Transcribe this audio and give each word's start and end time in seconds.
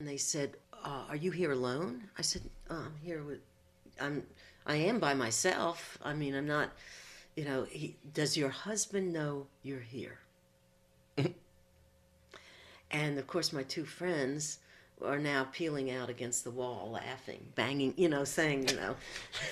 And 0.00 0.08
they 0.08 0.16
said, 0.16 0.56
uh, 0.84 1.04
"Are 1.08 1.16
you 1.16 1.30
here 1.30 1.52
alone?" 1.52 2.04
I 2.18 2.22
said, 2.22 2.42
oh, 2.70 2.76
"I'm 2.86 2.94
here 3.04 3.22
with, 3.22 3.40
I'm, 4.00 4.24
I 4.66 4.76
am 4.76 4.98
by 4.98 5.14
myself. 5.14 5.98
I 6.02 6.14
mean, 6.14 6.34
I'm 6.34 6.46
not, 6.46 6.70
you 7.36 7.44
know. 7.44 7.64
He, 7.70 7.96
does 8.14 8.36
your 8.36 8.48
husband 8.48 9.12
know 9.12 9.46
you're 9.62 9.78
here?" 9.80 10.18
and 12.90 13.18
of 13.18 13.26
course, 13.26 13.52
my 13.52 13.62
two 13.62 13.84
friends 13.84 14.58
are 15.04 15.18
now 15.18 15.46
peeling 15.52 15.90
out 15.90 16.08
against 16.08 16.44
the 16.44 16.50
wall, 16.50 16.90
laughing, 16.92 17.40
banging, 17.54 17.94
you 17.96 18.08
know, 18.08 18.24
saying, 18.24 18.68
you 18.68 18.76
know, 18.76 18.94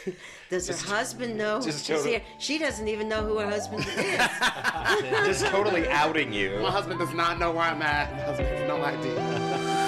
does 0.50 0.68
her 0.68 0.94
husband 0.94 1.36
know 1.36 1.60
just 1.60 1.86
she's 1.86 1.96
totally- 1.96 2.10
here? 2.10 2.22
She 2.38 2.58
doesn't 2.58 2.88
even 2.88 3.08
know 3.08 3.22
who 3.22 3.38
her 3.38 3.48
husband 3.48 3.80
is. 3.80 3.96
Just 5.26 5.46
totally 5.46 5.88
outing 5.88 6.32
you. 6.32 6.58
My 6.60 6.70
husband 6.70 6.98
does 6.98 7.14
not 7.14 7.38
know 7.38 7.52
where 7.52 7.62
I'm 7.64 7.82
at. 7.82 8.12
My 8.12 8.22
husband 8.22 8.48
has 8.48 8.68
no 8.68 8.82
idea. 8.82 9.87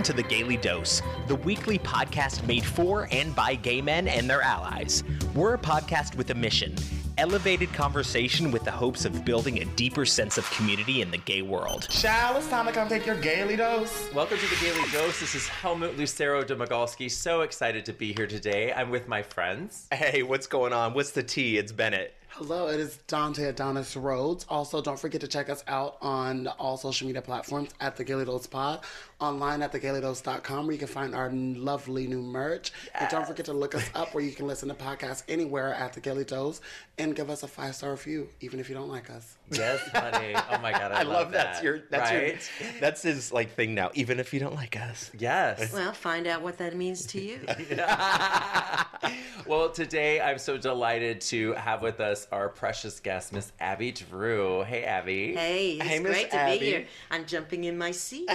Welcome 0.00 0.16
to 0.16 0.22
the 0.22 0.28
Gayly 0.34 0.56
Dose, 0.56 1.02
the 1.28 1.36
weekly 1.36 1.78
podcast 1.78 2.46
made 2.46 2.64
for 2.64 3.06
and 3.12 3.36
by 3.36 3.54
gay 3.54 3.82
men 3.82 4.08
and 4.08 4.30
their 4.30 4.40
allies. 4.40 5.04
We're 5.34 5.52
a 5.52 5.58
podcast 5.58 6.16
with 6.16 6.30
a 6.30 6.34
mission 6.34 6.74
elevated 7.20 7.70
conversation 7.74 8.50
with 8.50 8.64
the 8.64 8.70
hopes 8.70 9.04
of 9.04 9.26
building 9.26 9.60
a 9.60 9.64
deeper 9.76 10.06
sense 10.06 10.38
of 10.38 10.50
community 10.52 11.02
in 11.02 11.10
the 11.10 11.18
gay 11.18 11.42
world. 11.42 11.86
Child, 11.90 12.38
it's 12.38 12.48
time 12.48 12.64
to 12.64 12.72
come 12.72 12.88
take 12.88 13.04
your 13.04 13.20
gaily 13.20 13.56
dose. 13.56 14.08
Welcome 14.14 14.38
to 14.38 14.46
the 14.46 14.56
Daily 14.56 14.88
Dose. 14.90 15.20
This 15.20 15.34
is 15.34 15.46
Helmut 15.46 15.98
Lucero 15.98 16.42
Domagalski. 16.42 17.10
So 17.10 17.42
excited 17.42 17.84
to 17.84 17.92
be 17.92 18.14
here 18.14 18.26
today. 18.26 18.72
I'm 18.72 18.88
with 18.88 19.06
my 19.06 19.22
friends. 19.22 19.86
Hey, 19.92 20.22
what's 20.22 20.46
going 20.46 20.72
on? 20.72 20.94
What's 20.94 21.10
the 21.10 21.22
tea? 21.22 21.58
It's 21.58 21.72
Bennett. 21.72 22.14
Hello, 22.30 22.68
it 22.68 22.80
is 22.80 22.96
Dante 23.06 23.44
Adonis 23.44 23.96
Rhodes. 23.96 24.46
Also, 24.48 24.80
don't 24.80 24.98
forget 24.98 25.20
to 25.20 25.28
check 25.28 25.50
us 25.50 25.62
out 25.66 25.98
on 26.00 26.46
all 26.46 26.78
social 26.78 27.06
media 27.06 27.20
platforms 27.20 27.70
at 27.80 27.96
the 27.96 28.04
Gayly 28.04 28.24
Dose 28.24 28.46
Pod, 28.46 28.80
online 29.20 29.62
at 29.62 29.72
thegaylydose.com 29.72 30.66
where 30.66 30.72
you 30.72 30.78
can 30.78 30.88
find 30.88 31.14
our 31.14 31.30
lovely 31.30 32.06
new 32.06 32.22
merch. 32.22 32.72
And 32.94 33.08
don't 33.10 33.26
forget 33.26 33.46
to 33.46 33.52
look 33.52 33.74
us 33.74 33.88
up 33.94 34.14
where 34.14 34.24
you 34.24 34.32
can 34.32 34.46
listen 34.46 34.68
to 34.68 34.74
podcasts 34.74 35.22
anywhere 35.28 35.74
at 35.74 35.92
the 35.92 36.00
Gayly 36.00 36.24
Dose 36.24 36.60
and 36.98 37.14
give 37.14 37.30
us 37.30 37.42
a 37.42 37.48
five 37.48 37.74
star 37.74 37.92
review, 37.92 38.28
even 38.40 38.60
if 38.60 38.68
you 38.68 38.74
don't 38.74 38.88
like 38.88 39.10
us. 39.10 39.36
Yes, 39.50 39.80
honey. 39.88 40.34
Oh 40.50 40.58
my 40.60 40.70
god, 40.72 40.92
I, 40.92 41.00
I 41.00 41.02
love 41.02 41.32
that's 41.32 41.58
that. 41.58 41.64
your 41.64 41.80
that's 41.90 42.10
right? 42.10 42.50
your 42.60 42.70
that's 42.80 43.02
his 43.02 43.32
like 43.32 43.54
thing 43.54 43.74
now. 43.74 43.90
Even 43.94 44.20
if 44.20 44.32
you 44.32 44.40
don't 44.40 44.54
like 44.54 44.76
us. 44.80 45.10
Yes. 45.18 45.72
well, 45.72 45.92
find 45.92 46.26
out 46.26 46.42
what 46.42 46.58
that 46.58 46.76
means 46.76 47.04
to 47.06 47.20
you. 47.20 47.40
well, 49.46 49.70
today 49.70 50.20
I'm 50.20 50.38
so 50.38 50.56
delighted 50.56 51.20
to 51.22 51.52
have 51.54 51.82
with 51.82 52.00
us 52.00 52.26
our 52.32 52.48
precious 52.48 53.00
guest, 53.00 53.32
Miss 53.32 53.52
Abby 53.60 53.92
Drue. 53.92 54.62
Hey, 54.62 54.84
Abby. 54.84 55.34
Hey, 55.34 55.72
it's 55.72 55.84
Hey, 55.84 55.98
Miss 55.98 56.12
great 56.12 56.30
to 56.30 56.36
Abby. 56.36 56.58
be 56.58 56.64
here. 56.66 56.86
I'm 57.10 57.26
jumping 57.26 57.64
in 57.64 57.76
my 57.76 57.90
seat. 57.90 58.28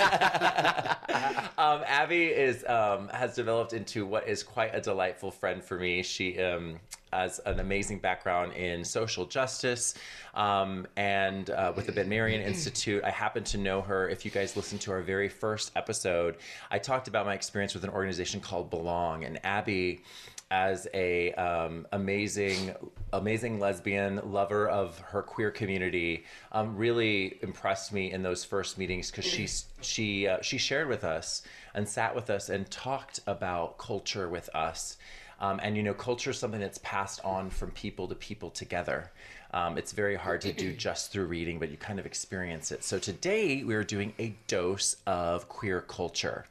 um, 1.58 1.82
Abby 1.86 2.24
is 2.26 2.64
um, 2.66 3.08
has 3.08 3.34
developed 3.34 3.72
into 3.72 4.06
what 4.06 4.28
is 4.28 4.42
quite 4.42 4.74
a 4.74 4.80
delightful 4.80 5.30
friend 5.30 5.62
for 5.62 5.78
me. 5.78 6.02
She 6.02 6.38
um, 6.40 6.78
has 7.12 7.38
an 7.46 7.60
amazing 7.60 7.98
background 7.98 8.52
in 8.52 8.84
social 8.84 9.24
justice 9.24 9.94
um, 10.34 10.86
and 10.96 11.50
uh, 11.50 11.72
with 11.74 11.86
the 11.86 11.92
Ben 11.92 12.08
Marion 12.08 12.40
Institute. 12.52 13.02
I 13.04 13.10
happen 13.10 13.44
to 13.44 13.58
know 13.58 13.80
her. 13.82 14.08
If 14.08 14.24
you 14.24 14.30
guys 14.30 14.56
listened 14.56 14.80
to 14.82 14.92
our 14.92 15.00
very 15.00 15.28
first 15.28 15.72
episode, 15.76 16.36
I 16.70 16.78
talked 16.78 17.08
about 17.08 17.26
my 17.26 17.34
experience 17.34 17.74
with 17.74 17.84
an 17.84 17.90
organization 17.90 18.40
called 18.40 18.70
Belong, 18.70 19.24
and 19.24 19.38
Abby 19.44 20.02
as 20.50 20.86
a 20.94 21.32
um, 21.34 21.86
amazing 21.92 22.74
amazing 23.12 23.58
lesbian 23.58 24.20
lover 24.32 24.68
of 24.68 24.98
her 24.98 25.22
queer 25.22 25.50
community 25.50 26.24
um, 26.52 26.76
really 26.76 27.38
impressed 27.42 27.92
me 27.92 28.12
in 28.12 28.22
those 28.22 28.44
first 28.44 28.78
meetings 28.78 29.10
because 29.10 29.24
she 29.24 29.48
she 29.80 30.28
uh, 30.28 30.38
she 30.42 30.58
shared 30.58 30.88
with 30.88 31.02
us 31.02 31.42
and 31.74 31.88
sat 31.88 32.14
with 32.14 32.30
us 32.30 32.48
and 32.48 32.70
talked 32.70 33.20
about 33.26 33.76
culture 33.78 34.28
with 34.28 34.48
us. 34.54 34.96
Um, 35.38 35.60
and 35.62 35.76
you 35.76 35.82
know 35.82 35.94
culture 35.94 36.30
is 36.30 36.38
something 36.38 36.60
that's 36.60 36.78
passed 36.78 37.20
on 37.24 37.50
from 37.50 37.70
people 37.72 38.08
to 38.08 38.14
people 38.14 38.50
together. 38.50 39.10
Um, 39.52 39.78
it's 39.78 39.92
very 39.92 40.16
hard 40.16 40.40
to 40.42 40.52
do 40.52 40.72
just 40.72 41.12
through 41.12 41.26
reading 41.26 41.58
but 41.58 41.70
you 41.70 41.76
kind 41.76 41.98
of 41.98 42.06
experience 42.06 42.72
it. 42.72 42.84
So 42.84 42.98
today 42.98 43.64
we're 43.64 43.84
doing 43.84 44.12
a 44.18 44.34
dose 44.46 44.96
of 45.06 45.48
queer 45.48 45.80
culture 45.80 46.46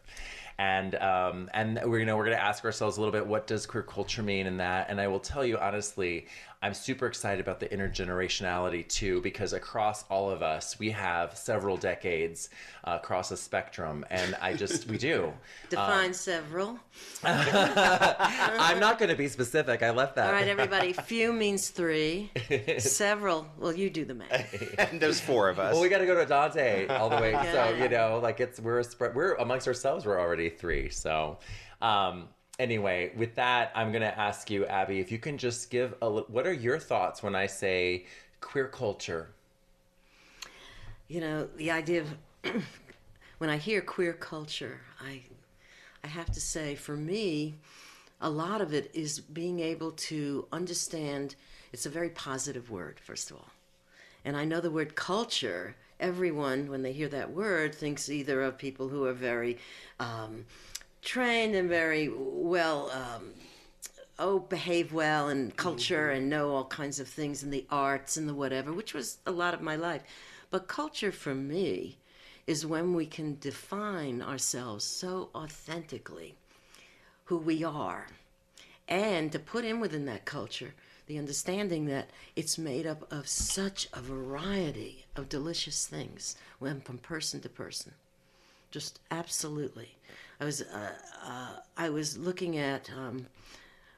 and 0.57 0.95
um, 0.95 1.49
and 1.53 1.79
we're 1.85 1.99
you 1.99 2.05
know 2.05 2.15
we're 2.17 2.25
gonna 2.25 2.37
ask 2.37 2.63
ourselves 2.63 2.97
a 2.97 3.01
little 3.01 3.11
bit 3.11 3.27
what 3.27 3.47
does 3.47 3.65
queer 3.65 3.83
culture 3.83 4.23
mean 4.23 4.47
in 4.47 4.57
that? 4.57 4.89
And 4.89 5.01
I 5.01 5.07
will 5.07 5.19
tell 5.19 5.45
you 5.45 5.57
honestly 5.57 6.27
I'm 6.65 6.73
super 6.73 7.05
excited 7.05 7.41
about 7.41 7.59
the 7.59 7.67
intergenerationality 7.67 8.87
too 8.87 9.21
because 9.21 9.53
across 9.53 10.03
all 10.09 10.31
of 10.31 10.41
us 10.41 10.79
we 10.79 10.89
have 10.89 11.37
several 11.37 11.77
decades 11.77 12.49
uh, 12.83 12.97
across 12.99 13.29
a 13.29 13.37
spectrum 13.37 14.03
and 14.09 14.35
I 14.41 14.55
just 14.55 14.87
we 14.87 14.97
do 14.97 15.31
Define 15.69 16.11
several. 16.15 16.79
I'm 17.23 18.79
not 18.79 18.97
going 18.97 19.09
to 19.09 19.15
be 19.15 19.27
specific 19.27 19.83
I 19.83 19.91
left 19.91 20.15
that 20.15 20.25
All 20.25 20.33
right, 20.33 20.47
everybody. 20.47 20.93
Few 21.05 21.31
means 21.33 21.69
three. 21.69 22.31
Several. 22.79 23.45
Well, 23.59 23.73
you 23.73 23.91
do 23.91 24.03
the 24.03 24.15
math. 24.15 24.79
And 24.79 24.99
there's 24.99 25.21
four 25.21 25.49
of 25.49 25.59
us. 25.59 25.71
well 25.71 25.83
we 25.83 25.87
got 25.89 25.99
to 25.99 26.07
go 26.07 26.15
to 26.15 26.25
Dante 26.25 26.87
all 26.87 27.09
the 27.09 27.17
way 27.17 27.33
so 27.51 27.75
you 27.75 27.89
know 27.89 28.19
like 28.23 28.39
it's 28.39 28.59
we're 28.59 28.79
a 28.79 28.83
spread 28.83 29.13
we're 29.13 29.35
amongst 29.35 29.67
ourselves 29.67 30.03
we're 30.03 30.19
already 30.19 30.49
three 30.49 30.89
so 30.89 31.37
um 31.83 32.27
anyway 32.59 33.11
with 33.15 33.35
that 33.35 33.71
i'm 33.75 33.91
gonna 33.91 34.05
ask 34.17 34.49
you 34.49 34.65
abby 34.67 34.99
if 34.99 35.11
you 35.11 35.19
can 35.19 35.37
just 35.37 35.69
give 35.69 35.93
a 36.01 36.09
what 36.09 36.47
are 36.47 36.53
your 36.53 36.79
thoughts 36.79 37.21
when 37.21 37.35
i 37.35 37.45
say 37.45 38.05
queer 38.41 38.67
culture 38.67 39.29
You 41.07 41.21
know, 41.21 41.47
the 41.57 41.71
idea 41.71 42.01
of 42.01 42.15
when 43.37 43.49
I 43.49 43.57
hear 43.57 43.81
queer 43.81 44.13
culture, 44.13 44.81
I 44.99 45.21
I 46.03 46.07
have 46.07 46.31
to 46.31 46.41
say 46.41 46.75
for 46.75 46.95
me, 46.95 47.55
a 48.21 48.29
lot 48.29 48.61
of 48.61 48.73
it 48.73 48.89
is 48.93 49.19
being 49.19 49.59
able 49.59 49.91
to 49.91 50.47
understand 50.51 51.35
it's 51.73 51.85
a 51.85 51.89
very 51.89 52.09
positive 52.09 52.69
word, 52.71 52.99
first 52.99 53.29
of 53.31 53.37
all. 53.37 53.49
And 54.23 54.35
I 54.37 54.45
know 54.45 54.61
the 54.61 54.71
word 54.71 54.95
culture, 54.95 55.75
everyone, 55.99 56.69
when 56.69 56.81
they 56.83 56.93
hear 56.93 57.09
that 57.09 57.31
word, 57.31 57.75
thinks 57.75 58.09
either 58.09 58.41
of 58.41 58.57
people 58.57 58.89
who 58.89 59.05
are 59.05 59.13
very 59.13 59.57
um, 59.99 60.45
trained 61.05 61.55
and 61.55 61.69
very 61.69 62.09
well, 62.09 62.89
um, 62.91 63.33
oh, 64.19 64.39
behave 64.39 64.91
well 64.91 65.29
and 65.29 65.55
culture 65.55 66.09
and 66.09 66.29
know 66.29 66.53
all 66.53 66.65
kinds 66.65 66.99
of 66.99 67.07
things 67.07 67.43
in 67.43 67.51
the 67.51 67.65
arts 67.69 68.17
and 68.17 68.27
the 68.27 68.33
whatever, 68.33 68.73
which 68.73 68.93
was 68.93 69.19
a 69.25 69.31
lot 69.31 69.53
of 69.53 69.61
my 69.61 69.75
life. 69.75 70.03
But 70.49 70.67
culture 70.67 71.11
for 71.11 71.33
me 71.33 71.97
is 72.47 72.65
when 72.65 72.93
we 72.93 73.05
can 73.05 73.37
define 73.39 74.21
ourselves 74.21 74.83
so 74.83 75.29
authentically 75.33 76.35
who 77.25 77.37
we 77.37 77.63
are. 77.63 78.07
And 78.87 79.31
to 79.31 79.39
put 79.39 79.65
in 79.65 79.79
within 79.79 80.05
that 80.05 80.25
culture 80.25 80.73
the 81.07 81.17
understanding 81.19 81.85
that 81.85 82.09
it's 82.35 82.57
made 82.57 82.87
up 82.87 83.11
of 83.11 83.27
such 83.27 83.87
a 83.93 84.01
variety 84.01 85.05
of 85.15 85.29
delicious 85.29 85.85
things 85.85 86.35
when 86.57 86.81
from 86.81 86.97
person 86.97 87.39
to 87.41 87.49
person. 87.49 87.93
Just 88.71 88.99
absolutely 89.11 89.95
i 90.39 90.45
was 90.45 90.61
uh, 90.61 90.91
uh, 91.25 91.59
i 91.77 91.89
was 91.89 92.17
looking 92.17 92.57
at 92.57 92.89
um, 92.97 93.25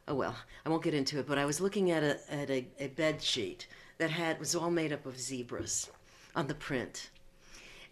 oh 0.08 0.16
well 0.16 0.36
i 0.66 0.70
won't 0.70 0.84
get 0.84 0.94
into 0.94 1.20
it 1.20 1.28
but 1.28 1.38
i 1.38 1.46
was 1.46 1.60
looking 1.60 1.92
at 1.92 2.04
a 2.04 2.18
at 2.34 2.50
a, 2.50 2.68
a 2.80 2.88
bed 2.88 3.22
sheet 3.22 3.68
that 3.98 4.10
had 4.10 4.40
was 4.40 4.56
all 4.56 4.72
made 4.72 4.94
up 4.94 5.06
of 5.06 5.20
zebras 5.20 5.90
on 6.36 6.48
the 6.48 6.56
print 6.56 7.10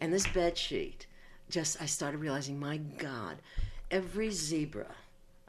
and 0.01 0.11
this 0.11 0.27
bed 0.27 0.57
sheet, 0.57 1.07
just 1.49 1.81
I 1.81 1.85
started 1.85 2.17
realizing, 2.19 2.59
my 2.59 2.77
God, 2.77 3.37
every 3.91 4.29
zebra, 4.29 4.87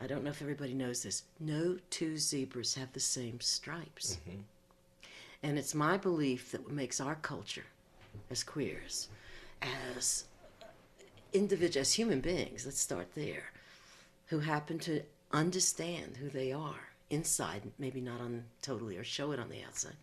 I 0.00 0.06
don't 0.06 0.22
know 0.24 0.30
if 0.30 0.42
everybody 0.42 0.74
knows 0.74 1.02
this, 1.02 1.24
no 1.41 1.78
two 1.91 2.16
zebras 2.16 2.74
have 2.74 2.92
the 2.92 3.00
same 3.00 3.41
stripes. 3.41 4.18
And 5.42 5.59
it's 5.59 5.74
my 5.74 5.97
belief 5.97 6.53
that 6.53 6.62
what 6.65 6.72
makes 6.72 7.00
our 7.00 7.16
culture 7.16 7.66
as 8.30 8.42
queers, 8.42 9.09
as 9.62 10.24
individual, 11.36 11.83
as 11.83 11.94
human 11.94 12.21
beings, 12.21 12.65
let's 12.65 12.80
start 12.80 13.09
there, 13.15 13.53
who 14.27 14.41
happen 14.41 14.78
to 14.80 15.03
understand 15.33 16.16
who 16.16 16.28
they 16.28 16.53
are 16.53 16.91
inside, 17.10 17.62
maybe 17.78 18.00
not 18.00 18.21
on 18.21 18.44
totally 18.62 18.97
or 18.97 19.04
show 19.04 19.33
it 19.33 19.38
on 19.38 19.48
the 19.48 19.62
outside, 19.62 19.97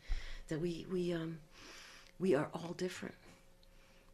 that 0.47 0.61
we 0.61 0.85
we 0.91 1.13
um 1.13 1.39
we 2.19 2.35
are 2.35 2.49
all 2.53 2.73
different 2.77 3.15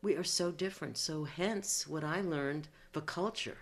we 0.01 0.15
are 0.15 0.23
so 0.23 0.51
different. 0.51 0.97
So, 0.97 1.25
hence, 1.25 1.87
what 1.87 2.03
I 2.03 2.21
learned 2.21 2.67
for 2.91 3.01
culture 3.01 3.57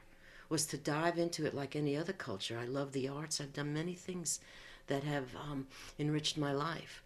was 0.49 0.65
to 0.67 0.77
dive 0.77 1.17
into 1.17 1.45
it 1.45 1.53
like 1.53 1.75
any 1.75 1.97
other 1.97 2.13
culture. 2.13 2.57
I 2.59 2.65
love 2.65 2.91
the 2.91 3.07
arts, 3.07 3.41
I've 3.41 3.53
done 3.53 3.73
many 3.73 3.93
things 3.93 4.39
that 4.87 5.03
have 5.03 5.35
um, 5.35 5.67
enriched 5.99 6.37
my 6.37 6.53
life. 6.53 7.01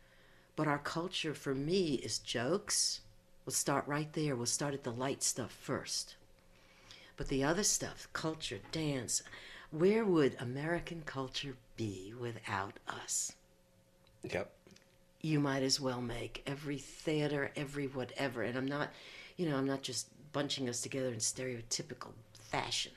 But 0.56 0.68
our 0.68 0.78
culture 0.78 1.34
for 1.34 1.56
me 1.56 1.96
is 1.96 2.20
jokes. 2.20 3.02
We'll 3.46 3.54
start 3.54 3.88
right 3.88 4.12
there, 4.14 4.36
we'll 4.36 4.46
start 4.46 4.74
at 4.74 4.84
the 4.84 4.92
light 4.92 5.24
stuff 5.24 5.52
first. 5.52 6.16
But 7.18 7.28
the 7.28 7.44
other 7.44 7.64
stuff, 7.64 8.08
culture, 8.14 8.60
dance, 8.72 9.22
where 9.72 10.04
would 10.04 10.36
American 10.40 11.04
culture 11.06 11.56
be 11.78 12.14
without 12.20 12.80
us? 12.88 13.34
Yep. 14.24 14.52
You 15.22 15.40
might 15.40 15.64
as 15.64 15.80
well 15.80 16.02
make 16.02 16.44
every 16.46 16.78
theater, 16.78 17.52
every 17.56 17.88
whatever. 17.88 18.44
And 18.44 18.58
I'm 18.58 18.68
not, 18.68 18.90
you 19.38 19.48
know, 19.48 19.56
I'm 19.56 19.68
not 19.68 19.82
just 19.82 20.08
bunching 20.34 20.68
us 20.68 20.82
together 20.82 21.10
in 21.10 21.20
stereotypical 21.20 22.12
fashion, 22.34 22.94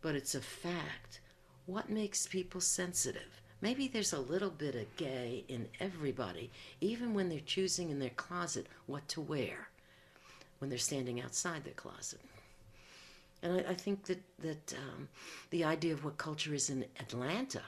but 0.00 0.14
it's 0.14 0.34
a 0.34 0.40
fact. 0.40 1.20
What 1.66 1.90
makes 1.90 2.26
people 2.26 2.60
sensitive? 2.60 3.40
Maybe 3.60 3.86
there's 3.86 4.12
a 4.12 4.18
little 4.18 4.50
bit 4.50 4.74
of 4.74 4.96
gay 4.96 5.44
in 5.48 5.68
everybody, 5.78 6.50
even 6.80 7.14
when 7.14 7.28
they're 7.28 7.38
choosing 7.40 7.90
in 7.90 8.00
their 8.00 8.10
closet 8.10 8.66
what 8.86 9.06
to 9.08 9.20
wear, 9.20 9.68
when 10.58 10.68
they're 10.68 10.78
standing 10.78 11.20
outside 11.20 11.64
their 11.64 11.72
closet. 11.74 12.20
And 13.42 13.60
I, 13.66 13.70
I 13.70 13.74
think 13.74 14.04
that, 14.04 14.20
that 14.40 14.74
um, 14.74 15.08
the 15.50 15.64
idea 15.64 15.92
of 15.92 16.04
what 16.04 16.16
culture 16.16 16.54
is 16.54 16.70
in 16.70 16.84
Atlanta 17.00 17.62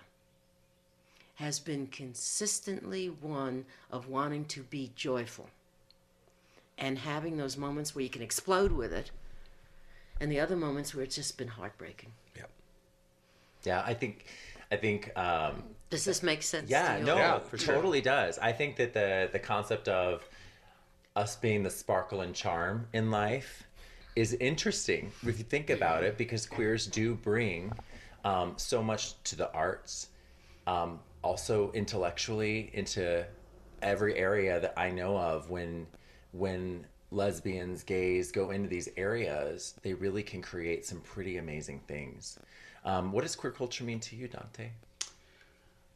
has 1.37 1.59
been 1.59 1.87
consistently 1.89 3.09
one 3.09 3.65
of 3.91 4.09
wanting 4.09 4.45
to 4.45 4.63
be 4.63 4.93
joyful 4.95 5.49
and 6.79 6.99
having 6.99 7.37
those 7.37 7.57
moments 7.57 7.95
where 7.95 8.03
you 8.03 8.09
can 8.11 8.23
explode 8.23 8.73
with 8.73 8.93
it, 8.93 9.11
and 10.21 10.31
the 10.31 10.41
other 10.41 10.57
moments 10.57 10.95
where 10.95 11.05
it's 11.05 11.15
just 11.15 11.37
been 11.39 11.49
heartbreaking. 11.49 12.11
Yep. 12.37 12.51
Yeah, 13.65 13.83
I 13.87 13.95
think, 13.95 14.27
I 14.73 14.77
think, 14.77 15.17
um, 15.17 15.63
Does 15.91 16.05
this 16.05 16.23
make 16.23 16.43
sense? 16.43 16.69
yeah, 16.71 16.95
to 16.95 17.01
you? 17.01 17.07
no, 17.07 17.17
Yeah, 17.17 17.39
for 17.41 17.59
sure. 17.59 17.75
totally 17.75 18.01
does. 18.01 18.39
I 18.39 18.53
think 18.53 18.77
that 18.77 18.93
the 18.93 19.29
the 19.33 19.39
concept 19.39 19.89
of 19.89 20.29
us 21.17 21.37
being 21.37 21.63
the 21.63 21.71
sparkle 21.71 22.21
and 22.21 22.35
charm 22.35 22.87
in 22.93 23.11
life 23.11 23.65
is 24.17 24.35
interesting 24.35 25.11
if 25.27 25.39
you 25.39 25.45
think 25.45 25.71
about 25.71 26.05
it, 26.05 26.17
because 26.17 26.47
queers 26.47 26.87
do 26.87 27.15
bring 27.15 27.73
um, 28.25 28.55
so 28.57 28.83
much 28.83 29.23
to 29.25 29.37
the 29.37 29.53
arts, 29.53 30.09
um, 30.67 31.01
also 31.23 31.73
intellectually 31.73 32.71
into 32.75 33.25
every 33.83 34.17
area 34.17 34.61
that 34.61 34.75
I 34.77 34.91
know 34.91 35.17
of. 35.17 35.51
When 35.51 35.87
when 36.33 36.87
lesbians, 37.11 37.83
gays 37.85 38.33
go 38.33 38.51
into 38.51 38.69
these 38.69 38.89
areas, 38.97 39.75
they 39.83 39.95
really 39.95 40.23
can 40.23 40.43
create 40.43 40.85
some 40.85 41.01
pretty 41.01 41.37
amazing 41.37 41.81
things. 41.87 42.39
Um, 42.85 43.13
what 43.13 43.23
does 43.23 43.37
queer 43.37 43.53
culture 43.53 43.85
mean 43.85 44.01
to 44.01 44.17
you, 44.17 44.29
Dante? 44.29 44.71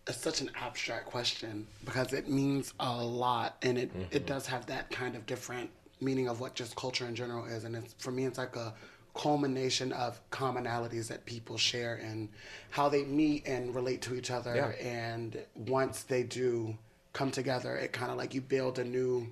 it's 0.09 0.19
such 0.19 0.41
an 0.41 0.51
abstract 0.55 1.07
question 1.07 1.67
because 1.85 2.13
it 2.13 2.29
means 2.29 2.73
a 2.81 3.05
lot 3.05 3.57
and 3.63 3.77
it, 3.77 3.91
it 4.11 4.27
does 4.27 4.47
have 4.47 4.65
that 4.67 4.91
kind 4.91 5.15
of 5.15 5.27
different 5.27 5.69
meaning 6.01 6.29
of 6.29 6.41
what 6.41 6.55
just 6.55 6.77
culture 6.77 7.07
in 7.07 7.15
general 7.15 7.45
is 7.47 7.65
and 7.65 7.75
it's 7.77 7.95
for 7.99 8.11
me 8.11 8.25
it's 8.25 8.39
like 8.39 8.57
a 8.57 8.73
culmination 9.15 9.93
of 9.93 10.21
commonalities 10.31 11.09
that 11.09 11.25
people 11.27 11.59
share 11.59 11.97
and 11.97 12.29
how 12.71 12.89
they 12.89 13.05
meet 13.05 13.47
and 13.47 13.75
relate 13.75 14.01
to 14.03 14.15
each 14.15 14.31
other 14.31 14.55
Yeah. 14.55 14.87
and 14.89 15.37
once 15.55 16.03
they 16.05 16.23
do 16.23 16.77
come 17.13 17.31
together 17.31 17.75
it 17.77 17.93
kind 17.93 18.13
of 18.13 18.17
like 18.19 18.33
you 18.35 18.41
build 18.41 18.79
a 18.79 18.85
new 18.85 19.27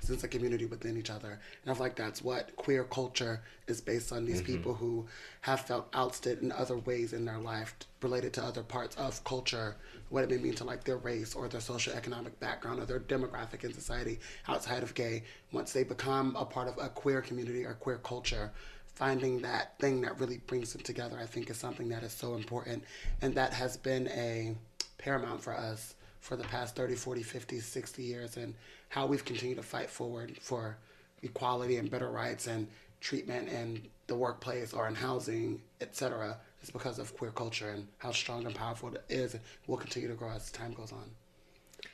sense 0.00 0.24
of 0.24 0.30
community 0.30 0.66
within 0.66 0.96
each 0.96 1.10
other. 1.10 1.38
And 1.62 1.70
I 1.70 1.74
feel 1.74 1.82
like 1.82 1.96
that's 1.96 2.22
what 2.22 2.54
queer 2.56 2.84
culture 2.84 3.42
is 3.66 3.80
based 3.80 4.12
on 4.12 4.24
these 4.24 4.40
mm-hmm. 4.40 4.56
people 4.56 4.74
who 4.74 5.06
have 5.42 5.60
felt 5.60 5.88
ousted 5.92 6.42
in 6.42 6.52
other 6.52 6.78
ways 6.78 7.12
in 7.12 7.24
their 7.24 7.38
life 7.38 7.74
related 8.02 8.32
to 8.34 8.42
other 8.42 8.62
parts 8.62 8.96
of 8.96 9.22
culture, 9.24 9.76
what 10.08 10.24
it 10.24 10.30
may 10.30 10.38
mean 10.38 10.54
to 10.54 10.64
like 10.64 10.84
their 10.84 10.96
race 10.98 11.34
or 11.34 11.48
their 11.48 11.60
social 11.60 11.92
economic 11.92 12.38
background 12.40 12.80
or 12.80 12.86
their 12.86 13.00
demographic 13.00 13.64
in 13.64 13.72
society 13.72 14.18
outside 14.46 14.82
of 14.82 14.94
gay. 14.94 15.22
Once 15.52 15.72
they 15.72 15.82
become 15.82 16.36
a 16.36 16.44
part 16.44 16.68
of 16.68 16.78
a 16.78 16.88
queer 16.88 17.20
community 17.20 17.64
or 17.64 17.74
queer 17.74 17.98
culture, 17.98 18.50
finding 18.94 19.40
that 19.42 19.78
thing 19.78 20.00
that 20.00 20.18
really 20.18 20.38
brings 20.46 20.72
them 20.72 20.82
together, 20.82 21.18
I 21.20 21.26
think 21.26 21.50
is 21.50 21.56
something 21.56 21.88
that 21.90 22.02
is 22.02 22.12
so 22.12 22.34
important. 22.34 22.84
And 23.20 23.34
that 23.34 23.52
has 23.52 23.76
been 23.76 24.08
a 24.08 24.56
paramount 24.98 25.42
for 25.42 25.54
us 25.54 25.94
for 26.20 26.36
the 26.36 26.44
past 26.44 26.74
30, 26.76 26.94
40, 26.94 27.22
50, 27.22 27.60
60 27.60 28.02
years 28.02 28.36
and 28.36 28.54
how 28.88 29.06
we've 29.06 29.24
continued 29.24 29.56
to 29.56 29.62
fight 29.62 29.90
forward 29.90 30.36
for 30.40 30.76
equality 31.22 31.76
and 31.76 31.90
better 31.90 32.08
rights 32.10 32.46
and 32.46 32.66
treatment 33.00 33.48
in 33.48 33.82
the 34.06 34.14
workplace 34.14 34.72
or 34.72 34.88
in 34.88 34.94
housing, 34.94 35.60
etc. 35.80 36.36
is 36.62 36.70
because 36.70 36.98
of 36.98 37.14
queer 37.16 37.30
culture 37.30 37.70
and 37.70 37.86
how 37.98 38.10
strong 38.10 38.46
and 38.46 38.54
powerful 38.54 38.88
it 38.94 39.04
is 39.08 39.34
and 39.34 39.42
will 39.66 39.76
continue 39.76 40.08
to 40.08 40.14
grow 40.14 40.30
as 40.30 40.50
time 40.50 40.72
goes 40.72 40.92
on. 40.92 41.04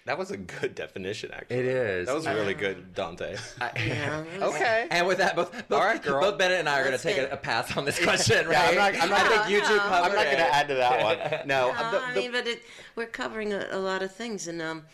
That 0.07 0.17
was 0.19 0.31
a 0.31 0.37
good 0.37 0.75
definition, 0.75 1.31
actually. 1.33 1.57
It 1.57 1.65
is. 1.67 2.07
That 2.07 2.15
was 2.15 2.27
really 2.27 2.55
good, 2.55 2.95
Dante. 2.95 3.37
Yeah, 3.77 4.25
okay. 4.43 4.87
And 4.91 5.07
with 5.07 5.19
that, 5.19 5.35
both 5.37 5.53
both, 5.69 5.79
All 5.79 5.85
right, 5.87 6.03
girl. 6.03 6.21
both 6.23 6.39
Bennett 6.39 6.61
and 6.61 6.69
I 6.69 6.81
are 6.81 6.85
going 6.85 6.97
to 6.97 7.03
take 7.03 7.19
a, 7.19 7.29
a 7.31 7.37
pass 7.37 7.75
on 7.77 7.85
this 7.85 7.99
question, 8.05 8.47
right? 8.47 8.53
Yeah, 8.75 8.85
I'm 8.85 8.93
not- 8.95 9.03
I'm 9.03 9.09
not 9.11 9.21
I 9.21 9.23
gonna- 9.29 9.37
think 9.45 9.51
you 9.51 9.61
two 9.63 9.69
No, 9.77 9.77
no. 9.77 9.83
I'm 9.85 10.13
not 10.15 10.25
going 10.25 10.37
to 10.39 10.55
add 10.55 10.69
to 10.69 10.75
that 10.75 11.03
one. 11.03 11.47
No. 11.49 11.69
No, 11.73 11.73
the- 11.91 11.99
I 12.03 12.13
the- 12.15 12.21
mean, 12.21 12.33
but 12.33 12.47
it, 12.47 12.63
we're 12.97 13.07
covering 13.07 13.53
a, 13.53 13.67
a 13.73 13.79
lot 13.79 14.03
of 14.03 14.15
things, 14.15 14.47
and 14.49 14.61
um, 14.63 14.85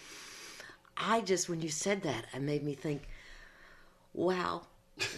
I 1.00 1.23
just 1.23 1.49
when 1.49 1.61
you 1.61 1.69
said 1.69 2.02
that, 2.02 2.26
it 2.35 2.43
made 2.43 2.62
me 2.62 2.75
think, 2.75 3.08
wow, 4.14 4.62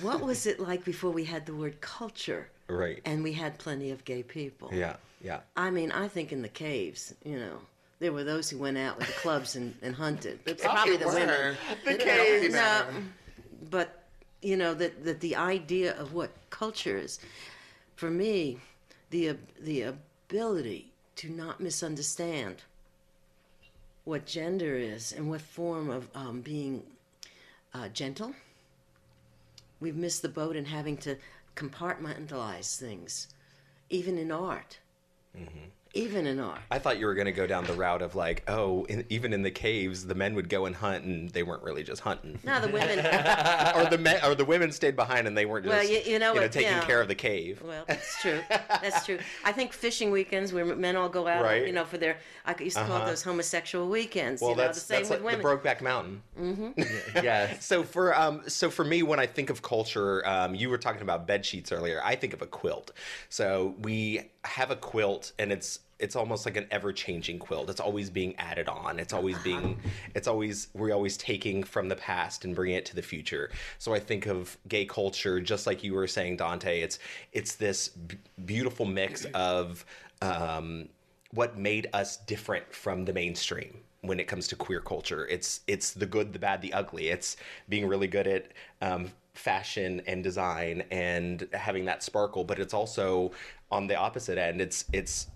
what 0.01 0.21
was 0.29 0.47
it 0.47 0.61
like 0.61 0.85
before 0.85 1.11
we 1.11 1.25
had 1.25 1.47
the 1.47 1.55
word 1.55 1.81
culture, 1.81 2.49
right. 2.69 3.01
and 3.05 3.23
we 3.23 3.33
had 3.33 3.59
plenty 3.59 3.91
of 3.91 4.05
gay 4.05 4.23
people? 4.23 4.71
yeah. 4.73 4.97
Yeah. 5.25 5.41
I 5.57 5.71
mean, 5.71 5.93
I 5.93 6.09
think 6.09 6.33
in 6.33 6.43
the 6.43 6.49
caves, 6.49 7.15
you 7.25 7.39
know, 7.39 7.59
there 8.01 8.13
were 8.13 8.25
those 8.25 8.51
who 8.51 8.59
went 8.59 8.77
out 8.77 8.99
with 8.99 9.07
the 9.07 9.13
clubs 9.13 9.55
and, 9.55 9.73
and 9.81 9.95
hunted. 9.95 10.41
It's 10.47 10.65
probably 10.65 10.97
the 10.97 11.07
women. 11.07 11.57
The 11.85 11.93
You 11.93 11.97
uh, 11.97 12.01
caves. 12.01 12.55
no, 12.55 12.87
but 13.71 14.03
you 14.41 14.57
know 14.57 14.75
that 14.75 15.05
that 15.05 15.21
the 15.21 15.37
idea 15.37 15.97
of 15.97 16.13
what 16.13 16.31
culture 16.51 16.99
is, 16.99 17.21
for 17.95 18.11
me, 18.11 18.59
the 19.11 19.37
the 19.61 19.83
ability 19.83 20.91
to 21.17 21.31
not 21.31 21.61
misunderstand 21.61 22.57
what 24.05 24.27
gender 24.27 24.77
is 24.77 25.13
and 25.13 25.29
what 25.29 25.41
form 25.41 25.91
of 25.91 26.09
um, 26.15 26.41
being 26.41 26.83
uh, 27.75 27.89
gentle. 27.89 28.35
We've 29.81 29.97
missed 29.97 30.23
the 30.23 30.29
boat 30.29 30.57
in 30.57 30.65
having 30.65 30.97
to 30.99 31.17
compartmentalize 31.57 32.77
things, 32.79 33.29
even 33.91 34.19
in 34.19 34.31
art. 34.31 34.79
Even 35.95 36.27
in 36.27 36.41
our. 36.41 36.59
I 36.71 36.79
thought 36.79 36.99
you 36.99 37.05
were 37.07 37.15
going 37.15 37.27
to 37.27 37.33
go 37.33 37.47
down 37.47 37.65
the 37.65 37.75
route 37.75 38.01
of 38.01 38.15
like, 38.15 38.45
oh, 38.49 38.85
in, 38.85 39.05
even 39.11 39.33
in 39.35 39.43
the 39.43 39.51
caves, 39.51 40.07
the 40.07 40.15
men 40.15 40.35
would 40.35 40.49
go 40.49 40.65
and 40.65 40.75
hunt, 40.75 41.05
and 41.05 41.29
they 41.31 41.43
weren't 41.43 41.63
really 41.63 41.83
just 41.83 42.01
hunting. 42.01 42.39
No, 42.45 42.61
the 42.61 42.69
women. 42.69 42.99
or 43.77 43.85
the 43.91 43.99
men, 44.01 44.25
or 44.25 44.35
the 44.35 44.45
women 44.47 44.73
stayed 44.73 44.97
behind, 44.97 45.27
and 45.27 45.37
they 45.37 45.45
weren't 45.45 45.67
just, 45.67 45.75
Well, 45.77 45.85
you- 45.87 46.01
you 46.13 46.19
know 46.19 46.33
what, 46.33 46.51
taking 46.51 46.71
yeah. 46.73 46.85
care 46.85 47.01
of 47.03 47.09
the 47.09 47.15
cave. 47.15 47.63
Well, 47.63 47.85
that's 47.87 48.21
true. 48.23 48.41
That's 48.49 49.05
true. 49.05 49.19
I 49.45 49.53
think 49.53 49.73
fishing 49.75 50.11
weekends 50.11 50.53
where 50.53 50.65
men 50.65 50.97
all 50.97 51.09
go 51.11 51.27
out, 51.29 51.43
Right. 51.45 51.67
you 51.67 51.73
know, 51.73 51.85
for 51.85 51.99
their 51.99 52.17
I 52.47 52.55
used 52.59 52.77
to 52.77 52.85
call 52.85 52.97
Uh-huh. 52.97 53.05
it 53.07 53.11
those 53.11 53.23
homosexual 53.23 53.89
weekends. 53.89 54.41
Well, 54.41 54.53
you 54.53 54.57
know, 54.57 54.63
that's 54.63 54.79
the 54.79 54.85
same 54.87 54.99
that's 55.01 55.11
with 55.11 55.23
like 55.23 55.43
women. 55.43 55.43
the 55.43 55.69
Brokeback 55.71 55.81
Mountain. 55.83 56.23
Yes. 57.23 57.65
So 57.73 57.83
for 57.85 58.15
um, 58.19 58.43
so 58.49 58.71
for 58.71 58.85
me, 58.85 59.03
when 59.03 59.19
I 59.21 59.27
think 59.27 59.49
of 59.51 59.63
culture, 59.63 60.27
um, 60.27 60.55
you 60.55 60.69
were 60.69 60.79
talking 60.79 61.03
about 61.03 61.27
bed 61.27 61.45
sheets 61.47 61.71
earlier. 61.73 62.01
I 62.05 62.17
think 62.17 62.33
of 62.33 62.43
a 62.43 62.47
quilt. 62.47 62.93
So 63.29 63.75
we 63.81 64.23
have 64.45 64.71
a 64.71 64.77
quilt, 64.77 65.33
and 65.39 65.53
it's 65.53 65.81
it's 65.99 66.17
almost 66.17 66.45
like 66.47 66.57
an 66.57 66.67
ever 66.73 66.93
changing 66.93 67.39
quilt. 67.39 67.71
It's 67.71 67.81
always 67.81 68.11
being 68.11 68.35
added 68.37 68.69
on. 68.69 68.99
It's 68.99 69.13
always 69.13 69.39
being. 69.43 69.79
It's 70.15 70.27
always 70.27 70.69
we're 70.75 70.93
always 70.93 71.17
taking 71.17 71.63
from 71.63 71.89
the 71.89 71.97
past 71.97 72.45
and 72.45 72.55
bringing 72.55 72.77
it 72.77 72.85
to 72.87 72.97
the 72.97 73.03
future. 73.03 73.51
So 73.79 73.95
I 73.95 74.01
think 74.01 74.27
of 74.27 74.57
gay 74.69 74.85
culture, 74.85 75.41
just 75.41 75.67
like 75.67 75.85
you 75.85 75.95
were 75.95 76.07
saying, 76.07 76.37
Dante. 76.37 76.81
It's 76.81 76.99
it's 77.33 77.55
this 77.55 77.89
b- 77.89 78.19
beautiful 78.45 78.87
mix 78.87 79.25
of. 79.35 79.85
Um, 80.21 80.89
what 81.35 81.57
made 81.57 81.89
us 81.95 82.19
different 82.19 82.73
from 82.75 83.07
the 83.07 83.13
mainstream 83.13 83.79
when 84.03 84.21
it 84.21 84.27
comes 84.27 84.47
to 84.49 84.57
queer 84.57 84.81
culture. 84.81 85.27
It's 85.29 85.61
it's 85.67 85.93
the 85.93 86.07
good, 86.07 86.33
the 86.33 86.39
bad, 86.39 86.61
the 86.61 86.73
ugly. 86.73 87.09
It's 87.09 87.37
being 87.69 87.87
really 87.87 88.07
good 88.07 88.27
at 88.27 88.53
um, 88.81 89.11
fashion 89.35 90.03
and 90.07 90.23
design 90.23 90.85
and 90.91 91.49
having 91.53 91.85
that 91.87 92.03
sparkle, 92.03 92.45
but 92.45 92.59
it's 92.59 92.75
also 92.75 93.33
on 93.71 93.87
the 93.87 93.97
opposite 93.97 94.39
end. 94.39 94.61
It's 94.61 94.85
it's 94.93 95.29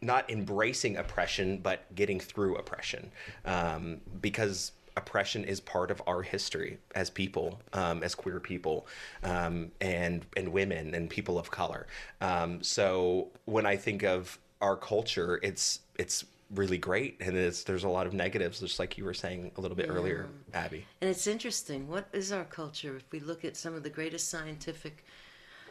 not 0.00 0.28
embracing 0.30 0.96
oppression, 0.96 1.58
but 1.58 1.94
getting 1.94 2.18
through 2.18 2.56
oppression, 2.56 3.10
um, 3.44 4.00
because 4.20 4.72
oppression 4.96 5.44
is 5.44 5.60
part 5.60 5.90
of 5.90 6.02
our 6.06 6.22
history 6.22 6.78
as 6.94 7.08
people, 7.08 7.60
um, 7.72 8.02
as 8.02 8.14
queer 8.14 8.40
people, 8.40 8.86
um, 9.22 9.70
and 9.80 10.26
and 10.36 10.48
women 10.48 10.94
and 10.94 11.08
people 11.08 11.38
of 11.38 11.50
color. 11.50 11.86
Um, 12.20 12.62
so 12.62 13.28
when 13.44 13.66
I 13.66 13.76
think 13.76 14.02
of 14.02 14.38
our 14.60 14.76
culture, 14.76 15.38
it's 15.42 15.80
it's 15.98 16.24
really 16.54 16.78
great, 16.78 17.16
and 17.20 17.36
it's, 17.36 17.64
there's 17.64 17.84
a 17.84 17.88
lot 17.88 18.06
of 18.06 18.12
negatives, 18.12 18.60
just 18.60 18.78
like 18.78 18.98
you 18.98 19.04
were 19.04 19.14
saying 19.14 19.50
a 19.56 19.60
little 19.60 19.76
bit 19.76 19.88
earlier, 19.88 20.28
Abby. 20.54 20.84
And 21.00 21.08
it's 21.10 21.26
interesting. 21.26 21.88
What 21.88 22.06
is 22.12 22.32
our 22.32 22.44
culture? 22.44 22.96
If 22.96 23.04
we 23.10 23.20
look 23.20 23.44
at 23.44 23.56
some 23.56 23.74
of 23.74 23.82
the 23.82 23.90
greatest 23.90 24.28
scientific 24.28 25.04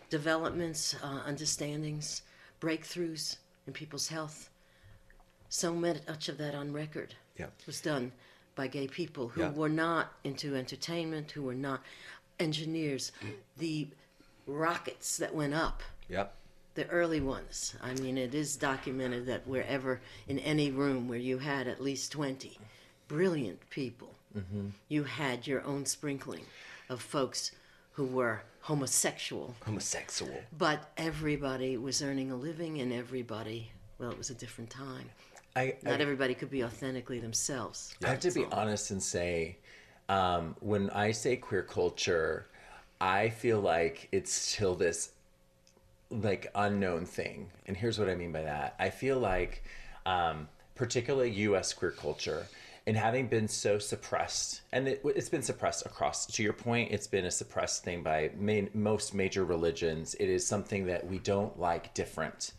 developments, 0.10 0.96
uh, 1.04 1.22
understandings, 1.26 2.24
breakthroughs 2.60 3.38
in 3.68 3.74
people's 3.74 4.08
health, 4.08 4.50
so 5.50 5.74
much 5.74 6.30
of 6.30 6.38
that 6.38 6.56
on 6.56 6.72
record 6.74 7.16
Yeah. 7.38 7.48
was 7.66 7.82
done 7.82 8.12
by 8.56 8.68
gay 8.68 8.88
people 8.88 9.30
who 9.30 9.42
Yeah. 9.42 9.52
were 9.52 9.70
not 9.70 10.14
into 10.24 10.56
entertainment, 10.56 11.32
who 11.32 11.44
were 11.44 11.54
not 11.54 11.82
engineers. 12.40 13.12
The 13.58 13.88
rockets 14.48 15.18
that 15.18 15.34
went 15.34 15.54
up 15.54 15.84
Yep. 16.10 16.36
The 16.76 16.88
early 16.90 17.22
ones. 17.22 17.76
I 17.82 17.94
mean, 17.96 18.18
it 18.18 18.34
is 18.34 18.56
documented 18.56 19.26
that 19.28 19.48
wherever 19.48 20.02
in 20.28 20.40
any 20.40 20.72
room 20.72 21.08
where 21.08 21.20
you 21.20 21.38
had 21.38 21.68
at 21.68 21.82
least 21.82 22.12
20 22.12 22.58
brilliant 23.08 23.70
people, 23.70 24.14
you 24.88 25.04
had 25.04 25.46
your 25.46 25.62
own 25.64 25.86
sprinkling 25.86 26.46
of 26.88 27.02
folks 27.02 27.52
who 27.94 28.06
were 28.06 28.42
homosexual. 28.62 29.54
Homosexual. 29.66 30.34
But 30.58 30.90
everybody 30.98 31.76
was 31.78 32.02
earning 32.02 32.32
a 32.32 32.36
living 32.36 32.80
and 32.80 32.94
everybody, 32.94 33.72
well, 34.00 34.12
it 34.12 34.18
was 34.18 34.30
a 34.30 34.34
different 34.34 34.70
time. 34.70 35.10
I, 35.56 35.62
I, 35.62 35.76
Not 35.84 36.00
everybody 36.00 36.34
could 36.34 36.50
be 36.50 36.64
authentically 36.64 37.20
themselves. 37.20 37.94
I 38.04 38.08
have 38.10 38.22
to 38.22 38.32
be 38.32 38.46
honest 38.52 38.92
and 38.92 39.04
say, 39.04 39.58
um, 40.08 40.56
when 40.62 40.90
I 40.92 41.12
say 41.12 41.36
queer 41.36 41.64
culture, 41.64 42.48
I 43.02 43.30
feel 43.30 43.60
like 43.60 44.08
it's 44.12 44.32
still 44.32 44.76
this 44.76 45.12
like 46.12 46.48
unknown 46.56 47.06
thing. 47.06 47.50
And 47.66 47.76
here's 47.76 47.98
what 47.98 48.10
I 48.10 48.16
mean 48.16 48.32
by 48.32 48.42
that. 48.44 48.76
I 48.80 48.90
feel 48.90 49.18
like, 49.20 49.64
um, 50.06 50.48
particularly 50.76 51.32
U.S. 51.32 51.74
queer 51.74 51.92
culture, 51.92 52.46
and 52.88 52.98
having 52.98 53.28
been 53.28 53.48
so 53.48 53.78
suppressed, 53.78 54.62
and 54.72 54.88
it, 54.88 55.02
it's 55.06 55.30
been 55.30 55.44
suppressed 55.44 55.86
across. 55.86 56.26
To 56.26 56.44
your 56.44 56.54
point, 56.54 56.92
it's 56.92 57.06
been 57.06 57.26
a 57.26 57.32
suppressed 57.32 57.84
thing 57.84 58.02
by 58.02 58.32
main, 58.38 58.70
most 58.74 59.14
major 59.14 59.46
religions. 59.46 60.16
It 60.16 60.30
is 60.30 60.46
something 60.46 60.88
that 60.88 61.06
we 61.06 61.20
don't 61.20 61.58
like 61.60 61.94
different. 61.94 62.54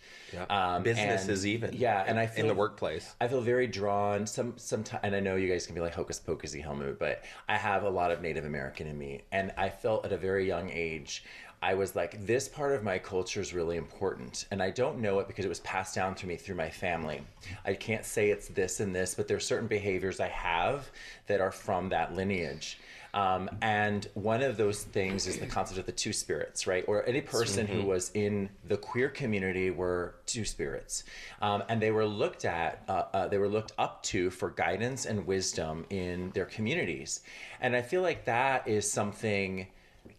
Um, 0.48 0.82
Businesses 0.84 1.42
and- 1.44 1.52
even. 1.52 1.72
Yeah, 1.74 2.04
and 2.06 2.18
I 2.18 2.26
feel 2.26 2.44
in 2.44 2.48
the 2.48 2.54
workplace. 2.54 3.14
I 3.20 3.26
feel 3.28 3.40
very 3.40 3.66
drawn. 3.66 4.26
Some 4.26 4.54
sometimes, 4.56 5.00
and 5.02 5.14
I 5.14 5.20
know 5.20 5.34
you 5.36 5.48
guys 5.50 5.66
can 5.66 5.74
be 5.74 5.80
like 5.80 5.94
hocus 5.94 6.20
pocusy 6.20 6.62
Helmut, 6.62 6.98
but 6.98 7.24
I 7.48 7.56
have 7.56 7.82
a 7.82 7.90
lot 7.90 8.12
of 8.12 8.22
Native 8.22 8.44
American 8.44 8.86
in 8.86 8.96
me, 8.96 9.22
and 9.32 9.52
I 9.58 9.68
felt 9.70 10.06
at 10.06 10.12
a 10.12 10.16
very 10.16 10.46
young 10.46 10.70
age. 10.70 11.24
I 11.62 11.74
was 11.74 11.94
like, 11.94 12.26
this 12.26 12.48
part 12.48 12.72
of 12.72 12.82
my 12.82 12.98
culture 12.98 13.40
is 13.40 13.54
really 13.54 13.76
important. 13.76 14.46
And 14.50 14.60
I 14.60 14.70
don't 14.70 14.98
know 14.98 15.20
it 15.20 15.28
because 15.28 15.44
it 15.44 15.48
was 15.48 15.60
passed 15.60 15.94
down 15.94 16.16
to 16.16 16.26
me 16.26 16.36
through 16.36 16.56
my 16.56 16.68
family. 16.68 17.22
I 17.64 17.74
can't 17.74 18.04
say 18.04 18.30
it's 18.30 18.48
this 18.48 18.80
and 18.80 18.94
this, 18.94 19.14
but 19.14 19.28
there's 19.28 19.46
certain 19.46 19.68
behaviors 19.68 20.18
I 20.18 20.28
have 20.28 20.90
that 21.28 21.40
are 21.40 21.52
from 21.52 21.88
that 21.90 22.14
lineage. 22.14 22.78
Um, 23.14 23.50
and 23.60 24.08
one 24.14 24.42
of 24.42 24.56
those 24.56 24.84
things 24.84 25.26
is 25.26 25.38
the 25.38 25.46
concept 25.46 25.78
of 25.78 25.86
the 25.86 25.92
two 25.92 26.12
spirits, 26.12 26.66
right? 26.66 26.82
Or 26.88 27.06
any 27.06 27.20
person 27.20 27.66
who 27.66 27.82
was 27.82 28.10
in 28.14 28.48
the 28.66 28.78
queer 28.78 29.10
community 29.10 29.70
were 29.70 30.14
two 30.24 30.46
spirits, 30.46 31.04
um, 31.42 31.62
and 31.68 31.80
they 31.80 31.90
were 31.90 32.06
looked 32.06 32.46
at, 32.46 32.82
uh, 32.88 33.04
uh, 33.12 33.28
they 33.28 33.36
were 33.36 33.48
looked 33.48 33.72
up 33.76 34.02
to 34.04 34.30
for 34.30 34.48
guidance 34.50 35.04
and 35.04 35.26
wisdom 35.26 35.84
in 35.90 36.30
their 36.30 36.46
communities. 36.46 37.20
And 37.60 37.76
I 37.76 37.82
feel 37.82 38.00
like 38.00 38.24
that 38.24 38.66
is 38.66 38.90
something 38.90 39.66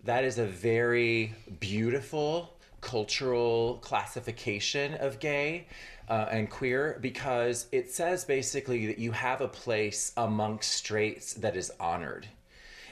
that 0.04 0.24
is 0.24 0.38
a 0.38 0.46
very 0.46 1.34
beautiful 1.60 2.54
cultural 2.84 3.80
classification 3.82 4.94
of 4.96 5.20
gay 5.20 5.66
uh, 6.10 6.28
and 6.30 6.50
queer 6.50 7.00
because 7.02 7.68
it 7.72 7.90
says 7.90 8.25
basically 8.25 8.86
that 8.88 9.00
you 9.00 9.12
have 9.12 9.40
a 9.42 9.48
place 9.48 10.12
amongst 10.18 10.74
straights 10.74 11.34
that 11.36 11.56
is 11.56 11.72
honored. 11.80 12.28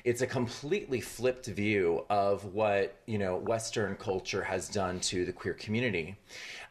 It's 0.04 0.22
a 0.22 0.28
completely 0.28 1.02
flipped 1.02 1.46
view 1.46 2.06
of 2.10 2.46
what 2.46 2.96
you 3.06 3.18
know 3.18 3.36
western 3.36 3.96
culture 3.98 4.44
has 4.44 4.68
done 4.70 5.00
to 5.02 5.26
the 5.26 5.34
queer 5.34 5.54
community. 5.54 6.16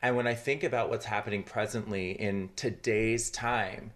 And 0.02 0.16
when 0.16 0.26
i 0.26 0.34
think 0.34 0.64
about 0.64 0.88
what's 0.88 1.04
happening 1.04 1.42
presently 1.42 2.12
in 2.12 2.48
today's 2.56 3.30
time 3.30 3.92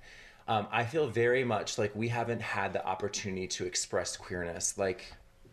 um, 0.46 0.68
i 0.70 0.84
feel 0.84 1.08
very 1.08 1.42
much 1.44 1.78
like 1.78 1.96
we 1.96 2.08
haven't 2.08 2.42
had 2.42 2.72
the 2.74 2.86
opportunity 2.86 3.48
to 3.48 3.64
express 3.64 4.16
queerness. 4.16 4.76
Like 4.78 5.06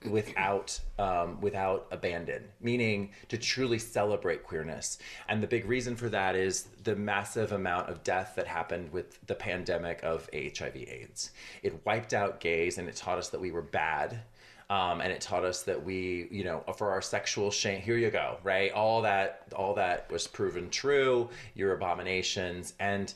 without 0.10 0.80
um, 0.98 1.40
without 1.42 1.88
abandon 1.92 2.44
meaning 2.60 3.12
to 3.30 3.38
truly 3.38 3.78
celebrate 3.78 4.44
queerness. 4.44 4.98
And 5.28 5.42
the 5.42 5.48
big 5.48 5.66
reason 5.66 5.96
for 5.96 6.10
that 6.10 6.36
is 6.36 6.64
the 6.84 6.96
massive 6.96 7.52
amount 7.52 7.90
of 7.90 8.04
death 8.04 8.34
that 8.36 8.48
happened 8.48 8.92
with 8.92 9.24
the 9.28 9.36
pandemic 9.36 10.00
of 10.04 10.30
hiv 10.34 10.76
aids. 10.76 11.32
It 11.62 11.86
wiped 11.86 12.14
out 12.14 12.40
gays 12.40 12.78
and 12.78 12.88
it 12.88 12.96
taught 12.96 13.20
us 13.20 13.30
that 13.30 13.40
we 13.40 13.52
were 13.52 13.62
bad 13.62 14.22
um, 14.70 15.02
and 15.02 15.12
it 15.12 15.22
taught 15.22 15.44
us 15.44 15.64
that 15.64 15.84
we 15.84 16.28
you 16.32 16.44
know 16.44 16.64
for 16.78 16.92
our 16.92 17.02
sexual 17.02 17.52
shame 17.52 17.82
here 17.82 17.98
you 17.98 18.10
go 18.10 18.38
right? 18.44 18.72
All 18.72 19.04
that 19.04 19.44
all 19.56 19.76
that 19.76 20.12
was 20.12 20.26
proven 20.26 20.70
true 20.70 21.30
your 21.54 21.74
abominations. 21.74 22.74
And 22.80 23.14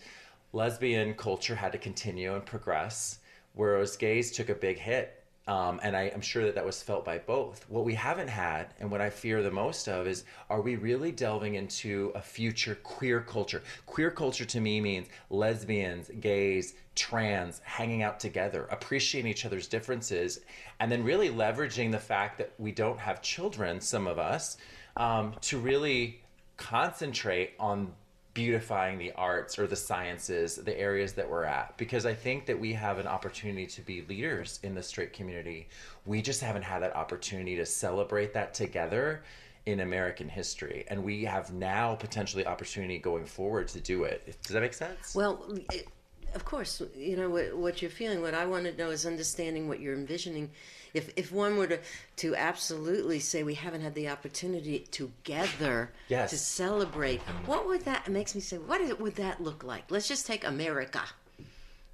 lesbian 0.53 1.15
culture 1.15 1.55
had 1.55 1.71
to 1.71 1.77
continue 1.77 2.35
and 2.35 2.45
progress 2.45 3.19
whereas 3.53 3.97
gays 3.97 4.31
took 4.31 4.49
a 4.49 4.55
big 4.55 4.77
hit 4.77 5.24
um, 5.47 5.79
and 5.83 5.95
I 5.95 6.03
am 6.03 6.21
sure 6.21 6.43
that 6.45 6.55
that 6.55 6.65
was 6.65 6.81
felt 6.81 7.05
by 7.05 7.19
both. 7.19 7.65
What 7.69 7.85
we 7.85 7.93
haven't 7.93 8.29
had, 8.29 8.73
and 8.79 8.89
what 8.89 8.99
I 8.99 9.11
fear 9.11 9.43
the 9.43 9.51
most 9.51 9.87
of, 9.87 10.07
is 10.07 10.23
are 10.49 10.61
we 10.61 10.75
really 10.75 11.11
delving 11.11 11.55
into 11.55 12.11
a 12.15 12.21
future 12.21 12.75
queer 12.83 13.21
culture? 13.21 13.61
Queer 13.85 14.09
culture 14.09 14.45
to 14.45 14.59
me 14.59 14.81
means 14.81 15.07
lesbians, 15.29 16.09
gays, 16.19 16.73
trans 16.95 17.61
hanging 17.63 18.01
out 18.01 18.19
together, 18.19 18.67
appreciating 18.71 19.29
each 19.29 19.45
other's 19.45 19.67
differences, 19.67 20.39
and 20.79 20.91
then 20.91 21.03
really 21.03 21.29
leveraging 21.29 21.91
the 21.91 21.99
fact 21.99 22.39
that 22.39 22.51
we 22.57 22.71
don't 22.71 22.99
have 22.99 23.21
children, 23.21 23.79
some 23.79 24.07
of 24.07 24.17
us, 24.17 24.57
um, 24.97 25.35
to 25.41 25.59
really 25.59 26.21
concentrate 26.57 27.53
on 27.59 27.91
beautifying 28.35 28.99
the 28.99 29.11
arts 29.13 29.57
or 29.57 29.65
the 29.65 29.75
sciences, 29.75 30.57
the 30.57 30.79
areas 30.79 31.13
that 31.13 31.27
we're 31.27 31.45
at. 31.45 31.75
Because 31.77 32.05
I 32.05 32.13
think 32.13 32.45
that 32.45 32.59
we 32.59 32.73
have 32.73 32.99
an 32.99 33.07
opportunity 33.07 33.65
to 33.65 33.81
be 33.81 34.03
leaders 34.03 34.59
in 34.61 34.75
the 34.75 34.83
straight 34.83 35.13
community. 35.13 35.67
We 36.05 36.21
just 36.21 36.41
haven't 36.41 36.61
had 36.61 36.83
that 36.83 36.95
opportunity 36.95 37.55
to 37.55 37.65
celebrate 37.65 38.33
that 38.33 38.53
together 38.53 39.23
in 39.65 39.79
American 39.79 40.29
history. 40.29 40.85
And 40.89 41.03
we 41.03 41.23
have 41.23 41.53
now 41.53 41.95
potentially 41.95 42.45
opportunity 42.45 42.99
going 42.99 43.25
forward 43.25 43.69
to 43.69 43.79
do 43.79 44.03
it. 44.03 44.37
Does 44.43 44.51
that 44.51 44.61
make 44.61 44.73
sense? 44.75 45.15
Well, 45.15 45.43
it, 45.71 45.87
of 46.35 46.43
course, 46.43 46.81
you 46.93 47.15
know 47.15 47.29
what, 47.29 47.55
what 47.55 47.81
you're 47.81 47.89
feeling. 47.89 48.21
What 48.21 48.35
I 48.35 48.45
want 48.45 48.65
to 48.65 48.75
know 48.75 48.91
is 48.91 49.05
understanding 49.05 49.69
what 49.69 49.79
you're 49.79 49.95
envisioning. 49.95 50.51
If 50.95 51.11
if 51.17 51.31
one 51.31 51.57
were 51.57 51.67
to 51.67 51.79
to 52.17 52.35
absolutely 52.35 53.19
say 53.19 53.43
we 53.43 53.53
haven't 53.55 53.81
had 53.81 53.93
the 53.95 54.07
opportunity 54.09 54.79
together 54.79 55.91
Yes. 56.07 56.29
to 56.31 56.37
celebrate, 56.37 57.21
what 57.45 57.67
would 57.67 57.81
that? 57.81 58.07
It 58.07 58.11
makes 58.11 58.33
me 58.33 58.41
say, 58.41 58.57
what 58.57 58.79
is- 58.81 58.97
would 58.97 59.15
that 59.17 59.41
look 59.43 59.63
like? 59.63 59.91
Let's 59.91 60.07
just 60.07 60.25
take 60.25 60.43
America. 60.47 61.01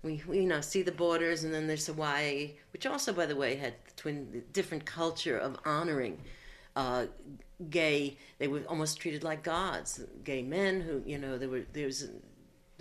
We, 0.04 0.22
we 0.28 0.38
you 0.42 0.48
know 0.48 0.62
see 0.62 0.82
the 0.84 0.92
borders, 0.92 1.44
and 1.44 1.54
then 1.54 1.68
there's 1.68 1.88
Hawaii, 1.88 2.52
which 2.74 2.86
also, 2.86 3.12
by 3.14 3.26
the 3.26 3.36
way, 3.36 3.56
had 3.56 3.74
the 3.86 3.92
twin 4.02 4.44
different 4.54 4.86
culture 4.86 5.38
of 5.38 5.58
honoring 5.66 6.18
uh, 6.76 7.06
gay. 7.70 8.18
They 8.40 8.48
were 8.48 8.62
almost 8.68 9.00
treated 9.00 9.24
like 9.24 9.44
gods. 9.44 10.00
Gay 10.24 10.42
men 10.44 10.82
who 10.82 11.02
you 11.06 11.18
know 11.18 11.38
there 11.40 11.50
were 11.50 11.60
there 11.74 11.84
there's 11.84 12.08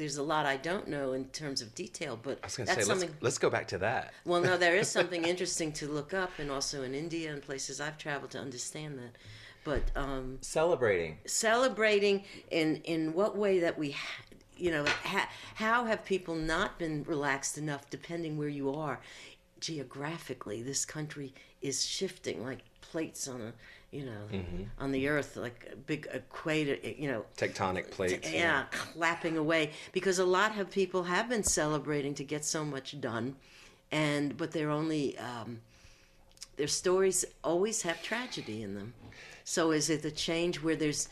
there's 0.01 0.17
a 0.17 0.23
lot 0.23 0.47
I 0.47 0.57
don't 0.57 0.89
know 0.89 1.13
in 1.13 1.27
terms 1.27 1.61
of 1.61 1.75
detail, 1.75 2.19
but 2.21 2.39
I 2.43 2.47
was 2.47 2.57
going 2.57 2.67
to 2.67 2.75
that's 2.75 2.87
say, 2.87 2.89
let's, 2.91 3.01
something. 3.03 3.17
let's 3.21 3.37
go 3.37 3.51
back 3.51 3.69
to 3.69 3.79
that. 3.79 4.15
Well, 4.25 4.41
no, 4.41 4.57
there 4.57 4.75
is 4.77 4.89
something 4.99 5.25
interesting 5.25 5.73
to 5.73 5.89
look 5.89 6.15
up, 6.15 6.31
and 6.39 6.51
also 6.51 6.83
in 6.83 6.95
India 6.95 7.31
and 7.31 7.43
places 7.43 7.83
I've 7.83 7.99
traveled 7.99 8.31
to 8.31 8.39
understand 8.39 8.99
that. 8.99 9.17
But 9.63 9.83
um, 9.95 10.39
Celebrating. 10.41 11.19
celebrating 11.27 12.25
in 12.51 12.77
in 12.85 13.13
what 13.13 13.37
way 13.37 13.61
that 13.61 13.77
we 13.79 13.91
ha- 13.91 14.23
you 14.57 14.71
know 14.71 14.87
ha- 15.05 15.29
how 15.57 15.85
have 15.85 16.03
people 16.07 16.35
not 16.35 16.79
been 16.79 17.05
relaxed 17.07 17.59
enough 17.59 17.91
depending 17.91 18.39
where 18.39 18.49
you 18.49 18.75
are 18.75 19.01
geographically 19.61 20.63
this 20.63 20.87
country 20.87 21.35
is 21.61 21.85
shifting 21.85 22.43
like 22.43 22.61
plates 22.81 23.29
on 23.29 23.43
a 23.43 23.53
you 23.91 24.05
know 24.05 24.43
on 24.79 24.93
the 24.93 25.09
earth 25.09 25.37
like 25.37 25.69
a 25.73 25.77
big 25.77 26.09
equator 26.13 26.77
you 26.87 27.11
know 27.11 27.25
Tectonic 27.37 27.91
plates. 27.91 28.31
yeah, 28.33 28.65
clapping 28.71 29.37
away 29.37 29.71
because 29.93 30.19
a 30.19 30.25
lot 30.25 30.57
of 30.59 30.71
people 30.71 31.03
have 31.03 31.29
been 31.29 31.43
celebrating 31.43 32.15
to 32.15 32.25
get 32.25 32.45
so 32.45 32.65
much 32.65 33.01
done, 33.01 33.37
and 33.91 34.37
but 34.37 34.53
they're 34.53 34.71
only 34.71 35.19
um, 35.19 35.61
their 36.57 36.69
stories 36.69 37.25
always 37.43 37.83
have 37.83 38.03
tragedy 38.03 38.63
in 38.63 38.75
them. 38.75 38.95
So 39.45 39.73
is 39.73 39.91
it 39.91 40.03
the 40.03 40.11
change 40.11 40.63
where 40.63 40.77
there's 40.77 41.09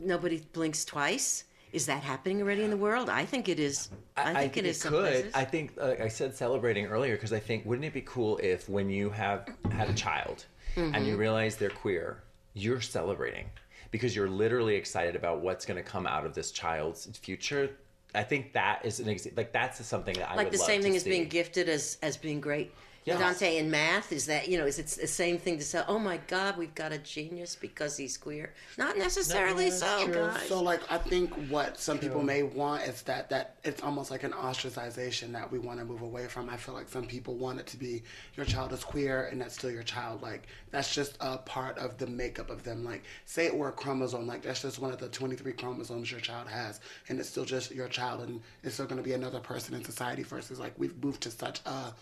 nobody 0.00 0.42
blinks 0.52 0.84
twice? 0.84 1.44
Is 1.72 1.86
that 1.86 2.02
happening 2.02 2.40
already 2.40 2.62
in 2.62 2.70
the 2.70 2.76
world? 2.76 3.10
I 3.10 3.24
think 3.24 3.48
it 3.48 3.60
is. 3.60 3.90
I, 4.16 4.32
think, 4.32 4.56
it 4.56 4.64
is. 4.64 4.80
some 4.80 4.92
could. 4.92 5.30
I 5.34 5.44
think, 5.44 5.76
like 5.76 6.00
I 6.00 6.08
said, 6.08 6.34
celebrating 6.34 6.86
earlier 6.86 7.16
because 7.16 7.32
I 7.32 7.38
think 7.38 7.66
wouldn't 7.66 7.84
it 7.84 7.92
be 7.92 8.00
cool 8.00 8.38
if 8.42 8.68
when 8.68 8.88
you 8.88 9.10
have 9.10 9.46
had 9.70 9.90
a 9.90 9.94
child 9.94 10.46
and 10.76 10.94
Mm-hmm. 10.94 11.04
you 11.06 11.16
realize 11.16 11.56
they're 11.56 11.70
queer, 11.70 12.22
you're 12.54 12.80
celebrating 12.80 13.46
because 13.90 14.14
you're 14.14 14.28
literally 14.28 14.74
excited 14.74 15.16
about 15.16 15.40
what's 15.40 15.64
going 15.64 15.76
to 15.82 15.82
come 15.82 16.06
out 16.06 16.26
of 16.26 16.34
this 16.34 16.50
child's 16.50 17.06
future. 17.18 17.70
I 18.14 18.22
think 18.22 18.52
that 18.52 18.84
is 18.84 19.00
an 19.00 19.08
ex- 19.08 19.26
like 19.36 19.52
that's 19.52 19.84
something 19.86 20.14
that 20.14 20.30
I 20.30 20.34
like 20.36 20.50
the 20.50 20.58
same 20.58 20.82
thing 20.82 20.96
as 20.96 21.04
being 21.04 21.28
gifted 21.28 21.68
as 21.68 21.98
as 22.02 22.16
being 22.16 22.40
great. 22.40 22.72
Yes. 23.06 23.20
Dante 23.20 23.58
in 23.58 23.70
math 23.70 24.10
is 24.10 24.26
that 24.26 24.48
you 24.48 24.58
know 24.58 24.66
is 24.66 24.80
it 24.80 24.88
the 24.88 25.06
same 25.06 25.38
thing 25.38 25.58
to 25.58 25.64
say 25.64 25.80
oh 25.86 25.98
my 25.98 26.16
God 26.26 26.56
we've 26.56 26.74
got 26.74 26.90
a 26.90 26.98
genius 26.98 27.54
because 27.54 27.96
he's 27.96 28.16
queer? 28.16 28.52
Not 28.76 28.98
necessarily 28.98 29.70
that's 29.70 29.78
so, 29.78 30.06
true. 30.08 30.30
So 30.48 30.60
like 30.60 30.80
I 30.90 30.98
think 30.98 31.32
what 31.48 31.78
some 31.78 32.00
people 32.00 32.20
may 32.24 32.42
want 32.42 32.82
is 32.82 33.02
that 33.02 33.30
that 33.30 33.58
it's 33.62 33.80
almost 33.80 34.10
like 34.10 34.24
an 34.24 34.32
ostracization 34.32 35.30
that 35.32 35.52
we 35.52 35.60
want 35.60 35.78
to 35.78 35.84
move 35.84 36.02
away 36.02 36.26
from. 36.26 36.50
I 36.50 36.56
feel 36.56 36.74
like 36.74 36.88
some 36.88 37.06
people 37.06 37.36
want 37.36 37.60
it 37.60 37.66
to 37.68 37.76
be 37.76 38.02
your 38.34 38.44
child 38.44 38.72
is 38.72 38.82
queer 38.82 39.28
and 39.30 39.40
that's 39.40 39.54
still 39.54 39.70
your 39.70 39.84
child. 39.84 40.20
Like 40.20 40.48
that's 40.72 40.92
just 40.92 41.16
a 41.20 41.38
part 41.38 41.78
of 41.78 41.98
the 41.98 42.08
makeup 42.08 42.50
of 42.50 42.64
them. 42.64 42.84
Like 42.84 43.04
say 43.24 43.46
it 43.46 43.56
were 43.56 43.68
a 43.68 43.72
chromosome, 43.72 44.26
like 44.26 44.42
that's 44.42 44.62
just 44.62 44.80
one 44.80 44.92
of 44.92 44.98
the 44.98 45.08
twenty 45.08 45.36
three 45.36 45.52
chromosomes 45.52 46.10
your 46.10 46.20
child 46.20 46.48
has 46.48 46.80
and 47.08 47.20
it's 47.20 47.28
still 47.28 47.44
just 47.44 47.70
your 47.70 47.86
child 47.86 48.22
and 48.22 48.40
it's 48.64 48.74
still 48.74 48.86
gonna 48.86 49.00
be 49.00 49.12
another 49.12 49.38
person 49.38 49.74
in 49.74 49.84
society 49.84 50.24
versus 50.24 50.58
like 50.58 50.72
we've 50.76 51.04
moved 51.04 51.20
to 51.20 51.30
such 51.30 51.60
a 51.66 51.94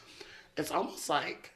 it's 0.56 0.70
almost 0.70 1.08
like 1.08 1.52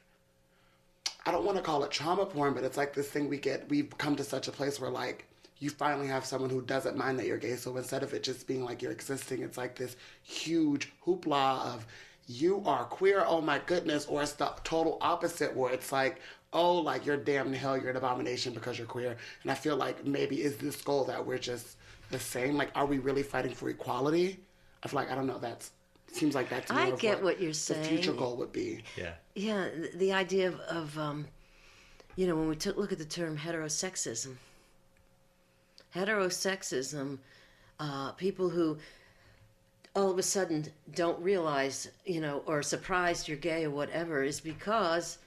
I 1.25 1.31
don't 1.31 1.45
want 1.45 1.57
to 1.57 1.63
call 1.63 1.83
it 1.83 1.91
trauma 1.91 2.25
porn, 2.25 2.53
but 2.53 2.63
it's 2.63 2.77
like 2.77 2.93
this 2.93 3.09
thing 3.09 3.29
we 3.29 3.37
get. 3.37 3.69
We've 3.69 3.95
come 3.97 4.15
to 4.15 4.23
such 4.23 4.47
a 4.47 4.51
place 4.51 4.79
where 4.79 4.89
like 4.89 5.25
you 5.59 5.69
finally 5.69 6.07
have 6.07 6.25
someone 6.25 6.49
who 6.49 6.61
doesn't 6.61 6.97
mind 6.97 7.19
that 7.19 7.27
you're 7.27 7.37
gay. 7.37 7.55
So 7.55 7.75
instead 7.77 8.03
of 8.03 8.13
it 8.13 8.23
just 8.23 8.47
being 8.47 8.63
like 8.63 8.81
you're 8.81 8.91
existing, 8.91 9.41
it's 9.41 9.57
like 9.57 9.75
this 9.75 9.95
huge 10.23 10.91
hoopla 11.05 11.73
of 11.73 11.85
you 12.27 12.63
are 12.65 12.85
queer. 12.85 13.23
Oh 13.25 13.41
my 13.41 13.59
goodness! 13.65 14.05
Or 14.05 14.21
it's 14.23 14.33
the 14.33 14.51
total 14.63 14.97
opposite 15.01 15.55
where 15.55 15.73
it's 15.73 15.91
like 15.91 16.21
oh 16.51 16.75
like 16.75 17.05
you're 17.05 17.17
damned 17.17 17.55
hell, 17.55 17.77
you're 17.77 17.91
an 17.91 17.97
abomination 17.97 18.53
because 18.53 18.77
you're 18.77 18.87
queer. 18.87 19.17
And 19.43 19.51
I 19.51 19.55
feel 19.55 19.75
like 19.75 20.05
maybe 20.05 20.41
is 20.41 20.57
this 20.57 20.81
goal 20.81 21.03
that 21.05 21.25
we're 21.25 21.37
just 21.37 21.77
the 22.11 22.19
same? 22.19 22.55
Like 22.55 22.71
are 22.75 22.85
we 22.85 22.99
really 22.99 23.23
fighting 23.23 23.53
for 23.53 23.69
equality? 23.69 24.39
I 24.83 24.87
feel 24.87 24.99
like 24.99 25.11
I 25.11 25.15
don't 25.15 25.27
know. 25.27 25.39
That's 25.39 25.71
seems 26.15 26.35
like 26.35 26.49
that's 26.49 26.71
I 26.71 26.85
more 26.85 26.93
of 26.93 26.99
get 26.99 27.23
what 27.23 27.41
you're 27.41 27.53
saying. 27.53 27.81
The 27.81 27.87
future 27.87 28.13
goal 28.13 28.35
would 28.37 28.51
be. 28.51 28.83
Yeah. 28.97 29.13
Yeah, 29.35 29.69
th- 29.69 29.93
the 29.93 30.13
idea 30.13 30.47
of, 30.47 30.59
of 30.61 30.97
um, 30.97 31.27
you 32.15 32.27
know, 32.27 32.35
when 32.35 32.47
we 32.47 32.55
took 32.55 32.77
look 32.77 32.91
at 32.91 32.97
the 32.97 33.05
term 33.05 33.37
heterosexism, 33.37 34.35
heterosexism, 35.95 37.17
uh, 37.79 38.11
people 38.13 38.49
who 38.49 38.77
all 39.95 40.11
of 40.11 40.17
a 40.17 40.23
sudden 40.23 40.65
don't 40.95 41.21
realize, 41.21 41.89
you 42.05 42.21
know, 42.21 42.43
or 42.45 42.61
surprised 42.61 43.27
you're 43.27 43.37
gay 43.37 43.65
or 43.65 43.69
whatever, 43.69 44.23
is 44.23 44.39
because 44.39 45.17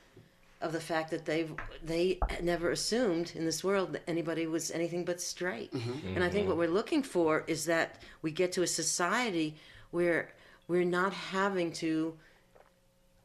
of 0.60 0.72
the 0.72 0.80
fact 0.80 1.10
that 1.10 1.24
they've 1.24 1.52
they 1.82 2.18
never 2.40 2.70
assumed 2.70 3.32
in 3.34 3.44
this 3.44 3.64
world 3.64 3.92
that 3.92 4.02
anybody 4.06 4.46
was 4.46 4.70
anything 4.70 5.04
but 5.04 5.20
straight. 5.20 5.72
And 5.72 6.22
I 6.22 6.28
think 6.28 6.46
what 6.46 6.56
we're 6.56 6.68
looking 6.68 7.02
for 7.02 7.42
is 7.48 7.64
that 7.64 8.00
we 8.22 8.30
get 8.30 8.52
to 8.52 8.62
a 8.62 8.66
society 8.66 9.56
where 9.90 10.30
we're 10.72 10.84
not 10.84 11.12
having 11.12 11.70
to 11.70 12.14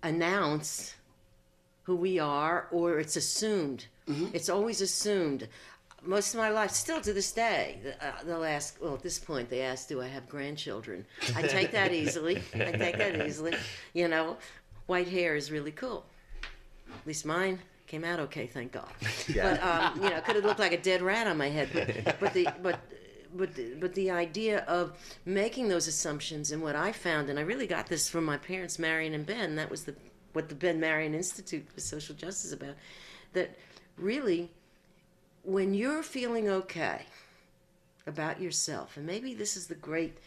announce 0.03 0.95
who 1.83 1.95
we 1.95 2.19
are 2.19 2.67
or 2.71 2.99
it's 2.99 3.15
assumed. 3.15 3.85
It's 4.33 4.49
always 4.49 4.81
assumed. 4.81 5.47
Most 6.01 6.33
of 6.33 6.41
my 6.41 6.49
life, 6.49 6.71
still 6.71 6.99
to 6.99 7.13
this 7.13 7.31
day, 7.31 7.79
uh, 8.01 8.11
they'll 8.25 8.43
ask, 8.43 8.77
well, 8.81 8.95
at 8.95 9.01
this 9.01 9.17
point, 9.17 9.49
they 9.49 9.61
ask, 9.61 9.87
do 9.87 10.01
I 10.01 10.07
have 10.07 10.27
grandchildren? 10.27 11.05
I 11.37 11.41
take 11.43 11.71
that 11.71 11.93
easily. 12.01 12.43
I 12.53 12.71
take 12.73 12.97
that 12.97 13.25
easily. 13.25 13.55
You 13.93 14.09
know, 14.09 14.35
white 14.87 15.07
hair 15.07 15.37
is 15.37 15.49
really 15.49 15.71
cool. 15.71 16.05
At 16.43 17.07
least 17.07 17.25
mine 17.25 17.59
came 17.87 18.03
out 18.03 18.19
okay, 18.19 18.47
thank 18.47 18.73
God. 18.73 18.91
But, 19.33 19.63
um, 19.63 20.03
you 20.03 20.09
know, 20.09 20.19
could 20.19 20.35
have 20.35 20.43
looked 20.43 20.59
like 20.59 20.73
a 20.73 20.81
dead 20.81 21.01
rat 21.01 21.27
on 21.27 21.37
my 21.37 21.47
head. 21.47 21.69
But, 21.73 22.19
but 22.19 22.33
the, 22.33 22.49
but, 22.61 22.79
but, 23.35 23.55
the- 23.55 23.75
but 23.79 23.93
the 23.95 24.11
idea 24.11 24.59
of 24.65 24.97
making 25.25 25.67
those 25.67 25.87
assumptions 25.87 26.51
and 26.51 26.61
what 26.61 26.75
I 26.75 26.91
found, 26.91 27.29
and 27.29 27.37
I 27.39 27.43
really 27.43 27.67
got 27.67 27.87
this 27.87 28.09
from 28.09 28.25
my 28.25 28.37
parents, 28.37 28.79
Marion 28.79 29.13
and 29.13 29.25
Ben, 29.25 29.55
that 29.55 29.69
was 29.69 29.83
the, 29.85 29.95
what 30.33 30.49
the 30.49 30.55
Ben 30.55 30.79
Marion 30.79 31.13
Institute 31.13 31.67
for 31.73 31.79
Social 31.81 32.15
Justice 32.15 32.51
about, 32.51 32.75
that 33.33 33.57
really, 33.97 34.51
when 35.43 35.73
you're 35.73 36.03
feeling 36.03 36.49
okay 36.49 37.05
about 38.05 38.41
yourself, 38.41 38.97
and 38.97 39.05
maybe 39.05 39.33
this 39.33 39.57
is 39.57 39.67
the 39.67 39.75
great 39.75 40.17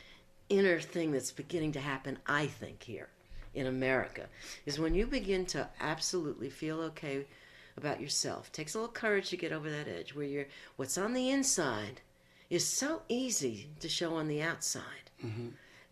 inner 0.49 0.81
thing 0.81 1.13
that's 1.13 1.31
beginning 1.33 1.73
to 1.73 1.81
happen, 1.81 2.19
I 2.27 2.47
think, 2.47 2.83
here 2.83 3.09
in 3.55 3.67
America, 3.67 4.27
is 4.67 4.79
when 4.79 4.95
you 4.95 5.07
begin 5.07 5.47
to 5.47 5.69
absolutely 5.81 6.51
feel 6.51 6.81
okay 6.81 7.27
about 7.77 8.01
yourself. 8.01 8.53
takes 8.53 8.75
a 8.75 8.79
little 8.79 8.93
courage 8.93 9.31
to 9.31 9.37
get 9.37 9.53
over 9.53 9.71
that 9.71 9.89
edge 9.89 10.15
where 10.15 10.27
you're 10.27 10.47
what's 10.77 10.99
on 10.99 11.15
the 11.15 11.31
inside 11.31 12.01
is 12.51 12.67
so 12.67 13.03
easy 13.09 13.69
to 13.79 13.89
show 13.89 14.15
on 14.17 14.29
the 14.29 14.43
outside 14.43 14.85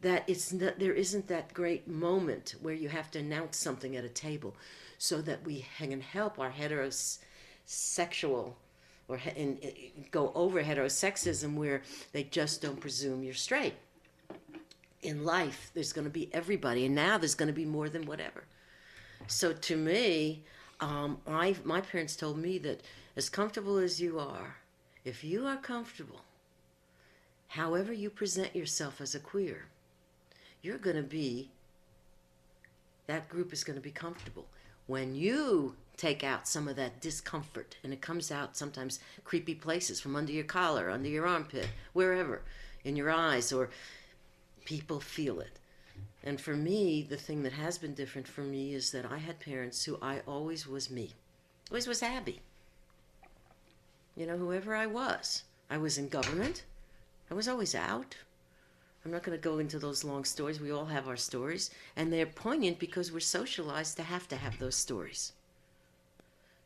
that 0.00 0.24
it's 0.26 0.52
not, 0.52 0.78
there 0.78 0.92
isn't 0.94 1.28
that 1.28 1.52
great 1.54 1.86
moment 1.88 2.54
where 2.62 2.74
you 2.74 2.88
have 2.88 3.10
to 3.12 3.18
announce 3.18 3.56
something 3.56 3.97
at 3.97 4.04
a 4.04 4.08
table 4.08 4.56
so 4.99 5.21
that 5.23 5.44
we 5.44 5.64
can 5.76 6.00
help 6.00 6.38
our 6.38 6.50
heterosexual 6.50 8.54
or 9.06 9.16
he- 9.16 9.40
and, 9.40 9.58
uh, 9.64 9.68
go 10.10 10.32
over 10.34 10.62
heterosexism 10.62 11.54
where 11.54 11.82
they 12.12 12.25
just 12.25 12.60
don't 12.62 12.80
presume 12.80 13.23
you're 13.23 13.34
straight. 13.34 13.75
In 15.02 15.25
life 15.25 15.71
there's 15.75 15.92
going 15.92 16.06
to 16.06 16.10
be 16.10 16.32
everybody 16.34 16.84
and 16.86 16.94
now 16.94 17.18
there's 17.18 17.34
going 17.36 17.47
to 17.49 17.52
be 17.52 17.64
more 17.64 17.88
than 17.88 18.06
whatever. 18.06 18.44
So 19.26 19.52
to 19.52 19.76
me 19.76 20.44
um, 20.80 21.18
I, 21.26 21.56
my 21.64 21.80
parents 21.80 22.16
told 22.16 22.38
me 22.38 22.58
that 22.58 22.82
as 23.16 23.28
comfortable 23.28 23.78
as 23.78 24.00
you 24.00 24.18
are 24.18 24.56
if 25.04 25.25
you 25.25 25.47
are 25.47 25.56
comfortable 25.56 26.21
however 27.49 27.93
you 27.93 28.11
present 28.11 28.54
yourself 28.54 29.00
as 29.00 29.15
a 29.15 29.21
queer 29.21 29.67
you're 30.63 30.78
going 30.78 30.97
to 30.97 31.02
be 31.02 31.50
that 33.06 33.28
group 33.28 33.52
is 33.52 33.65
going 33.65 33.76
to 33.78 33.82
be 33.82 33.91
comfortable. 33.91 34.47
When 34.87 35.15
you 35.15 35.75
take 35.97 36.23
out 36.23 36.47
some 36.47 36.69
of 36.69 36.76
that 36.76 37.00
discomfort 37.00 37.76
and 37.82 37.93
it 37.93 38.00
comes 38.00 38.30
out 38.30 38.56
sometimes 38.56 39.00
creepy 39.25 39.54
places 39.54 40.00
from 40.00 40.15
under 40.15 40.30
your 40.30 40.45
collar 40.45 40.91
under 40.91 41.08
your 41.08 41.26
armpit 41.26 41.69
wherever 41.93 42.43
in 42.84 42.95
your 42.95 43.11
eyes 43.11 43.52
or 43.52 43.69
people 44.65 45.00
feel 45.00 45.41
it. 45.41 45.58
And 46.23 46.41
for 46.41 46.54
me 46.54 47.02
the 47.02 47.17
thing 47.17 47.43
that 47.43 47.52
has 47.52 47.78
been 47.78 47.95
different 47.95 48.28
for 48.28 48.43
me 48.43 48.75
is 48.75 48.93
that 48.93 49.11
i 49.11 49.19
had 49.19 49.41
parents 49.41 49.84
who 49.84 49.99
i 50.00 50.21
always 50.21 50.69
was 50.69 50.89
me 50.89 51.15
always 51.71 51.89
was 51.89 52.02
abby 52.02 52.41
you 54.17 54.25
know 54.26 54.37
whoever 54.37 54.76
i 54.76 54.87
was 54.87 55.43
i 55.69 55.76
was 55.76 55.99
in 55.99 56.08
government 56.08 56.63
i 57.30 57.34
was 57.34 57.49
always 57.49 57.75
out 57.75 58.17
I'm 59.04 59.12
not 59.12 59.23
going 59.23 59.38
to 59.38 59.43
go 59.43 59.58
into 59.58 59.78
those 59.78 60.04
long 60.04 60.25
stories. 60.25 60.60
We 60.60 60.71
all 60.71 60.84
have 60.84 61.08
our 61.08 61.17
stories, 61.17 61.71
and 61.97 62.12
they're 62.12 62.26
poignant 62.26 62.78
because 62.78 63.10
we're 63.10 63.21
socialized 63.21 63.97
to 63.97 64.02
have 64.02 64.28
to 64.28 64.36
have 64.36 64.58
those 64.58 64.75
stories. 64.75 65.32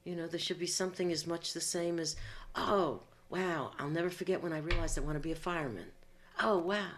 You 0.04 0.16
know, 0.16 0.26
there 0.26 0.40
should 0.40 0.58
be 0.58 0.66
something 0.66 1.12
as 1.12 1.24
much 1.24 1.52
the 1.52 1.60
same 1.60 1.98
as, 2.00 2.16
oh, 2.56 3.00
wow, 3.30 3.70
I'll 3.78 3.90
never 3.90 4.10
forget 4.10 4.42
when 4.42 4.52
I 4.52 4.58
realized 4.58 4.98
I 4.98 5.02
want 5.02 5.16
to 5.16 5.20
be 5.20 5.30
a 5.30 5.36
fireman. 5.36 5.86
Oh, 6.40 6.58
wow. 6.58 6.88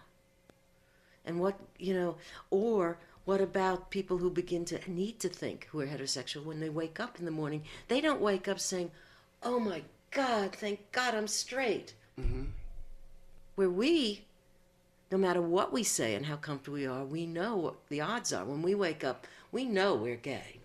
And 1.27 1.41
what, 1.41 1.59
you 1.79 1.93
know, 1.93 2.17
or 2.51 2.99
what 3.25 3.43
about 3.43 3.91
people 3.91 4.19
who 4.19 4.31
begin 4.31 4.65
to 4.67 4.81
need 4.91 5.21
to 5.21 5.29
think 5.29 5.69
who 5.71 5.81
are 5.81 5.87
heterosexual 5.87 6.45
when 6.45 6.61
they 6.61 6.71
wake 6.71 7.01
up 7.01 7.19
in 7.19 7.27
the 7.27 7.31
morning? 7.31 7.65
They 7.89 8.01
don't 8.01 8.21
wake 8.21 8.49
up 8.49 8.61
saying, 8.61 8.91
oh 9.43 9.61
my 9.61 9.83
God, 10.11 10.55
thank 10.55 10.91
God 10.93 11.15
I'm 11.15 11.29
straight. 11.29 11.93
Mm-hmm. 12.19 12.45
Where 13.55 13.71
we 13.71 14.25
no 15.15 15.19
matter 15.19 15.41
what 15.41 15.73
we 15.73 15.85
say 15.85 16.17
and 16.17 16.27
how 16.27 16.35
comfortable 16.35 16.77
we 16.77 16.87
are, 16.87 17.05
we 17.05 17.25
know 17.25 17.55
what 17.55 17.87
the 17.89 18.01
odds 18.01 18.33
are. 18.33 18.45
When 18.45 18.63
we 18.63 18.75
wake 18.75 19.05
up, 19.05 19.29
we 19.53 19.65
know 19.65 19.95
we're 19.95 20.17
gay 20.17 20.59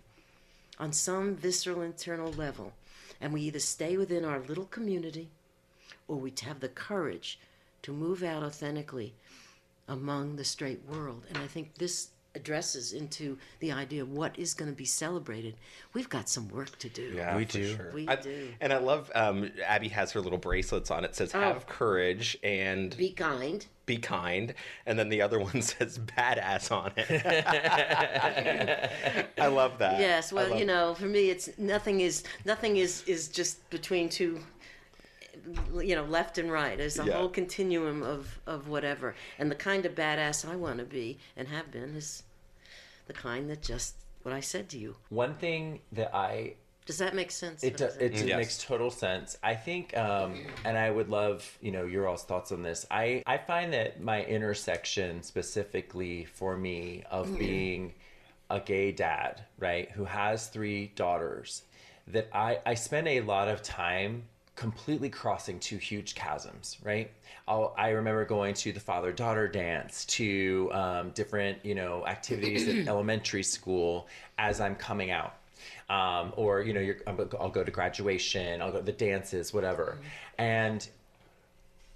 on 0.78 0.92
some 0.92 1.36
visceral 1.36 1.82
internal 1.82 2.32
level. 2.32 2.72
And 3.20 3.32
we 3.32 3.42
either 3.42 3.60
stay 3.60 3.96
within 3.96 4.24
our 4.24 4.40
little 4.40 4.64
community 4.64 5.28
or 6.08 6.16
we 6.16 6.32
have 6.42 6.58
the 6.58 6.68
courage 6.68 7.38
to 7.82 7.92
move 7.92 8.24
out 8.24 8.42
authentically 8.42 9.14
among 9.86 10.34
the 10.34 10.44
straight 10.44 10.80
world. 10.88 11.22
And 11.28 11.38
I 11.38 11.46
think 11.46 11.74
this 11.76 12.08
addresses 12.34 12.92
into 12.92 13.36
the 13.58 13.72
idea 13.72 14.02
of 14.02 14.10
what 14.12 14.38
is 14.38 14.54
going 14.54 14.70
to 14.70 14.76
be 14.76 14.84
celebrated. 14.84 15.54
We've 15.94 16.08
got 16.08 16.28
some 16.28 16.48
work 16.48 16.78
to 16.78 16.88
do. 16.88 17.12
Yeah, 17.16 17.36
we 17.36 17.44
do. 17.44 17.74
sure. 17.76 17.90
We 17.92 18.06
I- 18.08 18.16
do. 18.16 18.48
And 18.60 18.72
I 18.72 18.78
love 18.78 19.10
um, 19.14 19.50
Abby 19.66 19.88
has 19.88 20.12
her 20.12 20.20
little 20.20 20.38
bracelets 20.38 20.90
on. 20.90 21.04
It 21.04 21.14
says 21.16 21.32
"Have 21.32 21.66
courage" 21.66 22.38
and 22.42 22.96
Be 22.96 23.10
kind. 23.10 23.66
"Be 23.86 23.96
kind," 23.96 24.54
and 24.86 24.98
then 24.98 25.08
the 25.08 25.22
other 25.22 25.38
one 25.40 25.60
says 25.62 25.98
"Badass" 25.98 26.70
on 26.70 26.92
it. 26.96 27.44
I 29.38 29.46
love 29.48 29.78
that. 29.78 29.98
Yes, 30.00 30.32
well, 30.32 30.56
you 30.56 30.64
know, 30.64 30.94
for 30.94 31.06
me, 31.06 31.30
it's 31.30 31.50
nothing 31.58 32.00
is 32.00 32.22
nothing 32.44 32.76
is 32.76 33.02
is 33.06 33.28
just 33.28 33.68
between 33.70 34.08
two, 34.08 34.40
you 35.82 35.94
know, 35.94 36.04
left 36.04 36.38
and 36.38 36.50
right. 36.50 36.76
There's 36.76 36.98
a 36.98 37.04
Yeah. 37.04 37.16
whole 37.16 37.28
continuum 37.28 38.02
of 38.02 38.38
of 38.46 38.68
whatever, 38.68 39.14
and 39.38 39.50
the 39.50 39.54
kind 39.56 39.86
of 39.86 39.94
badass 39.94 40.48
I 40.48 40.56
want 40.56 40.78
to 40.78 40.84
be 40.84 41.18
and 41.36 41.48
have 41.48 41.70
been 41.70 41.94
is 41.96 42.22
the 43.06 43.12
kind 43.12 43.48
that 43.50 43.62
just 43.62 43.94
what 44.22 44.34
I 44.34 44.40
said 44.40 44.68
to 44.70 44.78
you. 44.78 44.96
One 45.08 45.34
thing 45.34 45.80
that 45.92 46.14
I 46.14 46.54
Does 46.86 46.98
that 46.98 47.14
make 47.14 47.30
sense? 47.30 47.62
It 47.62 47.76
does. 47.76 47.96
I 47.96 48.00
said? 48.00 48.14
It, 48.14 48.26
Yes. 48.26 48.36
makes 48.36 48.58
total 48.64 48.90
sense. 48.90 49.38
I 49.42 49.54
think, 49.54 49.96
um, 49.96 50.34
and 50.64 50.76
I 50.76 50.90
would 50.90 51.08
love, 51.08 51.58
you 51.60 51.70
know, 51.70 51.84
your 51.84 52.08
all's 52.08 52.24
thoughts 52.24 52.50
on 52.52 52.62
this. 52.62 52.86
I 52.90 53.22
I 53.26 53.38
find 53.38 53.72
that 53.72 54.00
my 54.00 54.24
intersection, 54.24 55.22
specifically 55.22 56.24
for 56.24 56.56
me, 56.56 57.04
of 57.10 57.36
being 57.38 57.94
a 58.50 58.60
gay 58.60 58.90
dad, 58.92 59.44
right, 59.58 59.90
who 59.92 60.04
has 60.04 60.48
three 60.48 60.88
daughters, 60.96 61.62
that 62.08 62.28
I, 62.32 62.58
I 62.66 62.74
spend 62.74 63.06
a 63.08 63.20
lot 63.20 63.46
of 63.48 63.62
time 63.62 64.24
completely 64.60 65.08
crossing 65.08 65.58
two 65.58 65.78
huge 65.78 66.14
chasms, 66.14 66.76
right? 66.84 67.10
I'll, 67.48 67.74
I 67.78 67.88
remember 67.88 68.26
going 68.26 68.52
to 68.56 68.72
the 68.72 68.78
father 68.78 69.10
daughter 69.10 69.48
dance, 69.48 70.04
to 70.04 70.68
um, 70.74 71.10
different, 71.12 71.64
you 71.64 71.74
know, 71.74 72.06
activities 72.06 72.68
at 72.68 72.86
elementary 72.88 73.42
school 73.42 74.06
as 74.36 74.60
I'm 74.60 74.76
coming 74.76 75.10
out. 75.10 75.36
Um, 75.88 76.34
or, 76.36 76.60
you 76.60 76.74
know, 76.74 76.80
you're, 76.80 76.98
I'll 77.06 77.48
go 77.48 77.64
to 77.64 77.70
graduation, 77.70 78.60
I'll 78.60 78.70
go 78.70 78.80
to 78.80 78.84
the 78.84 78.92
dances, 78.92 79.54
whatever. 79.54 79.98
And 80.36 80.86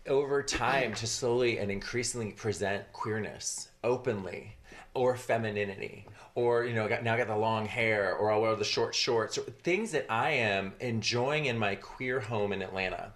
over 0.07 0.43
time 0.43 0.95
to 0.95 1.07
slowly 1.07 1.59
and 1.59 1.71
increasingly 1.71 2.33
present 2.33 2.85
queerness 2.93 3.69
openly 3.83 4.55
or 4.93 5.17
femininity 5.17 6.07
or 6.35 6.65
you 6.65 6.75
know 6.75 6.89
got, 6.89 7.03
now 7.03 7.15
I 7.15 7.19
got 7.19 7.29
the 7.29 7.37
long 7.37 7.67
hair 7.67 8.15
or 8.15 8.31
i'll 8.31 8.43
wear 8.43 8.55
the 8.55 8.65
short 8.65 8.95
shorts 8.95 9.39
or 9.39 9.43
things 9.43 9.93
that 9.93 10.07
i 10.11 10.31
am 10.31 10.75
enjoying 10.81 11.47
in 11.47 11.59
my 11.59 11.75
queer 11.75 12.21
home 12.21 12.53
in 12.53 12.63
atlanta. 12.63 13.13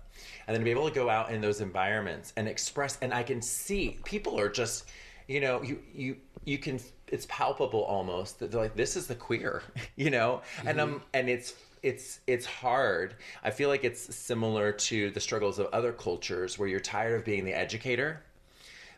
And 0.47 0.55
then 0.55 0.63
to 0.63 0.65
be 0.65 0.71
able 0.71 0.89
to 0.89 0.95
go 0.95 1.11
out 1.11 1.31
in 1.31 1.43
those 1.43 1.61
environments 1.61 2.33
and 2.37 2.49
express 2.49 2.99
and 3.03 3.13
i 3.13 3.23
can 3.23 3.43
see 3.43 3.99
people 4.05 4.39
are 4.41 4.49
just 4.49 4.87
you 5.27 5.41
know 5.41 5.63
you 5.63 5.81
you 5.95 6.17
you 6.45 6.59
can 6.59 6.81
it's 7.09 7.27
palpable 7.29 7.83
almost 7.85 8.39
that 8.39 8.51
they're 8.51 8.63
like 8.63 8.75
this 8.75 8.97
is 8.97 9.07
the 9.07 9.15
queer 9.15 9.63
you 9.97 10.11
know? 10.11 10.43
And 10.65 10.81
um 10.81 11.03
and 11.13 11.29
it's 11.29 11.55
it's 11.83 12.21
it's 12.27 12.47
hard 12.47 13.15
i 13.43 13.51
feel 13.51 13.69
like 13.69 13.85
it's 13.85 14.15
similar 14.15 14.73
to 14.73 15.11
the 15.11 15.21
struggles 15.21 15.59
of 15.59 15.67
other 15.73 15.93
cultures 15.93 16.59
where 16.59 16.69
you're 16.69 16.81
tired 16.81 17.19
of 17.19 17.25
being 17.25 17.45
the 17.45 17.53
educator 17.53 18.21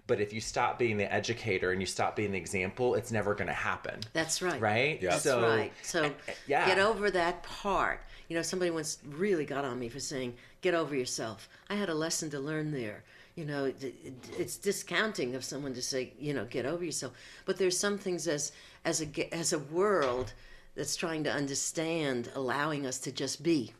but 0.07 0.21
if 0.21 0.33
you 0.33 0.41
stop 0.41 0.79
being 0.79 0.97
the 0.97 1.13
educator 1.13 1.71
and 1.71 1.81
you 1.81 1.87
stop 1.87 2.17
being 2.17 2.33
the 2.33 2.39
example 2.39 2.95
it's 2.95 3.13
never 3.13 3.35
going 3.35 3.47
to 3.47 3.53
happen 3.53 4.01
That's 4.13 4.43
right. 4.43 4.61
right 4.61 5.01
Yeah. 5.01 5.11
That's 5.11 5.23
so 5.23 5.43
right. 5.43 5.73
So 5.83 6.11
yeah. 6.49 6.67
get 6.67 6.79
over 6.79 7.11
that 7.13 7.43
part. 7.45 8.01
You 8.29 8.37
know, 8.37 8.43
somebody 8.43 8.71
once 8.71 8.99
really 9.09 9.45
got 9.45 9.65
on 9.65 9.79
me 9.79 9.89
for 9.89 9.99
saying, 10.01 10.35
"Get 10.63 10.73
over 10.75 10.95
yourself." 10.95 11.49
I 11.69 11.75
had 11.75 11.89
a 11.89 11.95
lesson 11.95 12.31
to 12.31 12.39
learn 12.41 12.71
there. 12.71 13.03
You 13.35 13.45
know, 13.45 13.65
it, 13.65 13.83
it, 13.83 14.15
it's 14.39 14.57
discounting 14.57 15.35
of 15.35 15.45
someone 15.45 15.75
to 15.75 15.83
say, 15.83 16.13
you 16.19 16.33
know, 16.35 16.45
get 16.45 16.65
over 16.67 16.85
yourself. 16.85 17.13
But 17.45 17.57
there's 17.59 17.77
some 17.79 17.99
things 17.99 18.29
as 18.29 18.53
as 18.85 19.01
a 19.01 19.07
ge- 19.07 19.29
as 19.33 19.53
a 19.53 19.59
world 19.59 20.33
that's 20.81 20.97
trying 20.97 21.23
to 21.25 21.31
understand, 21.31 22.31
allowing 22.35 22.87
us 22.87 22.99
to 23.01 23.13
just 23.13 23.43
be 23.43 23.75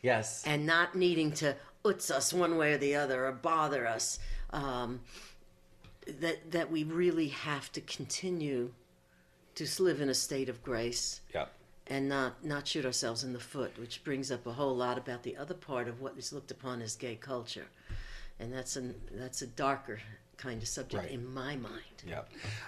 yes 0.00 0.42
and 0.46 0.64
not 0.64 0.94
needing 0.94 1.30
to 1.30 1.54
utz 1.84 2.10
us 2.10 2.32
one 2.32 2.56
way 2.56 2.72
or 2.72 2.78
the 2.78 2.94
other 2.94 3.26
or 3.26 3.32
bother 3.32 3.86
us. 3.86 4.18
Um, 4.50 5.00
that 6.20 6.50
that 6.52 6.70
we 6.70 6.84
really 6.84 7.28
have 7.28 7.70
to 7.72 7.82
continue 7.82 8.72
to 9.56 9.82
live 9.82 10.00
in 10.00 10.08
a 10.08 10.14
state 10.14 10.48
of 10.48 10.62
grace 10.62 11.20
Yeah. 11.34 11.46
and 11.86 12.08
not 12.08 12.42
not 12.42 12.66
shoot 12.66 12.86
ourselves 12.86 13.22
in 13.24 13.34
the 13.34 13.40
foot, 13.40 13.78
which 13.78 14.02
brings 14.04 14.30
up 14.32 14.46
a 14.46 14.52
whole 14.52 14.74
lot 14.74 14.96
about 14.96 15.22
the 15.22 15.36
other 15.36 15.52
part 15.52 15.86
of 15.86 16.00
what 16.00 16.16
is 16.16 16.32
looked 16.32 16.50
upon 16.50 16.80
as 16.80 16.96
gay 16.96 17.16
culture, 17.16 17.66
and 18.40 18.50
that's 18.50 18.74
an 18.76 18.94
that's 19.12 19.42
a 19.42 19.46
darker 19.46 20.00
kind 20.38 20.62
of 20.62 20.68
subject 20.68 21.02
Right. 21.02 21.12
in 21.12 21.26
my 21.26 21.56
mind. 21.56 21.96
Yeah, 22.06 22.22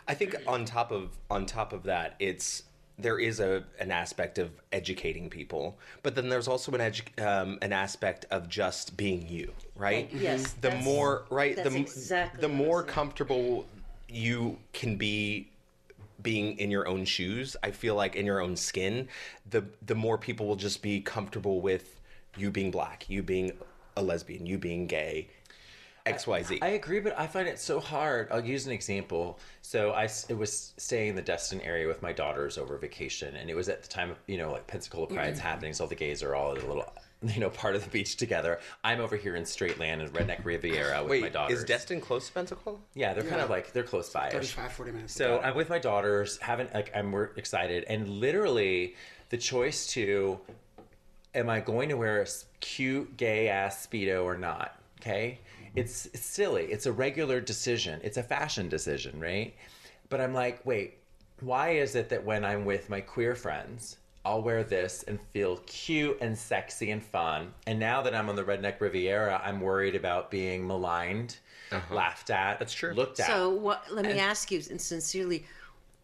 I 0.06 0.12
think 0.12 0.36
on 0.46 0.66
top 0.66 0.90
of 0.90 1.16
on 1.30 1.46
top 1.46 1.72
of 1.72 1.84
that, 1.84 2.16
it's 2.18 2.64
there 3.02 3.18
is 3.18 3.40
a 3.40 3.64
an 3.78 3.90
aspect 3.90 4.38
of 4.38 4.50
educating 4.72 5.30
people, 5.30 5.78
but 6.02 6.14
then 6.14 6.28
there's 6.28 6.48
also 6.48 6.72
an 6.72 6.80
edu- 6.80 7.24
um, 7.24 7.58
an 7.62 7.72
aspect 7.72 8.26
of 8.30 8.48
just 8.48 8.96
being 8.96 9.26
you, 9.28 9.52
right? 9.76 10.08
Yes, 10.12 10.54
The 10.60 10.70
more 10.76 11.24
right, 11.30 11.56
the 11.56 11.74
exactly 11.76 12.40
the 12.40 12.48
more 12.48 12.82
comfortable 12.82 13.66
you 14.08 14.58
can 14.72 14.96
be 14.96 15.48
being 16.22 16.58
in 16.58 16.70
your 16.70 16.86
own 16.86 17.04
shoes 17.04 17.56
i 17.62 17.70
feel 17.70 17.94
like 17.94 18.14
in 18.14 18.26
your 18.26 18.40
own 18.40 18.56
skin 18.56 19.08
the 19.48 19.64
the 19.86 19.94
more 19.94 20.18
people 20.18 20.46
will 20.46 20.56
just 20.56 20.82
be 20.82 21.00
comfortable 21.00 21.60
with 21.60 22.00
you 22.36 22.50
being 22.50 22.70
black 22.70 23.08
you 23.08 23.22
being 23.22 23.52
a 23.96 24.02
lesbian 24.02 24.44
you 24.44 24.58
being 24.58 24.86
gay 24.86 25.28
xyz 26.06 26.58
I 26.62 26.68
agree, 26.68 27.00
but 27.00 27.18
I 27.18 27.26
find 27.26 27.48
it 27.48 27.58
so 27.58 27.80
hard. 27.80 28.28
I'll 28.30 28.44
use 28.44 28.66
an 28.66 28.72
example. 28.72 29.38
So 29.62 29.92
I 29.92 30.08
it 30.28 30.36
was 30.36 30.72
staying 30.76 31.10
in 31.10 31.16
the 31.16 31.22
Destin 31.22 31.60
area 31.60 31.86
with 31.86 32.02
my 32.02 32.12
daughters 32.12 32.58
over 32.58 32.76
vacation, 32.76 33.36
and 33.36 33.50
it 33.50 33.54
was 33.54 33.68
at 33.68 33.82
the 33.82 33.88
time 33.88 34.10
of 34.10 34.18
you 34.26 34.38
know 34.38 34.52
like 34.52 34.66
Pensacola 34.66 35.06
Pride's 35.06 35.38
mm-hmm. 35.38 35.48
happening, 35.48 35.72
so 35.72 35.84
all 35.84 35.88
the 35.88 35.94
gays 35.94 36.22
are 36.22 36.34
all 36.34 36.52
at 36.52 36.62
a 36.62 36.66
little 36.66 36.84
you 37.22 37.40
know 37.40 37.50
part 37.50 37.76
of 37.76 37.84
the 37.84 37.90
beach 37.90 38.16
together. 38.16 38.60
I'm 38.82 39.00
over 39.00 39.16
here 39.16 39.36
in 39.36 39.44
Straight 39.44 39.78
Land 39.78 40.00
and 40.00 40.12
Redneck 40.12 40.44
Riviera 40.44 41.02
with 41.02 41.10
wait 41.10 41.22
my 41.22 41.28
daughters. 41.28 41.60
is 41.60 41.64
destin 41.64 42.00
close 42.00 42.28
to 42.28 42.32
pensacola 42.32 42.78
Yeah, 42.94 43.12
they're 43.12 43.24
kind 43.24 43.40
of 43.40 43.50
like 43.50 43.72
they're 43.72 43.82
close 43.82 44.08
by. 44.10 44.30
35, 44.30 44.72
40 44.72 44.92
minutes. 44.92 45.14
So 45.14 45.40
I'm 45.40 45.54
with 45.54 45.68
my 45.68 45.78
daughters, 45.78 46.38
having 46.38 46.68
like 46.72 46.90
I'm 46.94 47.12
we're 47.12 47.30
excited, 47.36 47.84
and 47.88 48.08
literally 48.08 48.94
the 49.28 49.36
choice 49.36 49.86
to, 49.88 50.40
am 51.34 51.48
I 51.48 51.60
going 51.60 51.88
to 51.90 51.96
wear 51.96 52.22
a 52.22 52.26
cute 52.60 53.16
gay 53.16 53.48
ass 53.48 53.86
speedo 53.86 54.24
or 54.24 54.36
not? 54.36 54.76
Okay, 55.00 55.38
it's, 55.76 56.06
it's 56.06 56.24
silly. 56.24 56.64
It's 56.64 56.86
a 56.86 56.92
regular 56.92 57.40
decision. 57.40 58.00
It's 58.02 58.16
a 58.16 58.22
fashion 58.22 58.68
decision, 58.68 59.20
right? 59.20 59.54
But 60.08 60.20
I'm 60.20 60.34
like, 60.34 60.64
wait, 60.66 60.98
why 61.40 61.70
is 61.70 61.94
it 61.94 62.08
that 62.08 62.24
when 62.24 62.44
I'm 62.44 62.64
with 62.64 62.90
my 62.90 63.00
queer 63.00 63.34
friends, 63.34 63.96
I'll 64.24 64.42
wear 64.42 64.62
this 64.62 65.02
and 65.04 65.18
feel 65.32 65.58
cute 65.66 66.18
and 66.20 66.36
sexy 66.36 66.90
and 66.90 67.02
fun. 67.02 67.54
And 67.66 67.78
now 67.78 68.02
that 68.02 68.14
I'm 68.14 68.28
on 68.28 68.36
the 68.36 68.44
Redneck 68.44 68.80
Riviera, 68.80 69.40
I'm 69.42 69.60
worried 69.60 69.94
about 69.94 70.30
being 70.30 70.66
maligned, 70.66 71.38
uh-huh. 71.72 71.94
laughed 71.94 72.30
at, 72.30 72.58
That's 72.58 72.74
true. 72.74 72.92
looked 72.92 73.20
at. 73.20 73.26
So 73.26 73.50
what? 73.50 73.84
Let 73.90 74.04
me 74.04 74.18
ask 74.18 74.50
you 74.50 74.60
and 74.68 74.80
sincerely, 74.80 75.46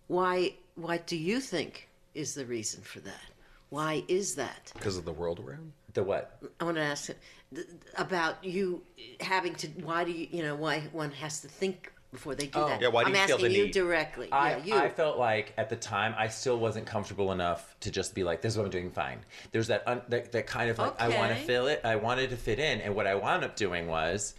why? 0.07 0.55
What 0.77 1.07
do 1.07 1.17
you 1.17 1.41
think 1.41 1.89
is 2.15 2.35
the 2.35 2.47
reason 2.47 2.83
for 2.83 3.01
that? 3.01 3.31
Why 3.69 4.05
is 4.09 4.35
that? 4.37 4.73
because 4.75 4.97
of 4.97 5.05
the 5.05 5.13
world 5.13 5.45
we're 5.45 5.55
in 5.55 5.73
the 5.97 6.05
what? 6.05 6.39
I 6.61 6.65
want 6.65 6.77
to 6.77 6.83
ask 6.83 7.11
th- 7.57 7.67
about 7.97 8.45
you 8.45 8.83
having 9.21 9.55
to. 9.57 9.69
Why 9.83 10.05
do 10.05 10.13
you? 10.13 10.29
You 10.31 10.43
know 10.45 10.55
why 10.55 10.81
one 10.93 11.11
has 11.11 11.41
to 11.41 11.49
think 11.49 11.93
before 12.13 12.35
they 12.35 12.47
do 12.47 12.59
oh. 12.59 12.69
that? 12.69 12.81
Yeah, 12.81 12.89
why 12.89 13.03
do 13.03 13.09
I'm 13.09 13.15
you 13.15 13.27
feel 13.27 13.37
asking 13.37 13.49
the 13.51 13.57
you 13.57 13.65
need? 13.65 13.73
directly. 13.73 14.33
I, 14.33 14.57
yeah, 14.59 14.65
you. 14.65 14.75
I 14.77 14.89
felt 14.89 15.19
like 15.19 15.53
at 15.57 15.69
the 15.69 15.77
time 15.77 16.15
I 16.17 16.29
still 16.29 16.59
wasn't 16.59 16.87
comfortable 16.87 17.33
enough 17.33 17.75
to 17.81 17.91
just 17.91 18.15
be 18.15 18.25
like, 18.25 18.41
"This 18.43 18.53
is 18.53 18.59
what 18.59 18.65
I'm 18.65 18.71
doing 18.71 18.91
fine." 18.91 19.21
There's 19.53 19.69
that 19.69 19.83
un, 19.87 20.03
that, 20.09 20.33
that 20.33 20.47
kind 20.47 20.71
of 20.71 20.79
like 20.79 21.01
I 21.01 21.09
want 21.09 21.33
to 21.33 21.37
Okay. 21.37 21.45
fill 21.47 21.67
it. 21.67 21.81
I 21.85 21.97
wanted 21.97 22.31
to 22.31 22.37
fit 22.37 22.59
in, 22.59 22.81
and 22.81 22.95
what 22.95 23.07
I 23.07 23.15
wound 23.15 23.45
up 23.45 23.57
doing 23.57 23.87
was. 23.87 24.35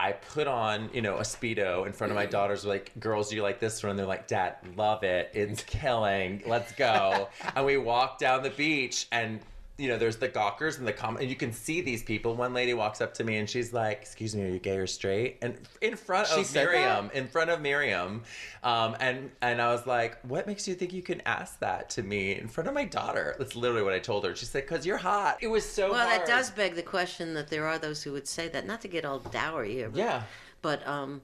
I 0.00 0.12
put 0.12 0.46
on, 0.46 0.90
you 0.92 1.02
know, 1.02 1.16
a 1.16 1.22
speedo 1.22 1.84
in 1.84 1.92
front 1.92 2.12
of 2.12 2.14
my 2.14 2.28
mm. 2.28 2.30
daughters. 2.30 2.64
Like, 2.64 2.92
girls, 3.00 3.30
do 3.30 3.34
you 3.34 3.42
like 3.42 3.58
this 3.58 3.82
one? 3.82 3.90
And 3.90 3.98
they're 3.98 4.06
like, 4.06 4.28
Dad, 4.28 4.54
love 4.76 5.02
it. 5.02 5.32
It's 5.34 5.60
killing. 5.66 6.40
Let's 6.46 6.70
go. 6.70 7.28
and 7.56 7.66
we 7.66 7.78
walk 7.78 8.20
down 8.20 8.44
the 8.44 8.50
beach, 8.50 9.08
and 9.10 9.40
you 9.78 9.86
know, 9.86 9.96
there's 9.96 10.16
the 10.16 10.26
gawkers 10.26 10.78
and 10.78 10.86
the 10.86 10.92
com, 10.92 11.16
and 11.18 11.30
you 11.30 11.36
can 11.36 11.52
see 11.52 11.80
these 11.80 12.02
people. 12.02 12.34
One 12.34 12.52
lady 12.52 12.74
walks 12.74 13.00
up 13.00 13.14
to 13.14 13.24
me 13.24 13.36
and 13.36 13.48
she's 13.48 13.72
like, 13.72 14.00
"Excuse 14.02 14.34
me, 14.34 14.42
are 14.42 14.48
you 14.48 14.58
gay 14.58 14.76
or 14.76 14.88
straight?" 14.88 15.38
And 15.40 15.56
in 15.80 15.94
front 15.96 16.26
She 16.26 16.40
of 16.40 16.46
said 16.46 16.66
that? 16.66 16.72
Miriam, 16.72 17.10
in 17.14 17.28
front 17.28 17.48
of 17.50 17.60
Miriam, 17.60 18.22
um, 18.64 18.96
and 18.98 19.30
and 19.40 19.62
I 19.62 19.72
was 19.72 19.86
like, 19.86 20.18
"What 20.24 20.48
makes 20.48 20.66
you 20.66 20.74
think 20.74 20.92
you 20.92 21.02
can 21.02 21.22
ask 21.26 21.60
that 21.60 21.90
to 21.90 22.02
me 22.02 22.36
in 22.36 22.48
front 22.48 22.66
of 22.66 22.74
my 22.74 22.84
daughter?" 22.84 23.36
That's 23.38 23.54
literally 23.54 23.84
what 23.84 23.94
I 23.94 24.00
told 24.00 24.24
her. 24.24 24.34
She 24.34 24.46
said, 24.46 24.66
"Cause 24.66 24.84
you're 24.84 24.98
hot." 24.98 25.38
It 25.40 25.46
was 25.46 25.64
so 25.64 25.92
well, 25.92 26.08
hard. 26.08 26.22
that 26.22 26.26
does 26.26 26.50
beg 26.50 26.74
the 26.74 26.82
question 26.82 27.34
that 27.34 27.48
there 27.48 27.64
are 27.64 27.78
those 27.78 28.02
who 28.02 28.10
would 28.12 28.26
say 28.26 28.48
that. 28.48 28.66
Not 28.66 28.80
to 28.80 28.88
get 28.88 29.04
all 29.04 29.20
dour 29.20 29.62
here. 29.62 29.90
But, 29.90 29.98
Yeah. 29.98 30.22
But 30.60 30.84
um, 30.88 31.22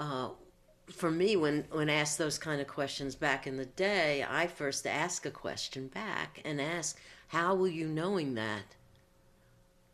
uh, 0.00 0.30
for 0.90 1.10
me, 1.10 1.36
when 1.36 1.64
when 1.70 1.88
asked 1.88 2.18
those 2.18 2.38
kind 2.38 2.60
of 2.60 2.66
questions 2.66 3.14
back 3.14 3.46
in 3.46 3.56
the 3.56 3.66
day, 3.66 4.26
I 4.28 4.48
first 4.48 4.84
ask 4.84 5.24
a 5.26 5.30
question 5.30 5.86
back 5.88 6.40
and 6.44 6.60
ask, 6.60 6.98
"How 7.32 7.54
will 7.54 7.68
you 7.68 7.86
knowing 7.86 8.34
that 8.34 8.76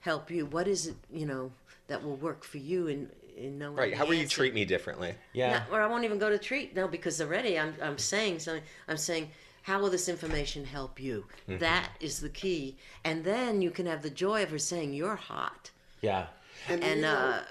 help 0.01 0.31
you? 0.31 0.45
What 0.47 0.67
is 0.69 0.87
it 0.89 0.97
you 1.11 1.27
know 1.27 1.53
that 1.87 2.03
will 2.05 2.17
work 2.17 2.45
for 2.45 2.59
you 2.59 2.89
in 2.89 3.11
in 3.37 3.59
knowing?" 3.59 3.77
right 3.77 3.95
how 3.95 4.07
will 4.07 4.15
you 4.15 4.27
treat 4.27 4.55
me 4.55 4.65
differently 4.65 5.15
Yeah. 5.33 5.53
Not- 5.53 5.71
or 5.73 5.81
I 5.81 5.87
won't 5.87 6.05
even 6.05 6.19
go 6.19 6.31
to 6.31 6.39
treat 6.39 6.75
no 6.75 6.89
because 6.89 7.21
already 7.21 7.59
I'm 7.59 7.75
I'm 7.81 7.99
saying 7.99 8.41
something. 8.41 8.65
I'm 8.89 8.97
saying 8.97 9.31
how 9.63 9.81
will 9.81 9.91
this 9.91 10.09
information 10.09 10.65
help 10.65 10.99
you? 10.99 11.27
Mm-hmm. 11.49 11.59
That 11.59 11.91
is 12.01 12.21
the 12.21 12.31
key, 12.31 12.77
and 13.05 13.23
then 13.23 13.63
you 13.63 13.71
can 13.71 13.87
have 13.87 14.03
the 14.03 14.11
joy 14.11 14.43
of 14.43 14.51
her 14.51 14.59
saying 14.59 14.95
you're 14.95 15.17
hot, 15.17 15.71
yeah. 16.01 16.27
And, 16.69 16.83
and 16.83 16.97
you 16.97 17.03
know, 17.03 17.15
uh, 17.15 17.43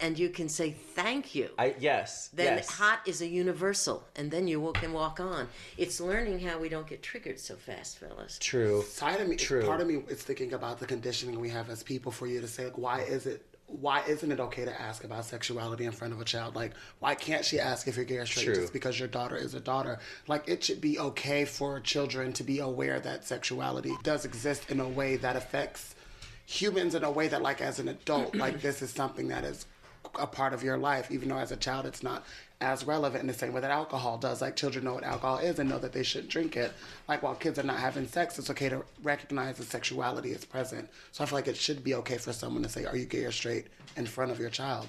and 0.00 0.18
you 0.18 0.30
can 0.30 0.48
say 0.48 0.70
thank 0.70 1.34
you. 1.34 1.50
I 1.58 1.74
yes. 1.78 2.30
then 2.32 2.58
yes. 2.58 2.70
hot 2.70 3.00
is 3.06 3.20
a 3.20 3.26
universal, 3.26 4.04
and 4.16 4.30
then 4.30 4.48
you 4.48 4.72
can 4.74 4.92
walk 4.92 5.20
on. 5.20 5.48
It's 5.76 6.00
learning 6.00 6.40
how 6.40 6.58
we 6.58 6.68
don't 6.68 6.86
get 6.86 7.02
triggered 7.02 7.38
so 7.38 7.54
fast, 7.56 7.98
fellas. 7.98 8.38
True. 8.38 8.82
side 8.82 9.20
of 9.20 9.28
me, 9.28 9.36
True. 9.36 9.64
part 9.64 9.80
of 9.80 9.86
me 9.86 10.02
is 10.08 10.22
thinking 10.22 10.52
about 10.52 10.80
the 10.80 10.86
conditioning 10.86 11.38
we 11.38 11.50
have 11.50 11.68
as 11.70 11.82
people 11.82 12.10
for 12.10 12.26
you 12.26 12.40
to 12.40 12.48
say, 12.48 12.64
like, 12.64 12.78
why 12.78 13.00
is 13.02 13.26
it, 13.26 13.44
why 13.66 14.02
isn't 14.08 14.32
it 14.32 14.40
okay 14.40 14.64
to 14.64 14.80
ask 14.80 15.04
about 15.04 15.24
sexuality 15.24 15.84
in 15.84 15.92
front 15.92 16.12
of 16.12 16.20
a 16.20 16.24
child? 16.24 16.56
Like, 16.56 16.72
why 16.98 17.14
can't 17.14 17.44
she 17.44 17.60
ask 17.60 17.86
if 17.86 17.96
you're 17.96 18.04
gay 18.04 18.18
or 18.18 18.26
straight 18.26 18.46
True. 18.46 18.54
just 18.56 18.72
because 18.72 18.98
your 18.98 19.08
daughter 19.08 19.36
is 19.36 19.54
a 19.54 19.60
daughter? 19.60 19.98
Like, 20.26 20.48
it 20.48 20.64
should 20.64 20.80
be 20.80 20.98
okay 20.98 21.44
for 21.44 21.78
children 21.80 22.32
to 22.34 22.42
be 22.42 22.58
aware 22.58 22.98
that 23.00 23.26
sexuality 23.26 23.92
does 24.02 24.24
exist 24.24 24.70
in 24.70 24.80
a 24.80 24.88
way 24.88 25.16
that 25.16 25.36
affects 25.36 25.94
humans 26.50 26.94
in 26.94 27.04
a 27.04 27.10
way 27.10 27.28
that, 27.28 27.42
like, 27.42 27.60
as 27.60 27.78
an 27.78 27.88
adult, 27.88 28.34
like, 28.34 28.60
this 28.60 28.82
is 28.82 28.90
something 28.90 29.28
that 29.28 29.44
is 29.44 29.66
a 30.18 30.26
part 30.26 30.52
of 30.52 30.62
your 30.62 30.76
life, 30.76 31.10
even 31.10 31.28
though 31.28 31.38
as 31.38 31.52
a 31.52 31.56
child 31.56 31.86
it's 31.86 32.02
not 32.02 32.24
as 32.60 32.84
relevant 32.84 33.22
in 33.22 33.26
the 33.26 33.34
same 33.34 33.52
way 33.52 33.60
that 33.60 33.70
alcohol 33.70 34.18
does. 34.18 34.42
Like 34.42 34.56
children 34.56 34.84
know 34.84 34.94
what 34.94 35.04
alcohol 35.04 35.38
is 35.38 35.58
and 35.58 35.68
know 35.68 35.78
that 35.78 35.92
they 35.92 36.02
shouldn't 36.02 36.30
drink 36.30 36.56
it. 36.56 36.72
Like 37.08 37.22
while 37.22 37.34
kids 37.34 37.58
are 37.58 37.62
not 37.62 37.78
having 37.78 38.06
sex, 38.06 38.38
it's 38.38 38.50
okay 38.50 38.68
to 38.68 38.82
recognize 39.02 39.58
that 39.58 39.70
sexuality 39.70 40.30
is 40.30 40.44
present. 40.44 40.88
So 41.12 41.22
I 41.22 41.26
feel 41.26 41.38
like 41.38 41.48
it 41.48 41.56
should 41.56 41.84
be 41.84 41.94
okay 41.96 42.18
for 42.18 42.32
someone 42.32 42.62
to 42.62 42.68
say, 42.68 42.84
"Are 42.84 42.96
you 42.96 43.06
gay 43.06 43.24
or 43.24 43.32
straight?" 43.32 43.66
in 43.96 44.06
front 44.06 44.30
of 44.30 44.38
your 44.38 44.50
child. 44.50 44.88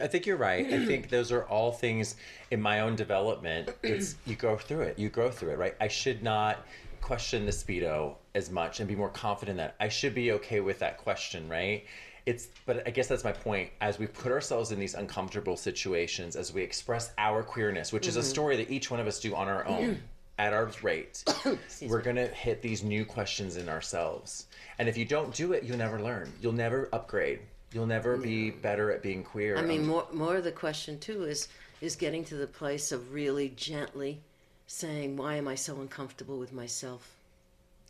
I 0.00 0.06
think 0.06 0.26
you're 0.26 0.36
right. 0.36 0.66
I 0.72 0.84
think 0.86 1.08
those 1.08 1.32
are 1.32 1.44
all 1.44 1.72
things 1.72 2.16
in 2.50 2.60
my 2.60 2.80
own 2.80 2.94
development. 2.96 3.70
It's 3.82 4.16
you 4.24 4.36
go 4.36 4.56
through 4.56 4.82
it. 4.82 4.98
You 4.98 5.08
grow 5.08 5.30
through 5.30 5.50
it, 5.50 5.58
right? 5.58 5.74
I 5.80 5.88
should 5.88 6.22
not 6.22 6.64
question 7.00 7.46
the 7.46 7.52
speedo 7.52 8.16
as 8.34 8.50
much 8.50 8.80
and 8.80 8.88
be 8.88 8.94
more 8.94 9.08
confident 9.08 9.58
that 9.58 9.74
I 9.80 9.88
should 9.88 10.14
be 10.14 10.32
okay 10.32 10.60
with 10.60 10.78
that 10.80 10.98
question, 10.98 11.48
right? 11.48 11.84
It's 12.26 12.48
but 12.66 12.86
I 12.86 12.90
guess 12.90 13.08
that's 13.08 13.24
my 13.24 13.32
point. 13.32 13.70
As 13.80 13.98
we 13.98 14.06
put 14.06 14.30
ourselves 14.30 14.72
in 14.72 14.78
these 14.78 14.94
uncomfortable 14.94 15.56
situations, 15.56 16.36
as 16.36 16.52
we 16.52 16.62
express 16.62 17.12
our 17.18 17.42
queerness, 17.42 17.92
which 17.92 18.06
is 18.06 18.16
a 18.16 18.22
story 18.22 18.56
that 18.58 18.70
each 18.70 18.90
one 18.90 19.00
of 19.00 19.06
us 19.06 19.20
do 19.20 19.34
on 19.34 19.48
our 19.48 19.66
own. 19.66 20.02
At 20.38 20.54
our 20.54 20.70
rate, 20.82 21.22
we're 21.82 22.00
gonna 22.00 22.26
hit 22.28 22.62
these 22.62 22.82
new 22.82 23.04
questions 23.04 23.58
in 23.58 23.68
ourselves. 23.68 24.46
And 24.78 24.88
if 24.88 24.96
you 24.96 25.04
don't 25.04 25.34
do 25.34 25.52
it, 25.52 25.64
you'll 25.64 25.76
never 25.76 26.00
learn. 26.00 26.32
You'll 26.40 26.54
never 26.54 26.88
upgrade. 26.94 27.40
You'll 27.74 27.86
never 27.86 28.16
be 28.16 28.48
better 28.48 28.90
at 28.90 29.02
being 29.02 29.22
queer. 29.22 29.58
I 29.58 29.60
mean, 29.60 29.82
Um, 29.82 29.86
more 29.88 30.06
more 30.14 30.36
of 30.36 30.44
the 30.44 30.52
question 30.52 30.98
too 30.98 31.24
is 31.24 31.48
is 31.82 31.94
getting 31.94 32.24
to 32.24 32.36
the 32.36 32.46
place 32.46 32.90
of 32.90 33.12
really 33.12 33.50
gently 33.50 34.22
saying, 34.66 35.18
"Why 35.18 35.34
am 35.34 35.46
I 35.46 35.56
so 35.56 35.78
uncomfortable 35.78 36.38
with 36.38 36.54
myself?" 36.54 37.14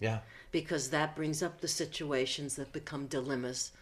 Yeah. 0.01 0.21
Because 0.51 0.91
that 0.91 1.15
brings 1.15 1.43
up 1.43 1.61
the 1.61 1.69
situations 1.69 2.57
that 2.57 2.73
become 2.73 3.07
dilemmas 3.07 3.73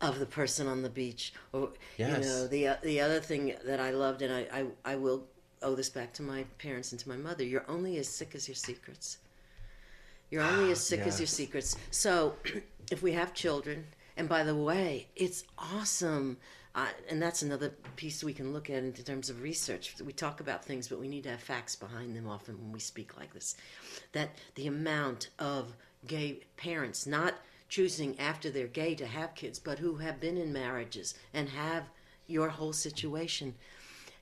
of 0.00 0.18
the 0.18 0.26
person 0.26 0.66
on 0.66 0.82
the 0.82 0.90
beach. 0.90 1.32
Or 1.52 1.70
you 1.96 2.06
know, 2.08 2.46
the 2.48 2.68
uh, 2.68 2.76
the 2.82 3.00
other 3.00 3.20
thing 3.20 3.54
that 3.64 3.78
I 3.78 3.90
loved, 3.90 4.22
and 4.22 4.32
I, 4.34 4.46
I 4.52 4.92
I 4.92 4.96
will 4.96 5.24
owe 5.62 5.76
this 5.76 5.88
back 5.88 6.12
to 6.14 6.22
my 6.22 6.44
parents 6.58 6.90
and 6.90 7.00
to 7.00 7.08
my 7.08 7.16
mother. 7.16 7.44
You're 7.44 7.64
only 7.68 7.96
as 7.98 8.08
sick 8.08 8.34
as 8.34 8.48
your 8.48 8.56
secrets. 8.56 9.18
You're 10.30 10.42
only 10.42 10.72
as 10.72 10.80
sick 10.86 11.00
as 11.00 11.20
your 11.20 11.28
secrets. 11.28 11.76
So, 11.90 12.34
if 12.90 13.02
we 13.02 13.12
have 13.12 13.32
children, 13.32 13.86
and 14.16 14.28
by 14.28 14.42
the 14.42 14.56
way, 14.56 15.06
it's 15.14 15.44
awesome. 15.56 16.38
Uh, 16.74 16.88
and 17.10 17.20
that's 17.20 17.42
another 17.42 17.70
piece 17.96 18.24
we 18.24 18.32
can 18.32 18.52
look 18.52 18.70
at 18.70 18.82
in 18.82 18.92
terms 18.92 19.28
of 19.28 19.42
research. 19.42 19.94
We 20.04 20.12
talk 20.12 20.40
about 20.40 20.64
things, 20.64 20.88
but 20.88 20.98
we 20.98 21.08
need 21.08 21.24
to 21.24 21.30
have 21.30 21.40
facts 21.40 21.76
behind 21.76 22.16
them 22.16 22.26
often 22.26 22.58
when 22.58 22.72
we 22.72 22.80
speak 22.80 23.16
like 23.18 23.34
this. 23.34 23.56
That 24.12 24.30
the 24.54 24.66
amount 24.66 25.28
of 25.38 25.74
gay 26.06 26.40
parents 26.56 27.06
not 27.06 27.34
choosing 27.68 28.18
after 28.18 28.50
they're 28.50 28.66
gay 28.66 28.94
to 28.94 29.06
have 29.06 29.34
kids, 29.34 29.58
but 29.58 29.78
who 29.78 29.96
have 29.96 30.20
been 30.20 30.36
in 30.36 30.52
marriages 30.52 31.14
and 31.34 31.48
have 31.50 31.84
your 32.26 32.48
whole 32.48 32.72
situation, 32.72 33.54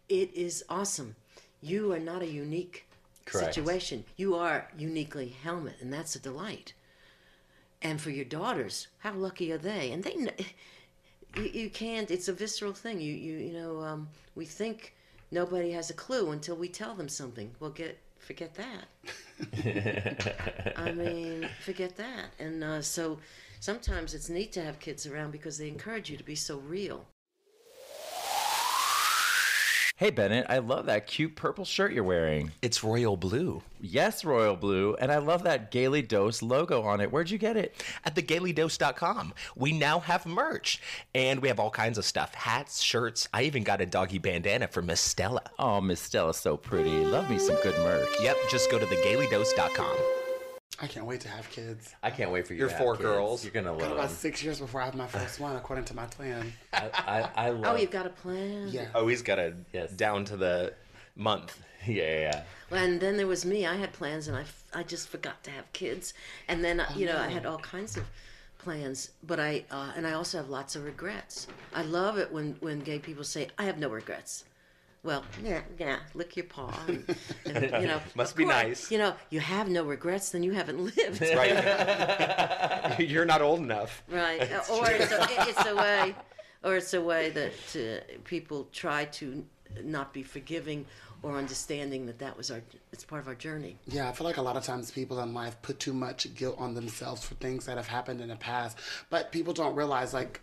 it 0.08 0.32
is 0.34 0.64
awesome. 0.68 1.14
You 1.60 1.92
are 1.92 1.98
not 2.00 2.22
a 2.22 2.26
unique 2.26 2.86
Correct. 3.24 3.54
situation. 3.54 4.04
You 4.16 4.34
are 4.34 4.68
uniquely 4.76 5.28
Helmut, 5.28 5.76
and 5.80 5.92
that's 5.92 6.16
a 6.16 6.20
delight. 6.20 6.72
And 7.82 8.00
for 8.00 8.10
your 8.10 8.24
daughters, 8.24 8.88
how 8.98 9.14
lucky 9.14 9.52
are 9.52 9.58
they? 9.58 9.92
And 9.92 10.04
they, 10.04 10.28
you, 11.36 11.42
you 11.42 11.70
can't. 11.70 12.10
It's 12.10 12.28
a 12.28 12.32
visceral 12.32 12.72
thing. 12.72 13.00
You 13.00 13.14
you 13.14 13.36
you 13.38 13.52
know. 13.52 13.80
Um, 13.80 14.08
we 14.34 14.46
think 14.46 14.94
nobody 15.30 15.72
has 15.72 15.90
a 15.90 15.94
clue 15.94 16.30
until 16.30 16.56
we 16.56 16.68
tell 16.68 16.94
them 16.94 17.08
something. 17.08 17.50
Well, 17.60 17.70
get 17.70 17.98
forget 18.18 18.54
that. 18.54 18.86
I 20.76 20.92
mean, 20.92 21.48
forget 21.64 21.96
that. 21.96 22.32
And 22.38 22.62
uh, 22.62 22.82
so 22.82 23.18
sometimes 23.60 24.14
it's 24.14 24.28
neat 24.28 24.52
to 24.52 24.62
have 24.62 24.78
kids 24.78 25.06
around 25.06 25.32
because 25.32 25.58
they 25.58 25.68
encourage 25.68 26.10
you 26.10 26.16
to 26.16 26.24
be 26.24 26.34
so 26.34 26.58
real. 26.58 27.06
Hey 30.00 30.08
Bennett, 30.08 30.46
I 30.48 30.60
love 30.60 30.86
that 30.86 31.06
cute 31.06 31.36
purple 31.36 31.66
shirt 31.66 31.92
you're 31.92 32.02
wearing. 32.02 32.52
It's 32.62 32.82
royal 32.82 33.18
blue. 33.18 33.60
Yes, 33.82 34.24
royal 34.24 34.56
blue, 34.56 34.94
and 34.94 35.12
I 35.12 35.18
love 35.18 35.42
that 35.42 35.70
Gayly 35.70 36.00
Dose 36.00 36.40
logo 36.40 36.80
on 36.80 37.02
it. 37.02 37.12
Where'd 37.12 37.28
you 37.28 37.36
get 37.36 37.58
it? 37.58 37.74
At 38.06 38.14
thegaylydose.com, 38.14 39.34
we 39.56 39.72
now 39.72 40.00
have 40.00 40.24
merch, 40.24 40.80
and 41.14 41.42
we 41.42 41.48
have 41.48 41.60
all 41.60 41.68
kinds 41.68 41.98
of 41.98 42.06
stuff: 42.06 42.34
hats, 42.34 42.80
shirts. 42.80 43.28
I 43.34 43.42
even 43.42 43.62
got 43.62 43.82
a 43.82 43.86
doggy 43.86 44.16
bandana 44.16 44.68
for 44.68 44.80
Miss 44.80 45.02
Stella. 45.02 45.42
Oh, 45.58 45.82
Miss 45.82 46.00
Stella's 46.00 46.38
so 46.38 46.56
pretty. 46.56 47.04
Love 47.04 47.28
me 47.28 47.38
some 47.38 47.56
good 47.62 47.76
merch. 47.80 48.08
Yep, 48.22 48.38
just 48.50 48.70
go 48.70 48.78
to 48.78 48.86
thegaylydose.com. 48.86 50.19
I 50.82 50.86
can't 50.86 51.06
wait 51.06 51.20
to 51.20 51.28
have 51.28 51.48
kids. 51.50 51.94
I 52.02 52.10
can't 52.10 52.30
wait 52.30 52.46
for 52.46 52.54
you. 52.54 52.60
Your 52.60 52.68
to 52.68 52.74
have 52.74 52.82
four 52.82 52.94
kids. 52.96 53.04
girls. 53.04 53.44
You're 53.44 53.52
gonna 53.52 53.70
Got 53.72 53.80
love 53.82 53.92
about 53.92 54.10
six 54.10 54.42
years 54.42 54.60
before 54.60 54.80
I 54.80 54.86
have 54.86 54.94
my 54.94 55.06
first 55.18 55.38
one, 55.40 55.56
according 55.56 55.84
to 55.86 55.94
my 55.94 56.06
plan. 56.06 56.52
I, 56.72 56.90
I, 56.94 57.46
I 57.46 57.50
love. 57.50 57.74
Oh, 57.74 57.76
you've 57.76 57.90
got 57.90 58.06
a 58.06 58.10
plan. 58.10 58.68
Yeah. 58.68 58.88
Oh, 58.94 59.06
he's 59.08 59.22
got 59.22 59.38
a 59.38 59.54
Yes. 59.72 59.90
down 59.92 60.24
to 60.26 60.36
the 60.36 60.72
month. 61.16 61.60
yeah, 61.86 62.02
yeah, 62.02 62.44
yeah. 62.70 62.78
And 62.78 63.00
then 63.00 63.16
there 63.16 63.26
was 63.26 63.44
me. 63.44 63.66
I 63.66 63.74
had 63.76 63.92
plans, 63.92 64.28
and 64.28 64.36
I, 64.36 64.42
f- 64.42 64.64
I 64.72 64.82
just 64.82 65.08
forgot 65.08 65.42
to 65.44 65.50
have 65.50 65.70
kids. 65.72 66.14
And 66.48 66.64
then 66.64 66.82
you 66.96 67.06
know 67.06 67.18
I 67.18 67.28
had 67.28 67.44
all 67.46 67.58
kinds 67.58 67.96
of 67.96 68.04
plans, 68.58 69.10
but 69.22 69.38
I 69.40 69.64
uh, 69.70 69.92
and 69.96 70.06
I 70.06 70.12
also 70.12 70.38
have 70.38 70.48
lots 70.48 70.76
of 70.76 70.84
regrets. 70.84 71.46
I 71.74 71.82
love 71.82 72.16
it 72.18 72.32
when 72.32 72.56
when 72.60 72.80
gay 72.80 72.98
people 72.98 73.24
say 73.24 73.48
I 73.58 73.64
have 73.64 73.78
no 73.78 73.88
regrets. 73.88 74.44
Well, 75.02 75.24
yeah, 75.42 75.62
yeah. 75.78 75.98
Lick 76.14 76.36
your 76.36 76.44
paw. 76.44 76.78
And, 76.86 77.16
and, 77.46 77.62
you 77.82 77.88
know, 77.88 78.00
Must 78.14 78.36
be 78.36 78.44
course, 78.44 78.54
nice. 78.54 78.90
You 78.90 78.98
know, 78.98 79.14
you 79.30 79.40
have 79.40 79.68
no 79.68 79.84
regrets, 79.84 80.30
then 80.30 80.42
you 80.42 80.52
haven't 80.52 80.78
lived. 80.78 81.22
Right? 81.22 82.96
You're 83.08 83.24
not 83.24 83.40
old 83.40 83.60
enough. 83.60 84.02
Right. 84.10 84.42
or 84.70 84.90
it's 84.90 85.10
a, 85.10 85.26
it's 85.48 85.66
a 85.66 85.74
way, 85.74 86.14
or 86.62 86.76
it's 86.76 86.92
a 86.92 87.00
way 87.00 87.30
that 87.30 87.76
uh, 87.76 88.18
people 88.24 88.68
try 88.72 89.06
to 89.06 89.44
not 89.82 90.12
be 90.12 90.22
forgiving 90.22 90.84
or 91.22 91.36
understanding 91.36 92.06
that 92.06 92.18
that 92.18 92.36
was 92.36 92.50
our 92.50 92.62
it's 92.92 93.04
part 93.04 93.20
of 93.20 93.28
our 93.28 93.34
journey. 93.34 93.76
Yeah, 93.86 94.08
I 94.08 94.12
feel 94.12 94.26
like 94.26 94.36
a 94.36 94.42
lot 94.42 94.56
of 94.56 94.64
times 94.64 94.90
people 94.90 95.20
in 95.20 95.32
life 95.32 95.60
put 95.62 95.78
too 95.78 95.92
much 95.92 96.34
guilt 96.34 96.56
on 96.58 96.74
themselves 96.74 97.24
for 97.24 97.34
things 97.36 97.66
that 97.66 97.76
have 97.76 97.86
happened 97.86 98.20
in 98.20 98.28
the 98.28 98.36
past. 98.36 98.78
But 99.10 99.30
people 99.30 99.52
don't 99.52 99.76
realize, 99.76 100.12
like, 100.12 100.40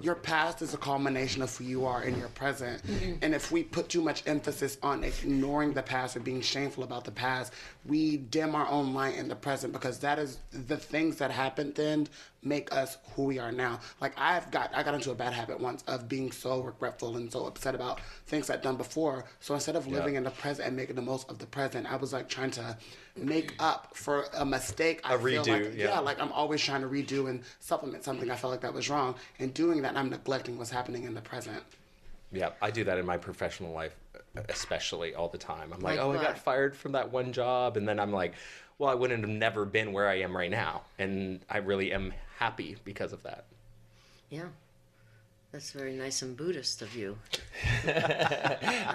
your 0.00 0.14
past 0.14 0.62
is 0.62 0.72
a 0.72 0.76
culmination 0.76 1.42
of 1.42 1.56
who 1.56 1.64
you 1.64 1.86
are 1.86 2.04
in 2.04 2.16
your 2.18 2.28
present. 2.28 2.82
Mm-hmm. 2.86 3.14
And 3.22 3.34
if 3.34 3.50
we 3.50 3.64
put 3.64 3.88
too 3.88 4.02
much 4.02 4.22
emphasis 4.26 4.78
on 4.82 5.02
ignoring 5.02 5.72
the 5.72 5.82
past 5.82 6.16
or 6.16 6.20
being 6.20 6.40
shameful 6.40 6.84
about 6.84 7.04
the 7.04 7.10
past, 7.10 7.52
we 7.84 8.18
dim 8.18 8.54
our 8.54 8.68
own 8.68 8.94
light 8.94 9.16
in 9.16 9.28
the 9.28 9.36
present 9.36 9.72
because 9.72 9.98
that 10.00 10.18
is 10.18 10.38
the 10.52 10.76
things 10.76 11.16
that 11.16 11.30
happened 11.30 11.74
then 11.74 12.06
make 12.42 12.72
us 12.72 12.96
who 13.14 13.24
we 13.24 13.38
are 13.38 13.52
now. 13.52 13.80
Like 14.00 14.12
I've 14.16 14.50
got 14.50 14.70
I 14.74 14.82
got 14.82 14.94
into 14.94 15.10
a 15.10 15.14
bad 15.14 15.32
habit 15.32 15.60
once 15.60 15.82
of 15.86 16.08
being 16.08 16.32
so 16.32 16.60
regretful 16.60 17.16
and 17.16 17.30
so 17.30 17.46
upset 17.46 17.74
about 17.74 18.00
things 18.26 18.48
I'd 18.50 18.62
done 18.62 18.76
before. 18.76 19.24
So 19.40 19.54
instead 19.54 19.76
of 19.76 19.86
living 19.86 20.14
in 20.14 20.24
the 20.24 20.30
present 20.30 20.68
and 20.68 20.76
making 20.76 20.96
the 20.96 21.02
most 21.02 21.30
of 21.30 21.38
the 21.38 21.46
present, 21.46 21.79
I 21.86 21.96
was 21.96 22.12
like 22.12 22.28
trying 22.28 22.50
to 22.52 22.76
make 23.16 23.54
up 23.58 23.94
for 23.94 24.26
a 24.34 24.44
mistake. 24.44 25.00
I 25.04 25.14
A 25.14 25.18
feel 25.18 25.44
redo, 25.44 25.64
like, 25.64 25.76
yeah. 25.76 25.98
like 26.00 26.20
I'm 26.20 26.32
always 26.32 26.62
trying 26.62 26.82
to 26.82 26.88
redo 26.88 27.28
and 27.28 27.42
supplement 27.60 28.04
something 28.04 28.30
I 28.30 28.36
felt 28.36 28.50
like 28.52 28.60
that 28.62 28.72
was 28.72 28.88
wrong. 28.88 29.14
And 29.38 29.52
doing 29.52 29.82
that, 29.82 29.96
I'm 29.96 30.10
neglecting 30.10 30.58
what's 30.58 30.70
happening 30.70 31.04
in 31.04 31.14
the 31.14 31.20
present. 31.20 31.62
Yeah, 32.32 32.50
I 32.62 32.70
do 32.70 32.84
that 32.84 32.98
in 32.98 33.04
my 33.04 33.16
professional 33.16 33.72
life, 33.72 33.96
especially 34.48 35.14
all 35.14 35.28
the 35.28 35.38
time. 35.38 35.72
I'm 35.72 35.80
like, 35.80 35.98
Like 35.98 36.04
oh, 36.04 36.12
I 36.12 36.22
got 36.22 36.38
fired 36.38 36.76
from 36.76 36.92
that 36.92 37.10
one 37.10 37.32
job, 37.32 37.76
and 37.76 37.88
then 37.88 37.98
I'm 37.98 38.12
like, 38.12 38.34
well, 38.78 38.88
I 38.88 38.94
wouldn't 38.94 39.20
have 39.20 39.30
never 39.30 39.64
been 39.64 39.92
where 39.92 40.08
I 40.08 40.20
am 40.20 40.36
right 40.36 40.50
now, 40.50 40.82
and 40.98 41.40
I 41.50 41.58
really 41.58 41.92
am 41.92 42.14
happy 42.38 42.76
because 42.84 43.12
of 43.12 43.22
that. 43.24 43.44
Yeah. 44.30 44.46
That's 45.52 45.72
very 45.72 45.94
nice 45.94 46.22
and 46.22 46.36
Buddhist 46.36 46.80
of 46.80 46.94
you. 46.94 47.18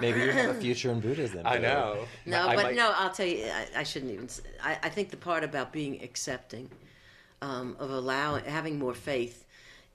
Maybe 0.00 0.20
you 0.20 0.30
have 0.30 0.56
a 0.56 0.58
future 0.60 0.90
in 0.90 1.00
Buddhism. 1.00 1.42
I 1.44 1.58
know. 1.58 2.06
No, 2.24 2.48
I 2.48 2.56
but 2.56 2.64
might- 2.64 2.76
no, 2.76 2.92
I'll 2.96 3.10
tell 3.10 3.26
you, 3.26 3.44
I, 3.44 3.66
I 3.76 3.82
shouldn't 3.82 4.12
even. 4.12 4.28
I 4.62 4.88
think 4.88 5.10
the 5.10 5.18
part 5.18 5.44
about 5.44 5.70
being 5.72 6.02
accepting, 6.02 6.70
um, 7.42 7.76
of 7.78 7.90
allowing, 7.90 8.44
having 8.44 8.78
more 8.78 8.94
faith 8.94 9.44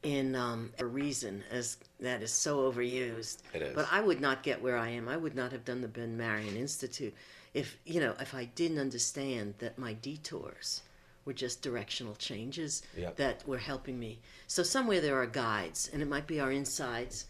in 0.03 0.35
um, 0.35 0.71
a 0.77 0.85
reason, 0.85 1.43
as 1.49 1.77
that 1.99 2.21
is 2.21 2.31
so 2.31 2.71
overused. 2.71 3.39
It 3.53 3.63
is. 3.63 3.75
But 3.75 3.87
I 3.91 4.01
would 4.01 4.21
not 4.21 4.43
get 4.43 4.61
where 4.61 4.77
I 4.77 4.89
am. 4.89 5.07
I 5.07 5.17
would 5.17 5.35
not 5.35 5.51
have 5.51 5.65
done 5.65 5.81
the 5.81 5.87
Ben 5.87 6.15
Marion 6.15 6.55
Institute 6.55 7.13
if 7.53 7.77
you 7.85 7.99
know 7.99 8.13
if 8.19 8.33
I 8.33 8.45
didn't 8.45 8.79
understand 8.79 9.55
that 9.59 9.77
my 9.77 9.93
detours 9.93 10.81
were 11.25 11.33
just 11.33 11.61
directional 11.61 12.15
changes 12.15 12.81
Yep. 12.97 13.15
that 13.17 13.47
were 13.47 13.57
helping 13.57 13.99
me. 13.99 14.19
So 14.47 14.63
somewhere 14.63 15.01
there 15.01 15.15
are 15.21 15.25
guides, 15.27 15.89
and 15.93 16.01
it 16.01 16.07
might 16.07 16.27
be 16.27 16.39
our 16.39 16.51
insides 16.51 17.25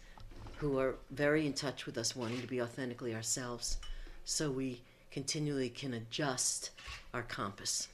who 0.56 0.78
are 0.78 0.96
very 1.10 1.46
in 1.46 1.52
touch 1.52 1.86
with 1.86 1.98
us 1.98 2.14
wanting 2.16 2.40
to 2.40 2.46
be 2.46 2.62
authentically 2.62 3.14
ourselves 3.14 3.78
so 4.24 4.50
we 4.50 4.80
continually 5.10 5.68
can 5.68 5.94
adjust 5.94 6.70
our 7.12 7.22
compass. 7.22 7.88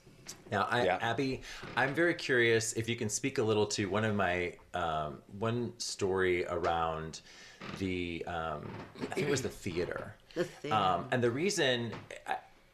Now, 0.53 0.69
I, 0.71 0.85
Yeah. 0.85 0.99
Abby, 1.01 1.41
I'm 1.77 1.95
very 1.95 2.15
curious 2.15 2.75
if 2.75 2.89
you 2.89 2.97
can 2.97 3.09
speak 3.09 3.39
a 3.39 3.43
little 3.43 3.67
to 3.69 3.87
one 3.89 4.05
of 4.05 4.15
my 4.15 4.55
um, 4.75 5.23
one 5.39 5.73
story 5.79 6.45
around 6.47 7.23
the 7.79 8.25
um, 8.27 8.71
I 9.11 9.15
think 9.15 9.27
it 9.27 9.31
was 9.31 9.43
the 9.43 9.49
theater. 9.49 10.15
The 10.35 10.45
theater. 10.45 10.77
Um, 10.77 11.07
and 11.11 11.23
the 11.25 11.31
reason 11.31 11.93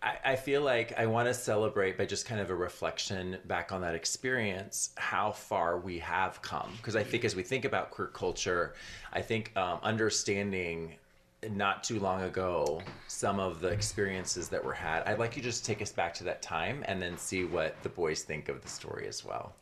I, 0.04 0.32
I, 0.32 0.36
feel 0.36 0.60
like 0.60 0.98
I 0.98 1.06
want 1.06 1.28
to 1.28 1.34
celebrate 1.34 1.96
by 1.96 2.04
just 2.04 2.26
kind 2.26 2.40
of 2.40 2.50
a 2.50 2.54
reflection 2.54 3.38
back 3.46 3.72
on 3.72 3.80
that 3.80 3.94
experience, 3.94 4.90
how 4.96 5.32
far 5.32 5.78
we 5.78 5.98
have 6.00 6.42
come. 6.42 6.72
Because 6.76 6.94
I 6.94 7.02
think 7.02 7.24
as 7.24 7.34
we 7.34 7.42
think 7.42 7.64
about 7.64 7.90
queer 7.90 8.08
culture, 8.08 8.74
I 9.14 9.22
think 9.22 9.56
um, 9.56 9.78
understanding 9.82 10.96
not 11.50 11.84
too 11.84 12.00
long 12.00 12.22
ago 12.22 12.82
some 13.08 13.40
of 13.40 13.60
the 13.60 13.68
experiences 13.68 14.48
that 14.50 14.62
were 14.62 14.74
had. 14.74 15.02
I'd 15.04 15.18
like 15.18 15.36
you 15.36 15.42
to 15.42 15.48
just 15.48 15.64
take 15.64 15.80
us 15.80 15.92
back 15.92 16.12
to 16.14 16.24
that 16.24 16.42
time 16.42 16.84
and 16.86 17.00
then 17.00 17.16
see 17.16 17.44
what 17.44 17.82
the 17.82 17.88
boys 17.88 18.22
think 18.22 18.48
of 18.48 18.62
the 18.62 18.68
story 18.68 19.06
as 19.08 19.24
well. 19.24 19.54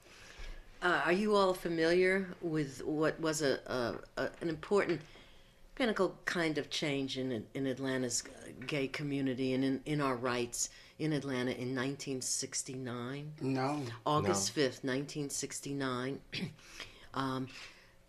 Uh, 0.82 1.00
are 1.04 1.12
you 1.12 1.36
all 1.36 1.54
familiar 1.54 2.26
with 2.40 2.84
what 2.84 3.18
was 3.20 3.42
a, 3.42 3.60
a, 3.66 4.22
a 4.22 4.30
an 4.40 4.48
important 4.48 5.00
pinnacle 5.76 6.16
kind 6.24 6.58
of 6.58 6.70
change 6.70 7.18
in 7.18 7.44
in 7.54 7.66
Atlanta's 7.66 8.24
gay 8.62 8.88
community 8.88 9.52
and 9.54 9.64
in, 9.64 9.80
in 9.84 10.00
our 10.00 10.16
rights 10.16 10.70
in 10.98 11.12
Atlanta 11.12 11.50
in 11.52 11.74
1969? 11.74 13.32
No. 13.40 13.82
August 14.06 14.54
5th, 14.54 14.84
1969. 14.84 16.20
um, 17.14 17.48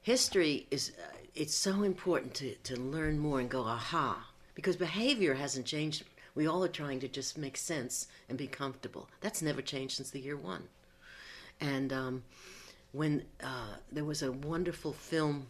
history 0.02 0.68
is, 0.72 0.92
uh, 1.00 1.16
it's 1.36 1.56
so 1.56 1.84
important 1.84 2.34
to, 2.36 2.56
to 2.64 2.80
learn 2.80 3.18
more 3.20 3.40
and 3.40 3.50
go, 3.50 3.62
aha, 3.64 4.28
because 4.56 4.76
behavior 4.76 5.34
hasn't 5.34 5.66
changed. 5.66 6.04
We 6.36 6.48
all 6.48 6.64
are 6.64 6.70
trying 6.70 7.00
to 7.02 7.08
just 7.08 7.38
make 7.38 7.58
sense 7.58 8.08
and 8.30 8.38
be 8.38 8.48
comfortable. 8.48 9.10
That's 9.22 9.42
never 9.42 9.62
changed 9.62 9.98
since 9.98 10.10
the 10.10 10.20
year 10.20 10.38
one. 10.38 10.64
And 11.62 11.94
um, 11.94 12.24
when 12.92 13.24
uh, 13.44 13.76
there 13.92 14.04
was 14.04 14.22
a 14.22 14.32
wonderful 14.32 14.94
film 14.94 15.48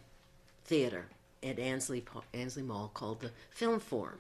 theater 0.66 1.06
at 1.42 1.60
Ansley, 1.60 2.04
Ansley 2.34 2.64
Mall 2.64 2.92
called 2.94 3.22
the 3.22 3.32
Film 3.50 3.80
Forum. 3.80 4.20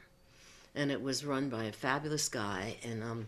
And 0.75 0.91
it 0.91 1.01
was 1.01 1.23
run 1.23 1.49
by 1.49 1.65
a 1.65 1.71
fabulous 1.71 2.27
guy 2.29 2.77
and 2.83 3.03
um, 3.03 3.27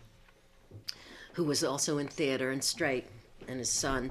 who 1.36 1.44
was 1.44 1.62
also 1.62 1.98
in 1.98 2.08
theater 2.08 2.50
and 2.50 2.64
straight, 2.64 3.04
and 3.46 3.58
his 3.58 3.70
son, 3.70 4.10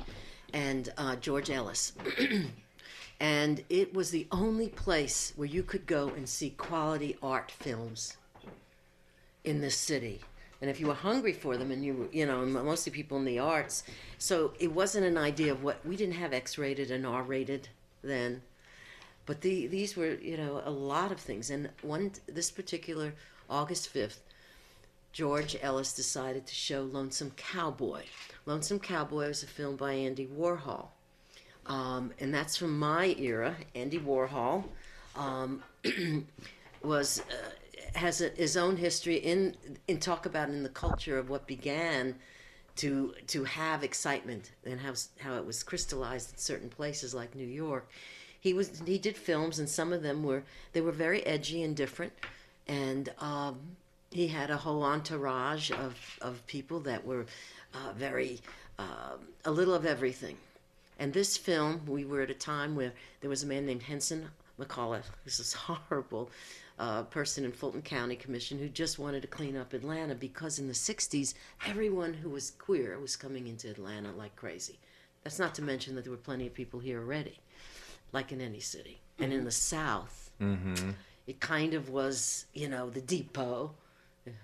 and 0.54 0.94
uh, 0.96 1.16
George 1.16 1.50
Ellis. 1.50 1.94
and 3.20 3.64
it 3.68 3.96
was 3.96 4.12
the 4.12 4.28
only 4.32 4.70
place 4.70 5.34
where 5.36 5.48
you 5.48 5.64
could 5.64 5.88
go 5.88 6.10
and 6.10 6.30
see 6.30 6.52
quality 6.52 7.18
art 7.24 7.50
films 7.50 8.16
in 9.44 9.60
this 9.60 9.76
city. 9.76 10.22
And 10.62 10.70
if 10.70 10.80
you 10.80 10.86
were 10.86 10.94
hungry 10.94 11.34
for 11.34 11.58
them, 11.58 11.72
and 11.72 11.84
you 11.84 11.94
were, 11.96 12.08
you 12.12 12.28
know, 12.28 12.46
mostly 12.46 12.92
people 12.92 13.18
in 13.18 13.26
the 13.26 13.40
arts, 13.40 13.84
so 14.20 14.54
it 14.60 14.72
wasn't 14.72 15.06
an 15.06 15.18
idea 15.18 15.52
of 15.52 15.64
what 15.64 15.84
we 15.84 15.96
didn't 15.96 16.16
have 16.16 16.32
X-rated 16.32 16.92
and 16.92 17.08
R-rated 17.08 17.70
then, 18.04 18.44
but 19.26 19.42
the, 19.42 19.68
these 19.68 19.96
were, 19.96 20.16
you 20.16 20.38
know, 20.38 20.62
a 20.64 20.72
lot 20.72 21.12
of 21.12 21.20
things. 21.20 21.50
And 21.50 21.70
one, 21.82 22.12
this 22.28 22.52
particular 22.52 23.14
August 23.50 23.90
fifth, 23.90 24.22
George 25.12 25.56
Ellis 25.62 25.94
decided 25.94 26.46
to 26.46 26.54
show 26.54 26.84
Lonesome 26.84 27.32
Cowboy. 27.38 28.04
Lonesome 28.46 28.80
Cowboy 28.80 29.28
was 29.28 29.44
a 29.44 29.48
film 29.48 29.76
by 29.76 29.94
Andy 29.94 30.28
Warhol. 30.28 30.88
Um, 31.68 32.12
and 32.20 32.34
that's 32.34 32.58
from 32.58 32.78
my 32.78 33.16
era. 33.18 33.56
Andy 33.74 33.98
Warhol 33.98 34.66
um, 35.16 35.64
was 36.84 37.22
uh, 37.22 37.98
has 37.98 38.22
a, 38.22 38.30
his 38.30 38.58
own 38.58 38.78
history 38.78 39.16
in 39.16 39.56
in 39.88 40.00
talk 40.00 40.26
about 40.26 40.50
in 40.50 40.64
the 40.64 40.70
culture 40.70 41.18
of 41.18 41.30
what 41.30 41.48
began 41.48 42.16
to 42.76 43.14
to 43.28 43.44
have 43.46 43.84
excitement 43.84 44.52
and 44.66 44.80
how 44.80 44.94
how 45.20 45.36
it 45.38 45.46
was 45.46 45.64
crystallized 45.64 46.34
in 46.34 46.38
certain 46.38 46.70
places 46.70 47.14
like 47.14 47.34
New 47.36 47.48
York. 47.48 47.90
He 48.46 48.54
was 48.54 48.84
he 48.86 49.00
did 49.00 49.18
films 49.18 49.58
and 49.58 49.68
some 49.68 49.92
of 49.92 50.04
them 50.04 50.22
were 50.22 50.44
they 50.74 50.80
were 50.80 50.92
very 50.92 51.26
edgy 51.26 51.64
and 51.64 51.76
different, 51.76 52.14
and 52.68 53.12
um, 53.18 53.58
he 54.12 54.28
had 54.28 54.52
a 54.52 54.58
whole 54.58 54.84
entourage 54.84 55.72
of 55.72 56.20
of 56.22 56.46
people 56.46 56.80
that 56.82 57.04
were 57.04 57.26
uh, 57.74 57.94
very 57.94 58.40
uh, 58.78 59.18
a 59.46 59.50
little 59.50 59.74
of 59.74 59.84
everything. 59.84 60.38
And 61.00 61.12
this 61.12 61.38
film, 61.38 61.88
we 61.88 62.06
were 62.06 62.22
at 62.22 62.30
a 62.30 62.36
time 62.36 62.76
where 62.76 62.94
there 63.22 63.32
was 63.32 63.42
a 63.42 63.48
man 63.48 63.66
named 63.66 63.82
Henson 63.82 64.30
McCullough, 64.60 65.02
this 65.24 65.54
horrible 65.68 66.30
uh, 66.78 67.02
person 67.02 67.46
in 67.46 67.52
Fulton 67.52 67.82
County 67.82 68.16
Commission 68.16 68.60
who 68.60 68.70
just 68.70 69.00
wanted 69.00 69.24
to 69.24 69.28
clean 69.28 69.58
up 69.58 69.74
Atlanta 69.74 70.14
because 70.14 70.60
in 70.60 70.68
the 70.68 70.74
60s, 70.74 71.34
everyone 71.66 72.14
who 72.14 72.30
was 72.30 72.52
queer 72.52 73.00
was 73.00 73.16
coming 73.16 73.48
into 73.48 73.72
Atlanta 73.72 74.12
like 74.12 74.36
crazy. 74.36 74.78
That's 75.24 75.40
not 75.40 75.56
to 75.56 75.64
mention 75.64 75.96
that 75.96 76.04
there 76.04 76.12
were 76.12 76.18
plenty 76.18 76.46
of 76.46 76.54
people 76.54 76.80
here 76.80 77.00
already, 77.00 77.40
like 78.16 78.32
in 78.32 78.42
any 78.42 78.62
city. 78.62 79.02
And 79.20 79.32
in 79.32 79.40
mm-hmm. 79.40 79.46
the 79.46 79.52
South, 79.52 80.32
mm-hmm. 80.42 80.92
it 81.28 81.40
kind 81.40 81.74
of 81.74 81.90
was, 81.90 82.46
you 82.54 82.68
know, 82.68 82.90
the 82.90 83.02
depot 83.02 83.76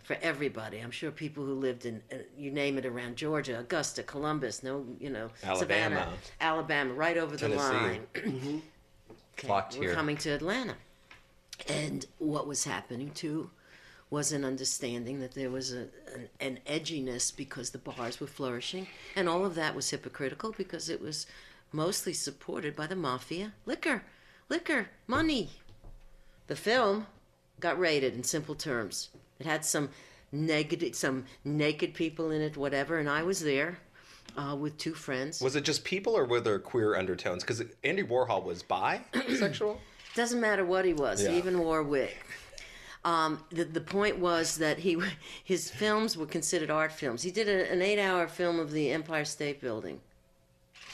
for 0.03 0.17
everybody. 0.21 0.79
I'm 0.79 0.91
sure 0.91 1.09
people 1.09 1.43
who 1.43 1.55
lived 1.55 1.85
in, 1.85 2.01
uh, 2.11 2.17
you 2.37 2.51
name 2.51 2.77
it, 2.77 2.85
around 2.85 3.15
Georgia, 3.15 3.59
Augusta, 3.59 4.03
Columbus, 4.03 4.61
no, 4.61 4.85
you 4.99 5.09
know, 5.09 5.29
Alabama. 5.43 5.95
Savannah, 5.95 6.09
Alabama, 6.39 6.93
right 6.93 7.17
over 7.17 7.35
the 7.35 7.49
Tennessee. 7.49 7.73
line. 7.73 8.07
Okay, 8.15 8.29
mm-hmm. 8.29 8.57
Flocked 9.47 9.77
we're 9.77 9.85
here. 9.85 9.93
coming 9.95 10.17
to 10.17 10.29
Atlanta. 10.29 10.75
And 11.67 12.05
what 12.19 12.45
was 12.45 12.63
happening 12.63 13.09
too 13.11 13.49
was 14.11 14.31
an 14.33 14.45
understanding 14.45 15.19
that 15.21 15.33
there 15.33 15.49
was 15.49 15.73
a, 15.73 15.87
an, 16.13 16.29
an 16.39 16.59
edginess 16.67 17.35
because 17.35 17.71
the 17.71 17.79
bars 17.79 18.19
were 18.19 18.27
flourishing, 18.27 18.85
and 19.15 19.27
all 19.27 19.45
of 19.45 19.55
that 19.55 19.73
was 19.73 19.89
hypocritical 19.89 20.53
because 20.55 20.89
it 20.89 21.01
was 21.01 21.25
mostly 21.71 22.13
supported 22.13 22.75
by 22.75 22.87
the 22.87 22.95
mafia. 22.95 23.53
Liquor, 23.65 24.03
liquor, 24.49 24.89
money. 25.07 25.49
The 26.47 26.55
film 26.55 27.07
got 27.59 27.79
rated 27.79 28.13
in 28.13 28.23
simple 28.23 28.55
terms. 28.55 29.09
It 29.39 29.45
had 29.45 29.63
some 29.63 29.89
negative, 30.31 30.95
some 30.95 31.25
naked 31.43 31.93
people 31.93 32.31
in 32.31 32.41
it, 32.41 32.57
whatever, 32.57 32.99
and 32.99 33.09
I 33.09 33.23
was 33.23 33.41
there 33.41 33.77
uh, 34.37 34.55
with 34.55 34.77
two 34.77 34.93
friends. 34.93 35.41
Was 35.41 35.55
it 35.55 35.63
just 35.63 35.83
people 35.83 36.17
or 36.17 36.25
were 36.25 36.41
there 36.41 36.59
queer 36.59 36.95
undertones? 36.95 37.43
Because 37.43 37.63
Andy 37.83 38.03
Warhol 38.03 38.43
was 38.43 38.63
bisexual. 38.63 39.77
Doesn't 40.15 40.41
matter 40.41 40.65
what 40.65 40.83
he 40.85 40.93
was. 40.93 41.23
Yeah. 41.23 41.31
He 41.31 41.37
even 41.37 41.59
wore 41.59 41.79
a 41.79 41.83
wig. 41.83 42.15
Um, 43.03 43.43
the, 43.49 43.63
the 43.63 43.81
point 43.81 44.19
was 44.19 44.57
that 44.57 44.79
he 44.79 45.01
his 45.43 45.69
films 45.69 46.17
were 46.17 46.25
considered 46.25 46.69
art 46.69 46.91
films. 46.91 47.23
He 47.23 47.31
did 47.31 47.47
a, 47.47 47.71
an 47.71 47.81
eight-hour 47.81 48.27
film 48.27 48.59
of 48.59 48.71
the 48.71 48.91
Empire 48.91 49.25
State 49.25 49.61
Building. 49.61 49.99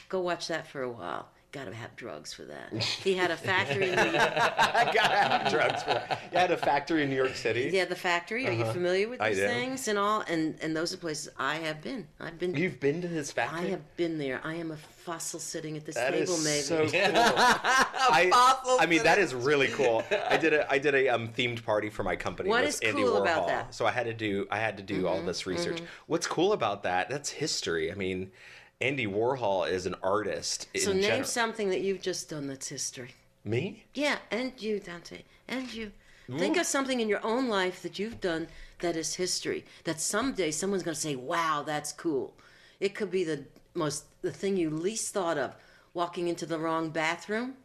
Go 0.09 0.21
watch 0.21 0.47
that 0.47 0.67
for 0.67 0.81
a 0.83 0.89
while. 0.89 1.27
Got 1.53 1.65
to 1.65 1.73
have 1.73 1.95
drugs 1.95 2.33
for 2.33 2.43
that. 2.43 2.73
He 2.83 3.13
had 3.15 3.31
a 3.31 3.37
factory 3.37 3.89
in 3.89 3.95
New 3.95 4.11
York. 4.11 4.15
I 4.15 4.91
gotta 4.93 5.15
have 5.15 5.49
drugs 5.51 5.81
for 5.81 5.91
it. 5.91 6.17
You 6.33 6.37
had 6.39 6.51
a 6.51 6.57
factory 6.57 7.03
in 7.03 7.09
New 7.09 7.15
York 7.15 7.35
City. 7.35 7.69
Yeah, 7.71 7.85
the 7.85 7.95
factory. 7.95 8.45
Are 8.47 8.51
you 8.51 8.65
familiar 8.65 9.07
with 9.07 9.21
Uh-huh. 9.21 9.29
These 9.29 9.39
things 9.39 9.87
and 9.87 9.97
all? 9.97 10.25
And 10.27 10.55
and 10.61 10.75
those 10.75 10.93
are 10.93 10.97
places 10.97 11.29
I 11.39 11.55
have 11.55 11.81
been. 11.81 12.05
I've 12.19 12.37
been. 12.37 12.53
You've 12.53 12.81
been 12.81 13.01
to 13.01 13.07
his 13.07 13.31
factory. 13.31 13.59
I 13.67 13.69
have 13.69 13.95
been 13.95 14.17
there. 14.17 14.41
I 14.43 14.55
am 14.55 14.71
a 14.71 14.77
fossil 14.77 15.39
sitting 15.39 15.77
at 15.77 15.85
this 15.85 15.95
That 15.95 16.13
is 16.13 16.29
table, 16.29 16.43
maybe. 16.43 16.61
so 16.63 16.79
cool. 16.91 17.11
I, 17.13 18.77
I 18.81 18.85
mean, 18.85 19.03
that 19.03 19.17
is 19.17 19.33
really 19.33 19.67
cool. 19.69 20.03
I 20.29 20.35
did 20.35 20.53
a 20.53 20.69
I 20.69 20.77
did 20.79 20.95
a 20.95 21.07
um, 21.07 21.29
themed 21.29 21.63
party 21.63 21.89
for 21.89 22.03
my 22.03 22.17
company. 22.17 22.49
What 22.49 22.65
with 22.65 22.75
is 22.75 22.79
Andy 22.81 23.03
cool 23.03 23.13
Warhol. 23.13 23.21
about 23.21 23.47
that? 23.47 23.63
Mm-hmm, 23.63 23.71
So 23.71 23.85
I 23.85 23.91
had 23.91 24.05
to 24.07 24.13
do 24.13 24.47
I 24.51 24.59
had 24.59 24.75
to 24.77 24.83
do 24.83 25.07
all 25.07 25.21
this 25.21 25.47
research. 25.47 25.79
What's 26.07 26.27
cool 26.27 26.51
about 26.51 26.83
that? 26.83 27.09
That's 27.09 27.29
history. 27.29 27.89
I 27.89 27.95
mean, 27.95 28.31
Andy 28.79 29.07
Warhol 29.07 29.69
is 29.69 29.85
an 29.85 29.95
artist. 30.03 30.67
so 30.77 30.93
name 30.93 31.01
general. 31.01 31.23
something 31.23 31.69
that 31.69 31.81
you've 31.81 32.01
just 32.01 32.29
done 32.29 32.47
that's 32.47 32.67
history. 32.69 33.15
Me? 33.43 33.83
Yeah, 33.93 34.17
and 34.29 34.53
you, 34.57 34.79
Dante, 34.79 35.23
and 35.47 35.73
you. 35.73 35.91
Think 36.37 36.57
of 36.57 36.65
something 36.65 36.99
in 36.99 37.07
your 37.07 37.25
own 37.25 37.47
life 37.47 37.81
that 37.83 37.97
you've 37.97 38.19
done 38.19 38.49
that 38.79 38.97
is 38.97 39.15
history. 39.15 39.63
That 39.85 40.01
someday 40.01 40.51
someone's 40.51 40.83
going 40.83 40.93
to 40.95 40.99
say, 40.99 41.15
"Wow, 41.15 41.63
that's 41.65 41.93
cool." 41.93 42.33
It 42.81 42.93
could 42.95 43.09
be 43.09 43.23
the 43.23 43.45
most 43.73 44.03
the 44.21 44.33
thing 44.33 44.57
you 44.57 44.69
least 44.69 45.13
thought 45.13 45.37
of: 45.37 45.55
walking 45.93 46.27
into 46.27 46.45
the 46.45 46.59
wrong 46.59 46.89
bathroom, 46.89 47.55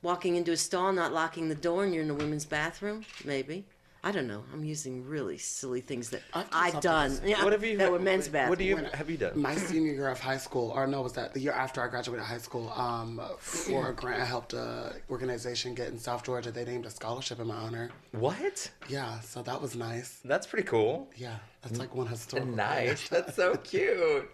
walking 0.00 0.36
into 0.36 0.52
a 0.52 0.56
stall, 0.56 0.92
not 0.92 1.12
locking 1.12 1.48
the 1.48 1.56
door, 1.56 1.82
and 1.82 1.92
you're 1.92 2.02
in 2.02 2.08
the 2.08 2.14
women's 2.14 2.44
bathroom. 2.44 3.04
Maybe 3.24 3.64
I 4.02 4.12
don't 4.12 4.26
know. 4.26 4.42
I'm 4.52 4.64
using 4.64 5.04
really 5.06 5.36
silly 5.36 5.82
things 5.82 6.08
that 6.10 6.22
I've 6.32 6.48
I've, 6.52 6.80
done. 6.80 7.20
Yeah, 7.24 7.44
What 7.44 7.52
have 7.52 7.62
you? 7.62 7.76
that 7.76 7.92
were 7.92 7.98
men's 7.98 8.28
bathrooms. 8.28 8.48
What 8.50 8.58
do 8.58 8.64
you 8.64 8.76
have 8.76 9.10
you 9.10 9.18
done? 9.18 9.38
My 9.38 9.54
senior 9.54 9.92
year 9.92 10.08
of 10.08 10.18
high 10.18 10.38
school, 10.38 10.70
or 10.74 10.86
no, 10.86 11.02
was 11.02 11.12
that 11.14 11.34
the 11.34 11.40
year 11.40 11.52
after 11.52 11.82
I 11.82 11.88
graduated 11.88 12.24
high 12.24 12.38
school? 12.38 12.70
Um, 12.70 13.20
for 13.38 13.90
a 13.90 13.94
grant, 13.94 14.22
I 14.22 14.24
helped 14.24 14.54
a 14.54 14.94
organization 15.10 15.74
get 15.74 15.88
in 15.88 15.98
South 15.98 16.24
Georgia. 16.24 16.50
They 16.50 16.64
named 16.64 16.86
a 16.86 16.90
scholarship 16.90 17.40
in 17.40 17.48
my 17.48 17.56
honor. 17.56 17.90
What? 18.12 18.70
Yeah, 18.88 19.20
so 19.20 19.42
that 19.42 19.60
was 19.60 19.76
nice. 19.76 20.20
That's 20.24 20.46
pretty 20.46 20.66
cool. 20.66 21.10
Yeah, 21.16 21.36
that's 21.60 21.78
like 21.78 21.94
one 21.94 22.06
historical. 22.06 22.54
Nice. 22.54 23.08
That's 23.10 23.36
so 23.36 23.56
cute. 23.56 24.30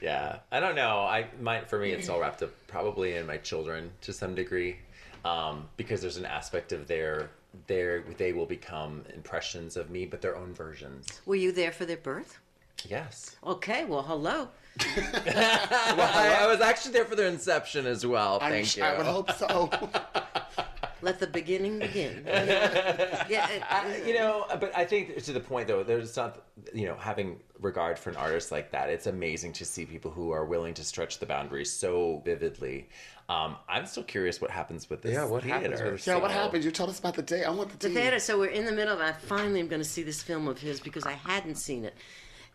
Yeah, 0.00 0.38
I 0.52 0.60
don't 0.60 0.76
know. 0.76 1.00
I 1.00 1.26
might 1.40 1.68
for 1.68 1.78
me, 1.78 1.90
it's 1.90 2.08
all 2.08 2.20
wrapped 2.20 2.42
up 2.42 2.50
probably 2.68 3.16
in 3.16 3.26
my 3.26 3.38
children 3.38 3.90
to 4.02 4.12
some 4.12 4.34
degree, 4.34 4.76
um, 5.24 5.68
because 5.76 6.00
there's 6.00 6.16
an 6.16 6.24
aspect 6.24 6.72
of 6.72 6.86
their 6.86 7.30
their 7.66 8.02
they 8.18 8.32
will 8.32 8.46
become 8.46 9.04
impressions 9.14 9.76
of 9.76 9.90
me, 9.90 10.06
but 10.06 10.20
their 10.20 10.36
own 10.36 10.52
versions. 10.52 11.20
Were 11.26 11.36
you 11.36 11.52
there 11.52 11.72
for 11.72 11.84
their 11.84 11.96
birth? 11.96 12.39
Yes. 12.88 13.36
Okay, 13.44 13.84
well, 13.84 14.02
hello. 14.02 14.48
Well, 15.26 16.10
I, 16.14 16.38
I 16.42 16.46
was 16.46 16.60
actually 16.60 16.92
there 16.92 17.04
for 17.04 17.16
their 17.16 17.26
inception 17.28 17.86
as 17.86 18.06
well. 18.06 18.38
I'm 18.40 18.52
Thank 18.52 18.66
sh- 18.66 18.76
you. 18.78 18.84
I 18.84 18.96
would 18.96 19.06
hope 19.06 19.30
so. 19.32 19.68
let 21.02 21.18
the 21.18 21.26
beginning 21.26 21.78
begin. 21.78 22.18
You? 22.18 22.22
Yeah, 22.26 23.48
it- 23.50 23.62
I- 23.70 24.02
you 24.06 24.14
know, 24.14 24.46
but 24.60 24.76
I 24.76 24.84
think 24.84 25.22
to 25.24 25.32
the 25.32 25.40
point 25.40 25.66
though, 25.68 25.82
there's 25.82 26.16
not, 26.16 26.42
you 26.72 26.86
know, 26.86 26.94
having 26.96 27.40
regard 27.60 27.98
for 27.98 28.10
an 28.10 28.16
artist 28.16 28.52
like 28.52 28.70
that. 28.72 28.88
It's 28.90 29.06
amazing 29.06 29.52
to 29.54 29.64
see 29.64 29.84
people 29.84 30.10
who 30.10 30.30
are 30.30 30.44
willing 30.44 30.74
to 30.74 30.84
stretch 30.84 31.18
the 31.18 31.26
boundaries 31.26 31.70
so 31.72 32.22
vividly. 32.24 32.88
Um, 33.28 33.56
I'm 33.68 33.86
still 33.86 34.02
curious 34.02 34.40
what 34.40 34.50
happens 34.50 34.90
with 34.90 35.02
this. 35.02 35.12
Yeah, 35.12 35.24
what 35.24 35.42
happens 35.44 35.76
theater. 35.78 35.92
with 35.92 36.06
Yeah, 36.06 36.16
what 36.16 36.30
So- 36.30 36.36
happened? 36.36 36.64
You 36.64 36.70
told 36.70 36.90
us 36.90 36.98
about 36.98 37.14
the 37.14 37.22
day. 37.22 37.44
I 37.44 37.50
want 37.50 37.70
the, 37.78 37.88
the 37.88 37.94
theater. 37.94 38.18
So 38.18 38.38
we're 38.38 38.46
in 38.46 38.64
the 38.64 38.72
middle 38.72 38.94
of. 38.94 39.00
I 39.00 39.12
finally 39.12 39.60
am 39.60 39.68
going 39.68 39.82
to 39.82 39.88
see 39.88 40.02
this 40.02 40.22
film 40.22 40.48
of 40.48 40.58
his 40.60 40.80
because 40.80 41.04
I 41.06 41.12
hadn't 41.12 41.56
seen 41.56 41.84
it, 41.84 41.94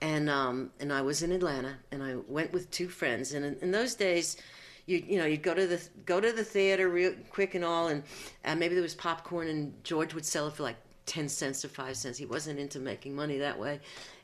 and 0.01 0.29
um, 0.29 0.71
and 0.79 0.91
I 0.91 1.01
was 1.01 1.23
in 1.23 1.31
Atlanta, 1.31 1.75
and 1.91 2.03
I 2.03 2.15
went 2.27 2.51
with 2.53 2.69
two 2.71 2.87
friends, 2.87 3.33
and 3.33 3.45
in, 3.45 3.57
in 3.61 3.71
those 3.71 3.95
days. 3.95 4.37
You, 4.87 5.03
you 5.07 5.17
know 5.17 5.25
you'd 5.25 5.41
go 5.41 5.55
to 5.55 5.65
the 5.65 5.81
go 6.05 6.21
to 6.21 6.31
the 6.31 6.43
theater 6.43 6.89
real 6.89 7.15
quick 7.31 7.55
and 7.55 7.65
all 7.65 7.87
and 7.87 8.03
uh, 8.43 8.53
maybe 8.53 8.75
there 8.75 8.83
was 8.83 8.93
popcorn 8.93 9.47
and 9.47 9.73
George 9.83 10.13
would 10.13 10.27
sell 10.27 10.45
it 10.45 10.53
for 10.53 10.61
like 10.61 10.75
10 11.05 11.29
cents 11.29 11.65
or 11.65 11.69
5 11.69 11.97
cents. 11.97 12.17
He 12.19 12.25
wasn't 12.25 12.59
into 12.59 12.79
making 12.79 13.15
money 13.15 13.39
that 13.39 13.57
way. 13.57 13.79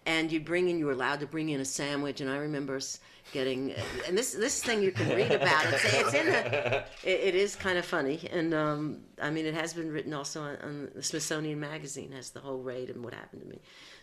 And 0.06 0.32
you'd 0.32 0.46
bring 0.46 0.70
in 0.70 0.80
you 0.80 0.86
were 0.86 0.92
allowed 0.92 1.20
to 1.20 1.26
bring 1.28 1.50
in 1.50 1.62
a 1.62 1.66
sandwich 1.66 2.22
and 2.22 2.30
I 2.30 2.38
remember 2.38 2.80
getting 3.34 3.74
and 4.08 4.18
this 4.18 4.34
this 4.34 4.64
thing 4.64 4.82
you 4.82 4.92
can 4.92 5.16
read 5.16 5.32
about 5.32 5.66
it's, 5.66 5.84
it's 5.86 6.14
in 6.14 6.26
the 6.26 6.78
it, 7.04 7.20
it 7.34 7.36
is 7.36 7.56
kind 7.56 7.78
of 7.78 7.86
funny. 7.86 8.28
And 8.32 8.54
um, 8.54 9.00
I 9.22 9.30
mean 9.30 9.46
it 9.48 9.54
has 9.54 9.74
been 9.74 9.92
written 9.92 10.14
also 10.14 10.42
on, 10.42 10.58
on 10.58 10.90
the 10.94 11.02
Smithsonian 11.04 11.60
magazine 11.60 12.12
has 12.12 12.32
the 12.32 12.40
whole 12.40 12.60
raid 12.60 12.90
and 12.90 13.04
what 13.04 13.14
happened 13.14 13.42
to 13.42 13.48
me 13.48 13.60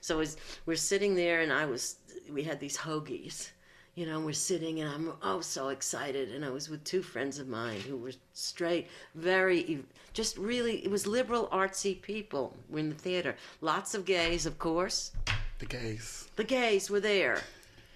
so 0.08 0.20
as 0.20 0.36
we're 0.66 0.76
sitting 0.76 1.14
there 1.14 1.40
and 1.40 1.52
I 1.52 1.66
was 1.66 1.96
we 2.32 2.42
had 2.42 2.58
these 2.58 2.76
hoagies 2.76 3.50
you 3.98 4.06
know, 4.06 4.20
we're 4.20 4.32
sitting 4.32 4.80
and 4.80 4.88
I'm 4.88 5.12
oh 5.24 5.40
so 5.40 5.70
excited. 5.70 6.30
And 6.30 6.44
I 6.44 6.50
was 6.50 6.70
with 6.70 6.84
two 6.84 7.02
friends 7.02 7.40
of 7.40 7.48
mine 7.48 7.80
who 7.80 7.96
were 7.96 8.12
straight, 8.32 8.86
very, 9.16 9.84
just 10.12 10.38
really, 10.38 10.76
it 10.84 10.88
was 10.88 11.04
liberal, 11.04 11.48
artsy 11.48 12.00
people. 12.00 12.54
We're 12.68 12.78
in 12.78 12.90
the 12.90 12.94
theater. 12.94 13.34
Lots 13.60 13.96
of 13.96 14.04
gays, 14.04 14.46
of 14.46 14.56
course. 14.60 15.10
The 15.58 15.66
gays. 15.66 16.28
The 16.36 16.44
gays 16.44 16.88
were 16.88 17.00
there. 17.00 17.40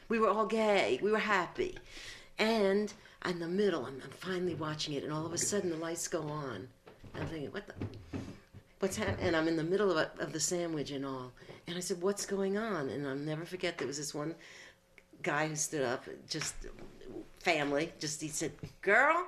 We 0.09 0.19
were 0.19 0.29
all 0.29 0.45
gay. 0.45 0.99
We 1.01 1.13
were 1.13 1.19
happy. 1.19 1.79
And 2.37 2.93
in 3.25 3.39
the 3.39 3.47
middle, 3.47 3.87
I'm, 3.87 4.03
I'm 4.03 4.11
finally 4.11 4.57
watching 4.57 4.95
it, 4.95 5.05
and 5.05 5.13
all 5.13 5.25
of 5.25 5.33
a 5.33 5.39
sudden 5.39 5.71
the 5.71 5.77
lights 5.77 6.09
go 6.09 6.23
on. 6.23 6.67
I'm 7.15 7.29
thinking, 7.29 7.53
what 7.53 7.69
the? 7.69 7.75
What's 8.83 8.97
happening? 8.97 9.29
And 9.29 9.37
I'm 9.37 9.47
in 9.47 9.57
the 9.57 9.63
middle 9.63 9.93
of, 9.93 9.97
a, 9.97 10.11
of 10.21 10.33
the 10.33 10.41
sandwich 10.41 10.91
and 10.91 11.07
all. 11.07 11.31
And 11.69 11.77
I 11.77 11.81
said, 11.81 12.03
what's 12.03 12.27
going 12.27 12.59
on? 12.59 12.89
And 12.89 13.07
I'll 13.07 13.15
never 13.15 13.45
forget 13.45 13.79
there 13.79 13.87
was 13.87 13.97
this 13.97 14.13
one 14.13 14.35
guy 15.23 15.47
who 15.47 15.55
stood 15.55 15.85
up, 15.85 16.05
just 16.29 16.57
family, 17.39 17.93
just 18.01 18.21
he 18.21 18.27
said, 18.27 18.51
"Girl, 18.81 19.25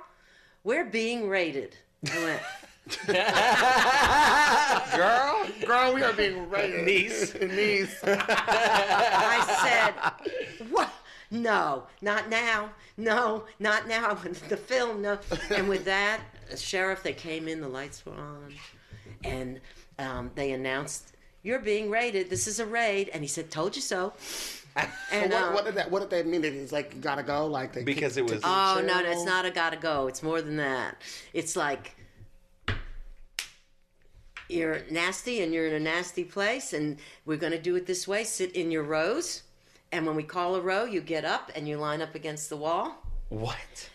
we're 0.65 0.83
being 0.83 1.29
raided." 1.29 1.77
I 2.11 2.23
went, 2.25 2.41
Girl, 4.93 5.47
girl, 5.65 5.93
we 5.93 6.03
are 6.03 6.11
being 6.11 6.49
raided. 6.49 6.83
Niece. 6.83 7.33
niece. 7.35 8.01
I 8.03 9.39
said, 9.63 10.67
"What? 10.69 10.89
No, 11.31 11.83
not 12.01 12.29
now. 12.29 12.71
No, 12.97 13.45
not 13.59 13.87
now. 13.87 14.15
the 14.49 14.57
film, 14.57 15.01
no." 15.01 15.17
And 15.49 15.69
with 15.69 15.85
that, 15.85 16.19
the 16.49 16.57
sheriff, 16.57 17.03
they 17.03 17.13
came 17.13 17.47
in. 17.47 17.61
The 17.61 17.69
lights 17.69 18.05
were 18.05 18.15
on, 18.15 18.53
and 19.25 19.59
um, 19.99 20.31
they 20.35 20.51
announced, 20.51 21.13
"You're 21.43 21.59
being 21.59 21.89
raided. 21.89 22.29
This 22.29 22.47
is 22.47 22.59
a 22.59 22.65
raid." 22.65 23.09
And 23.13 23.23
he 23.23 23.27
said, 23.27 23.49
"Told 23.51 23.75
you 23.75 23.81
so." 23.81 24.13
And 25.09 25.31
what, 25.31 25.41
um, 25.41 25.53
what 25.53 25.63
did 25.65 25.75
that? 25.75 25.89
What 25.89 26.01
did 26.01 26.09
they 26.09 26.23
mean? 26.29 26.43
It's 26.43 26.73
like 26.73 26.93
you 26.93 26.99
gotta 26.99 27.23
go. 27.23 27.45
Like 27.47 27.71
they 27.71 27.83
Because 27.85 28.17
it 28.17 28.23
was- 28.25 28.41
Oh 28.43 28.75
jail? 28.79 28.85
no, 28.85 29.01
no, 29.03 29.09
it's 29.09 29.23
not 29.23 29.45
a 29.45 29.51
gotta 29.51 29.77
go. 29.77 30.07
It's 30.07 30.21
more 30.21 30.41
than 30.41 30.57
that. 30.57 31.01
It's 31.33 31.55
like 31.55 31.95
you're 34.49 34.81
nasty 34.91 35.41
and 35.41 35.53
you're 35.53 35.67
in 35.67 35.73
a 35.73 35.79
nasty 35.79 36.23
place, 36.25 36.73
and 36.73 36.97
we're 37.25 37.37
gonna 37.37 37.57
do 37.61 37.75
it 37.77 37.85
this 37.85 38.05
way. 38.07 38.23
Sit 38.25 38.51
in 38.51 38.69
your 38.69 38.83
rows, 38.83 39.43
and 39.93 40.05
when 40.05 40.15
we 40.17 40.23
call 40.23 40.55
a 40.55 40.61
row, 40.61 40.83
you 40.83 40.99
get 41.01 41.23
up 41.23 41.51
and 41.55 41.67
you 41.69 41.77
line 41.77 42.01
up 42.01 42.13
against 42.13 42.49
the 42.49 42.57
wall. 42.57 42.97
What? 43.29 43.89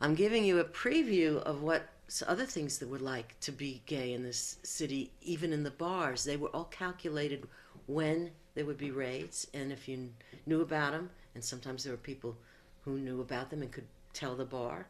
I'm 0.00 0.14
giving 0.16 0.44
you 0.44 0.58
a 0.58 0.64
preview 0.64 1.36
of 1.42 1.62
what 1.62 1.82
s- 1.82 1.91
other 2.26 2.44
things 2.44 2.78
that 2.78 2.88
were 2.88 2.98
like 2.98 3.38
to 3.40 3.52
be 3.52 3.80
gay 3.86 4.12
in 4.12 4.22
this 4.22 4.58
city, 4.62 5.12
even 5.22 5.52
in 5.52 5.62
the 5.62 5.70
bars. 5.70 6.24
They 6.24 6.36
were 6.36 6.48
all 6.48 6.64
calculated 6.64 7.46
when 7.86 8.32
there 8.54 8.66
would 8.66 8.76
be 8.76 8.90
raids, 8.90 9.46
and 9.54 9.72
if 9.72 9.88
you 9.88 10.10
knew 10.44 10.60
about 10.60 10.92
them, 10.92 11.10
and 11.34 11.42
sometimes 11.42 11.84
there 11.84 11.92
were 11.92 11.96
people 11.96 12.36
who 12.84 12.98
knew 12.98 13.20
about 13.20 13.48
them 13.48 13.62
and 13.62 13.72
could 13.72 13.86
tell 14.12 14.34
the 14.34 14.44
bar. 14.44 14.86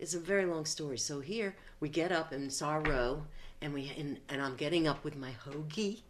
It's 0.00 0.14
a 0.14 0.20
very 0.20 0.46
long 0.46 0.64
story. 0.64 0.98
So 0.98 1.20
here 1.20 1.54
we 1.78 1.88
get 1.88 2.10
up 2.10 2.32
and 2.32 2.44
it's 2.44 2.62
our 2.62 2.80
row, 2.80 3.22
and 3.60 3.72
we 3.72 3.92
and, 3.96 4.18
and 4.28 4.42
I'm 4.42 4.56
getting 4.56 4.88
up 4.88 5.04
with 5.04 5.16
my 5.16 5.30
hoagie. 5.46 6.00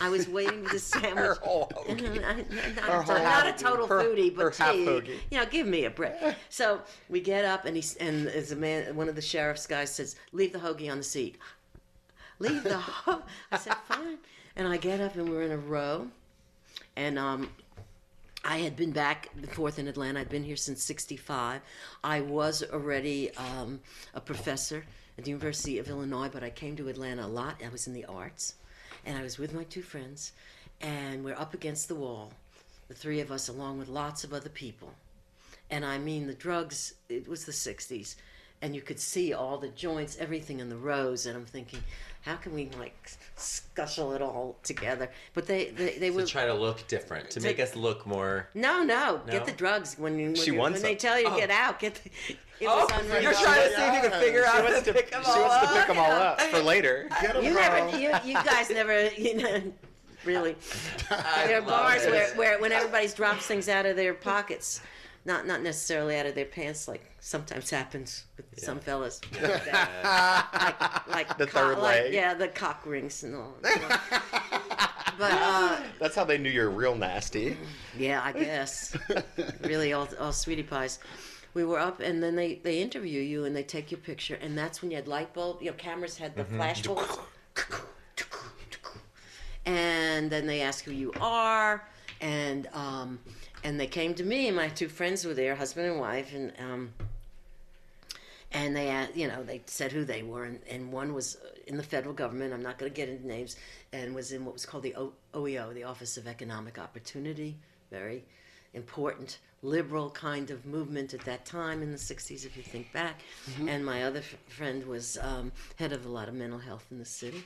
I 0.00 0.08
was 0.08 0.28
waiting 0.28 0.64
for 0.64 0.74
the 0.74 0.78
sandwich. 0.78 1.38
whole 1.38 1.66
hoagie. 1.74 2.20
Not, 2.20 2.36
Her 2.84 3.02
whole 3.02 3.18
not 3.18 3.46
a 3.46 3.52
total 3.52 3.86
Her- 3.86 4.02
foodie, 4.02 4.34
but 4.34 4.54
gee, 4.54 5.18
you 5.30 5.38
know, 5.38 5.46
give 5.46 5.66
me 5.66 5.84
a 5.84 5.90
break. 5.90 6.14
So 6.50 6.80
we 7.08 7.20
get 7.20 7.44
up, 7.44 7.64
and 7.64 7.74
he's 7.76 7.94
and 7.96 8.26
as 8.28 8.52
a 8.52 8.56
man, 8.56 8.94
one 8.96 9.08
of 9.08 9.14
the 9.14 9.22
sheriff's 9.22 9.66
guys 9.66 9.94
says, 9.94 10.16
"Leave 10.32 10.52
the 10.52 10.58
hoagie 10.58 10.90
on 10.90 10.98
the 10.98 11.04
seat." 11.04 11.36
Leave 12.38 12.62
the 12.62 12.76
ho 12.78 13.22
I 13.50 13.58
said, 13.58 13.74
"Fine." 13.86 14.18
And 14.56 14.66
I 14.66 14.76
get 14.76 15.00
up, 15.00 15.14
and 15.16 15.28
we're 15.28 15.42
in 15.42 15.52
a 15.52 15.56
row, 15.58 16.08
and 16.96 17.18
um, 17.18 17.50
I 18.44 18.58
had 18.58 18.76
been 18.76 18.90
back 18.92 19.28
and 19.36 19.48
forth 19.50 19.78
in 19.78 19.86
Atlanta. 19.88 20.20
I'd 20.20 20.28
been 20.28 20.44
here 20.44 20.56
since 20.56 20.82
'65. 20.82 21.60
I 22.02 22.20
was 22.20 22.62
already 22.72 23.34
um, 23.36 23.80
a 24.14 24.20
professor 24.20 24.84
at 25.16 25.24
the 25.24 25.30
University 25.30 25.78
of 25.78 25.88
Illinois, 25.88 26.28
but 26.28 26.42
I 26.44 26.50
came 26.50 26.76
to 26.76 26.88
Atlanta 26.88 27.24
a 27.24 27.28
lot. 27.28 27.60
I 27.64 27.68
was 27.68 27.86
in 27.88 27.92
the 27.92 28.04
arts, 28.04 28.54
and 29.08 29.16
I 29.16 29.22
was 29.22 29.38
with 29.38 29.54
my 29.54 29.64
two 29.64 29.80
friends, 29.80 30.32
and 30.82 31.24
we're 31.24 31.34
up 31.34 31.54
against 31.54 31.88
the 31.88 31.94
wall, 31.94 32.30
the 32.88 32.94
three 32.94 33.20
of 33.20 33.32
us, 33.32 33.48
along 33.48 33.78
with 33.78 33.88
lots 33.88 34.22
of 34.22 34.34
other 34.34 34.50
people. 34.50 34.92
And 35.70 35.82
I 35.82 35.96
mean, 35.96 36.26
the 36.26 36.34
drugs, 36.34 36.92
it 37.08 37.26
was 37.26 37.46
the 37.46 37.52
60s, 37.52 38.16
and 38.60 38.74
you 38.74 38.82
could 38.82 39.00
see 39.00 39.32
all 39.32 39.56
the 39.56 39.70
joints, 39.70 40.18
everything 40.20 40.60
in 40.60 40.68
the 40.68 40.76
rows. 40.76 41.24
And 41.24 41.34
I'm 41.38 41.46
thinking, 41.46 41.80
how 42.22 42.36
can 42.36 42.52
we 42.54 42.68
like 42.78 42.94
scuffle 43.36 44.12
it 44.12 44.22
all 44.22 44.56
together? 44.62 45.08
But 45.34 45.46
they, 45.46 45.66
they, 45.70 45.98
they 45.98 46.10
were. 46.10 46.22
To 46.22 46.26
try 46.26 46.46
to 46.46 46.54
look 46.54 46.86
different, 46.88 47.30
to 47.30 47.40
make 47.40 47.58
us 47.60 47.74
look 47.76 48.06
more. 48.06 48.48
no, 48.54 48.82
no, 48.82 49.20
No? 49.26 49.32
get 49.32 49.46
the 49.46 49.52
drugs 49.52 49.96
when 49.98 50.16
when, 50.16 50.34
She 50.34 50.46
you- 50.52 50.54
wants 50.58 50.82
when 50.82 50.90
they 50.90 50.96
tell 50.96 51.18
you 51.18 51.26
to 51.26 51.32
Oh. 51.32 51.36
get 51.36 51.50
out. 51.50 51.78
Get 51.80 51.94
the, 51.94 52.10
it 52.60 52.66
Oh, 52.66 52.86
was 52.90 53.22
you're 53.22 53.32
trying 53.32 53.68
to 53.70 53.76
see 53.76 53.82
if 53.82 53.94
you 54.02 54.10
can 54.10 54.20
figure 54.20 54.44
out 54.44 54.50
She 54.50 54.56
how 54.58 54.64
wants 54.64 54.78
to 54.80 54.84
to, 54.86 54.92
pick 54.92 55.10
them 55.12 55.22
she 55.24 55.30
all 55.30 55.40
wants 55.42 55.56
to 55.58 55.68
up. 55.70 55.76
pick 55.78 55.86
them 55.86 55.98
all 55.98 56.10
up 56.10 56.40
for 56.40 56.58
later. 56.60 57.08
Get 57.22 57.36
'em, 57.36 57.44
You 57.44 57.52
girl. 57.54 57.60
never, 57.62 57.98
you, 57.98 58.10
you 58.24 58.34
guys 58.34 58.68
never, 58.70 59.06
you 59.10 59.36
know, 59.36 59.62
really. 60.24 60.56
There 61.46 61.58
are 61.58 61.62
bars 61.62 62.02
it. 62.02 62.10
where, 62.10 62.34
where 62.34 62.60
when 62.60 62.72
everybody 62.72 63.06
drops 63.08 63.46
things 63.46 63.68
out 63.68 63.86
of 63.86 63.94
their 63.96 64.12
pockets, 64.12 64.80
not 65.28 65.46
not 65.46 65.62
necessarily 65.62 66.16
out 66.18 66.26
of 66.26 66.34
their 66.34 66.44
pants, 66.46 66.88
like 66.88 67.04
sometimes 67.20 67.70
happens 67.70 68.24
with 68.36 68.46
some 68.58 68.80
fellas. 68.80 69.20
like, 69.42 71.08
like 71.08 71.38
The 71.38 71.46
cock- 71.46 71.62
third 71.62 71.78
like, 71.78 72.02
leg. 72.04 72.14
yeah, 72.14 72.34
the 72.34 72.48
cock 72.48 72.82
rings 72.86 73.22
and 73.22 73.36
all. 73.36 73.54
but 73.62 75.32
uh, 75.32 75.78
That's 76.00 76.16
how 76.16 76.24
they 76.24 76.38
knew 76.38 76.50
you're 76.50 76.70
real 76.70 76.96
nasty. 76.96 77.56
yeah, 77.96 78.22
I 78.24 78.32
guess. 78.32 78.96
really, 79.62 79.92
all, 79.92 80.08
all 80.18 80.32
sweetie 80.32 80.62
pies. 80.64 80.98
We 81.54 81.64
were 81.64 81.78
up, 81.78 82.00
and 82.00 82.22
then 82.22 82.34
they, 82.36 82.56
they 82.56 82.80
interview 82.80 83.20
you 83.20 83.44
and 83.44 83.54
they 83.54 83.62
take 83.64 83.90
your 83.90 84.00
picture, 84.00 84.38
and 84.40 84.56
that's 84.56 84.80
when 84.82 84.90
you 84.90 84.96
had 84.96 85.08
light 85.08 85.32
bulb. 85.34 85.60
Your 85.62 85.74
cameras 85.74 86.16
had 86.16 86.34
the 86.36 86.44
flash 86.44 86.82
bulbs. 86.82 87.18
And 89.66 90.30
then 90.30 90.46
they 90.46 90.62
ask 90.62 90.84
who 90.84 90.92
you 90.92 91.12
are, 91.20 91.86
and 92.22 92.66
um, 92.72 93.18
and 93.64 93.78
they 93.78 93.86
came 93.86 94.14
to 94.14 94.24
me, 94.24 94.46
and 94.46 94.56
my 94.56 94.68
two 94.68 94.88
friends 94.88 95.24
were 95.24 95.34
there, 95.34 95.54
husband 95.56 95.86
and 95.86 96.00
wife, 96.00 96.34
and 96.34 96.52
um, 96.58 96.92
and 98.52 98.74
they 98.74 98.90
uh, 98.90 99.06
you 99.14 99.28
know 99.28 99.42
they 99.42 99.62
said 99.66 99.92
who 99.92 100.04
they 100.04 100.22
were 100.22 100.44
and, 100.44 100.60
and 100.70 100.90
one 100.90 101.12
was 101.12 101.36
in 101.66 101.76
the 101.76 101.82
federal 101.82 102.14
government 102.14 102.54
i'm 102.54 102.62
not 102.62 102.78
going 102.78 102.90
to 102.90 102.96
get 102.96 103.06
into 103.06 103.26
names 103.26 103.56
and 103.92 104.14
was 104.14 104.32
in 104.32 104.42
what 104.42 104.54
was 104.54 104.64
called 104.64 104.82
the 104.82 104.96
o- 104.96 105.12
oeo 105.36 105.70
the 105.74 105.84
office 105.84 106.16
of 106.16 106.26
economic 106.26 106.78
opportunity 106.78 107.56
very 107.90 108.24
important 108.72 109.38
liberal 109.62 110.10
kind 110.10 110.50
of 110.50 110.64
movement 110.64 111.14
at 111.14 111.20
that 111.22 111.44
time 111.44 111.82
in 111.82 111.90
the 111.90 111.98
60s 111.98 112.46
if 112.46 112.56
you 112.56 112.62
think 112.62 112.92
back. 112.92 113.20
And 113.66 113.84
my 113.84 114.04
other 114.04 114.20
f- 114.20 114.36
friend 114.46 114.86
was 114.86 115.18
um, 115.20 115.50
head 115.76 115.92
of 115.92 116.06
a 116.06 116.08
lot 116.08 116.28
of 116.28 116.34
mental 116.34 116.60
health 116.60 116.86
in 116.90 116.98
the 116.98 117.04
city 117.04 117.42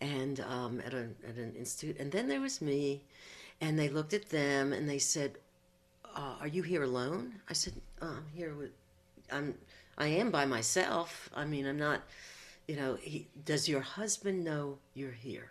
and 0.00 0.38
um, 0.40 0.80
at, 0.86 0.94
a, 0.94 1.08
at 1.28 1.36
an 1.36 1.54
institute 1.58 1.96
and 1.98 2.12
then 2.12 2.28
there 2.28 2.40
was 2.40 2.60
me 2.60 3.00
and 3.60 3.78
they 3.78 3.88
looked 3.88 4.14
at 4.14 4.28
them 4.30 4.72
and 4.72 4.88
they 4.88 4.98
said 4.98 5.38
uh, 6.14 6.34
are 6.40 6.48
you 6.48 6.62
here 6.62 6.82
alone? 6.82 7.34
I 7.48 7.52
said 7.52 7.74
oh, 8.02 8.16
i'm 8.18 8.26
here 8.34 8.54
with 8.54 8.70
i'm 9.30 9.54
i 9.96 10.06
am 10.06 10.30
by 10.30 10.46
myself. 10.46 11.30
I 11.34 11.44
mean 11.44 11.66
i'm 11.66 11.78
not 11.78 12.02
you 12.66 12.76
know 12.76 12.96
he, 13.00 13.28
does 13.44 13.68
your 13.68 13.80
husband 13.80 14.44
know 14.44 14.78
you're 14.94 15.12
here? 15.12 15.50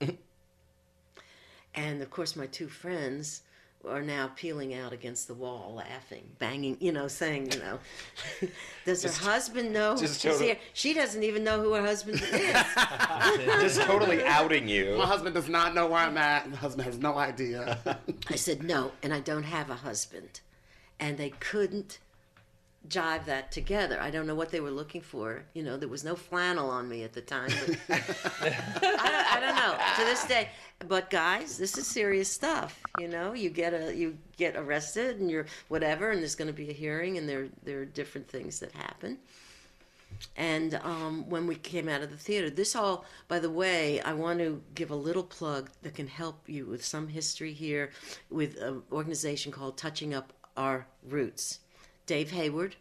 And 1.72 2.02
of 2.02 2.10
course 2.10 2.34
my 2.34 2.46
two 2.46 2.68
friends 2.68 3.42
are 3.88 4.02
now 4.02 4.30
peeling 4.36 4.74
out 4.74 4.92
against 4.92 5.26
the 5.26 5.34
wall, 5.34 5.74
laughing, 5.76 6.22
banging, 6.38 6.76
you 6.80 6.92
know, 6.92 7.08
saying, 7.08 7.50
you 7.52 7.58
know, 7.58 7.78
does 8.84 9.02
her 9.02 9.30
husband 9.30 9.72
know? 9.72 9.96
just 9.96 10.20
she's 10.20 10.32
total- 10.32 10.46
here? 10.46 10.56
She 10.74 10.92
doesn't 10.92 11.22
even 11.22 11.44
know 11.44 11.60
who 11.62 11.72
her 11.74 11.82
husband 11.82 12.20
is. 12.20 12.30
Just 13.60 13.80
totally 13.82 14.24
outing 14.24 14.68
you. 14.68 14.96
My 14.98 15.06
husband 15.06 15.34
does 15.34 15.48
not 15.48 15.74
know 15.74 15.86
where 15.86 16.00
I'm 16.00 16.18
at. 16.18 16.50
My 16.50 16.56
husband 16.56 16.84
has 16.86 16.98
no 16.98 17.16
idea. 17.16 17.78
I 18.28 18.36
said, 18.36 18.62
no, 18.62 18.92
and 19.02 19.14
I 19.14 19.20
don't 19.20 19.44
have 19.44 19.70
a 19.70 19.74
husband. 19.74 20.40
And 20.98 21.16
they 21.16 21.30
couldn't 21.30 21.98
jive 22.88 23.26
that 23.26 23.52
together. 23.52 24.00
I 24.00 24.10
don't 24.10 24.26
know 24.26 24.34
what 24.34 24.50
they 24.50 24.60
were 24.60 24.70
looking 24.70 25.00
for. 25.00 25.42
You 25.54 25.62
know, 25.62 25.76
there 25.76 25.88
was 25.88 26.02
no 26.02 26.16
flannel 26.16 26.70
on 26.70 26.88
me 26.88 27.04
at 27.04 27.12
the 27.12 27.20
time. 27.20 27.50
I, 27.88 28.78
don't, 28.80 29.00
I 29.04 29.40
don't 29.40 29.54
know 29.54 29.76
to 29.96 30.04
this 30.04 30.24
day. 30.26 30.48
But 30.88 31.10
guys, 31.10 31.58
this 31.58 31.76
is 31.76 31.86
serious 31.86 32.30
stuff. 32.30 32.80
You 32.98 33.08
know, 33.08 33.34
you 33.34 33.50
get 33.50 33.74
a 33.74 33.94
you 33.94 34.16
get 34.36 34.56
arrested 34.56 35.20
and 35.20 35.30
you're 35.30 35.46
whatever, 35.68 36.10
and 36.10 36.20
there's 36.20 36.34
going 36.34 36.48
to 36.48 36.54
be 36.54 36.70
a 36.70 36.72
hearing, 36.72 37.18
and 37.18 37.28
there 37.28 37.48
there 37.62 37.80
are 37.80 37.84
different 37.84 38.28
things 38.28 38.60
that 38.60 38.72
happen. 38.72 39.18
And 40.36 40.74
um, 40.82 41.28
when 41.28 41.46
we 41.46 41.54
came 41.54 41.88
out 41.88 42.02
of 42.02 42.10
the 42.10 42.16
theater, 42.16 42.50
this 42.50 42.74
all, 42.74 43.04
by 43.28 43.38
the 43.38 43.50
way, 43.50 44.00
I 44.00 44.12
want 44.12 44.38
to 44.40 44.62
give 44.74 44.90
a 44.90 44.96
little 44.96 45.22
plug 45.22 45.70
that 45.82 45.94
can 45.94 46.08
help 46.08 46.48
you 46.48 46.66
with 46.66 46.84
some 46.84 47.08
history 47.08 47.52
here 47.52 47.90
with 48.28 48.60
an 48.60 48.82
organization 48.90 49.52
called 49.52 49.76
Touching 49.76 50.12
Up 50.12 50.32
Our 50.56 50.86
Roots. 51.08 51.60
Dave 52.10 52.32
Hayward, 52.32 52.74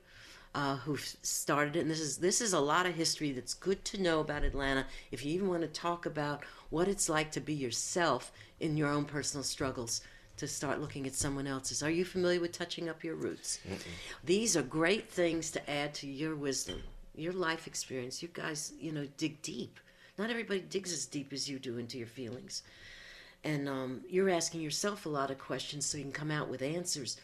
uh, 0.56 0.78
who 0.78 0.98
started 0.98 1.76
it, 1.76 1.82
and 1.82 1.92
this 1.92 2.00
is 2.00 2.18
this 2.18 2.42
is 2.42 2.52
a 2.52 2.60
lot 2.60 2.88
of 2.88 2.96
history 2.96 3.32
that's 3.32 3.54
good 3.54 3.86
to 3.86 4.02
know 4.02 4.22
about 4.22 4.44
Atlanta. 4.44 4.88
If 5.12 5.24
you 5.24 5.36
even 5.36 5.50
want 5.50 5.62
to 5.62 5.68
talk 5.68 6.08
about 6.08 6.44
what 6.72 6.88
it's 6.88 7.08
like 7.08 7.32
to 7.34 7.40
be 7.40 7.54
yourself 7.54 8.32
in 8.60 8.76
your 8.76 8.90
own 8.90 9.06
personal 9.06 9.44
struggles, 9.44 10.02
to 10.38 10.48
start 10.48 10.82
looking 10.82 11.06
at 11.06 11.14
someone 11.14 11.46
else's. 11.46 11.84
Are 11.84 11.92
you 11.92 12.06
familiar 12.06 12.40
with 12.40 12.54
touching 12.54 12.90
up 12.90 13.04
your 13.04 13.14
roots? 13.14 13.60
These 14.24 14.58
are 14.58 14.64
great 14.64 15.12
things 15.12 15.52
to 15.52 15.70
add 15.70 15.94
to 15.96 16.08
your 16.08 16.36
wisdom, 16.36 16.82
your 17.16 17.34
life 17.34 17.68
experience. 17.68 18.24
You 18.24 18.30
guys, 18.34 18.74
you 18.82 18.92
know, 18.92 19.06
dig 19.18 19.44
deep. 19.44 19.80
Not 20.18 20.32
everybody 20.32 20.62
digs 20.62 20.92
as 20.92 21.06
deep 21.06 21.32
as 21.34 21.48
you 21.48 21.60
do 21.60 21.78
into 21.78 22.00
your 22.00 22.08
feelings. 22.08 22.64
And 23.44 23.70
um, 23.70 24.02
you're 24.10 24.32
asking 24.32 24.62
yourself 24.62 25.06
a 25.06 25.10
lot 25.10 25.30
of 25.30 25.38
questions 25.38 25.86
so 25.86 26.00
you 26.00 26.04
can 26.04 26.12
come 26.12 26.32
out 26.32 26.50
with 26.50 26.64
answers. 26.64 27.18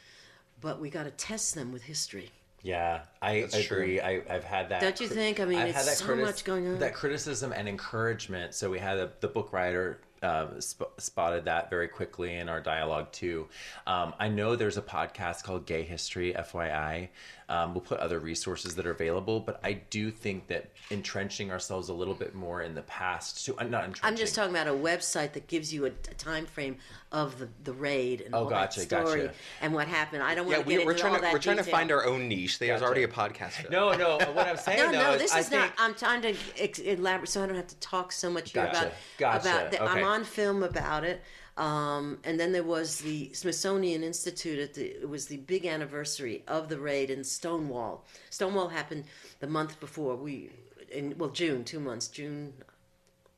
But 0.66 0.82
we 0.82 0.90
got 0.90 1.04
to 1.04 1.12
test 1.12 1.54
them 1.54 1.72
with 1.72 1.84
history. 1.84 2.32
Yeah, 2.64 3.02
I 3.22 3.42
That's 3.42 3.54
agree. 3.54 4.02
I, 4.02 4.24
I've 4.28 4.44
had 4.44 4.70
that. 4.70 4.82
Don't 4.82 5.00
you 5.00 5.08
think? 5.08 5.40
I 5.40 5.46
mean, 5.46 5.60
I've 5.60 5.68
it's 5.68 5.78
had 5.78 5.86
that 5.86 5.98
so 5.98 6.16
much 6.16 6.44
going 6.44 6.68
on. 6.68 6.80
That 6.80 6.96
criticism 6.96 7.54
and 7.56 7.70
encouragement. 7.70 8.56
So 8.56 8.72
we 8.72 8.80
had 8.80 8.98
a, 8.98 9.12
the 9.20 9.28
book 9.28 9.54
writer 9.54 10.00
um, 10.24 10.60
sp- 10.66 10.90
spotted 10.98 11.46
that 11.46 11.70
very 11.70 11.88
quickly 11.88 12.38
in 12.38 12.50
our 12.50 12.62
dialogue 12.62 13.12
too. 13.12 13.48
Um, 13.86 14.16
I 14.20 14.28
know 14.28 14.56
there's 14.56 14.78
a 14.78 14.82
podcast 14.82 15.44
called 15.44 15.68
Gay 15.68 15.84
History, 15.84 16.34
FYI. 16.34 17.10
Um, 17.48 17.74
we'll 17.76 17.82
put 17.82 18.00
other 18.00 18.20
resources 18.20 18.76
that 18.76 18.88
are 18.88 18.92
available, 18.92 19.40
but 19.40 19.60
I 19.64 19.74
do 19.74 20.10
think 20.10 20.48
that 20.48 20.72
entrenching 20.90 21.52
ourselves 21.52 21.90
a 21.90 21.94
little 21.94 22.16
bit 22.16 22.34
more 22.34 22.64
in 22.64 22.74
the 22.74 22.82
past. 22.84 23.46
To 23.46 23.56
uh, 23.60 23.64
not 23.64 23.86
entrenching. 23.86 24.04
I'm 24.04 24.16
just 24.16 24.34
talking 24.34 24.50
about 24.50 24.68
a 24.68 24.72
website 24.72 25.34
that 25.34 25.46
gives 25.48 25.72
you 25.72 25.86
a, 25.86 25.90
a 25.90 26.14
time 26.18 26.48
frame 26.48 26.78
of 27.12 27.38
the, 27.38 27.48
the 27.64 27.74
raid 27.74 28.22
and 28.22 28.34
all 28.34 28.46
gotcha, 28.46 28.80
that 28.80 28.88
story 28.88 29.22
gotcha. 29.28 29.34
and 29.62 29.74
what 29.74 29.88
happened. 29.88 30.24
I 30.24 30.34
don't 30.34 30.48
want 30.48 30.58
Yeah, 30.58 30.64
to 30.64 30.68
we, 30.68 30.76
get 30.78 30.86
we're 30.86 30.92
into 30.94 31.02
trying 31.02 31.14
all 31.14 31.20
to 31.20 31.22
that 31.24 31.34
we're 31.34 31.40
trying 31.40 31.58
to 31.58 31.64
find 31.64 31.92
our 31.92 32.06
own 32.06 32.28
niche. 32.28 32.58
There's 32.58 32.80
Gotcha. 32.82 32.86
already 32.86 33.04
a 33.04 33.08
podcast. 33.08 33.52
for 33.52 33.62
that. 33.64 33.72
No, 33.72 33.94
no. 33.94 34.18
What 34.34 34.48
I'm 34.48 34.58
saying 34.58 34.80
No, 34.80 34.92
though 34.92 35.12
no, 35.12 35.18
this 35.18 35.32
I 35.32 35.40
is 35.40 35.50
think, 35.50 35.62
not. 35.62 35.74
I'm 35.78 35.94
trying 35.94 36.22
to 36.24 36.36
ex- 36.58 36.80
elaborate 36.80 37.30
so 37.30 37.44
I 37.44 37.46
don't 37.48 37.56
have 37.56 37.68
to 37.68 37.76
talk 37.80 38.12
so 38.12 38.30
much 38.30 38.52
here 38.54 38.64
Gotcha, 38.64 38.80
about 38.80 38.94
gotcha, 39.18 39.50
about. 39.50 39.72
The, 39.72 39.84
I'm 39.84 40.04
on 40.04 40.24
film 40.24 40.64
about 40.64 41.04
it. 41.04 41.22
Um, 41.58 42.20
and 42.24 42.40
then 42.40 42.52
there 42.52 42.64
was 42.64 43.00
the 43.00 43.32
Smithsonian 43.34 44.04
Institute. 44.04 44.60
At 44.60 44.74
the, 44.74 44.86
it 45.02 45.10
was 45.10 45.28
the 45.28 45.38
big 45.38 45.66
anniversary 45.66 46.44
of 46.48 46.68
the 46.68 46.80
raid 46.80 47.10
in 47.10 47.24
Stonewall. 47.24 48.06
Stonewall 48.30 48.68
happened 48.68 49.06
the 49.40 49.48
month 49.48 49.80
before 49.80 50.16
we, 50.16 50.50
in 50.92 51.18
well 51.18 51.30
June, 51.30 51.64
two 51.64 51.80
months, 51.80 52.08
June. 52.08 52.54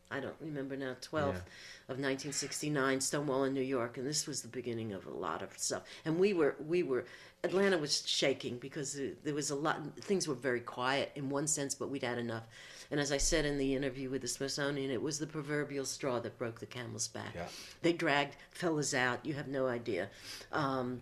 I 0.09 0.19
don't 0.19 0.35
remember 0.39 0.77
now. 0.77 0.95
12th 1.01 1.43
of 1.89 1.99
1969, 1.99 3.01
Stonewall 3.01 3.43
in 3.43 3.53
New 3.53 3.61
York, 3.61 3.97
and 3.97 4.07
this 4.07 4.25
was 4.25 4.41
the 4.41 4.47
beginning 4.47 4.93
of 4.93 5.05
a 5.05 5.11
lot 5.11 5.41
of 5.41 5.49
stuff. 5.57 5.83
And 6.05 6.17
we 6.17 6.33
were 6.33 6.55
we 6.65 6.81
were 6.81 7.05
Atlanta 7.43 7.77
was 7.77 8.07
shaking 8.07 8.57
because 8.57 8.97
uh, 8.97 9.09
there 9.23 9.33
was 9.33 9.51
a 9.51 9.55
lot. 9.55 9.79
Things 10.01 10.27
were 10.27 10.35
very 10.35 10.59
quiet 10.59 11.11
in 11.15 11.29
one 11.29 11.47
sense, 11.47 11.75
but 11.75 11.89
we'd 11.89 12.03
had 12.03 12.17
enough. 12.17 12.47
And 12.89 12.99
as 12.99 13.11
I 13.11 13.17
said 13.17 13.45
in 13.45 13.57
the 13.57 13.75
interview 13.75 14.09
with 14.09 14.21
the 14.21 14.27
Smithsonian, 14.27 14.91
it 14.91 15.01
was 15.01 15.19
the 15.19 15.27
proverbial 15.27 15.85
straw 15.85 16.19
that 16.19 16.37
broke 16.37 16.59
the 16.59 16.65
camel's 16.65 17.07
back. 17.07 17.33
Yeah. 17.35 17.47
They 17.81 17.93
dragged 17.93 18.35
fellas 18.51 18.93
out. 18.93 19.25
You 19.25 19.33
have 19.33 19.47
no 19.47 19.67
idea. 19.67 20.09
Um, 20.51 21.01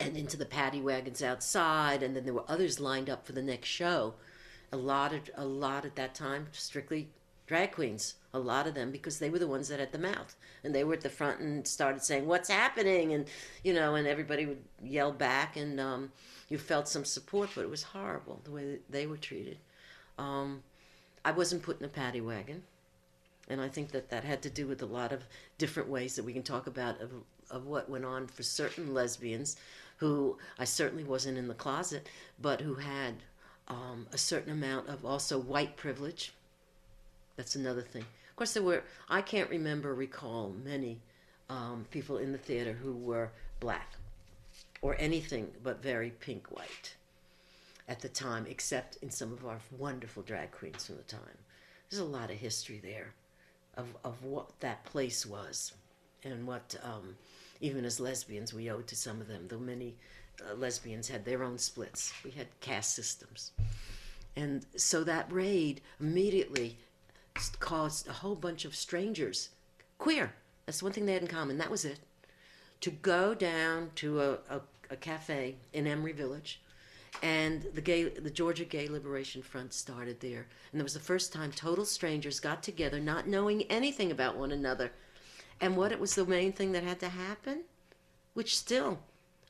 and 0.00 0.16
into 0.16 0.36
the 0.36 0.46
paddy 0.46 0.80
wagons 0.80 1.22
outside, 1.22 2.02
and 2.02 2.14
then 2.14 2.24
there 2.24 2.34
were 2.34 2.44
others 2.48 2.80
lined 2.80 3.10
up 3.10 3.26
for 3.26 3.32
the 3.32 3.42
next 3.42 3.68
show. 3.68 4.14
A 4.72 4.76
lot 4.76 5.12
of 5.12 5.28
a 5.34 5.44
lot 5.44 5.84
at 5.84 5.96
that 5.96 6.14
time, 6.14 6.46
strictly 6.52 7.08
drag 7.46 7.72
queens. 7.72 8.14
A 8.32 8.38
lot 8.38 8.66
of 8.66 8.74
them 8.74 8.90
because 8.90 9.18
they 9.18 9.28
were 9.28 9.38
the 9.38 9.46
ones 9.46 9.68
that 9.68 9.80
had 9.80 9.92
the 9.92 9.98
mouth, 9.98 10.36
and 10.64 10.74
they 10.74 10.84
were 10.84 10.94
at 10.94 11.02
the 11.02 11.10
front 11.10 11.40
and 11.40 11.66
started 11.66 12.02
saying, 12.02 12.26
"What's 12.26 12.48
happening?" 12.48 13.12
and 13.12 13.26
you 13.62 13.74
know, 13.74 13.94
and 13.94 14.06
everybody 14.06 14.46
would 14.46 14.62
yell 14.82 15.12
back, 15.12 15.56
and 15.56 15.78
um, 15.78 16.12
you 16.48 16.58
felt 16.58 16.88
some 16.88 17.04
support, 17.04 17.50
but 17.54 17.62
it 17.62 17.70
was 17.70 17.82
horrible 17.82 18.40
the 18.44 18.50
way 18.50 18.70
that 18.70 18.90
they 18.90 19.06
were 19.06 19.18
treated. 19.18 19.58
Um, 20.18 20.62
I 21.24 21.32
wasn't 21.32 21.62
put 21.62 21.78
in 21.78 21.86
a 21.86 21.88
paddy 21.88 22.20
wagon. 22.20 22.62
And 23.48 23.60
I 23.60 23.68
think 23.68 23.90
that 23.90 24.10
that 24.10 24.24
had 24.24 24.42
to 24.42 24.50
do 24.50 24.66
with 24.66 24.82
a 24.82 24.86
lot 24.86 25.12
of 25.12 25.24
different 25.58 25.88
ways 25.88 26.16
that 26.16 26.24
we 26.24 26.32
can 26.32 26.42
talk 26.42 26.66
about 26.66 27.00
of, 27.00 27.10
of 27.50 27.66
what 27.66 27.90
went 27.90 28.04
on 28.04 28.26
for 28.26 28.42
certain 28.42 28.94
lesbians 28.94 29.56
who 29.96 30.38
I 30.58 30.64
certainly 30.64 31.04
wasn't 31.04 31.38
in 31.38 31.48
the 31.48 31.54
closet, 31.54 32.08
but 32.40 32.60
who 32.60 32.74
had 32.74 33.14
um, 33.68 34.06
a 34.12 34.18
certain 34.18 34.52
amount 34.52 34.88
of 34.88 35.04
also 35.04 35.38
white 35.38 35.76
privilege. 35.76 36.32
That's 37.36 37.56
another 37.56 37.82
thing. 37.82 38.04
Of 38.30 38.36
course, 38.36 38.54
there 38.54 38.62
were, 38.62 38.82
I 39.08 39.22
can't 39.22 39.50
remember, 39.50 39.94
recall 39.94 40.54
many 40.64 41.00
um, 41.48 41.86
people 41.90 42.18
in 42.18 42.32
the 42.32 42.38
theater 42.38 42.72
who 42.72 42.94
were 42.94 43.30
black 43.60 43.92
or 44.80 44.96
anything 44.98 45.52
but 45.62 45.82
very 45.82 46.10
pink 46.10 46.50
white 46.50 46.96
at 47.92 48.00
the 48.00 48.08
time, 48.08 48.46
except 48.48 48.96
in 49.02 49.10
some 49.10 49.34
of 49.34 49.44
our 49.44 49.58
wonderful 49.78 50.22
drag 50.22 50.50
queens 50.50 50.86
from 50.86 50.96
the 50.96 51.02
time. 51.02 51.36
There's 51.90 52.00
a 52.00 52.04
lot 52.06 52.30
of 52.30 52.38
history 52.38 52.80
there 52.82 53.12
of, 53.76 53.86
of 54.02 54.24
what 54.24 54.58
that 54.60 54.82
place 54.86 55.26
was 55.26 55.74
and 56.24 56.46
what, 56.46 56.74
um, 56.82 57.16
even 57.60 57.84
as 57.84 58.00
lesbians, 58.00 58.54
we 58.54 58.70
owed 58.70 58.86
to 58.86 58.96
some 58.96 59.20
of 59.20 59.28
them, 59.28 59.44
though 59.46 59.58
many 59.58 59.94
uh, 60.40 60.54
lesbians 60.54 61.06
had 61.06 61.26
their 61.26 61.44
own 61.44 61.58
splits. 61.58 62.14
We 62.24 62.30
had 62.30 62.46
caste 62.60 62.94
systems. 62.94 63.50
And 64.36 64.64
so 64.74 65.04
that 65.04 65.30
raid 65.30 65.82
immediately 66.00 66.78
caused 67.60 68.08
a 68.08 68.12
whole 68.12 68.36
bunch 68.36 68.64
of 68.64 68.74
strangers, 68.74 69.50
queer, 69.98 70.32
that's 70.64 70.82
one 70.82 70.92
thing 70.92 71.04
they 71.04 71.12
had 71.12 71.20
in 71.20 71.28
common, 71.28 71.58
that 71.58 71.70
was 71.70 71.84
it, 71.84 71.98
to 72.80 72.90
go 72.90 73.34
down 73.34 73.90
to 73.96 74.22
a, 74.22 74.32
a, 74.48 74.60
a 74.88 74.96
cafe 74.96 75.56
in 75.74 75.86
Emory 75.86 76.12
Village. 76.12 76.62
And 77.22 77.62
the 77.72 77.80
gay, 77.80 78.08
the 78.08 78.30
Georgia 78.30 78.64
Gay 78.64 78.88
Liberation 78.88 79.42
Front 79.42 79.72
started 79.72 80.18
there, 80.20 80.48
and 80.72 80.80
it 80.80 80.84
was 80.84 80.94
the 80.94 81.00
first 81.00 81.32
time 81.32 81.52
total 81.52 81.84
strangers 81.84 82.40
got 82.40 82.64
together, 82.64 82.98
not 82.98 83.28
knowing 83.28 83.62
anything 83.64 84.10
about 84.10 84.36
one 84.36 84.50
another. 84.50 84.90
And 85.60 85.76
what 85.76 85.92
it 85.92 86.00
was 86.00 86.16
the 86.16 86.26
main 86.26 86.52
thing 86.52 86.72
that 86.72 86.82
had 86.82 86.98
to 86.98 87.08
happen, 87.08 87.60
which 88.34 88.58
still, 88.58 88.98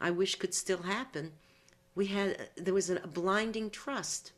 I 0.01 0.11
wish 0.11 0.35
could 0.35 0.53
still 0.53 0.83
happen. 0.83 1.33
We 1.95 2.07
had 2.07 2.51
there 2.57 2.75
was 2.75 2.91
a 2.91 3.01
blinding 3.01 3.71
trust 3.71 4.33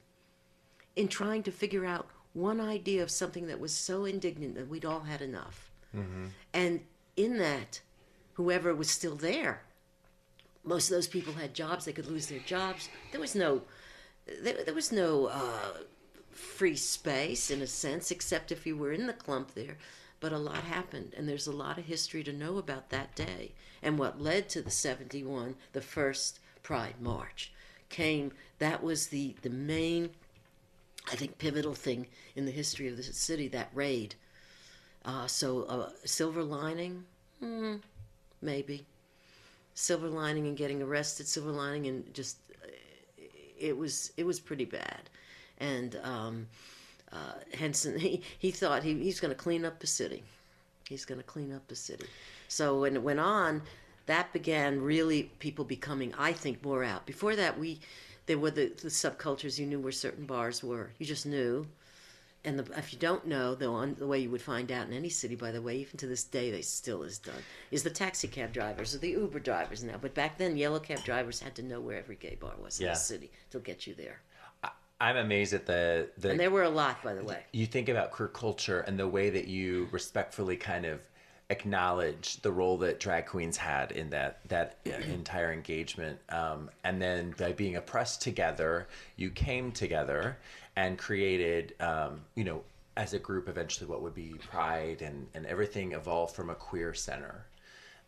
in 0.95 1.09
trying 1.09 1.43
to 1.43 1.51
figure 1.51 1.85
out 1.85 2.07
one 2.35 2.61
idea 2.61 3.03
of 3.03 3.11
something 3.11 3.49
that 3.49 3.59
was 3.59 3.73
so 3.73 4.05
indignant 4.05 4.55
that 4.55 4.69
we'd 4.69 4.85
all 4.85 5.01
had 5.01 5.21
enough. 5.21 5.71
Mm-hmm. 5.97 6.27
And 6.53 6.81
in 7.17 7.39
that, 7.39 7.81
whoever 8.35 8.75
was 8.75 8.91
still 8.91 9.17
there, 9.17 9.63
most 10.65 10.91
of 10.91 10.97
those 10.97 11.09
people 11.09 11.35
had 11.35 11.55
jobs. 11.55 11.85
They 11.85 11.93
could 11.93 12.07
lose 12.07 12.27
their 12.27 12.41
jobs. 12.41 12.89
There 13.13 13.21
was 13.21 13.35
no, 13.35 13.63
there, 14.43 14.65
there 14.65 14.75
was 14.75 14.93
no 14.93 15.27
uh, 15.27 15.79
free 16.31 16.77
space 16.77 17.51
in 17.51 17.63
a 17.63 17.67
sense, 17.67 18.11
except 18.11 18.53
if 18.53 18.67
you 18.67 18.77
were 18.77 18.93
in 18.93 19.07
the 19.07 19.13
clump 19.13 19.55
there. 19.55 19.77
But 20.21 20.33
a 20.33 20.39
lot 20.39 20.65
happened, 20.65 21.13
and 21.17 21.29
there's 21.29 21.47
a 21.47 21.53
lot 21.53 21.77
of 21.77 21.85
history 21.85 22.25
to 22.25 22.33
know 22.33 22.57
about 22.57 22.91
that 22.91 23.15
day 23.15 23.53
and 23.83 23.99
what 23.99 24.21
led 24.21 24.49
to 24.51 24.63
the 24.63 24.71
71, 24.71 25.57
the 25.73 25.83
first 25.83 26.41
Pride 26.63 26.95
March. 27.01 27.53
Came, 27.91 28.33
that 28.59 28.83
was 28.83 29.09
the, 29.09 29.37
the 29.43 29.51
main, 29.51 30.11
I 31.13 31.17
think, 31.17 31.37
pivotal 31.37 31.75
thing 31.75 32.07
in 32.35 32.47
the 32.47 32.51
history 32.51 32.89
of 32.89 32.97
the 32.97 33.03
city, 33.03 33.49
that 33.49 33.71
raid. 33.75 34.15
Uh, 35.05 35.27
so, 35.27 35.65
uh, 35.65 35.91
silver 36.07 36.43
lining, 36.43 37.05
hmm, 37.39 37.77
maybe. 38.41 38.87
Silver 39.75 40.09
lining 40.09 40.47
and 40.47 40.57
getting 40.57 40.81
arrested, 40.83 41.27
silver 41.27 41.51
lining 41.51 41.87
and 41.89 42.15
just, 42.15 42.39
it 43.59 43.77
was 43.77 44.13
it 44.17 44.25
was 44.25 44.39
pretty 44.39 44.65
bad, 44.65 45.11
and 45.59 45.99
um, 46.05 46.47
uh, 47.13 47.35
Henson 47.53 47.99
he 47.99 48.23
he 48.39 48.51
thought 48.51 48.85
he, 48.85 48.95
he's 49.03 49.21
going 49.21 49.35
to 49.35 49.43
clean 49.43 49.65
up 49.65 49.81
the 49.81 49.87
city, 49.87 50.23
he's 50.89 51.05
going 51.05 51.19
to 51.19 51.27
clean 51.27 51.53
up 51.53 51.67
the 51.67 51.77
city. 51.77 52.07
So 52.49 52.81
when 52.81 52.95
it 52.95 53.03
went 53.03 53.21
on, 53.21 53.63
that 54.07 54.33
began 54.33 54.81
really 54.81 55.25
people 55.41 55.65
becoming, 55.65 56.15
I 56.19 56.33
think, 56.33 56.65
more 56.65 56.85
out. 56.85 57.05
Before 57.05 57.35
that, 57.35 57.59
we 57.59 57.81
there 58.27 58.39
were 58.39 58.53
the, 58.53 58.67
the 58.81 58.89
subcultures 58.89 59.59
you 59.59 59.67
knew 59.67 59.81
where 59.81 59.93
certain 59.93 60.25
bars 60.25 60.63
were. 60.63 60.91
You 60.99 61.07
just 61.07 61.27
knew. 61.27 61.67
And 62.47 62.59
the, 62.59 62.79
if 62.79 62.93
you 62.93 62.99
don't 62.99 63.27
know, 63.27 63.55
the, 63.55 63.73
one, 63.73 63.95
the 63.99 64.07
way 64.07 64.19
you 64.19 64.31
would 64.31 64.43
find 64.43 64.71
out 64.71 64.87
in 64.87 64.93
any 64.93 65.09
city, 65.09 65.35
by 65.35 65.51
the 65.51 65.63
way, 65.63 65.77
even 65.77 65.97
to 65.97 66.07
this 66.07 66.25
day, 66.25 66.51
they 66.51 66.61
still 66.61 67.03
is 67.03 67.19
done, 67.19 67.43
is 67.71 67.83
the 67.83 67.91
taxi 67.91 68.29
cab 68.29 68.53
drivers 68.53 68.95
or 68.95 68.99
the 68.99 69.11
Uber 69.11 69.41
drivers 69.41 69.83
now. 69.83 69.97
But 70.01 70.15
back 70.15 70.37
then, 70.37 70.57
yellow 70.57 70.79
cab 70.79 71.03
drivers 71.05 71.41
had 71.41 71.55
to 71.57 71.63
know 71.63 71.81
where 71.81 71.97
every 71.99 72.17
gay 72.17 72.37
bar 72.39 72.53
was 72.63 72.81
in 72.81 72.87
Yeah. 72.87 72.93
the 72.93 72.99
city 72.99 73.31
to 73.51 73.61
get 73.61 73.87
you 73.87 73.95
there. 73.95 74.21
I'm 75.01 75.17
amazed 75.17 75.53
at 75.53 75.67
the 75.67 76.09
the 76.19 76.31
And 76.31 76.41
there 76.41 76.51
were 76.53 76.63
a 76.63 76.69
lot, 76.71 77.03
by 77.03 77.15
the 77.15 77.25
way. 77.25 77.43
you 77.53 77.67
think 77.67 77.89
about 77.89 78.11
queer 78.13 78.29
culture 78.29 78.81
and 78.81 78.99
the 78.99 79.09
way 79.09 79.29
that 79.31 79.49
you 79.49 79.89
respectfully 79.91 80.57
kind 80.57 80.87
of 80.87 81.01
acknowledge 81.51 82.41
the 82.43 82.51
role 82.51 82.79
that 82.79 82.99
drag 82.99 83.27
queens 83.27 83.57
had 83.57 83.93
in 83.93 84.11
that 84.11 84.39
that 84.49 84.79
entire 84.85 85.53
engagement 85.53 86.19
um, 86.31 86.71
and 86.85 87.01
then 87.01 87.35
by 87.39 87.53
being 87.53 87.77
oppressed 87.77 88.23
together 88.23 88.89
you 89.17 89.31
came 89.31 89.71
together 89.71 90.39
and 90.77 90.97
created 90.97 91.75
um, 91.81 92.21
you 92.35 92.45
know 92.45 92.63
as 92.97 93.13
a 93.13 93.19
group 93.19 93.49
eventually 93.49 93.89
what 93.89 94.01
would 94.01 94.15
be 94.15 94.35
pride 94.49 95.03
and 95.03 95.27
and 95.35 95.45
everything 95.47 95.93
evolved 95.93 96.35
from 96.35 96.49
a 96.49 96.55
queer 96.55 96.95
center 96.95 97.45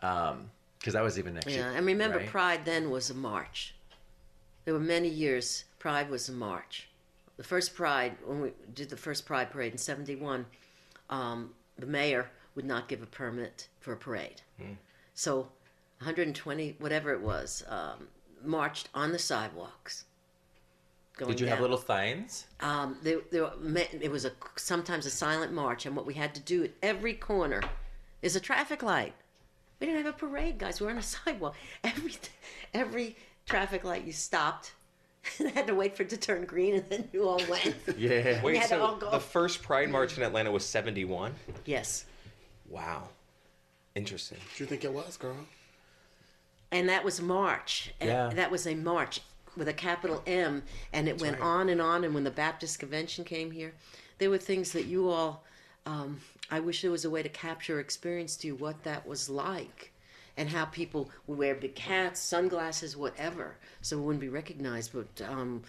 because 0.01 0.93
that 0.93 1.03
was 1.03 1.18
even 1.18 1.37
actually 1.37 1.57
Yeah, 1.57 1.72
and 1.72 1.87
remember, 1.87 2.18
right? 2.18 2.28
Pride 2.28 2.64
then 2.64 2.91
was 2.91 3.11
a 3.11 3.14
march. 3.14 3.74
There 4.64 4.74
were 4.74 4.80
many 4.80 5.09
years 5.09 5.64
Pride 5.78 6.11
was 6.11 6.28
a 6.28 6.32
march. 6.32 6.89
The 7.37 7.45
first 7.45 7.74
Pride, 7.74 8.16
when 8.24 8.41
we 8.41 8.53
did 8.74 8.91
the 8.91 8.97
first 8.97 9.26
Pride 9.26 9.51
parade 9.51 9.72
in 9.72 9.78
'71, 9.78 10.47
um, 11.11 11.51
the 11.78 11.87
mayor 11.87 12.30
would 12.57 12.65
not 12.65 12.89
give 12.89 13.03
a 13.03 13.07
permit 13.07 13.69
for 13.79 13.93
a 13.93 13.97
parade. 13.97 14.41
So, 15.15 15.49
120, 15.99 16.77
whatever 16.79 17.13
it 17.13 17.21
was, 17.21 17.63
um, 17.69 18.09
marched 18.45 18.89
on 18.95 19.13
the 19.13 19.19
sidewalks. 19.19 20.05
Did 21.19 21.41
you 21.41 21.47
have 21.47 21.61
little 21.61 21.79
signs 21.79 22.45
Um, 22.61 22.99
there, 23.03 23.21
there, 23.31 23.45
were 23.45 23.53
it 24.03 24.11
was 24.11 24.27
a 24.27 24.33
sometimes 24.57 25.07
a 25.07 25.11
silent 25.11 25.53
march, 25.53 25.87
and 25.87 25.97
what 25.97 26.05
we 26.05 26.13
had 26.15 26.35
to 26.35 26.41
do 26.41 26.65
at 26.65 26.73
every 26.83 27.15
corner 27.15 27.63
is 28.21 28.37
a 28.37 28.41
traffic 28.41 28.83
light. 28.83 29.15
We 29.81 29.87
didn't 29.87 30.05
have 30.05 30.15
a 30.15 30.19
parade, 30.19 30.59
guys. 30.59 30.79
We 30.81 30.85
were 30.87 30.93
on 30.93 30.99
a 30.99 31.03
sidewalk. 31.17 31.55
Every 31.83 32.13
every 32.75 33.17
traffic 33.47 33.83
light 33.85 34.05
you 34.05 34.13
stopped, 34.13 34.75
and 35.39 35.49
had 35.53 35.67
to 35.69 35.75
wait 35.75 35.97
for 35.97 36.03
it 36.03 36.11
to 36.11 36.19
turn 36.19 36.45
green, 36.45 36.75
and 36.75 36.85
then 36.91 37.09
you 37.15 37.27
all 37.27 37.41
went. 37.49 37.75
yeah 37.97 38.43
Wait, 38.43 38.59
had 38.59 38.69
to 38.69 38.81
all 38.83 39.01
so 39.01 39.07
go. 39.07 39.11
the 39.11 39.21
first 39.21 39.63
Pride 39.63 39.89
March 39.89 40.19
in 40.19 40.23
Atlanta 40.23 40.51
was 40.51 40.67
71? 40.67 41.33
yes, 41.65 42.05
Wow. 42.69 43.09
Interesting. 43.95 44.39
Do 44.57 44.64
you 44.64 44.69
think 44.69 44.85
it 44.85 44.93
was, 44.93 45.17
girl? 45.17 45.37
and 46.73 46.89
that 46.89 47.05
was 47.05 47.21
March. 47.21 47.93
And 48.01 48.11
Yeah. 48.11 48.29
that 48.35 48.51
was 48.51 48.67
a 48.67 48.75
march 48.75 49.21
with 49.57 49.69
a 49.69 49.73
capital 49.73 50.23
M, 50.27 50.64
and 50.93 51.09
it 51.09 51.21
went 51.21 51.39
right. 51.39 51.47
on 51.47 51.69
and 51.69 51.81
on. 51.81 52.05
And 52.05 52.12
when 52.12 52.25
the 52.25 52.31
Baptist 52.31 52.79
Convention 52.81 53.25
came 53.25 53.53
here, 53.53 53.73
there 54.19 54.29
were 54.31 54.39
things 54.39 54.73
that 54.73 54.85
you 54.87 55.09
all. 55.09 55.45
Um, 55.87 56.21
I 56.51 56.61
wish 56.61 56.83
there 56.83 56.91
was 56.91 57.05
a 57.05 57.11
way 57.11 57.23
to 57.23 57.29
capture, 57.29 57.79
experience 57.81 58.37
to 58.39 58.49
you 58.49 58.55
what 58.57 58.83
that 58.83 59.07
was 59.07 59.29
like, 59.31 59.93
and 60.37 60.49
how 60.51 60.64
people 60.67 61.09
would 61.27 61.39
wear 61.39 61.55
big 61.55 61.79
hats, 61.79 62.21
sunglasses, 62.21 62.97
whatever, 62.97 63.57
so 63.81 63.97
it 63.99 64.03
wouldn't 64.03 64.21
be 64.21 64.29
recognized. 64.29 64.93
But 64.93 65.25
um, 65.25 65.62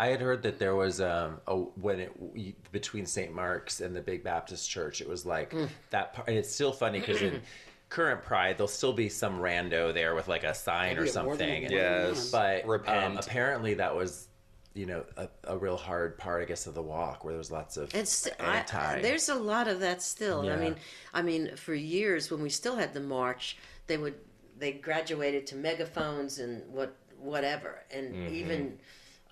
I 0.00 0.08
had 0.08 0.20
heard 0.20 0.42
that 0.44 0.58
there 0.58 0.74
was 0.76 1.00
um 1.00 1.40
a 1.46 1.56
when 1.56 1.98
it 2.00 2.72
between 2.72 3.04
St. 3.06 3.32
Mark's 3.32 3.80
and 3.80 3.94
the 3.96 4.00
Big 4.00 4.22
Baptist 4.22 4.70
Church, 4.70 5.00
it 5.00 5.08
was 5.08 5.26
like 5.26 5.50
Mm. 5.52 5.68
that. 5.90 6.12
Part, 6.14 6.28
and 6.28 6.36
it's 6.36 6.52
still 6.54 6.72
funny 6.72 7.00
because 7.00 7.20
in 7.22 7.40
current 7.88 8.22
Pride, 8.22 8.56
there'll 8.58 8.68
still 8.68 8.92
be 8.92 9.08
some 9.08 9.38
rando 9.40 9.92
there 9.92 10.14
with 10.14 10.28
like 10.28 10.44
a 10.44 10.54
sign 10.54 10.98
or 10.98 11.04
Yeah, 11.06 11.22
more 11.22 11.36
than 11.36 11.48
something. 11.48 11.62
one. 11.64 11.72
Yes. 11.72 12.30
but 12.30 12.64
Um, 12.86 13.16
apparently 13.16 13.74
that 13.74 13.96
was, 13.96 14.28
you 14.74 14.86
know, 14.86 15.04
a, 15.16 15.28
a 15.44 15.56
real 15.58 15.76
hard 15.76 16.16
part, 16.18 16.42
I 16.42 16.44
guess, 16.44 16.66
of 16.68 16.74
the 16.74 16.82
walk 16.82 17.24
where 17.24 17.32
there 17.32 17.38
was 17.38 17.50
lots 17.50 17.76
of 17.76 17.92
It's 17.94 18.26
anti. 18.26 18.98
I, 18.98 19.02
there's 19.02 19.28
a 19.30 19.34
lot 19.34 19.66
of 19.68 19.80
that 19.80 20.00
still. 20.02 20.44
Yeah. 20.44 20.54
I 20.54 20.56
mean, 20.58 20.76
I 21.14 21.22
mean, 21.22 21.56
for 21.56 21.74
years 21.74 22.30
when 22.30 22.40
we 22.42 22.50
still 22.50 22.76
had 22.76 22.94
the 22.94 23.00
march, 23.00 23.56
they 23.88 23.96
would 23.96 24.14
they 24.58 24.72
graduated 24.72 25.46
to 25.48 25.56
megaphones 25.56 26.38
and 26.38 26.62
what 26.72 26.94
whatever, 27.18 27.82
and 27.90 28.14
Mm-hmm. 28.14 28.34
even. 28.34 28.78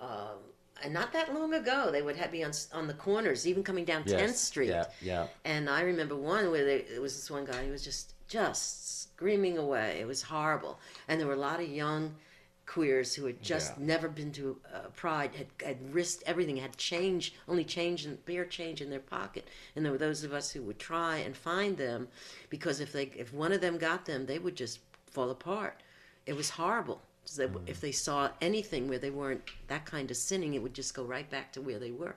Um, 0.00 0.38
and 0.82 0.92
not 0.92 1.12
that 1.12 1.32
long 1.34 1.54
ago, 1.54 1.90
they 1.90 2.02
would 2.02 2.16
have 2.16 2.30
be 2.32 2.44
on 2.44 2.52
on 2.72 2.86
the 2.86 2.94
corners, 2.94 3.46
even 3.46 3.62
coming 3.62 3.84
down 3.84 4.02
Yes. 4.06 4.20
10th 4.30 4.36
Street. 4.36 4.68
Yeah, 4.68 4.84
yeah. 5.02 5.26
And 5.44 5.68
I 5.70 5.80
remember 5.82 6.16
one 6.16 6.50
where 6.50 6.64
they, 6.64 6.76
it 6.76 7.00
was 7.00 7.14
this 7.14 7.30
one 7.30 7.44
guy 7.44 7.64
who 7.64 7.72
was 7.72 7.84
just 7.84 8.14
just 8.28 9.02
screaming 9.02 9.56
away. 9.58 9.98
It 10.00 10.06
was 10.06 10.22
horrible, 10.22 10.78
and 11.08 11.18
there 11.20 11.26
were 11.26 11.34
a 11.34 11.36
lot 11.50 11.60
of 11.60 11.68
young 11.68 12.14
queers 12.66 13.14
who 13.14 13.26
had 13.26 13.40
just 13.42 13.78
Yeah. 13.78 13.84
never 13.86 14.08
been 14.08 14.32
to 14.32 14.58
uh, 14.74 14.88
Pride, 14.96 15.30
had, 15.36 15.46
had 15.64 15.94
risked 15.94 16.24
everything, 16.26 16.56
had 16.56 16.76
change, 16.76 17.32
only 17.46 17.62
change 17.64 18.04
in 18.04 18.16
bare 18.26 18.44
change 18.44 18.80
in 18.82 18.90
their 18.90 18.98
pocket, 18.98 19.46
and 19.76 19.84
there 19.84 19.92
were 19.92 19.98
those 19.98 20.24
of 20.24 20.32
us 20.32 20.50
who 20.50 20.62
would 20.62 20.80
try 20.80 21.18
and 21.18 21.36
find 21.36 21.76
them, 21.76 22.08
because 22.50 22.80
if 22.80 22.92
they 22.92 23.04
if 23.16 23.32
one 23.32 23.52
of 23.52 23.60
them 23.60 23.78
got 23.78 24.04
them, 24.06 24.26
they 24.26 24.38
would 24.40 24.56
just 24.56 24.80
fall 25.06 25.30
apart. 25.30 25.80
It 26.26 26.34
was 26.36 26.50
horrible. 26.50 27.02
So 27.28 27.46
that 27.46 27.60
If 27.68 27.80
they 27.80 27.92
saw 27.92 28.30
anything 28.40 28.88
where 28.88 28.98
they 28.98 29.10
weren't 29.10 29.42
that 29.68 29.84
kind 29.84 30.10
of 30.10 30.16
sinning, 30.16 30.54
it 30.54 30.62
would 30.62 30.74
just 30.74 30.94
go 30.94 31.04
right 31.04 31.28
back 31.28 31.52
to 31.52 31.60
where 31.60 31.78
they 31.78 31.90
were. 31.90 32.16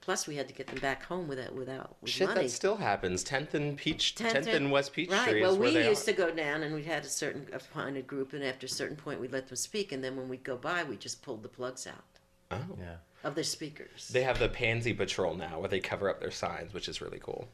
Plus, 0.00 0.26
we 0.26 0.36
had 0.36 0.46
to 0.48 0.54
get 0.54 0.68
them 0.68 0.78
back 0.78 1.02
home 1.04 1.26
without 1.28 1.54
without 1.54 1.96
with 2.00 2.10
Shit, 2.10 2.28
money. 2.28 2.42
that 2.44 2.50
still 2.50 2.76
happens. 2.76 3.24
10th 3.24 3.54
and 3.54 3.76
Peach, 3.76 4.14
10th, 4.14 4.44
10th 4.46 4.54
and 4.54 4.70
West 4.70 4.92
Peach 4.92 5.10
right. 5.10 5.26
Street 5.28 5.42
Well, 5.42 5.52
is 5.52 5.58
we 5.58 5.74
they 5.74 5.88
used 5.88 6.08
are. 6.08 6.12
to 6.12 6.18
go 6.18 6.30
down, 6.30 6.62
and 6.62 6.74
we 6.74 6.84
had 6.84 7.04
a 7.04 7.08
certain 7.08 7.46
appointed 7.52 8.06
group, 8.06 8.32
and 8.32 8.42
after 8.44 8.66
a 8.66 8.68
certain 8.68 8.96
point, 8.96 9.20
we'd 9.20 9.32
let 9.32 9.48
them 9.48 9.56
speak, 9.56 9.92
and 9.92 10.02
then 10.02 10.16
when 10.16 10.28
we'd 10.28 10.44
go 10.44 10.56
by, 10.56 10.82
we 10.84 10.96
just 10.96 11.20
pulled 11.22 11.42
the 11.42 11.48
plugs 11.48 11.86
out 11.86 12.04
Oh. 12.50 12.64
yeah. 12.78 12.96
of 13.24 13.34
their 13.34 13.44
speakers. 13.44 14.08
They 14.08 14.22
have 14.22 14.38
the 14.38 14.48
Pansy 14.48 14.94
Patrol 14.94 15.34
now 15.34 15.58
where 15.60 15.68
they 15.68 15.80
cover 15.80 16.08
up 16.08 16.20
their 16.20 16.30
signs, 16.30 16.72
which 16.72 16.88
is 16.88 17.00
really 17.02 17.18
cool. 17.20 17.48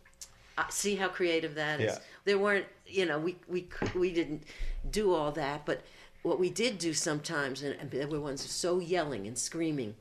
Uh, 0.56 0.68
see 0.68 0.94
how 0.96 1.08
creative 1.08 1.54
that 1.56 1.80
is. 1.80 1.94
Yeah. 1.94 1.98
There 2.24 2.38
weren't, 2.38 2.66
you 2.86 3.06
know, 3.06 3.18
we 3.18 3.36
we 3.48 3.68
we 3.96 4.12
didn't 4.12 4.44
do 4.90 5.12
all 5.12 5.32
that, 5.32 5.64
but 5.66 5.80
what 6.24 6.40
we 6.40 6.48
did 6.48 6.78
do 6.78 6.94
sometimes, 6.94 7.62
and, 7.62 7.76
and 7.78 7.90
there 7.90 8.08
were 8.08 8.18
ones 8.18 8.50
so 8.50 8.80
yelling 8.80 9.26
and 9.26 9.38
screaming, 9.38 9.94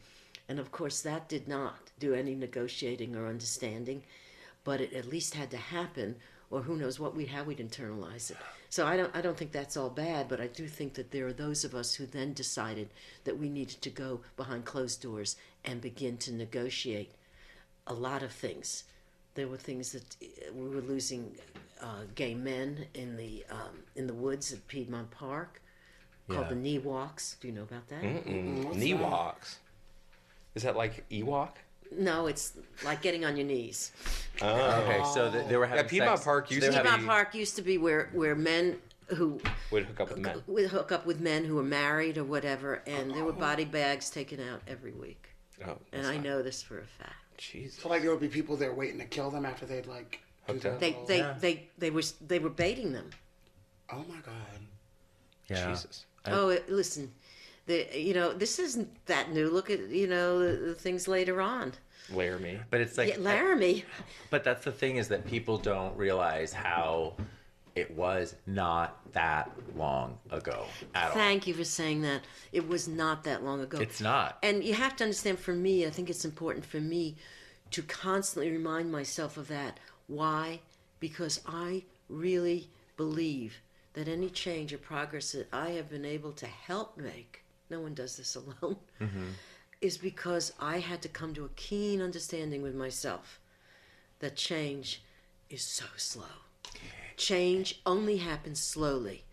and 0.47 0.57
of 0.57 0.71
course 0.71 1.01
that 1.01 1.27
did 1.29 1.47
not 1.47 1.91
do 1.99 2.13
any 2.13 2.33
negotiating 2.33 3.15
or 3.15 3.27
understanding, 3.27 4.01
but 4.63 4.81
it 4.81 4.93
at 4.93 5.05
least 5.05 5.35
had 5.35 5.51
to 5.51 5.57
happen, 5.57 6.15
or 6.49 6.61
who 6.61 6.77
knows 6.77 6.97
what 6.99 7.13
we 7.13 7.25
how 7.25 7.43
we'd 7.43 7.57
internalize 7.57 8.31
it. 8.31 8.37
So 8.69 8.87
I 8.87 8.95
don't 8.95 9.13
I 9.13 9.19
don't 9.19 9.37
think 9.37 9.51
that's 9.51 9.75
all 9.75 9.89
bad, 9.89 10.29
but 10.29 10.39
I 10.39 10.47
do 10.47 10.65
think 10.65 10.93
that 10.93 11.11
there 11.11 11.27
are 11.27 11.33
those 11.33 11.65
of 11.65 11.75
us 11.75 11.93
who 11.93 12.05
then 12.05 12.31
decided 12.33 12.89
that 13.25 13.37
we 13.37 13.49
needed 13.49 13.81
to 13.81 13.89
go 13.89 14.21
behind 14.37 14.63
closed 14.63 15.01
doors 15.01 15.35
and 15.65 15.81
begin 15.81 16.15
to 16.17 16.33
negotiate 16.33 17.11
a 17.85 17.93
lot 17.93 18.23
of 18.23 18.31
things. 18.31 18.85
There 19.35 19.49
were 19.49 19.57
things 19.57 19.91
that 19.91 20.15
we 20.55 20.69
were 20.69 20.81
losing 20.81 21.35
uh, 21.81 22.03
gay 22.15 22.33
men 22.33 22.85
in 22.93 23.17
the 23.17 23.43
um, 23.51 23.83
in 23.97 24.07
the 24.07 24.13
woods 24.13 24.53
at 24.53 24.65
Piedmont 24.69 25.11
Park, 25.11 25.61
called 26.27 26.41
Yeah. 26.43 26.49
the 26.49 26.55
knee 26.55 26.79
walks. 26.79 27.37
Do 27.39 27.47
you 27.47 27.53
know 27.53 27.63
about 27.63 27.87
that? 27.89 28.25
Knee 28.25 28.93
walks. 28.93 29.59
Is 30.55 30.63
that 30.63 30.75
like 30.75 31.07
Ewok? 31.09 31.51
No, 31.91 32.27
it's 32.27 32.53
like 32.83 33.01
getting 33.01 33.23
on 33.25 33.37
your 33.37 33.45
knees. 33.45 33.91
Oh, 34.41 34.47
okay, 34.81 34.99
oh. 35.03 35.13
so 35.13 35.31
th- 35.31 35.47
they 35.47 35.57
were 35.57 35.65
having 35.65 35.85
Yeah, 35.85 35.89
Piedmont 35.89 36.17
sex- 36.19 36.25
Park 36.25 36.47
so 36.47 36.55
used 36.55 36.63
they 36.65 36.69
were 36.75 36.83
to 36.83 36.89
having- 36.89 37.05
Park 37.05 37.35
used 37.35 37.55
to 37.57 37.61
be 37.61 37.77
where 37.77 38.09
where 38.13 38.35
men 38.35 38.79
who 39.09 39.39
Would 39.71 39.85
hook 39.85 39.99
up 39.99 40.09
with 40.09 40.17
men. 40.19 40.43
would 40.47 40.69
hook 40.69 40.91
up 40.91 41.05
with 41.05 41.19
men 41.19 41.45
who 41.45 41.55
were 41.55 41.63
married 41.63 42.17
or 42.17 42.23
whatever, 42.23 42.81
and 42.87 43.11
there 43.13 43.23
were 43.23 43.31
oh. 43.31 43.35
body 43.35 43.65
bags 43.65 44.09
taken 44.09 44.39
out 44.39 44.61
every 44.67 44.93
week. 44.93 45.29
Oh, 45.63 45.77
And 45.91 46.03
that's 46.03 46.07
I 46.07 46.15
not- 46.15 46.23
know 46.23 46.41
this 46.41 46.63
for 46.63 46.79
a 46.79 46.85
fact. 46.85 47.13
Jesus. 47.37 47.79
So 47.81 47.89
like 47.89 48.01
there 48.01 48.11
would 48.11 48.19
be 48.21 48.27
people 48.27 48.55
there 48.57 48.73
waiting 48.73 48.99
to 48.99 49.05
kill 49.05 49.29
them 49.29 49.45
after 49.45 49.65
they'd 49.65 49.85
like 49.87 50.19
Hooked 50.47 50.65
up. 50.65 50.79
They 50.79 50.97
they 51.07 51.17
Yeah. 51.19 51.35
they 51.39 51.69
they 51.77 51.89
were 51.91 52.03
they 52.21 52.39
were 52.39 52.49
baiting 52.49 52.91
them. 52.91 53.09
Oh 53.91 54.03
my 54.09 54.19
god. 54.25 54.35
Yeah. 55.47 55.69
Jesus. 55.69 56.05
Oh, 56.27 56.57
listen, 56.67 57.11
the 57.65 57.87
you 57.93 58.13
know 58.13 58.33
this 58.33 58.59
isn't 58.59 59.05
that 59.05 59.31
new. 59.31 59.49
Look 59.49 59.69
at 59.69 59.89
you 59.89 60.07
know 60.07 60.39
the, 60.39 60.67
the 60.67 60.75
things 60.75 61.07
later 61.07 61.41
on. 61.41 61.73
Laramie. 62.11 62.59
But 62.69 62.81
it's 62.81 62.97
like 62.97 63.09
yeah, 63.09 63.15
Laramie. 63.19 63.85
But 64.29 64.43
that's 64.43 64.65
the 64.65 64.71
thing 64.71 64.97
is 64.97 65.07
that 65.09 65.25
people 65.25 65.57
don't 65.57 65.95
realize 65.97 66.53
how 66.53 67.15
it 67.75 67.95
was 67.95 68.35
not 68.45 68.99
that 69.13 69.51
long 69.75 70.17
ago 70.29 70.65
at 70.93 71.07
all. 71.07 71.13
Thank 71.13 71.47
you 71.47 71.53
for 71.53 71.63
saying 71.63 72.01
that. 72.01 72.21
It 72.51 72.67
was 72.67 72.87
not 72.87 73.23
that 73.23 73.43
long 73.43 73.61
ago. 73.61 73.79
It's 73.79 74.01
not. 74.01 74.37
And 74.43 74.63
you 74.63 74.73
have 74.73 74.95
to 74.97 75.03
understand 75.03 75.39
for 75.39 75.53
me, 75.53 75.85
I 75.85 75.89
think 75.89 76.09
it's 76.09 76.25
important 76.25 76.65
for 76.65 76.79
me 76.79 77.15
to 77.71 77.81
constantly 77.81 78.51
remind 78.51 78.91
myself 78.91 79.37
of 79.37 79.47
that. 79.47 79.79
Why? 80.07 80.59
Because 80.99 81.41
I 81.47 81.83
really 82.09 82.69
believe 82.97 83.61
that 83.93 84.07
any 84.07 84.29
change 84.29 84.73
or 84.73 84.77
progress 84.77 85.31
that 85.33 85.47
I 85.53 85.71
have 85.71 85.89
been 85.89 86.05
able 86.05 86.31
to 86.33 86.47
help 86.47 86.97
make, 86.97 87.43
no 87.69 87.79
one 87.79 87.93
does 87.93 88.17
this 88.17 88.35
alone, 88.35 88.77
mm-hmm. 88.99 89.27
is 89.81 89.97
because 89.97 90.53
I 90.59 90.79
had 90.79 91.01
to 91.03 91.09
come 91.09 91.33
to 91.35 91.45
a 91.45 91.49
keen 91.49 92.01
understanding 92.01 92.61
with 92.61 92.75
myself 92.75 93.39
that 94.19 94.35
change 94.35 95.03
is 95.49 95.63
so 95.63 95.85
slow. 95.97 96.23
change 97.17 97.81
only 97.85 98.17
happens 98.17 98.59
slowly 98.59 99.23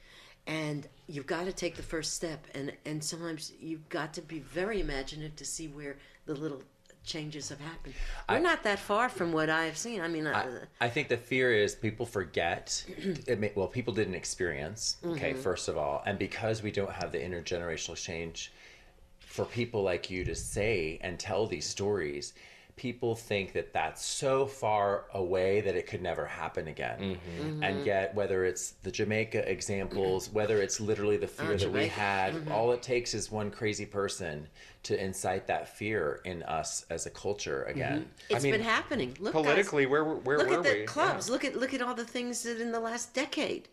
and 0.47 0.89
you've 1.07 1.27
got 1.27 1.45
to 1.45 1.53
take 1.53 1.77
the 1.77 1.83
first 1.83 2.15
step 2.15 2.47
and 2.55 2.73
and 2.85 3.03
sometimes 3.03 3.53
you've 3.61 3.89
got 3.89 4.13
to 4.15 4.23
be 4.23 4.41
very 4.41 4.81
imaginative 4.81 5.37
to 5.37 5.45
see 5.45 5.69
where 5.69 5.97
the 6.27 6.35
little 6.35 6.63
changes 7.11 7.49
have 7.49 7.61
happened 7.61 7.95
we're 8.29 8.39
not 8.39 8.63
that 8.63 8.79
far 8.79 9.09
from 9.09 9.33
what 9.33 9.51
i've 9.51 9.77
seen 9.77 10.01
i 10.01 10.09
mean 10.09 10.27
I, 10.27 10.33
uh, 10.45 10.47
I 10.81 10.89
think 10.89 11.09
the 11.09 11.17
fear 11.17 11.53
is 11.53 11.75
people 11.75 12.07
forget. 12.07 12.85
It 13.27 13.39
may, 13.41 13.53
well, 13.55 13.67
people 13.79 13.93
didn't 14.01 14.15
experience. 14.15 14.97
Okay, 15.05 15.33
Mm-hmm. 15.33 15.41
first 15.49 15.69
of 15.69 15.77
all, 15.77 16.03
and 16.07 16.19
because 16.19 16.63
we 16.63 16.71
don't 16.71 16.93
have 17.01 17.11
the 17.13 17.19
intergenerational 17.19 17.97
change, 17.97 18.53
for 19.19 19.45
people 19.45 19.83
like 19.83 20.11
you 20.11 20.25
to 20.25 20.35
say 20.35 20.99
and 21.03 21.19
tell 21.19 21.47
these 21.47 21.67
stories, 21.67 22.33
people 22.81 23.15
think 23.15 23.53
that 23.53 23.75
that's 23.75 24.03
so 24.03 24.47
far 24.47 25.05
away 25.13 25.61
that 25.61 25.77
it 25.77 25.87
could 25.87 26.01
never 26.01 26.25
happen 26.25 26.67
again. 26.67 26.99
Mm-hmm. 26.99 27.43
mm-hmm. 27.43 27.63
And 27.63 27.85
yet, 27.85 28.15
whether 28.15 28.47
it's 28.47 28.71
the 28.83 28.91
Jamaica 28.91 29.51
examples, 29.51 30.29
mm-hmm. 30.29 30.37
whether 30.37 30.63
it's 30.63 30.81
literally 30.81 31.19
the 31.19 31.27
fear 31.27 31.53
oh, 31.53 31.57
that 31.59 31.71
we 31.71 31.81
Jamaica. 31.81 31.93
had, 31.93 32.35
mm-hmm. 32.35 32.51
all 32.51 32.73
it 32.73 32.83
takes 32.83 33.13
is 33.13 33.31
one 33.31 33.51
crazy 33.51 33.85
person 33.85 34.49
to 34.85 34.99
incite 34.99 35.47
that 35.49 35.69
fear 35.77 36.23
in 36.25 36.43
us 36.45 36.87
as 36.89 37.05
a 37.05 37.11
culture 37.11 37.65
again. 37.65 38.09
It's 38.31 38.43
mean, 38.43 38.53
been 38.53 38.63
happening. 38.63 39.15
Look, 39.21 39.35
guys, 39.35 39.43
Politically, 39.43 39.85
where 39.85 40.05
where 40.05 40.39
are 40.39 40.45
we? 40.47 40.51
look 40.51 40.65
were 40.65 40.69
at 40.69 40.73
the 40.73 40.81
we? 40.81 40.87
clubs. 40.87 41.29
Look 41.29 41.45
at 41.45 41.57
look 41.57 41.75
at 41.75 41.83
all 41.83 41.95
the 41.95 42.07
things 42.07 42.45
that 42.45 42.63
in 42.63 42.73
the 42.73 42.81
last 42.81 43.13
decade, 43.13 43.69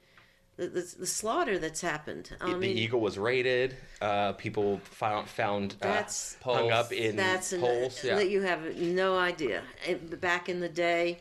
the, 0.57 0.67
the, 0.67 0.95
the 0.99 1.05
slaughter 1.05 1.59
that's 1.59 1.81
happened. 1.81 2.31
I 2.41 2.51
the 2.51 2.57
mean, 2.57 2.77
eagle 2.77 2.99
was 2.99 3.17
raided. 3.17 3.75
Uh, 4.01 4.33
people 4.33 4.79
found 4.83 5.29
found 5.29 5.75
uh, 5.81 6.03
hung 6.43 6.71
up 6.71 6.91
in 6.91 7.15
that's 7.15 7.53
an, 7.53 7.61
poles. 7.61 8.03
Yeah. 8.03 8.15
that 8.15 8.29
you 8.29 8.41
have 8.41 8.75
no 8.75 9.17
idea. 9.17 9.61
It, 9.87 10.19
back 10.19 10.49
in 10.49 10.59
the 10.59 10.69
day, 10.69 11.19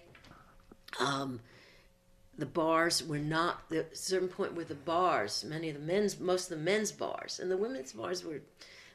um, 0.98 1.40
the 2.38 2.46
bars 2.46 3.06
were 3.06 3.18
not. 3.18 3.68
There 3.68 3.82
a 3.92 3.96
certain 3.96 4.28
point 4.28 4.54
where 4.54 4.64
the 4.64 4.74
bars, 4.74 5.44
many 5.44 5.68
of 5.68 5.74
the 5.74 5.82
men's, 5.82 6.18
most 6.18 6.50
of 6.50 6.58
the 6.58 6.64
men's 6.64 6.90
bars, 6.90 7.38
and 7.38 7.50
the 7.50 7.56
women's 7.58 7.92
bars 7.92 8.24
were. 8.24 8.40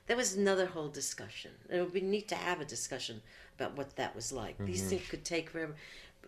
That 0.07 0.17
was 0.17 0.35
another 0.35 0.65
whole 0.65 0.89
discussion. 0.89 1.51
It 1.69 1.79
would 1.79 1.93
be 1.93 2.01
neat 2.01 2.27
to 2.29 2.35
have 2.35 2.59
a 2.59 2.65
discussion 2.65 3.21
about 3.55 3.77
what 3.77 3.95
that 3.95 4.15
was 4.15 4.31
like. 4.31 4.57
These 4.65 4.89
things 4.89 5.07
could 5.07 5.23
take 5.23 5.51
forever, 5.51 5.75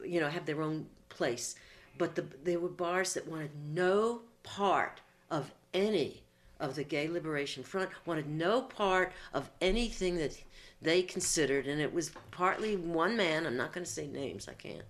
you 0.06 0.20
know, 0.22 0.30
have 0.30 0.46
their 0.46 0.62
own 0.62 0.86
place. 1.10 1.56
But 1.98 2.16
the, 2.16 2.26
there 2.44 2.60
were 2.60 2.70
bars 2.70 3.14
that 3.14 3.28
wanted 3.28 3.52
no 3.74 4.22
part 4.44 5.02
of 5.30 5.52
any 5.74 6.24
of 6.60 6.76
the 6.76 6.84
Gay 6.84 7.08
Liberation 7.08 7.64
Front, 7.64 7.90
wanted 8.06 8.28
no 8.28 8.62
part 8.62 9.12
of 9.34 9.50
anything 9.62 10.18
that 10.18 10.38
they 10.82 11.02
considered, 11.02 11.68
and 11.68 11.82
it 11.82 11.94
was 11.94 12.12
partly 12.32 12.76
one 12.76 13.16
man. 13.18 13.46
I'm 13.46 13.58
not 13.58 13.74
going 13.74 13.86
to 13.86 13.92
say 13.92 14.08
names. 14.08 14.48
I 14.48 14.54
can't. 14.54 14.84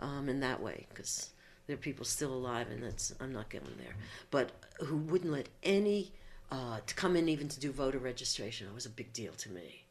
Um, 0.00 0.28
in 0.28 0.40
that 0.40 0.60
way, 0.60 0.86
because 0.90 1.30
there 1.66 1.74
are 1.74 1.78
people 1.78 2.04
still 2.04 2.32
alive, 2.32 2.66
and 2.70 2.82
that's 2.82 3.14
I'm 3.20 3.32
not 3.32 3.48
going 3.48 3.64
there. 3.78 3.94
But 4.30 4.50
who 4.80 4.96
wouldn't 4.96 5.32
let 5.32 5.48
any 5.62 6.12
uh, 6.50 6.80
to 6.84 6.94
come 6.94 7.16
in 7.16 7.28
even 7.28 7.48
to 7.48 7.60
do 7.60 7.72
voter 7.72 7.98
registration? 7.98 8.66
It 8.66 8.74
was 8.74 8.86
a 8.86 8.90
big 8.90 9.12
deal 9.12 9.32
to 9.32 9.50
me 9.50 9.84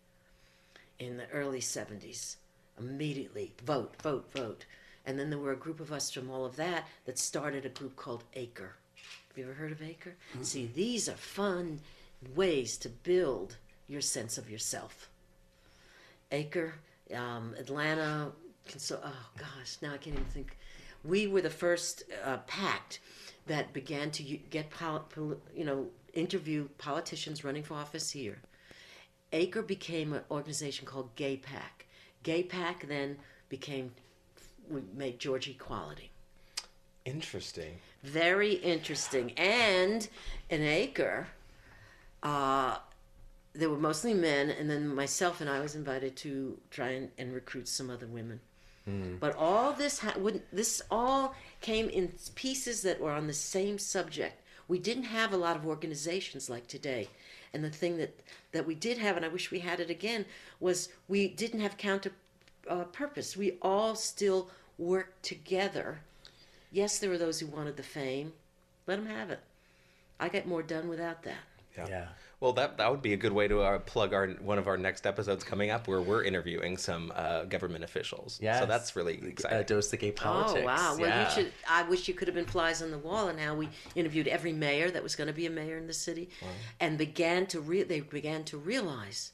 in 1.00 1.18
the 1.18 1.28
early 1.30 1.60
70s. 1.60 2.36
Immediately, 2.80 3.54
vote, 3.66 3.96
vote, 4.02 4.30
vote. 4.36 4.66
And 5.06 5.20
then 5.20 5.30
there 5.30 5.40
were 5.40 5.52
a 5.52 5.58
group 5.58 5.80
of 5.80 5.92
us 5.92 6.12
from 6.12 6.30
all 6.30 6.46
of 6.46 6.56
that 6.56 6.88
that 7.06 7.20
started 7.20 7.66
a 7.66 7.70
group 7.70 7.96
called 7.96 8.24
Acre. 8.36 8.76
Have 9.30 9.38
you 9.38 9.44
ever 9.44 9.54
heard 9.54 9.72
of 9.72 9.82
Acre? 9.82 10.16
See, 10.42 10.70
these 10.74 11.10
are 11.10 11.14
fun 11.14 11.80
ways 12.36 12.78
to 12.78 12.90
build 12.90 13.58
your 13.88 14.02
sense 14.02 14.38
of 14.38 14.50
yourself. 14.50 15.10
Acre, 16.32 16.76
um, 17.14 17.54
Atlanta, 17.60 18.32
Conso- 18.68 19.00
oh 19.04 19.30
gosh, 19.38 19.78
now 19.82 19.94
I 19.94 19.98
can't 19.98 20.16
even 20.16 20.26
think. 20.26 20.58
We 21.04 21.28
were 21.28 21.42
the 21.42 21.50
first 21.50 22.04
uh, 22.24 22.38
pact 22.48 23.00
that 23.48 23.74
began 23.74 24.10
to 24.12 24.24
get, 24.24 24.70
pol- 24.70 25.06
pol- 25.14 25.42
you 25.54 25.66
know, 25.66 25.88
interview 26.14 26.70
politicians 26.78 27.44
running 27.44 27.64
for 27.64 27.74
office 27.74 28.12
here. 28.12 28.40
Acre 29.34 29.62
became 29.62 30.14
an 30.14 30.22
organization 30.32 30.86
called 30.86 31.14
Gay 31.16 31.38
PAC. 31.38 31.88
Gay 32.22 32.44
PAC 32.44 32.88
then 32.88 33.18
became, 33.50 33.92
we 34.74 34.82
made 34.96 35.20
Georgia 35.20 35.52
Equality. 35.52 36.12
Interesting. 37.06 37.80
Very 38.04 38.54
interesting. 38.54 39.32
And 39.38 40.08
an 40.50 40.62
Acre, 40.62 41.28
uh, 42.22 42.78
there 43.54 43.70
were 43.70 43.78
mostly 43.78 44.14
men, 44.14 44.50
and 44.50 44.70
then 44.70 44.94
myself 44.94 45.42
and 45.42 45.50
I 45.50 45.60
was 45.60 45.76
invited 45.76 46.16
to 46.18 46.58
try 46.72 46.90
and, 46.90 47.12
and 47.18 47.34
recruit 47.34 47.68
some 47.68 47.90
other 47.90 48.08
women. 48.08 48.40
But 49.20 49.38
all 49.38 49.72
this 49.72 50.00
ha- 50.00 50.16
wouldn't, 50.18 50.44
this 50.52 50.82
all 50.92 51.36
came 51.62 51.88
in 51.88 52.12
pieces 52.36 52.82
that 52.82 53.00
were 53.00 53.12
on 53.12 53.28
the 53.28 53.34
same 53.34 53.80
subject. 53.80 54.42
We 54.68 54.78
didn't 54.78 55.04
have 55.04 55.32
a 55.32 55.38
lot 55.38 55.56
of 55.56 55.66
organizations 55.66 56.50
like 56.50 56.68
today. 56.68 57.08
And 57.54 57.64
the 57.64 57.70
thing 57.70 57.98
that, 57.98 58.20
that 58.52 58.68
we 58.68 58.76
did 58.76 58.98
have, 58.98 59.16
and 59.16 59.26
I 59.26 59.30
wish 59.30 59.52
we 59.52 59.60
had 59.60 59.80
it 59.80 59.90
again, 59.90 60.26
was 60.60 60.90
we 61.08 61.30
didn't 61.30 61.62
have 61.62 61.78
counter 61.78 62.12
uh, 62.70 62.84
purpose. 62.86 63.38
We 63.38 63.58
all 63.62 63.96
still 63.96 64.50
worked 64.78 65.24
together. 65.24 66.00
Yes, 66.72 67.00
there 67.00 67.10
were 67.10 67.18
those 67.18 67.40
who 67.40 67.48
wanted 67.48 67.78
the 67.78 67.84
fame. 67.84 68.34
Let 68.88 68.98
them 68.98 69.08
have 69.08 69.30
it. 69.30 69.40
I 70.20 70.30
get 70.30 70.48
more 70.48 70.64
done 70.64 70.88
without 70.90 71.24
that. 71.24 71.38
Yeah. 71.78 71.88
Yeah. 71.90 72.06
Well, 72.40 72.52
that 72.54 72.78
that 72.78 72.92
would 72.92 73.02
be 73.02 73.14
a 73.14 73.18
good 73.18 73.32
way 73.32 73.48
to 73.48 73.62
uh, 73.62 73.80
plug 73.80 74.14
our 74.14 74.28
one 74.28 74.58
of 74.58 74.68
our 74.68 74.76
next 74.78 75.08
episodes 75.08 75.46
coming 75.46 75.70
up, 75.70 75.88
where 75.88 76.02
we're 76.02 76.26
interviewing 76.26 76.76
some 76.76 77.14
uh, 77.16 77.46
government 77.46 77.86
officials. 77.86 78.38
Yeah. 78.42 78.60
So 78.60 78.66
that's 78.66 78.98
really 78.98 79.14
exciting. 79.26 79.60
A 79.60 79.64
dose 79.64 79.94
of 79.94 80.00
gay 80.00 80.12
politics. 80.12 80.60
Oh 80.62 80.66
wow! 80.66 80.98
Well, 81.00 81.08
yeah. 81.08 81.24
you 81.24 81.34
should. 81.34 81.54
I 81.70 81.84
wish 81.84 82.10
you 82.10 82.14
could 82.14 82.28
have 82.28 82.36
been 82.36 82.46
flies 82.46 82.82
on 82.82 82.92
the 82.92 82.98
wall, 82.98 83.30
and 83.30 83.40
how 83.40 83.56
we 83.56 83.70
interviewed 83.96 84.28
every 84.28 84.52
mayor 84.52 84.92
that 84.92 85.02
was 85.02 85.16
going 85.16 85.28
to 85.28 85.34
be 85.34 85.46
a 85.46 85.50
mayor 85.50 85.78
in 85.78 85.88
the 85.88 85.94
city, 85.94 86.30
and 86.82 86.98
began 86.98 87.46
to 87.48 87.62
re- 87.62 87.84
they 87.84 88.02
began 88.02 88.44
to 88.44 88.58
realize, 88.58 89.32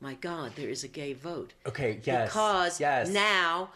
my 0.00 0.14
God, 0.14 0.52
there 0.54 0.68
is 0.68 0.84
a 0.84 0.88
gay 0.88 1.14
vote. 1.14 1.54
Okay, 1.66 1.98
yes, 2.04 2.28
Because 2.28 2.78
yes. 2.78 3.08
now, 3.08 3.70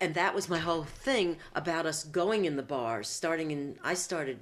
and 0.00 0.14
that 0.14 0.34
was 0.34 0.48
my 0.48 0.58
whole 0.58 0.84
thing 0.84 1.36
about 1.54 1.86
us 1.86 2.04
going 2.04 2.44
in 2.44 2.56
the 2.56 2.62
bars. 2.62 3.08
Starting 3.08 3.50
in, 3.50 3.78
I 3.84 3.94
started 3.94 4.38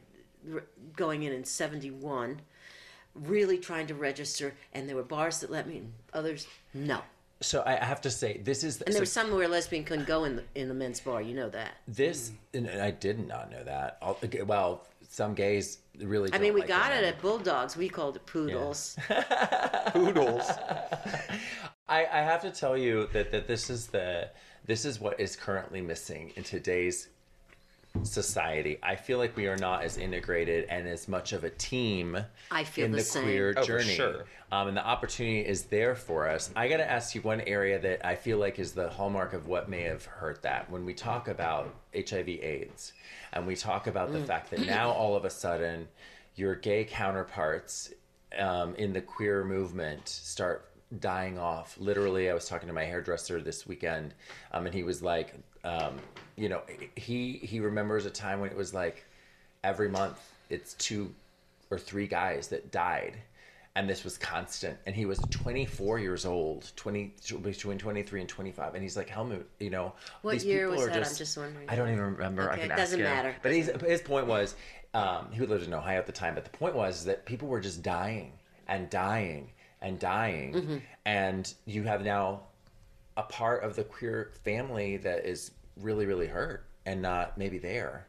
r- 0.52 0.64
going 0.96 1.22
in 1.24 1.32
in 1.32 1.44
'71, 1.44 2.40
really 3.14 3.58
trying 3.58 3.86
to 3.88 3.94
register, 3.94 4.54
and 4.72 4.88
there 4.88 4.96
were 4.96 5.02
bars 5.02 5.40
that 5.40 5.50
let 5.50 5.66
me, 5.66 5.78
in, 5.78 5.92
others 6.12 6.46
no. 6.74 7.00
So 7.40 7.62
I 7.64 7.76
have 7.76 8.00
to 8.00 8.10
say, 8.10 8.38
this 8.38 8.64
is 8.64 8.80
And 8.82 8.88
so 8.88 8.92
there 8.94 9.02
was 9.02 9.12
some 9.12 9.30
where 9.30 9.44
a 9.44 9.48
lesbian 9.48 9.84
couldn't 9.84 10.08
go 10.08 10.24
in 10.24 10.36
the 10.36 10.44
in 10.54 10.68
the 10.68 10.74
men's 10.74 11.00
bar. 11.00 11.22
You 11.22 11.34
know 11.34 11.48
that. 11.50 11.76
this, 11.86 12.32
and 12.52 12.68
I 12.68 12.90
did 12.90 13.26
not 13.26 13.50
know 13.50 13.62
that. 13.62 13.98
Okay, 14.24 14.42
Well, 14.42 14.84
some 15.08 15.34
gays 15.34 15.78
really. 15.98 16.28
I 16.28 16.32
don't 16.32 16.42
mean, 16.42 16.54
we 16.54 16.60
like 16.60 16.68
got 16.68 16.92
it 16.92 17.04
at 17.04 17.20
Bulldogs. 17.20 17.76
We 17.76 17.88
called 17.88 18.16
it 18.16 18.26
poodles. 18.26 18.96
Poodles. 19.88 20.50
I, 21.88 22.04
I 22.04 22.20
have 22.20 22.42
to 22.42 22.50
tell 22.50 22.76
you 22.76 23.08
that, 23.12 23.30
that 23.32 23.46
this 23.46 23.70
is 23.70 23.86
the 23.86 24.28
this 24.68 24.84
is 24.84 25.00
what 25.00 25.18
is 25.18 25.34
currently 25.34 25.80
missing 25.80 26.30
in 26.36 26.44
today's 26.44 27.08
society. 28.02 28.78
I 28.82 28.96
feel 28.96 29.16
like 29.18 29.34
we 29.34 29.46
are 29.48 29.56
not 29.56 29.82
as 29.82 29.96
integrated 29.96 30.66
and 30.68 30.86
as 30.86 31.08
much 31.08 31.32
of 31.32 31.42
a 31.42 31.50
team 31.50 32.18
I 32.50 32.62
feel 32.64 32.84
in 32.84 32.92
the 32.92 32.98
the, 32.98 33.02
same. 33.04 33.22
queer 33.24 33.54
Oh, 33.56 33.60
for 33.62 33.66
journey. 33.66 33.94
sure. 33.94 34.24
Um, 34.52 34.68
and 34.68 34.76
the 34.76 34.86
opportunity 34.86 35.40
is 35.40 35.64
there 35.64 35.94
for 35.94 36.28
us. 36.28 36.50
I 36.54 36.68
got 36.68 36.76
to 36.76 36.88
ask 36.88 37.14
you 37.14 37.22
one 37.22 37.40
area 37.40 37.78
that 37.80 38.06
I 38.06 38.14
feel 38.14 38.38
like 38.38 38.58
is 38.58 38.72
the 38.72 38.90
hallmark 38.90 39.32
of 39.32 39.48
what 39.48 39.68
may 39.70 39.82
have 39.82 40.04
hurt 40.04 40.42
that. 40.42 40.70
When 40.70 40.84
we 40.84 40.92
talk 40.94 41.28
about 41.28 41.74
HIV/AIDS, 41.94 42.92
and 43.32 43.46
we 43.46 43.56
talk 43.56 43.86
about 43.86 44.10
Mm. 44.10 44.12
the 44.20 44.24
fact 44.26 44.50
that 44.50 44.60
now 44.66 44.90
all 44.90 45.16
of 45.16 45.24
a 45.24 45.30
sudden 45.30 45.88
your 46.36 46.54
gay 46.54 46.84
counterparts 46.84 47.92
um, 48.38 48.74
in 48.76 48.92
the 48.92 49.00
queer 49.00 49.44
movement 49.44 50.06
start 50.08 50.67
dying 51.00 51.38
off. 51.38 51.76
Literally, 51.78 52.30
I 52.30 52.34
was 52.34 52.48
talking 52.48 52.66
to 52.68 52.72
my 52.74 52.84
hairdresser 52.84 53.40
this 53.40 53.66
weekend, 53.66 54.14
um, 54.52 54.66
and 54.66 54.74
he 54.74 54.82
was 54.82 55.02
like, 55.02 55.34
um, 55.64 55.94
you 56.36 56.48
know, 56.48 56.62
he 56.96 57.32
he 57.34 57.60
remembers 57.60 58.06
a 58.06 58.10
time 58.10 58.40
when 58.40 58.50
it 58.50 58.56
was 58.56 58.72
like 58.74 59.04
every 59.64 59.88
month 59.88 60.18
it's 60.50 60.74
two 60.74 61.12
or 61.70 61.78
three 61.78 62.06
guys 62.06 62.48
that 62.48 62.70
died 62.70 63.16
and 63.74 63.88
this 63.90 64.04
was 64.04 64.16
constant 64.16 64.78
and 64.86 64.94
he 64.94 65.04
was 65.04 65.18
24 65.30 65.98
years 65.98 66.24
old 66.24 66.70
20 66.76 67.12
between 67.42 67.76
23 67.76 68.20
and 68.20 68.28
25 68.28 68.74
and 68.74 68.82
he's 68.82 68.96
like 68.96 69.08
helmut 69.08 69.44
you 69.58 69.68
know 69.68 69.92
What 70.22 70.32
these 70.32 70.44
year 70.44 70.68
people 70.68 70.76
was 70.84 70.86
are 70.86 71.00
that? 71.00 71.08
I'm 71.08 71.14
just 71.16 71.36
wondering. 71.36 71.68
i 71.68 71.74
don't 71.74 71.88
even 71.88 72.00
remember 72.02 72.48
i 72.48 72.52
Okay, 72.52 72.62
can 72.62 72.70
it 72.70 72.74
ask 72.74 72.82
doesn't 72.82 73.00
him. 73.00 73.04
matter. 73.04 73.34
but 73.42 73.52
he's, 73.52 73.66
his 73.82 74.00
point 74.00 74.26
was 74.28 74.54
um, 74.94 75.26
he 75.32 75.44
lived 75.44 75.66
in 75.66 75.74
ohio 75.74 75.98
at 75.98 76.06
the 76.06 76.12
time 76.12 76.34
but 76.34 76.44
the 76.44 76.50
point 76.56 76.74
was 76.76 77.04
that 77.04 77.26
people 77.26 77.48
were 77.48 77.60
just 77.60 77.82
dying 77.82 78.32
and 78.68 78.88
dying 78.88 79.50
and 79.82 79.98
dying 79.98 80.52
Mm-hmm. 80.54 80.76
and 81.06 81.54
you 81.66 81.82
have 81.84 82.02
now 82.04 82.42
a 83.16 83.22
part 83.22 83.62
of 83.64 83.76
the 83.76 83.84
queer 83.84 84.30
family 84.44 84.96
that 84.98 85.24
is 85.26 85.50
really 85.80 86.06
really 86.06 86.26
hurt 86.26 86.64
and 86.86 87.00
not 87.02 87.36
maybe 87.38 87.58
there 87.58 88.06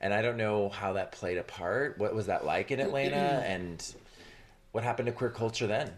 and 0.00 0.12
i 0.14 0.20
don't 0.22 0.36
know 0.36 0.68
how 0.68 0.92
that 0.94 1.12
played 1.12 1.38
a 1.38 1.42
part 1.44 1.98
what 1.98 2.14
was 2.14 2.26
that 2.26 2.44
like 2.44 2.70
in 2.70 2.80
atlanta 2.80 3.42
and 3.46 3.94
what 4.72 4.82
happened 4.84 5.06
to 5.06 5.12
queer 5.12 5.30
culture 5.30 5.66
then 5.66 5.90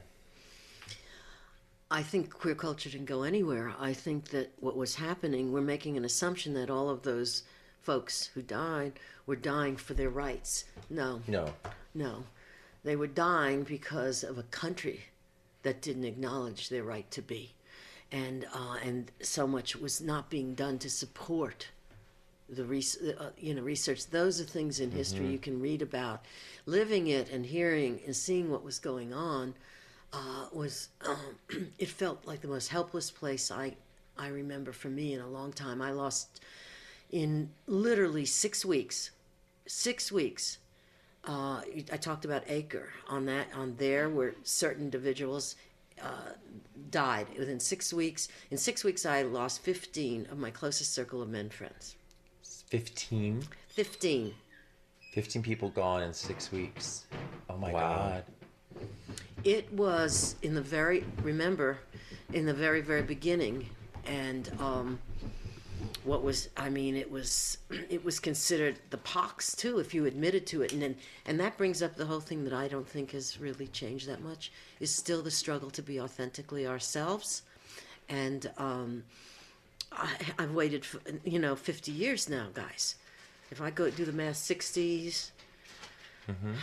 I 1.91 2.03
think 2.03 2.33
queer 2.33 2.55
culture 2.57 2.91
didn't 2.91 3.07
go 3.07 3.23
anywhere. 3.23 3.73
I 3.79 3.93
think 3.93 4.31
that 4.31 4.51
what 4.59 4.77
was 4.77 4.97
happening, 4.97 5.53
we're 5.53 5.61
making 5.61 5.97
an 5.97 6.05
assumption 6.05 6.55
that 6.55 6.69
all 6.71 6.89
of 6.91 7.03
those 7.03 7.45
folks 7.83 8.27
who 8.35 8.43
died 8.43 8.95
were 9.27 9.37
dying 9.37 9.77
for 9.77 9.95
their 9.95 10.09
rights. 10.11 10.65
No, 10.91 11.21
No. 11.29 11.53
no. 11.95 12.25
They 12.83 12.97
were 12.97 13.07
dying 13.07 13.63
because 13.63 14.25
of 14.25 14.39
a 14.39 14.43
country 14.45 15.05
that 15.65 15.83
didn't 15.83 16.05
acknowledge 16.05 16.69
their 16.69 16.85
right 16.85 17.11
to 17.11 17.21
be. 17.21 17.55
And, 18.13 18.47
uh, 18.55 18.77
and 18.85 19.11
so 19.21 19.47
much 19.47 19.75
was 19.75 20.01
not 20.01 20.31
being 20.31 20.55
done 20.55 20.79
to 20.79 20.89
support 20.89 21.69
the 22.49 22.65
res- 22.65 23.01
uh, 23.01 23.31
you 23.39 23.55
know 23.55 23.63
research. 23.63 24.09
Those 24.09 24.41
are 24.41 24.45
things 24.45 24.81
in 24.81 24.91
history 24.91 25.27
you 25.27 25.39
can 25.39 25.61
read 25.61 25.83
about. 25.83 26.25
Living 26.67 27.09
it 27.09 27.31
and 27.31 27.45
hearing 27.47 28.01
and 28.05 28.15
seeing 28.15 28.51
what 28.51 28.65
was 28.65 28.79
going 28.79 29.13
on 29.13 29.55
uh, 30.13 30.47
was 30.53 30.89
um, 31.07 31.73
it 31.79 31.89
felt 31.89 32.25
like 32.27 32.41
the 32.41 32.49
most 32.49 32.69
helpless 32.69 33.11
place 33.11 33.51
I 33.51 33.75
I 34.17 34.29
remember 34.29 34.73
for 34.73 34.89
me 34.89 35.15
in 35.15 35.21
a 35.21 35.29
long 35.29 35.53
time. 35.53 35.83
I 35.83 35.91
lost 35.91 36.41
in 37.11 37.51
literally 37.67 38.25
six 38.25 38.65
weeks, 38.65 39.11
six 39.67 40.13
weeks. 40.13 40.59
Uh, 41.27 41.61
I 41.93 41.97
talked 41.97 42.25
about 42.25 42.43
Acre 42.49 42.91
on 43.09 43.25
that 43.27 43.47
on 43.55 43.77
there 43.77 44.09
where 44.11 44.35
certain 44.43 44.85
individuals 44.85 45.57
uh, 46.03 46.33
died 46.91 47.27
within 47.39 47.59
six 47.61 47.93
weeks. 47.93 48.29
In 48.51 48.59
six 48.59 48.85
weeks, 48.85 49.07
I 49.07 49.23
lost 49.23 49.63
fifteen 49.63 50.27
of 50.31 50.39
my 50.39 50.51
closest 50.51 50.93
circle 50.93 51.23
of 51.23 51.29
men 51.29 51.49
friends. 51.51 51.97
15? 52.71 53.43
Fifteen. 53.69 54.35
15 55.13 55.43
people 55.43 55.69
gone 55.71 56.03
in 56.03 56.13
six 56.13 56.51
weeks. 56.51 57.05
Oh 57.49 57.57
my 57.57 57.73
Wow. 57.73 57.97
God. 57.97 58.25
It 59.45 59.73
was 59.73 60.35
in 60.43 60.55
the 60.55 60.61
very 60.61 61.05
remember, 61.23 61.79
in 62.33 62.45
the 62.47 62.55
very 62.55 62.81
very 62.81 63.03
beginning, 63.03 63.69
and 64.07 64.51
um, 64.59 64.99
what 66.05 66.23
was 66.23 66.49
I 66.57 66.69
mean 66.69 66.97
it 66.97 67.11
was 67.11 67.59
it 67.89 68.05
was 68.05 68.21
considered 68.21 68.79
the 68.91 68.99
pox 68.99 69.55
too 69.57 69.79
if 69.79 69.95
you 69.95 70.07
admitted 70.07 70.47
to 70.49 70.63
it, 70.63 70.73
and 70.73 70.83
then 70.83 70.97
and 71.27 71.41
that 71.41 71.57
brings 71.57 71.83
up 71.83 71.97
the 71.97 72.07
whole 72.07 72.21
thing 72.21 72.45
that 72.45 72.53
I 72.53 72.69
don't 72.69 72.89
think 72.89 73.13
has 73.13 73.41
really 73.41 73.67
changed 73.69 74.09
that 74.09 74.23
much 74.23 74.53
is 74.81 74.95
still 74.95 75.23
the 75.23 75.31
struggle 75.31 75.71
to 75.71 75.83
be 75.83 76.01
authentically 76.01 76.67
ourselves, 76.67 77.43
and 78.09 78.51
um, 78.59 79.05
I, 79.93 80.15
I've 80.39 80.55
waited 80.55 80.85
for 80.85 81.01
you 81.25 81.39
know 81.39 81.57
fifty 81.57 81.93
years 81.93 82.29
now, 82.29 82.49
guys. 82.53 82.97
If 83.51 83.61
I 83.61 83.71
go 83.71 83.91
do 83.91 84.05
the 84.05 84.13
math, 84.13 84.37
sixties 84.37 85.33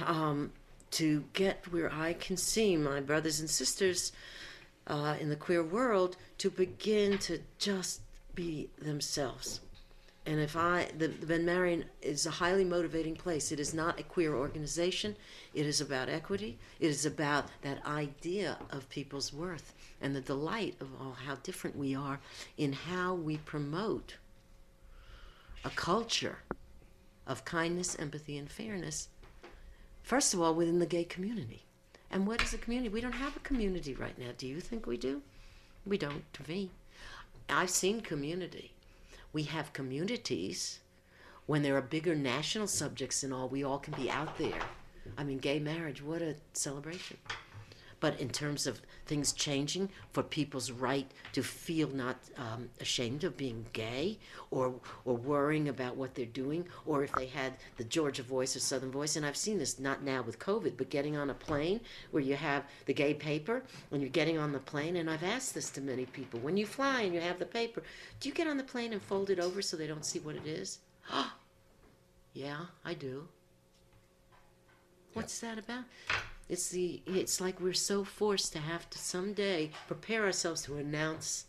um, 0.05 0.51
to 0.91 1.23
get 1.33 1.71
where 1.71 1.91
I 1.91 2.13
can 2.13 2.37
see 2.37 2.75
my 2.75 2.99
brothers 2.99 3.39
and 3.39 3.49
sisters 3.49 4.11
uh, 4.87 5.15
in 5.19 5.29
the 5.29 5.35
queer 5.35 5.63
world 5.63 6.17
to 6.39 6.49
begin 6.49 7.17
to 7.19 7.39
just 7.59 8.01
be 8.35 8.69
themselves. 8.79 9.61
And 10.25 10.39
if 10.39 10.55
I, 10.55 10.87
the, 10.97 11.07
the 11.07 11.25
Ben 11.25 11.45
Marion 11.45 11.85
is 12.01 12.25
a 12.25 12.31
highly 12.31 12.63
motivating 12.63 13.15
place. 13.15 13.51
It 13.51 13.59
is 13.59 13.73
not 13.73 13.99
a 13.99 14.03
queer 14.03 14.35
organization. 14.35 15.15
It 15.53 15.65
is 15.65 15.81
about 15.81 16.09
equity. 16.09 16.59
It 16.79 16.87
is 16.87 17.05
about 17.05 17.47
that 17.61 17.83
idea 17.85 18.57
of 18.69 18.87
people's 18.89 19.33
worth 19.33 19.73
and 19.99 20.15
the 20.15 20.21
delight 20.21 20.75
of 20.79 20.89
all 20.99 21.17
how 21.25 21.35
different 21.43 21.75
we 21.75 21.95
are 21.95 22.19
in 22.57 22.73
how 22.73 23.15
we 23.15 23.37
promote 23.37 24.17
a 25.65 25.71
culture 25.71 26.39
of 27.25 27.45
kindness, 27.45 27.95
empathy, 27.99 28.37
and 28.37 28.49
fairness 28.49 29.09
First 30.03 30.33
of 30.33 30.41
all, 30.41 30.53
within 30.53 30.79
the 30.79 30.85
gay 30.85 31.03
community. 31.03 31.63
And 32.09 32.27
what 32.27 32.41
is 32.41 32.53
a 32.53 32.57
community? 32.57 32.89
We 32.89 33.01
don't 33.01 33.13
have 33.13 33.35
a 33.35 33.41
community 33.41 33.93
right 33.93 34.17
now. 34.17 34.31
Do 34.37 34.47
you 34.47 34.59
think 34.59 34.85
we 34.85 34.97
do? 34.97 35.21
We 35.85 35.97
don't, 35.97 36.31
to 36.33 36.49
me. 36.49 36.71
I've 37.49 37.69
seen 37.69 38.01
community. 38.01 38.73
We 39.33 39.43
have 39.43 39.73
communities 39.73 40.79
when 41.45 41.63
there 41.63 41.75
are 41.75 41.81
bigger 41.81 42.15
national 42.15 42.67
subjects 42.67 43.23
and 43.23 43.33
all, 43.33 43.49
we 43.49 43.63
all 43.63 43.79
can 43.79 43.93
be 43.93 44.09
out 44.09 44.37
there. 44.37 44.61
I 45.17 45.23
mean, 45.23 45.39
gay 45.39 45.59
marriage, 45.59 46.01
what 46.01 46.21
a 46.21 46.35
celebration. 46.53 47.17
But 48.01 48.19
in 48.19 48.29
terms 48.29 48.67
of 48.67 48.81
things 49.05 49.31
changing 49.31 49.89
for 50.11 50.23
people's 50.23 50.71
right 50.71 51.09
to 51.33 51.43
feel 51.43 51.87
not 51.89 52.17
um, 52.35 52.69
ashamed 52.81 53.23
of 53.23 53.37
being 53.37 53.65
gay 53.73 54.17
or, 54.49 54.73
or 55.05 55.15
worrying 55.15 55.69
about 55.69 55.95
what 55.95 56.15
they're 56.15 56.25
doing, 56.25 56.65
or 56.85 57.03
if 57.03 57.13
they 57.13 57.27
had 57.27 57.53
the 57.77 57.83
Georgia 57.85 58.23
voice 58.23 58.55
or 58.55 58.59
Southern 58.59 58.91
voice, 58.91 59.15
and 59.15 59.25
I've 59.25 59.37
seen 59.37 59.59
this 59.59 59.79
not 59.79 60.03
now 60.03 60.23
with 60.23 60.39
COVID, 60.39 60.73
but 60.77 60.89
getting 60.89 61.15
on 61.15 61.29
a 61.29 61.33
plane 61.35 61.79
where 62.09 62.23
you 62.23 62.35
have 62.35 62.63
the 62.87 62.93
gay 62.93 63.13
paper 63.13 63.63
and 63.91 64.01
you're 64.01 64.09
getting 64.09 64.39
on 64.39 64.51
the 64.51 64.59
plane, 64.59 64.95
and 64.97 65.09
I've 65.09 65.23
asked 65.23 65.53
this 65.53 65.69
to 65.71 65.81
many 65.81 66.07
people 66.07 66.39
when 66.39 66.57
you 66.57 66.65
fly 66.65 67.01
and 67.01 67.13
you 67.13 67.21
have 67.21 67.37
the 67.37 67.45
paper, 67.45 67.83
do 68.19 68.29
you 68.29 68.35
get 68.35 68.47
on 68.47 68.57
the 68.57 68.63
plane 68.63 68.93
and 68.93 69.01
fold 69.01 69.29
it 69.29 69.39
over 69.39 69.61
so 69.61 69.77
they 69.77 69.87
don't 69.87 70.05
see 70.05 70.19
what 70.19 70.35
it 70.35 70.47
is? 70.47 70.79
yeah, 72.33 72.65
I 72.83 72.95
do. 72.95 73.27
What's 75.13 75.39
that 75.39 75.59
about? 75.59 75.83
It's 76.51 76.67
the 76.67 77.01
it's 77.07 77.39
like 77.39 77.61
we're 77.61 77.71
so 77.71 78.03
forced 78.03 78.51
to 78.51 78.59
have 78.59 78.89
to 78.89 78.97
someday 78.97 79.71
prepare 79.87 80.25
ourselves 80.25 80.63
to 80.63 80.75
announce 80.75 81.45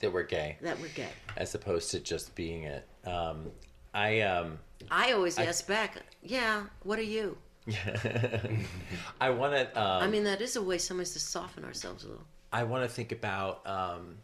That 0.00 0.12
we're 0.12 0.24
gay, 0.24 0.58
that 0.60 0.78
we're 0.78 0.88
gay. 0.88 1.08
as 1.38 1.54
opposed 1.54 1.90
to 1.92 2.00
just 2.00 2.34
being 2.34 2.64
it. 2.64 2.86
Um, 3.06 3.50
I 3.94 4.20
um, 4.20 4.58
I 4.90 5.12
always 5.12 5.38
ask 5.38 5.66
back, 5.66 6.02
yeah, 6.22 6.64
what 6.82 6.98
are 6.98 7.02
you? 7.02 7.38
I 9.22 9.30
want 9.30 9.54
to. 9.54 9.80
Um, 9.80 10.02
I 10.02 10.06
mean, 10.06 10.24
that 10.24 10.42
is 10.42 10.56
a 10.56 10.62
way 10.62 10.76
sometimes 10.76 11.14
to 11.14 11.18
soften 11.18 11.64
ourselves 11.64 12.04
a 12.04 12.08
little. 12.08 12.26
I 12.52 12.64
want 12.64 12.84
to 12.86 12.94
think 12.94 13.12
about 13.12 13.66
um, 13.66 14.16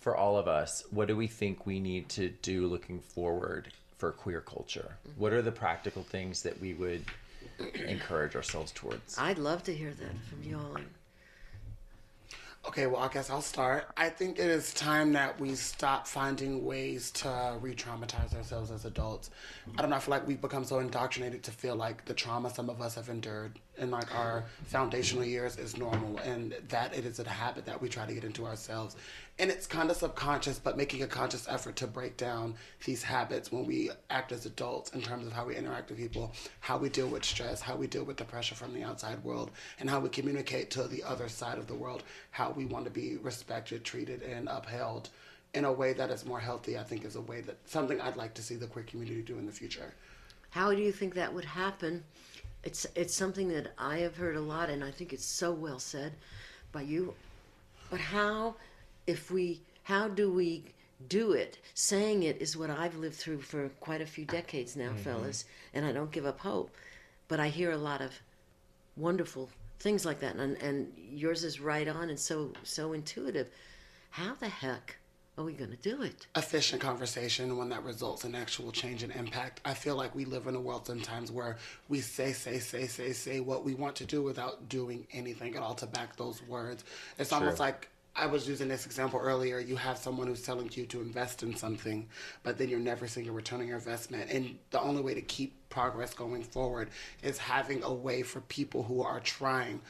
for 0.00 0.16
all 0.16 0.36
of 0.36 0.48
us. 0.48 0.82
What 0.90 1.06
do 1.06 1.16
we 1.16 1.28
think 1.28 1.64
we 1.64 1.78
need 1.78 2.08
to 2.08 2.30
do 2.42 2.66
looking 2.66 2.98
forward 2.98 3.68
for 3.98 4.10
queer 4.10 4.40
culture? 4.40 4.96
What 5.16 5.32
are 5.32 5.42
the 5.42 5.52
practical 5.52 6.02
things 6.02 6.42
that 6.42 6.60
we 6.60 6.74
would 6.74 7.04
encourage 7.86 8.36
ourselves 8.36 8.72
towards? 8.72 9.18
I'd 9.18 9.38
love 9.38 9.62
to 9.64 9.74
hear 9.74 9.90
that 9.90 10.24
from 10.28 10.42
you 10.42 10.56
all. 10.58 10.76
Okay, 12.68 12.88
well, 12.88 13.00
I 13.00 13.08
guess 13.08 13.30
I'll 13.30 13.42
start. 13.42 13.86
I 13.96 14.08
think 14.08 14.40
it 14.40 14.46
is 14.46 14.74
time 14.74 15.12
that 15.12 15.38
we 15.38 15.54
stop 15.54 16.06
finding 16.06 16.64
ways 16.64 17.12
to 17.12 17.56
re 17.60 17.74
traumatize 17.74 18.34
ourselves 18.34 18.72
as 18.72 18.84
adults. 18.84 19.30
I 19.78 19.82
don't 19.82 19.90
know, 19.90 19.96
I 19.96 20.00
feel 20.00 20.10
like 20.10 20.26
we've 20.26 20.40
become 20.40 20.64
so 20.64 20.80
indoctrinated 20.80 21.44
to 21.44 21.52
feel 21.52 21.76
like 21.76 22.04
the 22.06 22.14
trauma 22.14 22.50
some 22.50 22.68
of 22.68 22.80
us 22.80 22.96
have 22.96 23.08
endured 23.08 23.60
in 23.78 23.90
like 23.90 24.14
our 24.14 24.44
foundational 24.64 25.24
years 25.24 25.56
is 25.56 25.76
normal 25.76 26.18
and 26.18 26.54
that 26.68 26.96
it 26.96 27.04
is 27.04 27.18
a 27.18 27.28
habit 27.28 27.66
that 27.66 27.80
we 27.80 27.88
try 27.88 28.06
to 28.06 28.14
get 28.14 28.24
into 28.24 28.46
ourselves. 28.46 28.96
And 29.38 29.50
it's 29.50 29.66
kind 29.66 29.90
of 29.90 29.96
subconscious, 29.96 30.58
but 30.58 30.76
making 30.76 31.02
a 31.02 31.06
conscious 31.06 31.46
effort 31.48 31.76
to 31.76 31.86
break 31.86 32.16
down 32.16 32.54
these 32.84 33.02
habits 33.02 33.52
when 33.52 33.66
we 33.66 33.90
act 34.08 34.32
as 34.32 34.46
adults 34.46 34.92
in 34.92 35.02
terms 35.02 35.26
of 35.26 35.32
how 35.32 35.44
we 35.44 35.56
interact 35.56 35.90
with 35.90 35.98
people, 35.98 36.32
how 36.60 36.78
we 36.78 36.88
deal 36.88 37.08
with 37.08 37.24
stress, 37.24 37.60
how 37.60 37.76
we 37.76 37.86
deal 37.86 38.04
with 38.04 38.16
the 38.16 38.24
pressure 38.24 38.54
from 38.54 38.72
the 38.72 38.82
outside 38.82 39.22
world, 39.22 39.50
and 39.78 39.90
how 39.90 40.00
we 40.00 40.08
communicate 40.08 40.70
to 40.70 40.84
the 40.84 41.02
other 41.02 41.28
side 41.28 41.58
of 41.58 41.66
the 41.66 41.74
world, 41.74 42.02
how 42.30 42.50
we 42.50 42.64
want 42.64 42.86
to 42.86 42.90
be 42.90 43.18
respected, 43.18 43.84
treated, 43.84 44.22
and 44.22 44.48
upheld 44.48 45.10
in 45.52 45.64
a 45.64 45.72
way 45.72 45.92
that 45.92 46.10
is 46.10 46.24
more 46.24 46.40
healthy, 46.40 46.78
I 46.78 46.82
think 46.82 47.04
is 47.04 47.16
a 47.16 47.20
way 47.20 47.40
that 47.42 47.56
something 47.66 48.00
I'd 48.00 48.16
like 48.16 48.34
to 48.34 48.42
see 48.42 48.56
the 48.56 48.66
queer 48.66 48.84
community 48.84 49.22
do 49.22 49.38
in 49.38 49.46
the 49.46 49.52
future. 49.52 49.92
How 50.50 50.72
do 50.72 50.80
you 50.80 50.92
think 50.92 51.14
that 51.14 51.32
would 51.32 51.44
happen? 51.44 52.04
It's 52.66 52.84
it's 52.96 53.14
something 53.14 53.48
that 53.50 53.72
I 53.78 53.98
have 53.98 54.16
heard 54.16 54.34
a 54.34 54.40
lot, 54.40 54.70
and 54.70 54.82
I 54.82 54.90
think 54.90 55.12
it's 55.12 55.24
so 55.24 55.52
well 55.52 55.78
said 55.78 56.14
by 56.72 56.82
you. 56.82 57.14
But 57.90 58.00
how, 58.00 58.56
if 59.06 59.30
we, 59.30 59.60
how 59.84 60.08
do 60.08 60.32
we 60.32 60.64
do 61.08 61.30
it? 61.30 61.58
Saying 61.74 62.24
it 62.24 62.42
is 62.42 62.56
what 62.56 62.68
I've 62.68 62.96
lived 62.96 63.14
through 63.14 63.42
for 63.42 63.68
quite 63.78 64.00
a 64.00 64.06
few 64.06 64.24
decades 64.24 64.74
now, 64.74 64.88
mm-hmm. 64.88 64.96
fellas, 64.96 65.44
and 65.74 65.86
I 65.86 65.92
don't 65.92 66.10
give 66.10 66.26
up 66.26 66.40
hope. 66.40 66.74
But 67.28 67.38
I 67.38 67.50
hear 67.50 67.70
a 67.70 67.76
lot 67.76 68.00
of 68.00 68.20
wonderful 68.96 69.48
things 69.78 70.04
like 70.04 70.18
that, 70.18 70.34
and 70.34 70.60
and 70.60 70.92
yours 70.96 71.44
is 71.44 71.60
right 71.60 71.86
on 71.86 72.10
and 72.10 72.18
so 72.18 72.50
so 72.64 72.94
intuitive. 72.94 73.48
How 74.10 74.34
the 74.34 74.48
heck 74.48 74.96
are 75.38 75.44
we 75.44 75.52
going 75.52 75.70
to 75.70 75.76
do 75.76 76.02
it? 76.02 76.26
efficient 76.34 76.80
conversation, 76.80 77.56
one 77.56 77.68
that 77.68 77.84
results 77.84 78.24
in 78.24 78.34
actual 78.34 78.72
change 78.72 79.02
and 79.02 79.14
impact. 79.14 79.60
I 79.64 79.74
feel 79.74 79.96
like 79.96 80.14
we 80.14 80.24
live 80.24 80.46
in 80.46 80.54
a 80.54 80.60
world 80.60 80.86
sometimes 80.86 81.30
where 81.30 81.56
we 81.88 82.00
say, 82.00 82.32
say, 82.32 82.58
say, 82.58 82.86
say, 82.86 83.12
say 83.12 83.40
what 83.40 83.64
we 83.64 83.74
want 83.74 83.96
to 83.96 84.06
do 84.06 84.22
without 84.22 84.68
doing 84.68 85.06
anything 85.12 85.54
at 85.54 85.62
all 85.62 85.74
to 85.74 85.86
back 85.86 86.16
those 86.16 86.42
words. 86.44 86.84
It's 87.18 87.32
almost 87.32 87.60
like 87.60 87.88
I 88.14 88.26
was 88.26 88.48
using 88.48 88.68
this 88.68 88.86
example 88.86 89.20
earlier. 89.20 89.58
You 89.58 89.76
have 89.76 89.98
someone 89.98 90.26
who's 90.26 90.40
telling 90.40 90.70
you 90.72 90.86
to 90.86 91.02
invest 91.02 91.42
in 91.42 91.54
something, 91.54 92.08
but 92.42 92.56
then 92.56 92.70
you're 92.70 92.78
never 92.78 93.06
seeing 93.06 93.28
a 93.28 93.32
return 93.32 93.60
on 93.60 93.66
your 93.66 93.76
investment. 93.76 94.30
And 94.30 94.58
the 94.70 94.80
only 94.80 95.02
way 95.02 95.12
to 95.12 95.20
keep 95.20 95.54
progress 95.68 96.14
going 96.14 96.42
forward 96.42 96.88
is 97.22 97.36
having 97.36 97.82
a 97.82 97.92
way 97.92 98.22
for 98.22 98.40
people 98.42 98.82
who 98.82 99.02
are 99.02 99.20
trying 99.20 99.82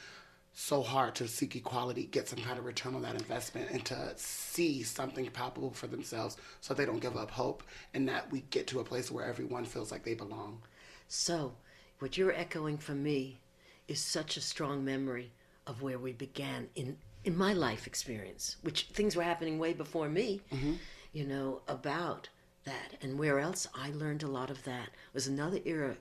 so 0.59 0.81
hard 0.81 1.13
to 1.13 1.27
seek 1.27 1.55
equality, 1.55 2.05
get 2.05 2.27
some 2.27 2.39
kind 2.39 2.57
of 2.57 2.65
return 2.65 2.95
on 2.95 3.03
that 3.03 3.13
investment, 3.13 3.69
and 3.69 3.85
to 3.85 4.11
see 4.15 4.81
something 4.81 5.27
palpable 5.27 5.69
for 5.69 5.85
themselves 5.85 6.35
so 6.61 6.73
they 6.73 6.83
don't 6.83 6.99
give 6.99 7.15
up 7.15 7.29
hope 7.29 7.61
and 7.93 8.09
that 8.09 8.31
we 8.31 8.41
get 8.49 8.65
to 8.65 8.79
a 8.79 8.83
place 8.83 9.11
where 9.11 9.23
everyone 9.23 9.65
feels 9.65 9.91
like 9.91 10.03
they 10.03 10.15
belong. 10.15 10.59
So, 11.07 11.53
what 11.99 12.17
you're 12.17 12.33
echoing 12.33 12.79
for 12.79 12.93
me 12.93 13.39
is 13.87 13.99
such 13.99 14.35
a 14.35 14.41
strong 14.41 14.83
memory 14.83 15.31
of 15.67 15.83
where 15.83 15.99
we 15.99 16.11
began 16.11 16.69
in 16.73 16.97
in 17.23 17.37
my 17.37 17.53
life 17.53 17.85
experience, 17.85 18.57
which 18.63 18.87
things 18.93 19.15
were 19.15 19.21
happening 19.21 19.59
way 19.59 19.73
before 19.73 20.09
me. 20.09 20.41
Mm-hmm. 20.51 20.73
You 21.13 21.25
know 21.27 21.61
about 21.67 22.29
that. 22.63 22.95
And 23.03 23.19
where 23.19 23.39
else 23.39 23.67
I 23.75 23.91
learned 23.91 24.23
a 24.23 24.27
lot 24.27 24.49
of 24.49 24.63
that 24.63 24.89
was 25.13 25.27
another 25.27 25.59
era, 25.65 25.97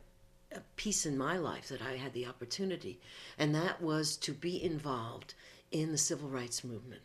a 0.56 0.62
piece 0.76 1.06
in 1.06 1.16
my 1.18 1.36
life 1.36 1.68
that 1.68 1.82
I 1.82 1.96
had 1.96 2.12
the 2.12 2.26
opportunity, 2.26 2.98
and 3.38 3.54
that 3.54 3.82
was 3.82 4.16
to 4.18 4.32
be 4.32 4.62
involved 4.62 5.34
in 5.70 5.92
the 5.92 5.98
civil 5.98 6.28
rights 6.28 6.64
movement. 6.64 7.02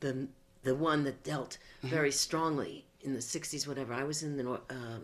The 0.00 0.28
the 0.62 0.74
one 0.74 1.04
that 1.04 1.22
dealt 1.22 1.58
very 1.82 2.10
strongly 2.10 2.84
in 3.02 3.12
the 3.12 3.20
'60s, 3.20 3.68
whatever. 3.68 3.92
I 3.92 4.04
was 4.04 4.22
in 4.22 4.36
the 4.36 4.60
um, 4.70 5.02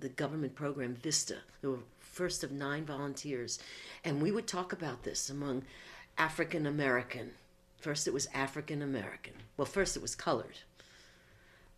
the 0.00 0.10
government 0.10 0.54
program 0.54 0.94
Vista. 0.94 1.36
There 1.60 1.70
were 1.70 1.78
first 1.98 2.44
of 2.44 2.52
nine 2.52 2.84
volunteers, 2.84 3.58
and 4.04 4.20
we 4.20 4.30
would 4.30 4.46
talk 4.46 4.72
about 4.72 5.02
this 5.02 5.30
among 5.30 5.64
African 6.18 6.66
American. 6.66 7.32
First, 7.78 8.06
it 8.06 8.12
was 8.12 8.28
African 8.34 8.82
American. 8.82 9.32
Well, 9.56 9.64
first 9.66 9.96
it 9.96 10.02
was 10.02 10.14
colored, 10.14 10.58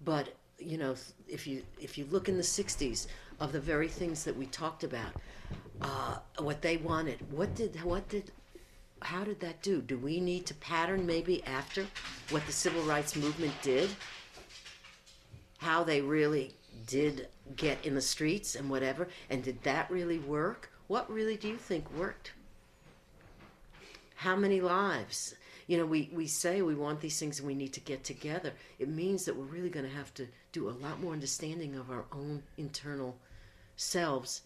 but 0.04 0.34
you 0.58 0.78
know, 0.78 0.96
if 1.28 1.46
you 1.46 1.62
if 1.80 1.96
you 1.96 2.06
look 2.10 2.28
in 2.28 2.36
the 2.36 2.42
'60s 2.42 3.06
of 3.42 3.52
the 3.52 3.60
very 3.60 3.88
things 3.88 4.24
that 4.24 4.36
we 4.36 4.46
talked 4.46 4.84
about, 4.84 5.12
uh, 5.80 6.18
what 6.38 6.62
they 6.62 6.76
wanted, 6.76 7.18
what 7.32 7.54
did 7.54 7.82
what 7.82 8.08
did 8.08 8.30
how 9.02 9.24
did 9.24 9.40
that 9.40 9.62
do? 9.62 9.82
Do 9.82 9.98
we 9.98 10.20
need 10.20 10.46
to 10.46 10.54
pattern 10.54 11.04
maybe 11.04 11.42
after 11.44 11.86
what 12.30 12.46
the 12.46 12.52
civil 12.52 12.82
rights 12.82 13.16
movement 13.16 13.52
did? 13.60 13.90
How 15.58 15.82
they 15.82 16.00
really 16.00 16.54
did 16.86 17.28
get 17.56 17.84
in 17.84 17.96
the 17.96 18.00
streets 18.00 18.54
and 18.54 18.70
whatever, 18.70 19.08
and 19.28 19.42
did 19.42 19.62
that 19.64 19.90
really 19.90 20.18
work? 20.18 20.70
What 20.86 21.10
really 21.10 21.36
do 21.36 21.48
you 21.48 21.56
think 21.56 21.84
worked? 21.96 22.32
How 24.14 24.36
many 24.36 24.60
lives? 24.60 25.34
You 25.66 25.78
know, 25.78 25.86
we, 25.86 26.10
we 26.12 26.26
say 26.26 26.62
we 26.62 26.74
want 26.74 27.00
these 27.00 27.18
things 27.18 27.38
and 27.38 27.46
we 27.46 27.54
need 27.54 27.72
to 27.72 27.80
get 27.80 28.04
together. 28.04 28.52
It 28.78 28.88
means 28.88 29.24
that 29.24 29.36
we're 29.36 29.44
really 29.44 29.70
going 29.70 29.88
to 29.88 29.96
have 29.96 30.12
to 30.14 30.28
do 30.52 30.68
a 30.68 30.70
lot 30.70 31.00
more 31.00 31.12
understanding 31.12 31.74
of 31.76 31.90
our 31.90 32.04
own 32.12 32.42
internal 32.56 33.16
selves 33.82 34.42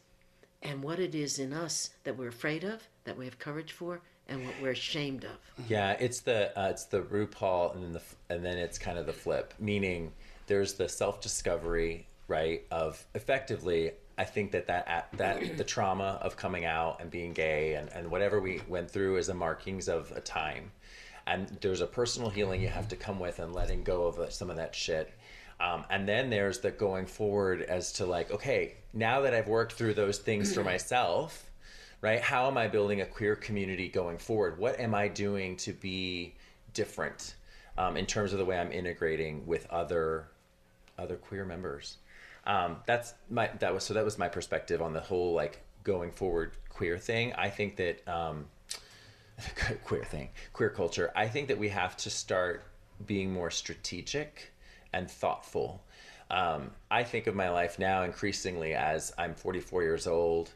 and 0.62 0.82
what 0.82 0.98
it 0.98 1.14
is 1.14 1.38
in 1.38 1.52
us 1.52 1.90
that 2.04 2.16
we're 2.16 2.28
afraid 2.28 2.64
of, 2.64 2.82
that 3.04 3.16
we 3.16 3.24
have 3.24 3.38
courage 3.38 3.72
for, 3.72 4.00
and 4.28 4.44
what 4.44 4.54
we're 4.60 4.70
ashamed 4.70 5.24
of. 5.24 5.38
Yeah, 5.68 5.92
it's 5.92 6.20
the 6.20 6.58
uh, 6.58 6.68
it's 6.68 6.84
the 6.84 7.02
RuPaul, 7.02 7.74
and 7.74 7.84
then 7.84 7.92
the 7.92 8.02
and 8.34 8.44
then 8.44 8.58
it's 8.58 8.78
kind 8.78 8.98
of 8.98 9.06
the 9.06 9.12
flip. 9.12 9.54
Meaning, 9.58 10.12
there's 10.46 10.74
the 10.74 10.88
self 10.88 11.20
discovery, 11.20 12.06
right? 12.26 12.64
Of 12.70 13.04
effectively, 13.14 13.92
I 14.18 14.24
think 14.24 14.52
that 14.52 14.66
that 14.66 15.08
that 15.16 15.56
the 15.56 15.64
trauma 15.64 16.18
of 16.22 16.36
coming 16.36 16.64
out 16.64 17.00
and 17.00 17.10
being 17.10 17.32
gay 17.32 17.74
and 17.74 17.88
and 17.92 18.10
whatever 18.10 18.40
we 18.40 18.60
went 18.68 18.90
through 18.90 19.16
is 19.16 19.28
the 19.28 19.34
markings 19.34 19.88
of 19.88 20.10
a 20.12 20.20
time, 20.20 20.72
and 21.26 21.46
there's 21.60 21.80
a 21.80 21.86
personal 21.86 22.30
healing 22.30 22.60
you 22.60 22.68
have 22.68 22.88
to 22.88 22.96
come 22.96 23.20
with 23.20 23.38
and 23.38 23.54
letting 23.54 23.84
go 23.84 24.06
of 24.06 24.18
uh, 24.18 24.30
some 24.30 24.50
of 24.50 24.56
that 24.56 24.74
shit. 24.74 25.12
Um, 25.58 25.84
and 25.88 26.06
then 26.06 26.28
there's 26.30 26.60
the 26.60 26.70
going 26.70 27.06
forward 27.06 27.62
as 27.62 27.92
to 27.94 28.06
like, 28.06 28.30
okay, 28.30 28.74
now 28.92 29.22
that 29.22 29.34
I've 29.34 29.48
worked 29.48 29.72
through 29.72 29.94
those 29.94 30.18
things 30.18 30.54
for 30.54 30.62
myself, 30.72 31.50
right? 32.00 32.20
How 32.20 32.46
am 32.46 32.58
I 32.58 32.68
building 32.68 33.00
a 33.00 33.06
queer 33.06 33.36
community 33.36 33.88
going 33.88 34.18
forward? 34.18 34.58
What 34.58 34.78
am 34.78 34.94
I 34.94 35.08
doing 35.08 35.56
to 35.58 35.72
be 35.72 36.34
different 36.74 37.34
um, 37.78 37.96
in 37.96 38.06
terms 38.06 38.32
of 38.32 38.38
the 38.38 38.44
way 38.44 38.58
I'm 38.58 38.72
integrating 38.72 39.46
with 39.46 39.66
other 39.70 40.28
other 40.98 41.16
queer 41.16 41.44
members? 41.44 41.96
Um, 42.46 42.76
that's 42.86 43.14
my 43.30 43.50
that 43.58 43.72
was 43.72 43.84
so 43.84 43.94
that 43.94 44.04
was 44.04 44.18
my 44.18 44.28
perspective 44.28 44.82
on 44.82 44.92
the 44.92 45.00
whole 45.00 45.32
like 45.32 45.62
going 45.84 46.10
forward 46.12 46.52
queer 46.68 46.98
thing. 46.98 47.32
I 47.32 47.48
think 47.48 47.76
that 47.76 48.06
um, 48.06 48.46
queer 49.84 50.04
thing, 50.04 50.28
queer 50.52 50.70
culture. 50.70 51.12
I 51.16 51.28
think 51.28 51.48
that 51.48 51.58
we 51.58 51.70
have 51.70 51.96
to 51.98 52.10
start 52.10 52.64
being 53.06 53.32
more 53.32 53.50
strategic 53.50 54.52
and 54.92 55.10
thoughtful. 55.10 55.82
Um, 56.30 56.70
I 56.90 57.04
think 57.04 57.26
of 57.26 57.34
my 57.34 57.50
life 57.50 57.78
now 57.78 58.02
increasingly 58.02 58.74
as 58.74 59.12
I'm 59.16 59.34
44 59.34 59.82
years 59.82 60.06
old. 60.06 60.50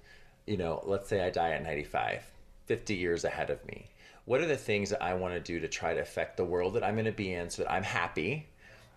You 0.46 0.56
know, 0.56 0.82
let's 0.84 1.08
say 1.08 1.24
I 1.24 1.30
die 1.30 1.52
at 1.52 1.62
95, 1.62 2.22
50 2.66 2.94
years 2.94 3.24
ahead 3.24 3.50
of 3.50 3.64
me. 3.66 3.86
What 4.24 4.40
are 4.40 4.46
the 4.46 4.56
things 4.56 4.90
that 4.90 5.02
I 5.02 5.14
want 5.14 5.34
to 5.34 5.40
do 5.40 5.60
to 5.60 5.68
try 5.68 5.94
to 5.94 6.00
affect 6.00 6.36
the 6.36 6.44
world 6.44 6.74
that 6.74 6.84
I'm 6.84 6.94
going 6.94 7.04
to 7.04 7.12
be 7.12 7.32
in 7.32 7.50
so 7.50 7.62
that 7.62 7.72
I'm 7.72 7.82
happy, 7.82 8.46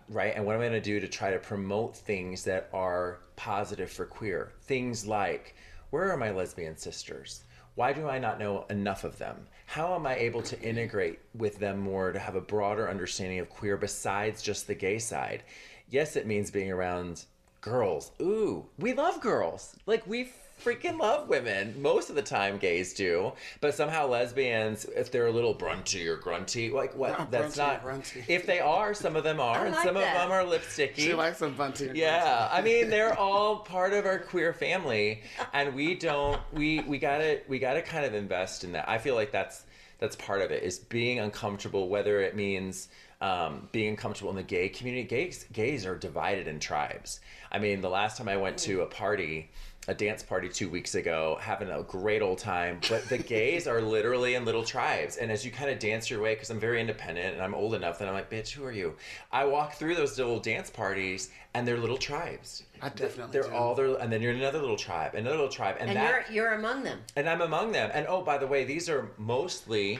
right? 0.08 0.32
And 0.34 0.44
what 0.44 0.54
am 0.54 0.60
I 0.60 0.68
going 0.68 0.72
to 0.74 0.80
do 0.80 1.00
to 1.00 1.08
try 1.08 1.30
to 1.30 1.38
promote 1.38 1.96
things 1.96 2.44
that 2.44 2.68
are 2.72 3.18
positive 3.36 3.90
for 3.90 4.04
queer? 4.04 4.52
Things 4.62 5.06
like, 5.06 5.54
where 5.90 6.10
are 6.10 6.16
my 6.16 6.30
lesbian 6.30 6.76
sisters? 6.76 7.43
Why 7.74 7.92
do 7.92 8.08
I 8.08 8.18
not 8.18 8.38
know 8.38 8.66
enough 8.70 9.02
of 9.02 9.18
them? 9.18 9.48
How 9.66 9.94
am 9.94 10.06
I 10.06 10.14
able 10.16 10.42
to 10.42 10.60
integrate 10.60 11.18
with 11.34 11.58
them 11.58 11.80
more 11.80 12.12
to 12.12 12.18
have 12.20 12.36
a 12.36 12.40
broader 12.40 12.88
understanding 12.88 13.40
of 13.40 13.50
queer 13.50 13.76
besides 13.76 14.42
just 14.42 14.66
the 14.66 14.74
gay 14.74 15.00
side? 15.00 15.42
Yes, 15.88 16.14
it 16.14 16.26
means 16.26 16.52
being 16.52 16.70
around 16.70 17.24
girls. 17.60 18.12
Ooh, 18.20 18.66
we 18.78 18.92
love 18.92 19.20
girls. 19.20 19.74
Like 19.86 20.06
we 20.06 20.30
freaking 20.62 20.98
love 20.98 21.28
women. 21.28 21.80
Most 21.80 22.10
of 22.10 22.16
the 22.16 22.22
time 22.22 22.58
gays 22.58 22.92
do. 22.94 23.32
But 23.60 23.74
somehow 23.74 24.06
lesbians, 24.06 24.84
if 24.86 25.10
they're 25.10 25.26
a 25.26 25.32
little 25.32 25.54
brunty 25.54 26.06
or 26.08 26.16
grunty, 26.16 26.70
like 26.70 26.94
what 26.96 27.18
Not 27.18 27.30
that's 27.30 27.56
brunty 27.56 27.72
not 27.72 27.80
or 27.80 27.90
grunty. 27.90 28.24
if 28.28 28.46
they 28.46 28.60
are, 28.60 28.94
some 28.94 29.16
of 29.16 29.24
them 29.24 29.40
are, 29.40 29.58
I 29.58 29.66
and 29.66 29.74
like 29.74 29.84
some 29.84 29.94
that. 29.94 30.16
of 30.16 30.22
them 30.22 30.32
are 30.32 30.44
lipsticky. 30.44 30.96
She 30.96 31.14
likes 31.14 31.38
some 31.38 31.54
bunty. 31.54 31.90
Yeah, 31.94 32.48
I 32.50 32.62
mean 32.62 32.90
they're 32.90 33.18
all 33.18 33.56
part 33.58 33.92
of 33.92 34.06
our 34.06 34.18
queer 34.18 34.52
family, 34.52 35.22
and 35.52 35.74
we 35.74 35.94
don't 35.94 36.40
we 36.52 36.80
we 36.80 36.98
gotta 36.98 37.40
we 37.48 37.58
gotta 37.58 37.82
kind 37.82 38.04
of 38.04 38.14
invest 38.14 38.64
in 38.64 38.72
that. 38.72 38.88
I 38.88 38.98
feel 38.98 39.14
like 39.14 39.32
that's 39.32 39.64
that's 39.98 40.16
part 40.16 40.42
of 40.42 40.50
it 40.50 40.62
is 40.62 40.78
being 40.78 41.18
uncomfortable, 41.20 41.88
whether 41.88 42.20
it 42.20 42.34
means 42.36 42.88
um, 43.24 43.68
being 43.72 43.88
uncomfortable 43.90 44.30
in 44.30 44.36
the 44.36 44.42
gay 44.42 44.68
community. 44.68 45.04
Gays 45.06 45.46
gays 45.52 45.86
are 45.86 45.96
divided 45.96 46.46
in 46.46 46.58
tribes. 46.60 47.20
I 47.50 47.58
mean, 47.58 47.80
the 47.80 47.88
last 47.90 48.18
time 48.18 48.28
I 48.28 48.36
went 48.36 48.58
to 48.58 48.82
a 48.82 48.86
party. 48.86 49.50
A 49.86 49.92
dance 49.92 50.22
party 50.22 50.48
two 50.48 50.70
weeks 50.70 50.94
ago, 50.94 51.36
having 51.42 51.68
a 51.68 51.82
great 51.82 52.22
old 52.22 52.38
time. 52.38 52.80
But 52.88 53.06
the 53.10 53.18
gays 53.34 53.66
are 53.66 53.82
literally 53.82 54.34
in 54.34 54.46
little 54.46 54.64
tribes, 54.64 55.18
and 55.18 55.30
as 55.30 55.44
you 55.44 55.50
kind 55.50 55.70
of 55.70 55.78
dance 55.78 56.08
your 56.08 56.22
way, 56.22 56.32
because 56.34 56.48
I'm 56.48 56.58
very 56.58 56.80
independent 56.80 57.34
and 57.34 57.42
I'm 57.42 57.54
old 57.54 57.74
enough 57.74 57.98
that 57.98 58.08
I'm 58.08 58.14
like, 58.14 58.30
bitch, 58.30 58.48
who 58.52 58.64
are 58.64 58.72
you? 58.72 58.94
I 59.30 59.44
walk 59.44 59.74
through 59.74 59.96
those 59.96 60.16
little 60.16 60.40
dance 60.40 60.70
parties, 60.70 61.28
and 61.52 61.68
they're 61.68 61.76
little 61.76 61.98
tribes. 61.98 62.62
I 62.80 62.88
definitely 62.88 63.32
They're 63.34 63.50
do. 63.50 63.54
all 63.54 63.74
there, 63.74 63.94
and 63.96 64.10
then 64.10 64.22
you're 64.22 64.32
in 64.32 64.38
another 64.38 64.58
little 64.58 64.78
tribe, 64.78 65.14
another 65.16 65.36
little 65.36 65.50
tribe, 65.52 65.76
and, 65.78 65.90
And 65.90 65.98
that, 65.98 66.30
you're 66.30 66.44
you're 66.44 66.52
among 66.54 66.82
them. 66.82 67.00
and 67.16 67.28
I'm 67.28 67.42
among 67.42 67.72
them. 67.72 67.90
And 67.92 68.06
oh, 68.08 68.22
by 68.22 68.38
the 68.38 68.46
way, 68.46 68.64
these 68.64 68.88
are 68.88 69.10
mostly, 69.18 69.98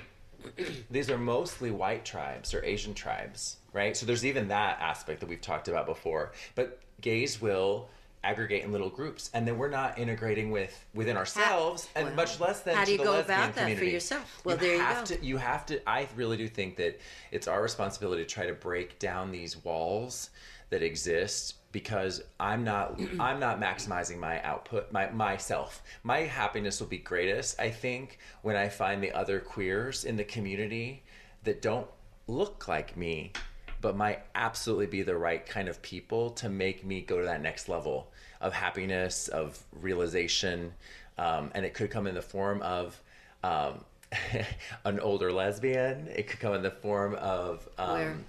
these 0.91 1.11
are 1.11 1.19
mostly 1.19 1.71
white 1.71 2.05
tribes 2.05 2.55
or 2.55 2.65
Asian 2.65 2.95
tribes, 2.95 3.57
right? 3.73 3.97
So 3.97 4.07
there's 4.07 4.25
even 4.25 4.49
that 4.49 4.79
aspect 4.81 5.21
that 5.21 5.29
we've 5.29 5.41
talked 5.41 5.69
about 5.69 5.87
before. 5.87 6.33
But 6.55 6.81
gays 7.01 7.41
will 7.41 7.89
aggregate 8.23 8.65
in 8.65 8.73
little 8.73 8.89
groups, 8.89 9.31
and 9.35 9.47
then 9.47 9.59
we're 9.59 9.69
not 9.69 9.99
integrating 9.99 10.51
with 10.51 10.85
within 10.95 11.17
ourselves, 11.17 11.89
and 11.95 12.07
well, 12.07 12.15
much 12.17 12.41
less 12.41 12.61
than 12.61 12.75
how 12.75 12.85
do 12.85 12.93
you 12.93 12.99
the 12.99 13.05
go 13.05 13.21
about 13.21 13.55
that 13.55 13.77
for 13.77 13.85
yourself? 13.85 14.41
Well, 14.45 14.57
there 14.57 14.77
you 14.77 14.79
go. 14.79 15.05
To, 15.05 15.25
you 15.25 15.37
have 15.37 15.67
to. 15.67 15.89
I 15.89 16.09
really 16.17 16.37
do 16.37 16.49
think 16.49 16.77
that 16.77 16.99
it's 17.31 17.47
our 17.47 17.63
responsibility 17.63 18.25
to 18.25 18.29
try 18.29 18.47
to 18.47 18.55
break 18.55 18.99
down 18.99 19.31
these 19.31 19.63
walls 19.63 20.31
that 20.71 20.83
exist 20.83 21.57
because 21.75 22.23
I'm 22.39 22.63
not 22.63 23.01
I'm 23.19 23.41
not 23.41 23.61
maximizing 23.61 24.19
my 24.19 24.41
output 24.43 24.93
my 24.93 25.11
myself. 25.11 25.83
My 26.05 26.21
happiness 26.21 26.79
will 26.81 26.87
be 26.87 26.99
greatest 26.99 27.59
I 27.61 27.69
think 27.71 28.19
when 28.43 28.55
I 28.55 28.69
find 28.69 29.03
the 29.03 29.11
other 29.11 29.41
queers 29.41 30.05
in 30.05 30.17
the 30.17 30.23
community 30.23 31.03
that 31.43 31.61
don't 31.61 31.89
look 32.29 32.69
like 32.69 32.97
me 32.97 33.33
but 33.81 33.97
might 33.97 34.21
absolutely 34.37 34.87
be 34.87 35.03
the 35.03 35.17
right 35.17 35.45
kind 35.45 35.69
of 35.69 35.83
people 35.83 36.31
to 36.31 36.49
make 36.49 36.87
me 36.87 37.01
go 37.01 37.19
to 37.19 37.25
that 37.25 37.43
next 37.43 37.69
level 37.69 38.13
of 38.41 38.53
happiness 38.53 39.27
of 39.29 39.59
realization. 39.73 40.73
Um, 41.19 41.51
and 41.55 41.67
it 41.67 41.75
could 41.75 41.91
come 41.91 42.07
in 42.07 42.15
the 42.15 42.23
form 42.23 42.63
of 42.63 42.99
um, 43.43 43.85
an 44.85 45.01
older 45.01 45.31
lesbian. 45.33 46.09
It 46.15 46.29
could 46.29 46.41
come 46.41 46.55
in 46.55 46.63
the 46.63 46.71
form 46.71 47.15
of 47.17 47.69
um, 47.77 48.25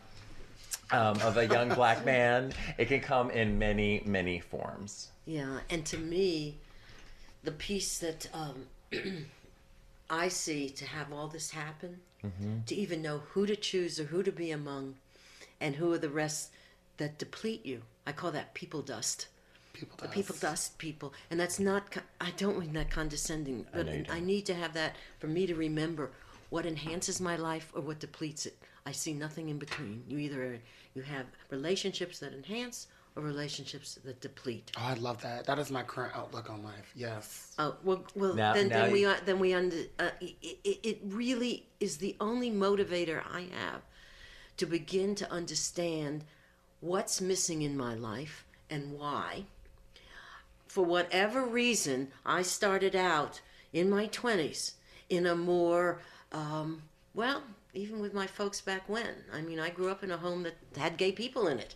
um, 0.92 1.20
of 1.22 1.38
a 1.38 1.48
young 1.48 1.70
black 1.70 2.06
man. 2.06 2.54
It 2.78 2.88
can 2.88 3.02
come 3.02 3.30
in 3.32 3.58
many, 3.60 4.02
many 4.06 4.40
forms. 4.40 5.10
Yeah, 5.26 5.60
and 5.70 5.86
to 5.88 5.98
me, 5.98 6.58
the 7.44 7.52
piece 7.52 7.98
that 8.00 8.28
um, 8.34 8.66
I 10.10 10.28
see 10.28 10.70
to 10.70 10.86
have 10.86 11.12
all 11.12 11.28
this 11.28 11.50
happen, 11.52 12.00
to 12.66 12.74
even 12.76 13.04
know 13.04 13.20
who 13.20 13.46
to 13.46 13.56
choose 13.56 14.00
or 14.00 14.06
who 14.06 14.24
to 14.24 14.32
be 14.32 14.50
among, 14.50 14.96
and 15.62 15.76
who 15.76 15.94
are 15.94 16.00
the 16.00 16.10
rest 16.10 16.50
that 16.98 17.20
deplete 17.20 17.64
you. 17.66 17.84
I 18.08 18.14
call 18.14 18.32
that 18.32 18.56
people 18.56 18.82
dust. 18.82 19.28
People 19.74 19.98
The 20.02 20.08
people 20.08 20.36
dust 20.40 20.78
people, 20.80 21.14
and 21.30 21.40
that's 21.40 21.60
not. 21.60 21.92
co- 21.92 22.02
I 22.22 22.32
don't 22.38 22.58
mean 22.58 22.74
that 22.74 22.90
condescending, 22.90 23.66
but 23.74 23.86
know 23.86 23.92
you 23.92 24.06
I, 24.10 24.20
need 24.22 24.46
to 24.48 24.54
have 24.56 24.74
that 24.74 24.96
for 25.20 25.28
me 25.28 25.46
to 25.46 25.54
remember 25.54 26.12
what 26.50 26.66
enhances 26.66 27.20
my 27.20 27.36
life 27.36 27.72
or 27.76 27.82
what 27.82 28.00
depletes 28.00 28.46
it. 28.46 28.58
I 28.86 28.92
see 28.92 29.14
nothing 29.14 29.50
in 29.50 29.58
between. 29.58 30.04
You 30.08 30.20
either 30.20 30.60
you 30.94 31.02
have 31.02 31.26
relationships 31.50 32.20
that 32.20 32.34
enhance 32.34 32.88
or 33.16 33.24
relationships 33.24 33.98
that 34.06 34.22
deplete. 34.22 34.72
Oh, 34.78 34.84
I 34.84 34.94
love 34.96 35.22
that. 35.22 35.46
That 35.46 35.58
is 35.58 35.72
my 35.72 35.82
current 35.82 36.16
outlook 36.16 36.50
on 36.50 36.64
life. 36.64 36.92
Yes. 36.96 37.56
Oh 37.58 37.76
well, 37.84 38.04
well 38.16 38.34
Now- 38.36 38.54
then, 38.54 38.70
now 38.70 38.84
then 38.84 38.92
we 38.92 39.06
are, 39.06 39.18
then 39.26 39.40
we 39.40 39.54
under. 39.54 39.78
Uh, 39.98 40.10
it, 40.22 40.36
it, 40.64 40.80
it 40.84 41.00
really 41.06 41.66
is 41.80 41.98
the 41.98 42.16
only 42.20 42.52
motivator 42.52 43.24
I 43.32 43.48
have 43.54 43.82
to 44.58 44.66
begin 44.66 45.16
to 45.16 45.32
understand 45.32 46.24
what's 46.80 47.20
missing 47.20 47.64
in 47.64 47.76
my 47.76 47.96
life 47.96 48.46
and 48.70 48.94
why. 48.94 49.46
For 50.68 50.86
whatever 50.86 51.44
reason, 51.46 52.10
I 52.26 52.42
started 52.44 52.96
out 52.96 53.42
in 53.74 53.90
my 53.90 54.08
20s 54.08 54.74
in 55.10 55.26
a 55.26 55.36
more, 55.36 56.02
um, 56.32 56.84
well, 57.14 57.44
even 57.76 58.00
with 58.00 58.14
my 58.14 58.28
folks 58.28 58.62
back 58.62 58.88
when. 58.88 59.16
I 59.34 59.42
mean, 59.42 59.60
I 59.60 59.70
grew 59.70 59.90
up 59.90 60.04
in 60.04 60.12
a 60.12 60.18
home 60.18 60.44
that 60.44 60.56
had 60.78 60.98
gay 60.98 61.12
people 61.12 61.48
in 61.48 61.60
it. 61.60 61.76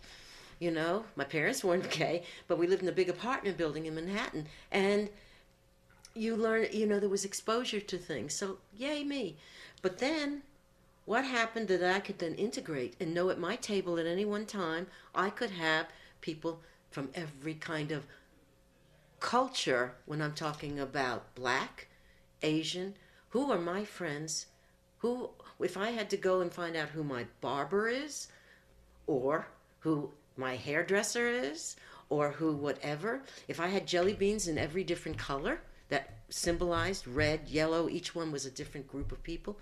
You 0.58 0.70
know, 0.70 1.04
my 1.16 1.24
parents 1.24 1.64
weren't 1.64 1.90
gay, 2.04 2.24
but 2.48 2.58
we 2.58 2.66
lived 2.66 2.82
in 2.82 2.88
a 2.88 2.92
big 2.92 3.08
apartment 3.08 3.56
building 3.56 3.86
in 3.86 3.94
Manhattan. 3.94 4.46
And 4.70 5.08
you 6.14 6.36
learn, 6.36 6.66
you 6.72 6.86
know, 6.86 7.00
there 7.00 7.08
was 7.08 7.24
exposure 7.24 7.80
to 7.80 7.98
things. 7.98 8.34
So, 8.34 8.58
yay 8.76 9.04
me. 9.04 9.36
But 9.82 9.98
then, 9.98 10.42
what 11.06 11.24
happened 11.24 11.68
that 11.68 11.82
I 11.82 12.00
could 12.00 12.18
then 12.18 12.34
integrate 12.34 12.94
and 13.00 13.14
know 13.14 13.30
at 13.30 13.38
my 13.38 13.56
table 13.56 13.98
at 13.98 14.06
any 14.06 14.24
one 14.24 14.46
time, 14.46 14.86
I 15.14 15.30
could 15.30 15.50
have 15.50 15.86
people 16.20 16.60
from 16.90 17.08
every 17.14 17.54
kind 17.54 17.92
of 17.92 18.06
culture 19.20 19.94
when 20.06 20.20
I'm 20.20 20.34
talking 20.34 20.78
about 20.78 21.34
black, 21.34 21.88
Asian, 22.42 22.94
who 23.30 23.50
are 23.52 23.58
my 23.58 23.84
friends, 23.84 24.46
who, 24.98 25.30
if 25.62 25.76
I 25.76 25.90
had 25.90 26.10
to 26.10 26.16
go 26.16 26.40
and 26.40 26.52
find 26.52 26.76
out 26.76 26.88
who 26.88 27.04
my 27.04 27.26
barber 27.40 27.88
is, 27.88 28.28
or 29.06 29.46
who 29.80 30.10
my 30.36 30.56
hairdresser 30.56 31.28
is, 31.28 31.76
or 32.08 32.30
who 32.30 32.54
whatever, 32.54 33.22
if 33.48 33.60
I 33.60 33.68
had 33.68 33.86
jelly 33.86 34.14
beans 34.14 34.48
in 34.48 34.58
every 34.58 34.84
different 34.84 35.18
color 35.18 35.60
that 35.88 36.14
symbolized 36.28 37.06
red, 37.06 37.48
yellow, 37.48 37.88
each 37.88 38.14
one 38.14 38.32
was 38.32 38.46
a 38.46 38.50
different 38.50 38.88
group 38.88 39.12
of 39.12 39.22
people, 39.22 39.58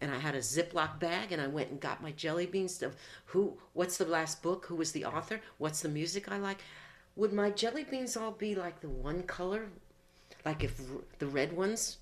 and 0.00 0.12
I 0.12 0.18
had 0.18 0.34
a 0.34 0.38
Ziploc 0.38 0.98
bag 0.98 1.32
and 1.32 1.42
I 1.42 1.46
went 1.46 1.70
and 1.70 1.80
got 1.80 2.02
my 2.02 2.12
jelly 2.12 2.46
beans 2.46 2.82
of 2.82 2.96
who, 3.26 3.58
what's 3.74 3.98
the 3.98 4.04
last 4.06 4.42
book, 4.42 4.66
who 4.66 4.76
was 4.76 4.92
the 4.92 5.04
author, 5.04 5.40
what's 5.58 5.82
the 5.82 5.88
music 5.88 6.30
I 6.30 6.38
like, 6.38 6.58
would 7.16 7.32
my 7.32 7.50
jelly 7.50 7.84
beans 7.84 8.16
all 8.16 8.30
be 8.30 8.54
like 8.54 8.80
the 8.80 8.88
one 8.88 9.22
color? 9.24 9.68
Like 10.44 10.64
if 10.64 10.80
the 11.18 11.26
red 11.26 11.52
ones 11.52 11.98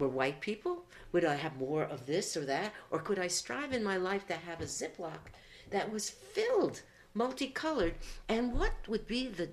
were 0.00 0.08
white 0.08 0.40
people? 0.40 0.86
Would 1.12 1.24
I 1.24 1.36
have 1.36 1.56
more 1.56 1.84
of 1.84 2.06
this 2.06 2.36
or 2.36 2.44
that? 2.46 2.72
Or 2.90 2.98
could 2.98 3.18
I 3.18 3.28
strive 3.28 3.72
in 3.72 3.84
my 3.84 3.96
life 3.96 4.26
to 4.26 4.34
have 4.34 4.60
a 4.60 4.64
Ziploc 4.64 5.30
that 5.70 5.92
was 5.92 6.10
filled, 6.10 6.82
multicolored? 7.14 7.94
And 8.28 8.58
what 8.58 8.72
would 8.88 9.06
be 9.06 9.28
the 9.28 9.50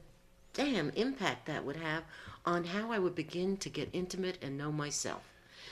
damn 0.54 0.90
impact 0.92 1.46
that 1.46 1.66
would 1.66 1.76
have 1.76 2.04
on 2.46 2.64
how 2.64 2.92
I 2.92 2.98
would 2.98 3.14
begin 3.14 3.58
to 3.58 3.70
get 3.70 3.90
intimate 3.94 4.38
and 4.42 4.58
know 4.58 4.72
myself? 4.72 5.30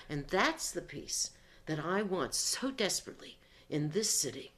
And 0.09 0.28
that's 0.28 0.71
the 0.71 0.82
piece 0.82 1.32
that 1.65 1.80
I 1.80 2.03
want 2.03 2.36
so 2.36 2.69
desperately 2.69 3.38
in 3.69 3.89
this 3.89 4.09
city. 4.09 4.51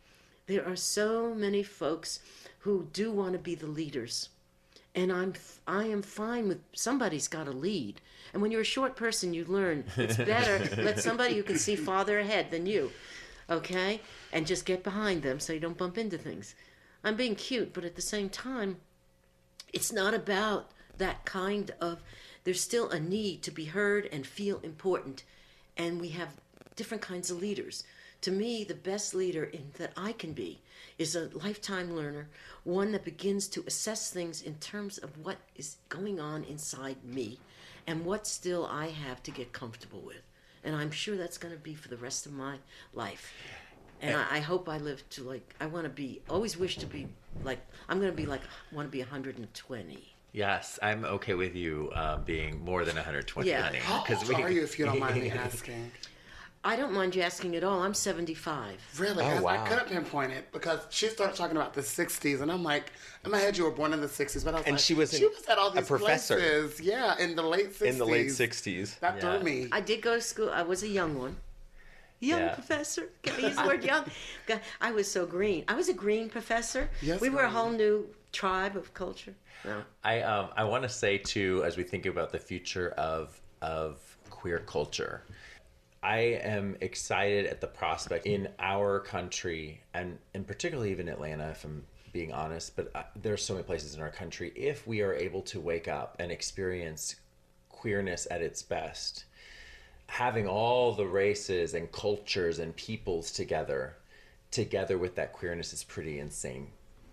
There 0.47 0.68
are 0.68 0.76
so 0.76 1.34
many 1.34 1.63
folks 1.63 2.20
who 2.59 2.89
do 2.91 3.11
want 3.11 3.34
to 3.34 3.39
be 3.39 3.55
the 3.55 3.68
leaders 3.68 4.30
and 4.97 5.13
I'm 5.13 5.34
I 5.68 5.86
am 5.86 6.01
fine 6.01 6.47
with 6.47 6.59
somebody's 6.74 7.28
got 7.28 7.45
to 7.45 7.51
lead. 7.51 8.01
And 8.38 8.41
when 8.43 8.51
you're 8.51 8.61
a 8.61 8.63
short 8.63 8.95
person, 8.95 9.33
you 9.33 9.45
learn 9.45 9.83
it's 9.97 10.15
better 10.15 10.59
let 10.83 10.99
somebody 10.99 11.33
who 11.33 11.41
can 11.41 11.57
see 11.57 11.75
farther 11.75 12.19
ahead 12.19 12.51
than 12.51 12.67
you, 12.67 12.91
okay, 13.49 13.99
and 14.31 14.45
just 14.45 14.63
get 14.63 14.83
behind 14.83 15.23
them 15.23 15.39
so 15.39 15.53
you 15.53 15.59
don't 15.59 15.75
bump 15.75 15.97
into 15.97 16.19
things. 16.19 16.53
I'm 17.03 17.15
being 17.15 17.33
cute, 17.33 17.73
but 17.73 17.83
at 17.83 17.95
the 17.95 18.01
same 18.03 18.29
time, 18.29 18.77
it's 19.73 19.91
not 19.91 20.13
about 20.13 20.69
that 20.99 21.25
kind 21.25 21.71
of. 21.81 22.03
There's 22.43 22.61
still 22.61 22.91
a 22.91 22.99
need 22.99 23.41
to 23.41 23.49
be 23.49 23.65
heard 23.65 24.07
and 24.11 24.23
feel 24.23 24.59
important, 24.59 25.23
and 25.75 25.99
we 25.99 26.09
have 26.09 26.29
different 26.75 27.01
kinds 27.01 27.31
of 27.31 27.41
leaders. 27.41 27.85
To 28.21 28.29
me, 28.29 28.63
the 28.63 28.75
best 28.75 29.15
leader 29.15 29.45
in, 29.45 29.71
that 29.79 29.93
I 29.97 30.11
can 30.11 30.33
be 30.33 30.61
is 30.99 31.15
a 31.15 31.31
lifetime 31.33 31.95
learner, 31.95 32.27
one 32.63 32.91
that 32.91 33.03
begins 33.03 33.47
to 33.47 33.63
assess 33.65 34.11
things 34.11 34.43
in 34.43 34.53
terms 34.59 34.99
of 34.99 35.25
what 35.25 35.38
is 35.55 35.77
going 35.89 36.19
on 36.19 36.43
inside 36.43 37.03
me 37.03 37.39
and 37.88 38.05
what 38.05 38.27
still 38.27 38.65
I 38.65 38.88
have 38.88 39.23
to 39.23 39.31
get 39.31 39.53
comfortable 39.53 40.01
with. 40.01 40.21
And 40.63 40.75
I'm 40.75 40.91
sure 40.91 41.15
that's 41.15 41.38
going 41.38 41.53
to 41.53 41.59
be 41.59 41.73
for 41.73 41.88
the 41.88 41.97
rest 41.97 42.25
of 42.25 42.33
my 42.33 42.57
life. 42.93 43.33
And 44.01 44.15
I, 44.15 44.38
I 44.38 44.39
hope 44.39 44.67
I 44.69 44.77
live 44.77 45.07
to 45.11 45.23
like, 45.23 45.55
I 45.59 45.65
want 45.65 45.85
to 45.85 45.89
be, 45.89 46.21
always 46.29 46.57
wish 46.57 46.77
to 46.79 46.85
be 46.85 47.07
like, 47.43 47.59
I'm 47.88 47.99
going 47.99 48.11
to 48.11 48.15
be 48.15 48.25
like, 48.25 48.41
want 48.73 48.88
to 48.88 48.91
be 48.91 48.99
120. 48.99 50.13
Yes, 50.33 50.77
I'm 50.83 51.05
okay 51.05 51.33
with 51.33 51.55
you 51.55 51.89
uh, 51.95 52.17
being 52.25 52.59
more 52.63 52.85
than 52.85 52.95
120, 52.95 53.49
Yeah. 53.49 53.63
honey. 53.63 53.79
How 53.79 53.99
'cause 54.01 54.29
old 54.29 54.43
are 54.43 54.51
you, 54.51 54.63
if 54.63 54.77
you 54.77 54.85
don't 54.85 54.99
mind 54.99 55.21
me 55.21 55.29
asking? 55.31 55.91
I 56.68 56.76
don't 56.76 56.91
mind 56.91 57.15
you 57.15 57.22
asking 57.22 57.55
at 57.55 57.63
all. 57.63 57.82
I'm 57.82 57.93
75. 57.93 58.76
Really? 58.99 59.24
Oh, 59.24 59.28
I- 59.28 59.38
I 59.38 59.39
wow. 59.39 59.65
couldn't 59.68 59.88
pinpoint 59.88 60.34
it 60.34 60.51
because 60.51 60.82
she 60.89 61.07
started 61.07 61.34
talking 61.38 61.55
about 61.55 61.74
the 61.74 61.80
60s, 61.82 62.41
and 62.41 62.51
I'm 62.51 62.61
like, 62.61 62.91
in 63.24 63.32
my 63.32 63.38
head, 63.38 63.55
you 63.57 63.63
were 63.63 63.72
born 63.72 63.93
in 63.93 64.01
the 64.01 64.07
60s, 64.07 64.43
but 64.43 64.53
I 64.53 64.57
was 64.57 64.65
And 64.68 64.74
like, 64.76 64.84
she 64.84 64.93
was 64.93 65.18
she 65.18 65.26
was 65.28 65.45
at 65.47 65.57
all 65.57 65.70
a 65.70 65.76
these 65.76 65.88
professor. 65.88 66.36
places. 66.36 66.82
Yeah, 66.82 67.18
in 67.20 67.38
the 67.38 67.41
late 67.43 67.72
60s. 67.72 67.86
in 67.91 67.97
the 67.97 68.05
late 68.05 68.28
60s. 68.32 68.99
That 68.99 69.15
Yeah. 69.15 69.22
threw 69.22 69.43
me. 69.43 69.70
I 69.72 69.80
did 69.80 70.01
go 70.01 70.15
to 70.15 70.22
school. 70.22 70.49
I 70.49 70.63
was 70.63 70.84
a 70.84 70.89
young 70.89 71.18
one. 71.18 71.38
Young 72.20 72.41
Yeah. 72.41 72.53
professor. 72.55 73.03
Can 73.24 73.36
I 73.38 73.47
use 73.47 73.55
the 73.55 73.63
word 73.65 73.84
young? 73.86 74.03
God, 74.47 74.59
I 74.82 74.91
was 74.91 75.09
so 75.09 75.26
green. 75.26 75.63
I 75.70 75.76
was 75.76 75.88
a 75.88 75.93
green 75.93 76.28
professor. 76.30 76.89
Yes, 77.01 77.22
we 77.22 77.30
were 77.30 77.43
a 77.43 77.49
whole 77.57 77.70
new 77.70 78.09
tribe 78.34 78.76
of 78.76 78.93
culture. 78.93 79.36
No. 79.63 79.84
I 80.03 80.22
um, 80.22 80.49
I 80.57 80.63
want 80.65 80.84
to 80.84 80.89
say 80.89 81.18
too, 81.18 81.63
as 81.63 81.78
we 81.78 81.84
think 81.84 82.05
about 82.05 82.30
the 82.34 82.39
future 82.39 82.89
of 83.13 83.39
of 83.61 83.99
queer 84.30 84.59
culture, 84.59 85.24
I 86.03 86.17
am 86.17 86.77
excited 86.81 87.47
at 87.47 87.61
the 87.61 87.67
prospect 87.67 88.25
in 88.25 88.49
our 88.59 88.99
country 88.99 89.81
and 89.93 90.17
and 90.33 90.45
particularly 90.45 90.91
even 90.91 91.09
Atlanta, 91.09 91.49
if 91.49 91.63
I'm 91.63 91.83
being 92.13 92.31
honest. 92.31 92.75
But 92.75 92.91
uh, 92.95 93.03
there's 93.15 93.43
so 93.43 93.53
many 93.53 93.63
places 93.63 93.95
in 93.95 94.01
our 94.01 94.09
country. 94.09 94.51
If 94.55 94.87
we 94.87 95.01
are 95.01 95.13
able 95.13 95.41
to 95.43 95.59
wake 95.59 95.87
up 95.87 96.15
and 96.19 96.31
experience 96.31 97.15
queerness 97.69 98.27
at 98.31 98.41
its 98.41 98.61
best, 98.61 99.25
having 100.07 100.47
all 100.47 100.93
the 100.93 101.05
races 101.05 101.73
and 101.73 101.91
cultures 101.91 102.59
and 102.59 102.75
peoples 102.75 103.31
together 103.31 103.95
together 104.49 104.97
with 104.97 105.15
that 105.15 105.33
queerness 105.33 105.73
is 105.73 105.83
pretty 105.83 106.19
insane 106.19 106.67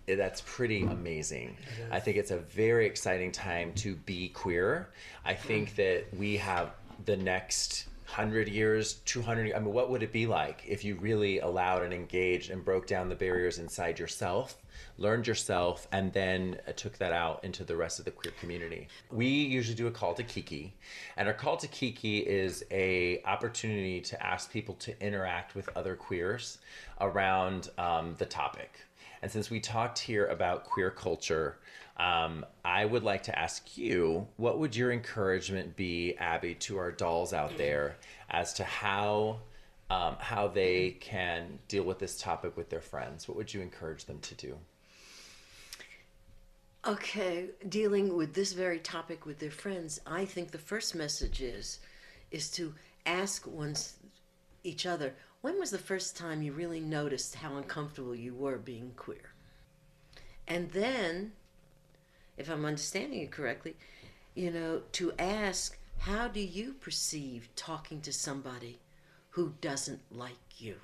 that's 0.07 0.41
pretty 0.45 0.83
amazing 0.83 1.57
i 1.91 1.99
think 1.99 2.15
it's 2.15 2.31
a 2.31 2.37
very 2.37 2.85
exciting 2.85 3.31
time 3.31 3.73
to 3.73 3.95
be 3.95 4.29
queer 4.29 4.87
i 5.25 5.33
think 5.33 5.75
that 5.75 6.05
we 6.17 6.37
have 6.37 6.71
the 7.05 7.17
next 7.17 7.87
100 8.05 8.47
years 8.47 8.93
200 9.05 9.53
i 9.53 9.59
mean 9.59 9.73
what 9.73 9.89
would 9.89 10.03
it 10.03 10.11
be 10.11 10.25
like 10.27 10.63
if 10.67 10.83
you 10.85 10.95
really 10.95 11.39
allowed 11.39 11.83
and 11.83 11.93
engaged 11.93 12.51
and 12.51 12.63
broke 12.63 12.87
down 12.87 13.09
the 13.09 13.15
barriers 13.15 13.57
inside 13.57 13.97
yourself 13.99 14.57
learned 14.97 15.27
yourself 15.27 15.87
and 15.91 16.11
then 16.13 16.57
uh, 16.67 16.71
took 16.73 16.97
that 16.97 17.11
out 17.11 17.43
into 17.43 17.63
the 17.63 17.75
rest 17.75 17.99
of 17.99 18.05
the 18.05 18.11
queer 18.11 18.33
community? 18.39 18.87
We 19.11 19.27
usually 19.27 19.75
do 19.75 19.87
a 19.87 19.91
call 19.91 20.13
to 20.13 20.23
kiki 20.23 20.73
and 21.17 21.27
our 21.27 21.33
call 21.33 21.57
to 21.57 21.67
kiki 21.67 22.19
is 22.19 22.65
a 22.71 23.21
opportunity 23.23 24.01
to 24.01 24.25
ask 24.25 24.51
people 24.51 24.75
to 24.75 24.99
interact 25.05 25.55
with 25.55 25.69
other 25.75 25.95
queers 25.95 26.59
around 27.01 27.69
um, 27.77 28.15
the 28.17 28.25
topic. 28.25 28.79
And 29.21 29.31
since 29.31 29.49
we 29.49 29.59
talked 29.59 29.99
here 29.99 30.27
about 30.27 30.65
queer 30.65 30.91
culture 30.91 31.57
um, 31.97 32.45
i 32.63 32.85
would 32.85 33.03
like 33.03 33.23
to 33.23 33.37
ask 33.37 33.77
you 33.77 34.27
what 34.37 34.59
would 34.59 34.75
your 34.75 34.91
encouragement 34.91 35.75
be 35.75 36.15
abby 36.17 36.53
to 36.55 36.77
our 36.77 36.91
dolls 36.91 37.33
out 37.33 37.57
there 37.57 37.95
as 38.29 38.53
to 38.53 38.63
how 38.63 39.37
um, 39.87 40.15
how 40.19 40.47
they 40.47 40.97
can 40.99 41.59
deal 41.67 41.83
with 41.83 41.99
this 41.99 42.19
topic 42.19 42.57
with 42.57 42.69
their 42.69 42.81
friends 42.81 43.27
what 43.27 43.37
would 43.37 43.53
you 43.53 43.61
encourage 43.61 44.05
them 44.05 44.19
to 44.19 44.35
do 44.35 44.57
Okay, 46.87 47.47
dealing 47.67 48.15
with 48.15 48.35
this 48.35 48.53
very 48.53 48.77
topic 48.77 49.25
with 49.25 49.39
their 49.39 49.49
friends, 49.49 49.99
I 50.05 50.23
think 50.25 50.51
the 50.51 50.59
first 50.59 50.93
message 50.93 51.41
is 51.41 51.79
is 52.29 52.51
to 52.51 52.75
ask 53.07 53.47
one's 53.47 53.93
each 54.63 54.85
other, 54.85 55.15
when 55.41 55.59
was 55.59 55.71
the 55.71 55.79
first 55.79 56.15
time 56.15 56.43
you 56.43 56.53
really 56.53 56.79
noticed 56.79 57.35
how 57.35 57.55
uncomfortable 57.57 58.13
you 58.13 58.35
were 58.35 58.57
being 58.57 58.91
queer? 58.95 59.33
And 60.47 60.69
then, 60.71 61.31
if 62.37 62.49
I'm 62.49 62.65
understanding 62.65 63.21
it 63.21 63.31
correctly, 63.31 63.75
you 64.33 64.51
know, 64.51 64.81
to 64.93 65.13
ask, 65.17 65.77
how 65.99 66.27
do 66.27 66.39
you 66.39 66.73
perceive 66.73 67.49
talking 67.55 68.01
to 68.01 68.11
somebody 68.13 68.79
who 69.31 69.53
doesn't 69.61 70.01
like 70.11 70.59
you? 70.59 70.75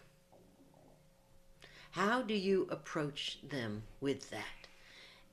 How 1.91 2.21
do 2.21 2.33
you 2.33 2.67
approach 2.71 3.39
them 3.47 3.83
with 3.99 4.29
that? 4.29 4.67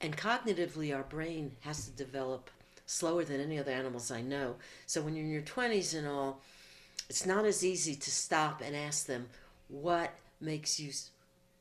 And 0.01 0.17
cognitively, 0.17 0.95
our 0.95 1.05
brain 1.05 1.53
has 1.61 1.87
to 1.87 1.91
develop 1.93 2.51
slower 2.87 3.25
than 3.25 3.41
any 3.41 3.59
other 3.59 3.71
animals 3.71 4.11
I 4.11 4.23
know. 4.23 4.57
So 4.87 5.03
when 5.03 5.15
you're 5.15 5.25
in 5.25 5.31
your 5.33 5.43
20s 5.43 5.97
and 5.97 6.07
all, 6.07 6.41
it's 7.09 7.27
not 7.27 7.45
as 7.45 7.65
easy 7.65 7.95
to 7.95 8.11
stop 8.11 8.61
and 8.65 8.75
ask 8.75 9.07
them 9.07 9.29
what 9.69 10.15
makes 10.41 10.79
you 10.79 10.93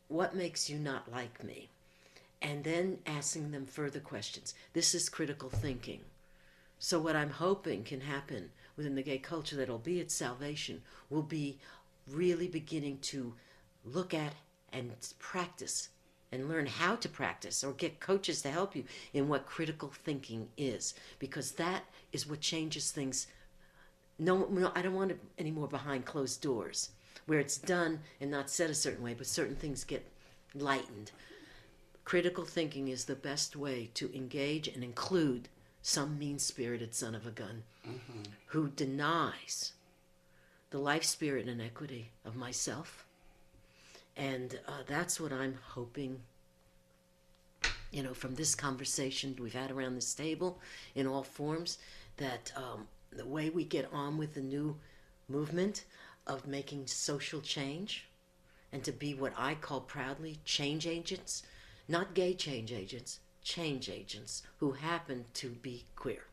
what 0.08 0.36
makes 0.36 0.70
you 0.70 0.78
not 0.78 1.12
like 1.12 1.44
me 1.44 1.70
and 2.42 2.64
then 2.64 3.00
asking 3.06 3.52
them 3.52 3.66
further 3.66 4.00
questions. 4.00 4.54
This 4.74 4.94
is 4.94 5.10
critical 5.10 5.50
thinking. 5.50 6.02
So 6.80 7.00
what 7.00 7.16
i'm 7.16 7.32
hoping 7.32 7.84
can 7.84 8.02
happen 8.02 8.52
within 8.76 8.96
the 8.96 9.04
gay 9.04 9.18
culture 9.18 9.56
that'll 9.56 9.80
be 9.80 10.00
its 10.00 10.14
salvation 10.14 10.82
will 11.10 11.24
be 11.24 11.58
really 12.08 12.48
beginning 12.48 13.00
to 13.00 13.34
look 13.84 14.14
at 14.14 14.34
and 14.72 14.92
practice 15.18 15.90
and 16.32 16.50
learn 16.50 16.66
how 16.66 16.96
to 16.96 17.10
practice 17.10 17.64
or 17.64 17.72
get 17.72 18.00
coaches 18.00 18.42
to 18.42 18.52
help 18.52 18.76
you 18.76 18.84
in 19.14 19.28
what 19.28 19.46
critical 19.46 19.92
thinking 20.04 20.50
is 20.58 20.94
because 21.20 21.54
that 21.54 21.86
is 22.12 22.28
what 22.28 22.42
changes 22.42 22.92
things. 22.92 23.28
No, 24.20 24.48
no 24.50 24.72
i 24.76 24.82
don't 24.82 24.96
want 24.96 25.12
it 25.12 25.20
anymore 25.40 25.68
behind 25.68 26.06
closed 26.06 26.42
doors 26.42 26.92
where 27.26 27.40
it's 27.40 27.58
done 27.58 28.02
and 28.22 28.30
not 28.30 28.50
said 28.50 28.70
a 28.70 28.76
certain 28.76 29.04
way 29.04 29.14
but 29.14 29.28
certain 29.28 29.56
things 29.56 29.84
get 29.84 30.06
lightened 30.54 31.12
critical 32.08 32.46
thinking 32.46 32.88
is 32.88 33.04
the 33.04 33.16
best 33.16 33.54
way 33.54 33.90
to 33.94 34.16
engage 34.16 34.70
and 34.70 34.82
include 34.82 35.50
some 35.82 36.18
mean-spirited 36.18 36.96
son 36.96 37.14
of 37.14 37.28
a 37.28 37.32
gun 37.32 37.64
who 38.46 38.70
denies 38.70 39.74
the 40.70 40.78
life 40.78 41.04
spirit 41.04 41.50
and 41.50 41.62
equity 41.62 42.10
of 42.24 42.34
myself. 42.34 43.06
And 44.16 44.58
uh, 44.70 44.84
that's 44.88 45.20
what 45.20 45.34
I'm 45.34 45.60
hoping, 45.72 46.22
you 47.92 48.04
know, 48.04 48.14
from 48.14 48.36
this 48.36 48.56
conversation 48.56 49.36
we've 49.38 49.54
had 49.54 49.70
around 49.70 49.96
this 49.96 50.14
table 50.14 50.62
in 50.96 51.08
all 51.08 51.24
forms, 51.24 51.78
that 52.16 52.54
um, 52.56 52.88
the 53.12 53.26
way 53.26 53.50
we 53.50 53.66
get 53.66 53.90
on 53.92 54.18
with 54.18 54.34
the 54.34 54.40
new 54.40 54.78
movement 55.28 55.84
of 56.26 56.48
making 56.48 56.88
social 56.88 57.42
change 57.42 58.08
and 58.72 58.82
to 58.86 58.94
be 58.94 59.14
what 59.14 59.34
I 59.38 59.56
call 59.56 59.82
proudly 59.82 60.40
change 60.46 60.88
agents, 60.88 61.44
not 61.88 62.14
gay 62.14 62.34
change 62.34 62.72
agents, 62.72 63.20
change 63.44 63.90
agents 63.90 64.44
who 64.58 64.72
happen 64.72 65.26
to 65.36 65.50
be 65.50 65.86
queer. 65.96 66.24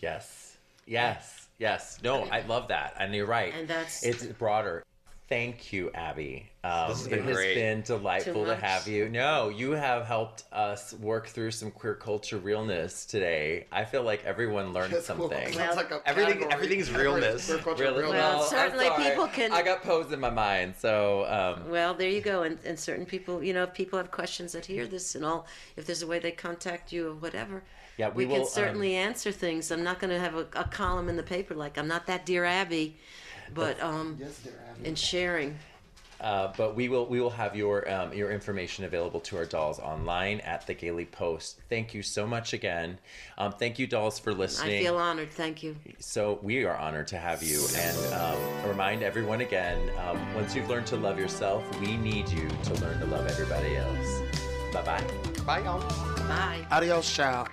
Yes. 0.00 0.56
Yes. 0.86 1.48
Yes. 1.58 1.98
No, 2.02 2.22
I 2.24 2.40
love 2.42 2.68
that. 2.68 2.94
And 2.98 3.14
you're 3.14 3.26
right. 3.26 3.52
And 3.54 3.66
that's- 3.68 4.02
it's 4.04 4.24
broader. 4.24 4.82
Thank 5.28 5.72
you, 5.72 5.90
Abby. 5.92 6.48
Um, 6.62 6.88
This 6.88 6.98
has 7.00 7.08
been 7.08 7.18
it 7.18 7.24
has 7.24 7.36
been 7.54 7.82
delightful 7.82 8.44
to 8.44 8.54
have 8.54 8.86
you. 8.86 9.08
No, 9.08 9.48
you 9.48 9.72
have 9.72 10.06
helped 10.06 10.44
us 10.52 10.92
work 10.94 11.26
through 11.26 11.50
some 11.50 11.72
queer 11.72 11.94
culture 11.96 12.38
realness 12.38 13.04
today. 13.04 13.66
I 13.72 13.84
feel 13.86 14.04
like 14.04 14.24
everyone 14.24 14.72
learned 14.72 14.92
That's 14.92 15.08
cool. 15.08 15.28
something. 15.28 15.52
Sounds 15.52 15.74
like 15.74 15.90
Everything- 16.06 16.34
category. 16.34 16.52
everything's 16.54 16.92
realness. 16.92 17.46
Queer 17.46 17.58
culture 17.58 17.82
Really? 17.84 18.02
realness. 18.04 18.22
Well, 18.22 18.42
I'm 18.42 18.48
certainly 18.48 18.88
people 19.04 19.26
can- 19.26 19.50
I 19.52 19.62
got 19.62 19.82
posed 19.82 20.12
in 20.12 20.20
my 20.20 20.30
mind, 20.30 20.74
so 20.78 21.24
um, 21.26 21.68
Well, 21.70 21.94
there 21.94 22.08
you 22.10 22.20
go. 22.20 22.44
And, 22.44 22.60
and 22.64 22.78
certain 22.78 23.04
people, 23.04 23.42
you 23.42 23.52
know, 23.52 23.64
if 23.64 23.74
people 23.74 23.98
have 23.98 24.12
questions 24.12 24.52
that 24.52 24.64
hear 24.66 24.86
this 24.86 25.16
and 25.16 25.24
all, 25.24 25.48
if 25.76 25.86
there's 25.86 26.02
a 26.02 26.06
way 26.06 26.20
they 26.20 26.30
contact 26.30 26.92
you 26.92 27.08
or 27.10 27.14
whatever, 27.14 27.64
Yeah, 27.96 28.10
we 28.10 28.26
we, 28.26 28.30
can 28.30 28.32
will, 28.42 28.46
um, 28.46 28.52
certainly 28.52 28.94
answer 28.94 29.32
things. 29.32 29.72
I'm 29.72 29.82
not 29.82 29.98
going 29.98 30.10
to 30.10 30.20
have 30.20 30.36
a, 30.36 30.46
a 30.54 30.64
column 30.70 31.08
in 31.08 31.16
the 31.16 31.24
paper 31.24 31.54
like 31.56 31.76
I'm 31.78 31.88
not 31.88 32.06
that 32.06 32.24
dear 32.24 32.44
Abby, 32.44 32.96
but 33.54 33.80
um, 33.82 34.16
Yes, 34.20 34.38
dear 34.42 34.54
Abby. 34.70 34.88
in 34.88 34.94
sharing. 34.94 35.58
Uh, 36.18 36.50
but 36.56 36.74
we 36.74 36.88
will 36.88 37.06
we 37.06 37.20
will 37.20 37.28
have 37.28 37.54
your 37.54 37.86
um, 37.92 38.10
your 38.14 38.30
information 38.30 38.84
available 38.86 39.20
to 39.20 39.36
our 39.36 39.44
dolls 39.44 39.78
online 39.78 40.40
at 40.40 40.66
the 40.66 40.72
Gayly 40.72 41.06
Dose. 41.18 41.56
Thank 41.68 41.92
you 41.92 42.02
so 42.02 42.26
much 42.26 42.54
again. 42.54 42.98
Um, 43.36 43.52
thank 43.52 43.78
you, 43.78 43.86
dolls, 43.86 44.18
for 44.18 44.32
listening. 44.32 44.78
I 44.78 44.82
feel 44.82 44.96
honored. 44.96 45.30
Thank 45.30 45.62
you. 45.62 45.76
so 45.98 46.38
we 46.42 46.64
are 46.64 46.74
honored 46.74 47.06
to 47.08 47.18
have 47.18 47.42
you, 47.42 47.62
and 47.76 48.14
um, 48.14 48.68
remind 48.68 49.02
everyone 49.02 49.42
again: 49.42 49.78
um, 50.08 50.34
once 50.34 50.56
you've 50.56 50.70
learned 50.70 50.86
to 50.86 50.96
love 50.96 51.18
yourself, 51.18 51.62
we 51.80 51.98
need 51.98 52.30
you 52.30 52.48
to 52.64 52.74
learn 52.76 52.98
to 53.00 53.06
love 53.06 53.26
everybody 53.26 53.76
else. 53.76 54.22
Bye 54.72 54.82
bye. 54.82 55.04
Bye, 55.44 55.58
y'all. 55.64 55.80
Bye. 56.26 56.66
Adios, 56.70 57.12
child. 57.14 57.48